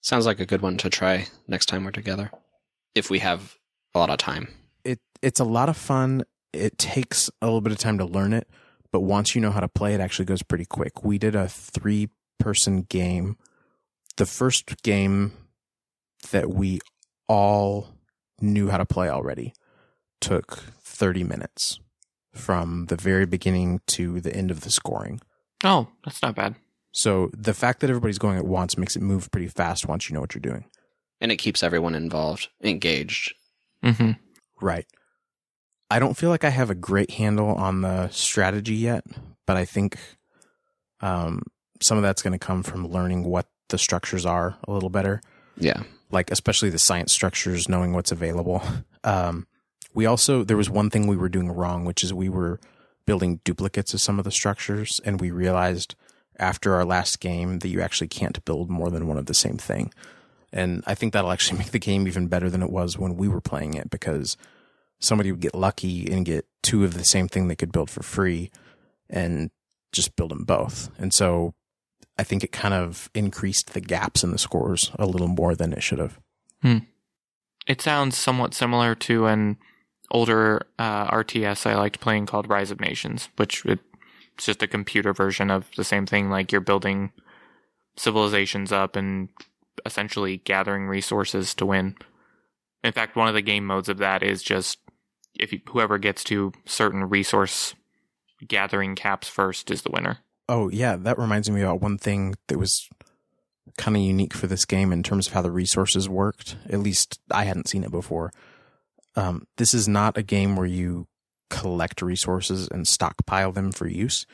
Sounds 0.00 0.26
like 0.26 0.40
a 0.40 0.46
good 0.46 0.62
one 0.62 0.76
to 0.78 0.90
try 0.90 1.26
next 1.48 1.66
time 1.66 1.84
we're 1.84 1.90
together. 1.90 2.30
If 2.94 3.10
we 3.10 3.18
have 3.18 3.56
a 3.94 3.98
lot 3.98 4.10
of 4.10 4.18
time. 4.18 4.48
It 4.84 5.00
it's 5.22 5.40
a 5.40 5.44
lot 5.44 5.68
of 5.68 5.76
fun. 5.76 6.24
It 6.52 6.78
takes 6.78 7.30
a 7.42 7.46
little 7.46 7.60
bit 7.60 7.72
of 7.72 7.78
time 7.78 7.98
to 7.98 8.04
learn 8.04 8.32
it, 8.32 8.48
but 8.92 9.00
once 9.00 9.34
you 9.34 9.40
know 9.40 9.50
how 9.50 9.60
to 9.60 9.68
play, 9.68 9.94
it 9.94 10.00
actually 10.00 10.24
goes 10.24 10.42
pretty 10.42 10.64
quick. 10.64 11.04
We 11.04 11.18
did 11.18 11.34
a 11.34 11.48
three 11.48 12.08
person 12.38 12.82
game. 12.82 13.36
The 14.16 14.26
first 14.26 14.82
game 14.82 15.32
that 16.30 16.50
we 16.50 16.80
all 17.28 17.88
knew 18.40 18.68
how 18.68 18.78
to 18.78 18.86
play 18.86 19.08
already 19.08 19.54
took 20.20 20.64
30 20.82 21.24
minutes 21.24 21.78
from 22.34 22.86
the 22.86 22.96
very 22.96 23.26
beginning 23.26 23.80
to 23.86 24.20
the 24.20 24.34
end 24.34 24.50
of 24.50 24.62
the 24.62 24.70
scoring. 24.70 25.20
Oh, 25.64 25.88
that's 26.04 26.22
not 26.22 26.34
bad. 26.34 26.54
So 26.92 27.30
the 27.36 27.54
fact 27.54 27.80
that 27.80 27.90
everybody's 27.90 28.18
going 28.18 28.38
at 28.38 28.46
once 28.46 28.78
makes 28.78 28.96
it 28.96 29.02
move 29.02 29.30
pretty 29.30 29.48
fast 29.48 29.86
once 29.86 30.08
you 30.08 30.14
know 30.14 30.20
what 30.20 30.34
you're 30.34 30.40
doing. 30.40 30.64
And 31.20 31.30
it 31.30 31.36
keeps 31.36 31.62
everyone 31.62 31.94
involved, 31.94 32.48
engaged. 32.62 33.34
Mm-hmm. 33.84 34.12
Right. 34.60 34.86
I 35.90 35.98
don't 35.98 36.16
feel 36.16 36.30
like 36.30 36.44
I 36.44 36.50
have 36.50 36.70
a 36.70 36.74
great 36.74 37.12
handle 37.12 37.48
on 37.54 37.80
the 37.80 38.08
strategy 38.08 38.74
yet, 38.74 39.04
but 39.46 39.56
I 39.56 39.64
think 39.64 39.98
um, 41.00 41.42
some 41.80 41.96
of 41.96 42.02
that's 42.02 42.22
going 42.22 42.38
to 42.38 42.38
come 42.38 42.62
from 42.62 42.88
learning 42.88 43.24
what 43.24 43.46
the 43.68 43.78
structures 43.78 44.26
are 44.26 44.56
a 44.66 44.72
little 44.72 44.90
better. 44.90 45.20
Yeah. 45.56 45.82
Like 46.10 46.30
especially 46.30 46.70
the 46.70 46.78
science 46.78 47.12
structures, 47.12 47.68
knowing 47.68 47.92
what's 47.92 48.12
available. 48.12 48.62
Um, 49.04 49.46
we 49.94 50.06
also 50.06 50.42
there 50.42 50.56
was 50.56 50.68
one 50.68 50.90
thing 50.90 51.06
we 51.06 51.16
were 51.16 51.28
doing 51.28 51.50
wrong, 51.50 51.84
which 51.84 52.02
is 52.02 52.12
we 52.12 52.28
were 52.28 52.60
building 53.06 53.40
duplicates 53.44 53.94
of 53.94 54.00
some 54.00 54.18
of 54.18 54.24
the 54.24 54.30
structures, 54.32 55.00
and 55.04 55.20
we 55.20 55.30
realized 55.30 55.94
after 56.38 56.74
our 56.74 56.84
last 56.84 57.20
game 57.20 57.60
that 57.60 57.68
you 57.68 57.80
actually 57.80 58.08
can't 58.08 58.44
build 58.44 58.68
more 58.68 58.90
than 58.90 59.06
one 59.06 59.16
of 59.16 59.26
the 59.26 59.34
same 59.34 59.56
thing. 59.56 59.94
And 60.52 60.82
I 60.86 60.94
think 60.94 61.12
that'll 61.12 61.30
actually 61.30 61.58
make 61.60 61.70
the 61.70 61.78
game 61.78 62.06
even 62.06 62.26
better 62.26 62.50
than 62.50 62.62
it 62.62 62.70
was 62.70 62.98
when 62.98 63.16
we 63.16 63.28
were 63.28 63.40
playing 63.40 63.74
it 63.74 63.88
because 63.88 64.36
somebody 65.00 65.30
would 65.30 65.40
get 65.40 65.54
lucky 65.54 66.10
and 66.10 66.26
get 66.26 66.46
two 66.62 66.84
of 66.84 66.94
the 66.94 67.04
same 67.04 67.28
thing 67.28 67.48
they 67.48 67.56
could 67.56 67.72
build 67.72 67.90
for 67.90 68.02
free 68.02 68.50
and 69.08 69.50
just 69.92 70.16
build 70.16 70.30
them 70.30 70.44
both. 70.44 70.90
And 70.98 71.14
so 71.14 71.54
I 72.18 72.24
think 72.24 72.42
it 72.42 72.52
kind 72.52 72.74
of 72.74 73.10
increased 73.14 73.72
the 73.72 73.80
gaps 73.80 74.24
in 74.24 74.32
the 74.32 74.38
scores 74.38 74.90
a 74.98 75.06
little 75.06 75.28
more 75.28 75.54
than 75.54 75.72
it 75.72 75.82
should 75.82 75.98
have. 76.00 76.18
It 77.66 77.80
sounds 77.80 78.16
somewhat 78.16 78.54
similar 78.54 78.94
to 78.96 79.26
an 79.26 79.58
older 80.10 80.66
uh, 80.78 81.08
RTS 81.08 81.66
I 81.66 81.76
liked 81.76 82.00
playing 82.00 82.26
called 82.26 82.48
Rise 82.48 82.70
of 82.70 82.80
Nations, 82.80 83.28
which 83.36 83.64
it, 83.66 83.78
it's 84.34 84.46
just 84.46 84.62
a 84.62 84.66
computer 84.66 85.12
version 85.12 85.50
of 85.50 85.66
the 85.76 85.84
same 85.84 86.06
thing. 86.06 86.30
Like 86.30 86.50
you're 86.50 86.60
building 86.60 87.12
civilizations 87.96 88.72
up 88.72 88.96
and 88.96 89.28
essentially 89.86 90.38
gathering 90.38 90.86
resources 90.86 91.54
to 91.54 91.66
win. 91.66 91.96
In 92.82 92.92
fact, 92.92 93.16
one 93.16 93.28
of 93.28 93.34
the 93.34 93.42
game 93.42 93.66
modes 93.66 93.88
of 93.88 93.98
that 93.98 94.22
is 94.22 94.42
just 94.42 94.78
if 95.38 95.52
you, 95.52 95.60
whoever 95.68 95.98
gets 95.98 96.24
to 96.24 96.52
certain 96.64 97.08
resource 97.08 97.74
gathering 98.46 98.94
caps 98.94 99.28
first 99.28 99.70
is 99.70 99.82
the 99.82 99.90
winner. 99.90 100.18
Oh, 100.48 100.68
yeah, 100.70 100.96
that 100.96 101.18
reminds 101.18 101.50
me 101.50 101.60
about 101.60 101.80
one 101.80 101.98
thing 101.98 102.34
that 102.48 102.58
was 102.58 102.88
kind 103.76 103.96
of 103.96 104.02
unique 104.02 104.34
for 104.34 104.46
this 104.46 104.64
game 104.64 104.92
in 104.92 105.02
terms 105.02 105.26
of 105.26 105.32
how 105.32 105.42
the 105.42 105.50
resources 105.50 106.08
worked. 106.08 106.56
At 106.68 106.80
least 106.80 107.20
I 107.30 107.44
hadn't 107.44 107.68
seen 107.68 107.84
it 107.84 107.90
before. 107.90 108.32
Um, 109.14 109.46
this 109.56 109.74
is 109.74 109.88
not 109.88 110.16
a 110.16 110.22
game 110.22 110.56
where 110.56 110.66
you 110.66 111.06
collect 111.50 112.02
resources 112.02 112.68
and 112.68 112.86
stockpile 112.86 113.52
them 113.52 113.72
for 113.72 113.86
use. 113.86 114.26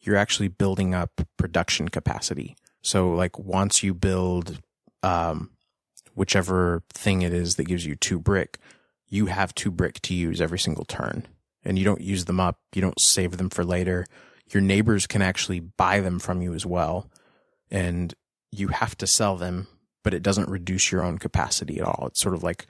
You're 0.00 0.16
actually 0.16 0.48
building 0.48 0.94
up 0.94 1.22
production 1.36 1.88
capacity. 1.88 2.56
So, 2.82 3.10
like, 3.10 3.38
once 3.38 3.82
you 3.82 3.94
build 3.94 4.60
um, 5.02 5.50
whichever 6.14 6.82
thing 6.92 7.22
it 7.22 7.32
is 7.32 7.56
that 7.56 7.64
gives 7.64 7.84
you 7.84 7.96
two 7.96 8.18
brick, 8.18 8.58
you 9.08 9.26
have 9.26 9.54
two 9.54 9.70
brick 9.70 10.00
to 10.02 10.14
use 10.14 10.40
every 10.40 10.58
single 10.58 10.84
turn. 10.84 11.26
And 11.64 11.78
you 11.78 11.84
don't 11.84 12.00
use 12.00 12.26
them 12.26 12.38
up, 12.38 12.60
you 12.74 12.82
don't 12.82 13.00
save 13.00 13.38
them 13.38 13.50
for 13.50 13.64
later. 13.64 14.06
Your 14.52 14.60
neighbors 14.60 15.06
can 15.06 15.22
actually 15.22 15.60
buy 15.60 16.00
them 16.00 16.18
from 16.18 16.40
you 16.40 16.54
as 16.54 16.64
well. 16.64 17.10
And 17.70 18.14
you 18.52 18.68
have 18.68 18.96
to 18.98 19.06
sell 19.06 19.36
them, 19.36 19.66
but 20.04 20.14
it 20.14 20.22
doesn't 20.22 20.48
reduce 20.48 20.92
your 20.92 21.02
own 21.02 21.18
capacity 21.18 21.80
at 21.80 21.86
all. 21.86 22.06
It's 22.06 22.20
sort 22.20 22.34
of 22.34 22.44
like 22.44 22.66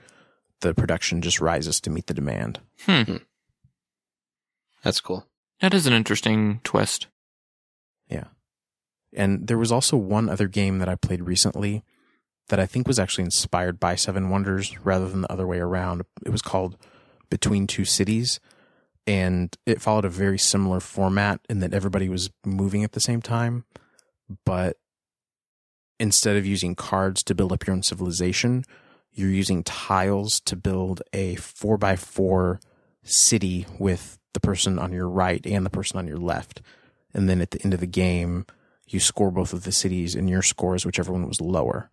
the 0.61 0.73
production 0.73 1.21
just 1.21 1.39
rises 1.39 1.79
to 1.81 1.91
meet 1.91 2.07
the 2.07 2.13
demand. 2.15 2.59
Hmm. 2.85 3.17
That's 4.83 5.01
cool. 5.01 5.27
That 5.61 5.73
is 5.73 5.85
an 5.85 5.93
interesting 5.93 6.61
twist. 6.63 7.07
Yeah. 8.09 8.25
And 9.13 9.47
there 9.47 9.57
was 9.57 9.71
also 9.71 9.97
one 9.97 10.29
other 10.29 10.47
game 10.47 10.79
that 10.79 10.89
I 10.89 10.95
played 10.95 11.21
recently 11.21 11.83
that 12.49 12.59
I 12.59 12.65
think 12.65 12.87
was 12.87 12.99
actually 12.99 13.25
inspired 13.25 13.79
by 13.79 13.95
Seven 13.95 14.29
Wonders 14.29 14.77
rather 14.85 15.07
than 15.07 15.21
the 15.21 15.31
other 15.31 15.47
way 15.47 15.59
around. 15.59 16.03
It 16.25 16.29
was 16.29 16.41
called 16.41 16.77
Between 17.29 17.67
Two 17.67 17.85
Cities. 17.85 18.39
And 19.05 19.55
it 19.65 19.81
followed 19.81 20.05
a 20.05 20.09
very 20.09 20.37
similar 20.37 20.79
format 20.79 21.39
in 21.49 21.59
that 21.59 21.73
everybody 21.73 22.09
was 22.09 22.29
moving 22.45 22.83
at 22.83 22.91
the 22.91 22.99
same 22.99 23.21
time. 23.21 23.63
But 24.45 24.77
instead 25.99 26.35
of 26.35 26.45
using 26.45 26.75
cards 26.75 27.23
to 27.23 27.35
build 27.35 27.53
up 27.53 27.65
your 27.65 27.75
own 27.75 27.83
civilization, 27.83 28.65
you're 29.11 29.29
using 29.29 29.63
tiles 29.63 30.39
to 30.41 30.55
build 30.55 31.01
a 31.13 31.35
four 31.35 31.77
by 31.77 31.95
four 31.95 32.59
city 33.03 33.65
with 33.79 34.19
the 34.33 34.39
person 34.39 34.77
on 34.77 34.91
your 34.91 35.09
right 35.09 35.45
and 35.45 35.65
the 35.65 35.69
person 35.69 35.97
on 35.97 36.07
your 36.07 36.17
left. 36.17 36.61
And 37.13 37.29
then 37.29 37.41
at 37.41 37.51
the 37.51 37.61
end 37.63 37.73
of 37.73 37.79
the 37.79 37.87
game, 37.87 38.45
you 38.85 38.99
score 38.99 39.31
both 39.31 39.53
of 39.53 39.63
the 39.63 39.71
cities, 39.71 40.15
and 40.15 40.29
your 40.29 40.41
score 40.41 40.75
is 40.75 40.85
whichever 40.85 41.11
one 41.11 41.27
was 41.27 41.41
lower. 41.41 41.89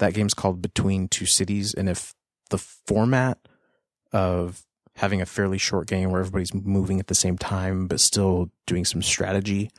That 0.00 0.14
game's 0.14 0.34
called 0.34 0.60
Between 0.60 1.08
Two 1.08 1.26
Cities. 1.26 1.72
And 1.72 1.88
if 1.88 2.14
the 2.50 2.58
format 2.58 3.38
of 4.12 4.62
having 4.96 5.22
a 5.22 5.26
fairly 5.26 5.58
short 5.58 5.86
game 5.86 6.10
where 6.10 6.20
everybody's 6.20 6.52
moving 6.52 7.00
at 7.00 7.06
the 7.06 7.14
same 7.14 7.38
time, 7.38 7.86
but 7.86 8.00
still 8.00 8.50
doing 8.66 8.84
some 8.84 9.02
strategy, 9.02 9.70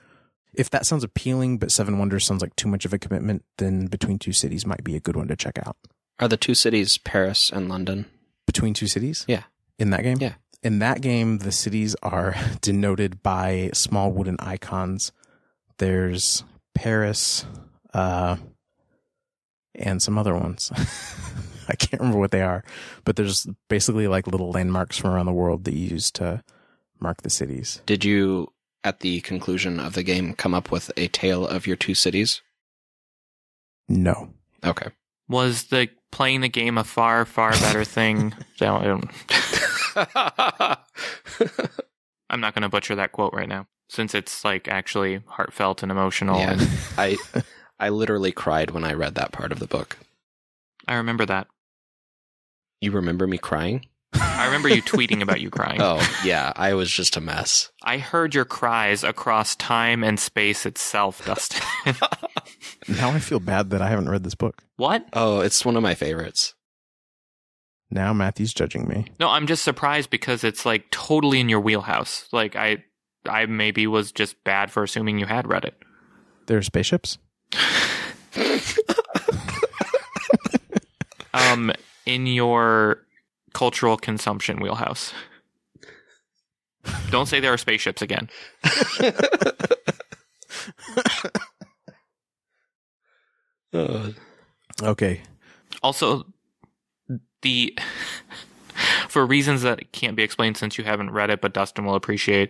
if 0.54 0.70
that 0.70 0.86
sounds 0.86 1.04
appealing, 1.04 1.58
but 1.58 1.72
Seven 1.72 1.98
Wonders 1.98 2.26
sounds 2.26 2.42
like 2.42 2.56
too 2.56 2.68
much 2.68 2.86
of 2.86 2.94
a 2.94 3.00
commitment, 3.00 3.44
then 3.58 3.88
Between 3.88 4.20
Two 4.20 4.34
Cities 4.34 4.66
might 4.66 4.84
be 4.84 4.96
a 4.96 5.00
good 5.00 5.16
one 5.16 5.28
to 5.28 5.36
check 5.36 5.58
out. 5.66 5.78
Are 6.20 6.28
the 6.28 6.38
two 6.38 6.54
cities 6.54 6.98
Paris 6.98 7.50
and 7.52 7.68
London? 7.68 8.06
Between 8.46 8.74
Two 8.74 8.88
Cities? 8.88 9.26
Yeah. 9.28 9.44
In 9.80 9.90
that 9.90 10.04
game? 10.04 10.18
Yeah. 10.20 10.34
In 10.62 10.80
that 10.80 11.02
game, 11.02 11.40
the 11.40 11.52
cities 11.52 11.96
are 12.04 12.36
denoted 12.62 13.24
by 13.24 13.72
small 13.74 14.12
wooden 14.12 14.36
icons. 14.40 15.12
There's 15.78 16.44
Paris, 16.76 17.46
uh, 17.94 18.36
and 19.76 20.02
some 20.02 20.18
other 20.18 20.36
ones. 20.36 20.72
I 21.70 21.76
can't 21.76 22.00
remember 22.02 22.20
what 22.20 22.32
they 22.32 22.42
are, 22.42 22.64
but 23.06 23.16
there's 23.16 23.48
basically 23.70 24.08
like 24.08 24.28
little 24.28 24.52
landmarks 24.52 24.98
from 24.98 25.12
around 25.12 25.26
the 25.28 25.32
world 25.32 25.64
that 25.66 25.74
you 25.74 25.88
use 25.90 26.12
to 26.12 26.44
mark 27.00 27.22
the 27.22 27.30
cities. 27.30 27.82
Did 27.86 28.04
you, 28.04 28.52
at 28.84 29.00
the 29.00 29.22
conclusion 29.22 29.80
of 29.80 29.94
the 29.94 30.04
game, 30.04 30.34
come 30.34 30.54
up 30.54 30.72
with 30.72 30.92
a 30.98 31.08
tale 31.08 31.48
of 31.48 31.66
your 31.68 31.76
two 31.78 31.96
cities? 31.96 32.42
No. 33.88 34.34
Okay. 34.66 34.90
Was 35.30 35.66
the 35.66 35.88
playing 36.12 36.42
the 36.42 36.50
game 36.50 36.78
a 36.78 36.84
far, 36.84 37.24
far 37.26 37.52
better 37.52 37.86
thing? 37.86 38.34
I 38.62 38.84
don't- 38.84 39.10
I'm 42.30 42.40
not 42.40 42.54
going 42.54 42.64
to 42.64 42.70
butcher 42.70 42.96
that 42.96 43.12
quote 43.12 43.34
right 43.34 43.50
now, 43.50 43.68
since 43.90 44.16
it's 44.16 44.44
like 44.46 44.68
actually 44.68 45.22
heartfelt 45.28 45.84
and 45.84 45.92
emotional. 45.92 46.38
yeah. 46.40 46.52
And 46.54 46.70
I 46.98 47.18
I 47.82 47.90
literally 47.90 48.32
cried 48.32 48.72
when 48.72 48.84
I 48.86 48.94
read 48.94 49.16
that 49.16 49.32
part 49.34 49.52
of 49.52 49.60
the 49.60 49.68
book. 49.68 49.98
I 50.88 50.96
remember 50.96 51.26
that. 51.26 51.48
You 52.80 52.92
remember 52.92 53.28
me 53.28 53.38
crying? 53.38 53.88
I 54.14 54.46
remember 54.46 54.70
you 54.70 54.82
tweeting 54.82 55.22
about 55.22 55.42
you 55.42 55.50
crying. 55.50 55.80
Oh, 55.82 56.00
yeah. 56.24 56.54
I 56.56 56.74
was 56.74 56.92
just 56.92 57.18
a 57.18 57.22
mess. 57.22 57.72
I 57.84 57.98
heard 57.98 58.36
your 58.36 58.46
cries 58.46 59.04
across 59.04 59.56
time 59.56 60.04
and 60.04 60.20
space 60.20 60.66
itself, 60.66 61.26
Dustin. 61.26 61.62
Now 62.88 63.12
I 63.12 63.20
feel 63.20 63.40
bad 63.40 63.70
that 63.70 63.82
I 63.82 63.90
haven't 63.90 64.10
read 64.10 64.24
this 64.24 64.36
book. 64.36 64.64
what? 64.76 65.06
Oh, 65.14 65.40
it's 65.42 65.64
one 65.64 65.76
of 65.78 65.84
my 65.84 65.94
favorites. 65.96 66.56
Now 67.92 68.12
Matthew's 68.14 68.54
judging 68.54 68.88
me. 68.88 69.06
No, 69.20 69.30
I'm 69.30 69.46
just 69.48 69.64
surprised 69.64 70.10
because 70.10 70.44
it's 70.44 70.66
like 70.66 70.90
totally 70.92 71.40
in 71.40 71.48
your 71.50 71.60
wheelhouse. 71.60 72.28
Like 72.32 72.56
I 72.56 72.84
I 73.28 73.46
maybe 73.46 73.86
was 73.88 74.12
just 74.12 74.44
bad 74.44 74.72
for 74.72 74.82
assuming 74.84 75.20
you 75.20 75.26
had 75.28 75.48
read 75.48 75.66
it. 75.66 75.76
There 76.48 76.58
are 76.58 76.64
spaceships? 76.64 77.18
Um 81.34 81.72
in 82.06 82.26
your 82.28 83.04
cultural 83.54 83.98
consumption 83.98 84.60
wheelhouse. 84.60 85.14
Don't 87.10 87.28
say 87.28 87.40
there 87.40 87.54
are 87.54 87.58
spaceships 87.58 88.02
again. 88.02 88.30
Uh, 93.74 94.12
Okay. 94.84 95.22
Also 95.84 96.26
the 97.44 97.78
for 99.08 99.26
reasons 99.26 99.62
that 99.62 99.92
can't 99.92 100.16
be 100.16 100.24
explained 100.24 100.58
since 100.58 100.78
you 100.78 100.84
haven't 100.84 101.12
read 101.12 101.30
it 101.30 101.40
but 101.40 101.54
Dustin 101.54 101.86
will 101.86 101.94
appreciate 101.94 102.50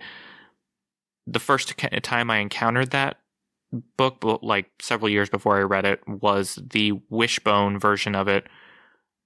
the 1.28 1.40
first 1.40 1.78
time 2.04 2.32
I 2.32 2.38
encountered 2.38 2.92
that 2.92 3.21
book 3.98 4.24
like 4.42 4.70
several 4.82 5.10
years 5.10 5.30
before 5.30 5.58
I 5.58 5.62
read 5.62 5.86
it 5.86 6.02
was 6.08 6.60
the 6.62 6.94
Wishbone 7.10 7.80
version 7.80 8.16
of 8.16 8.28
it 8.28 8.48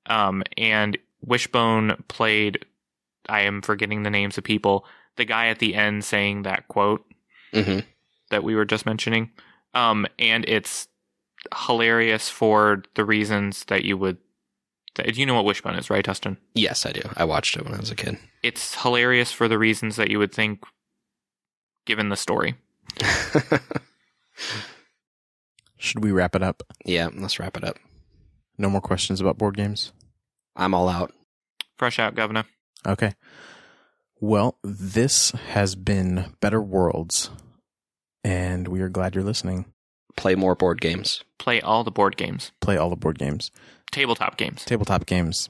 um 0.06 0.44
and 0.58 0.98
Wishbone 1.22 2.04
played 2.08 2.66
I 3.28 3.42
am 3.42 3.62
forgetting 3.62 4.04
the 4.04 4.12
names 4.12 4.38
of 4.38 4.44
people 4.44 4.86
the 5.16 5.26
guy 5.26 5.48
at 5.48 5.60
the 5.60 5.76
end 5.76 6.04
saying 6.04 6.44
that 6.44 6.68
quote 6.68 7.06
mhm. 7.54 7.86
that 8.30 8.44
we 8.44 8.56
were 8.56 8.66
just 8.66 8.86
mentioning. 8.86 9.32
Um, 9.74 10.06
and 10.20 10.46
it's 10.48 10.88
hilarious 11.68 12.30
for 12.30 12.84
the 12.96 13.06
reasons 13.06 13.66
that 13.66 13.84
you 13.84 13.98
would. 13.98 14.18
That, 14.96 15.18
you 15.18 15.26
know 15.26 15.36
what 15.36 15.46
Wishbone 15.46 15.76
is, 15.76 15.90
right, 15.90 16.06
Dustin? 16.06 16.38
Yes, 16.54 16.86
I 16.86 16.94
do. 16.94 17.02
I 17.18 17.26
watched 17.26 17.58
it 17.58 17.66
when 17.66 17.74
I 17.74 17.80
was 17.80 17.92
a 17.92 17.96
kid. 17.96 18.18
It's 18.44 18.82
hilarious 18.82 19.32
for 19.32 19.50
the 19.50 19.58
reasons 19.58 19.98
that 19.98 20.10
you 20.10 20.20
would 20.20 20.34
think, 20.34 20.64
given 21.86 22.08
the 22.08 22.16
story. 22.16 22.56
Should 25.78 26.04
we 26.04 26.12
wrap 26.12 26.36
it 26.36 26.44
up? 26.44 26.64
yeah, 26.86 27.10
let's 27.14 27.40
wrap 27.40 27.58
it 27.58 27.64
up. 27.64 27.78
No 28.58 28.70
more 28.70 28.82
questions 28.82 29.20
about 29.22 29.38
board 29.38 29.58
games? 29.58 29.92
I'm 30.56 30.74
all 30.74 30.88
out. 30.88 31.12
Fresh 31.78 32.00
out, 32.00 32.16
Governor. 32.16 32.46
Okay. 32.88 33.14
Well, 34.22 34.58
this 34.64 35.32
has 35.50 35.76
been 35.76 36.34
Better 36.40 36.62
Worlds, 36.62 37.30
and 38.24 38.68
we 38.70 38.80
are 38.82 38.88
glad 38.90 39.14
you're 39.14 39.24
listening. 39.26 39.66
Play 40.16 40.36
more 40.36 40.56
board 40.56 40.80
games. 40.80 41.22
Play 41.38 41.60
all 41.60 41.84
the 41.84 41.92
board 41.92 42.16
games, 42.16 42.52
Play 42.62 42.78
all 42.78 42.90
the 42.90 42.96
board 42.96 43.20
games, 43.20 43.52
tabletop 43.92 44.38
games. 44.38 44.64
tabletop 44.64 45.06
games. 45.06 45.50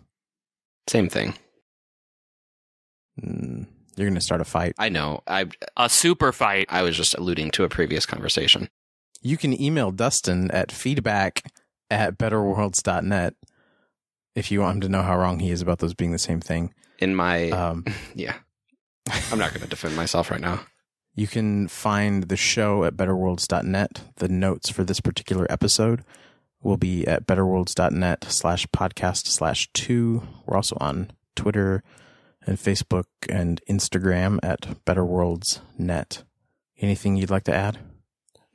Same 0.87 1.07
thing. 1.07 1.35
Mm, 3.23 3.67
you're 3.95 4.07
going 4.07 4.15
to 4.15 4.21
start 4.21 4.41
a 4.41 4.45
fight. 4.45 4.73
I 4.77 4.89
know. 4.89 5.21
I 5.27 5.45
A 5.77 5.89
super 5.89 6.31
fight. 6.31 6.67
I 6.69 6.81
was 6.81 6.95
just 6.97 7.15
alluding 7.15 7.51
to 7.51 7.63
a 7.63 7.69
previous 7.69 8.05
conversation. 8.05 8.69
You 9.21 9.37
can 9.37 9.59
email 9.59 9.91
Dustin 9.91 10.51
at 10.51 10.71
feedback 10.71 11.51
at 11.89 12.17
betterworlds.net 12.17 13.35
if 14.35 14.51
you 14.51 14.61
want 14.61 14.75
him 14.75 14.81
to 14.81 14.89
know 14.89 15.01
how 15.01 15.17
wrong 15.17 15.39
he 15.39 15.49
is 15.51 15.61
about 15.61 15.79
those 15.79 15.93
being 15.93 16.11
the 16.11 16.19
same 16.19 16.41
thing. 16.41 16.73
In 16.99 17.15
my 17.15 17.49
Um, 17.49 17.85
yeah, 18.15 18.35
I'm 19.31 19.39
not 19.39 19.51
going 19.51 19.61
to 19.61 19.67
defend 19.67 19.95
myself 19.95 20.29
right 20.31 20.41
now. 20.41 20.61
You 21.15 21.27
can 21.27 21.69
find 21.69 22.23
the 22.23 22.35
show 22.35 22.83
at 22.83 22.97
betterworlds.net. 22.97 24.01
The 24.17 24.27
notes 24.27 24.69
for 24.69 24.83
this 24.83 24.99
particular 24.99 25.47
episode 25.49 26.03
will 26.61 26.77
be 26.77 27.07
at 27.07 27.25
betterworlds.net 27.25 28.25
slash 28.27 28.67
podcast 28.67 29.27
slash 29.27 29.69
two. 29.73 30.23
We're 30.45 30.57
also 30.57 30.77
on 30.81 31.11
Twitter 31.35 31.83
and 32.45 32.57
Facebook 32.57 33.05
and 33.29 33.61
Instagram 33.69 34.39
at 34.43 34.61
betterworlds.net. 34.85 36.23
Anything 36.79 37.15
you'd 37.15 37.29
like 37.29 37.45
to 37.45 37.55
add? 37.55 37.79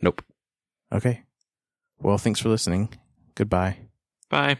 Nope. 0.00 0.22
Okay. 0.92 1.22
Well, 2.00 2.18
thanks 2.18 2.40
for 2.40 2.48
listening. 2.48 2.90
Goodbye. 3.34 3.78
Bye. 4.28 4.58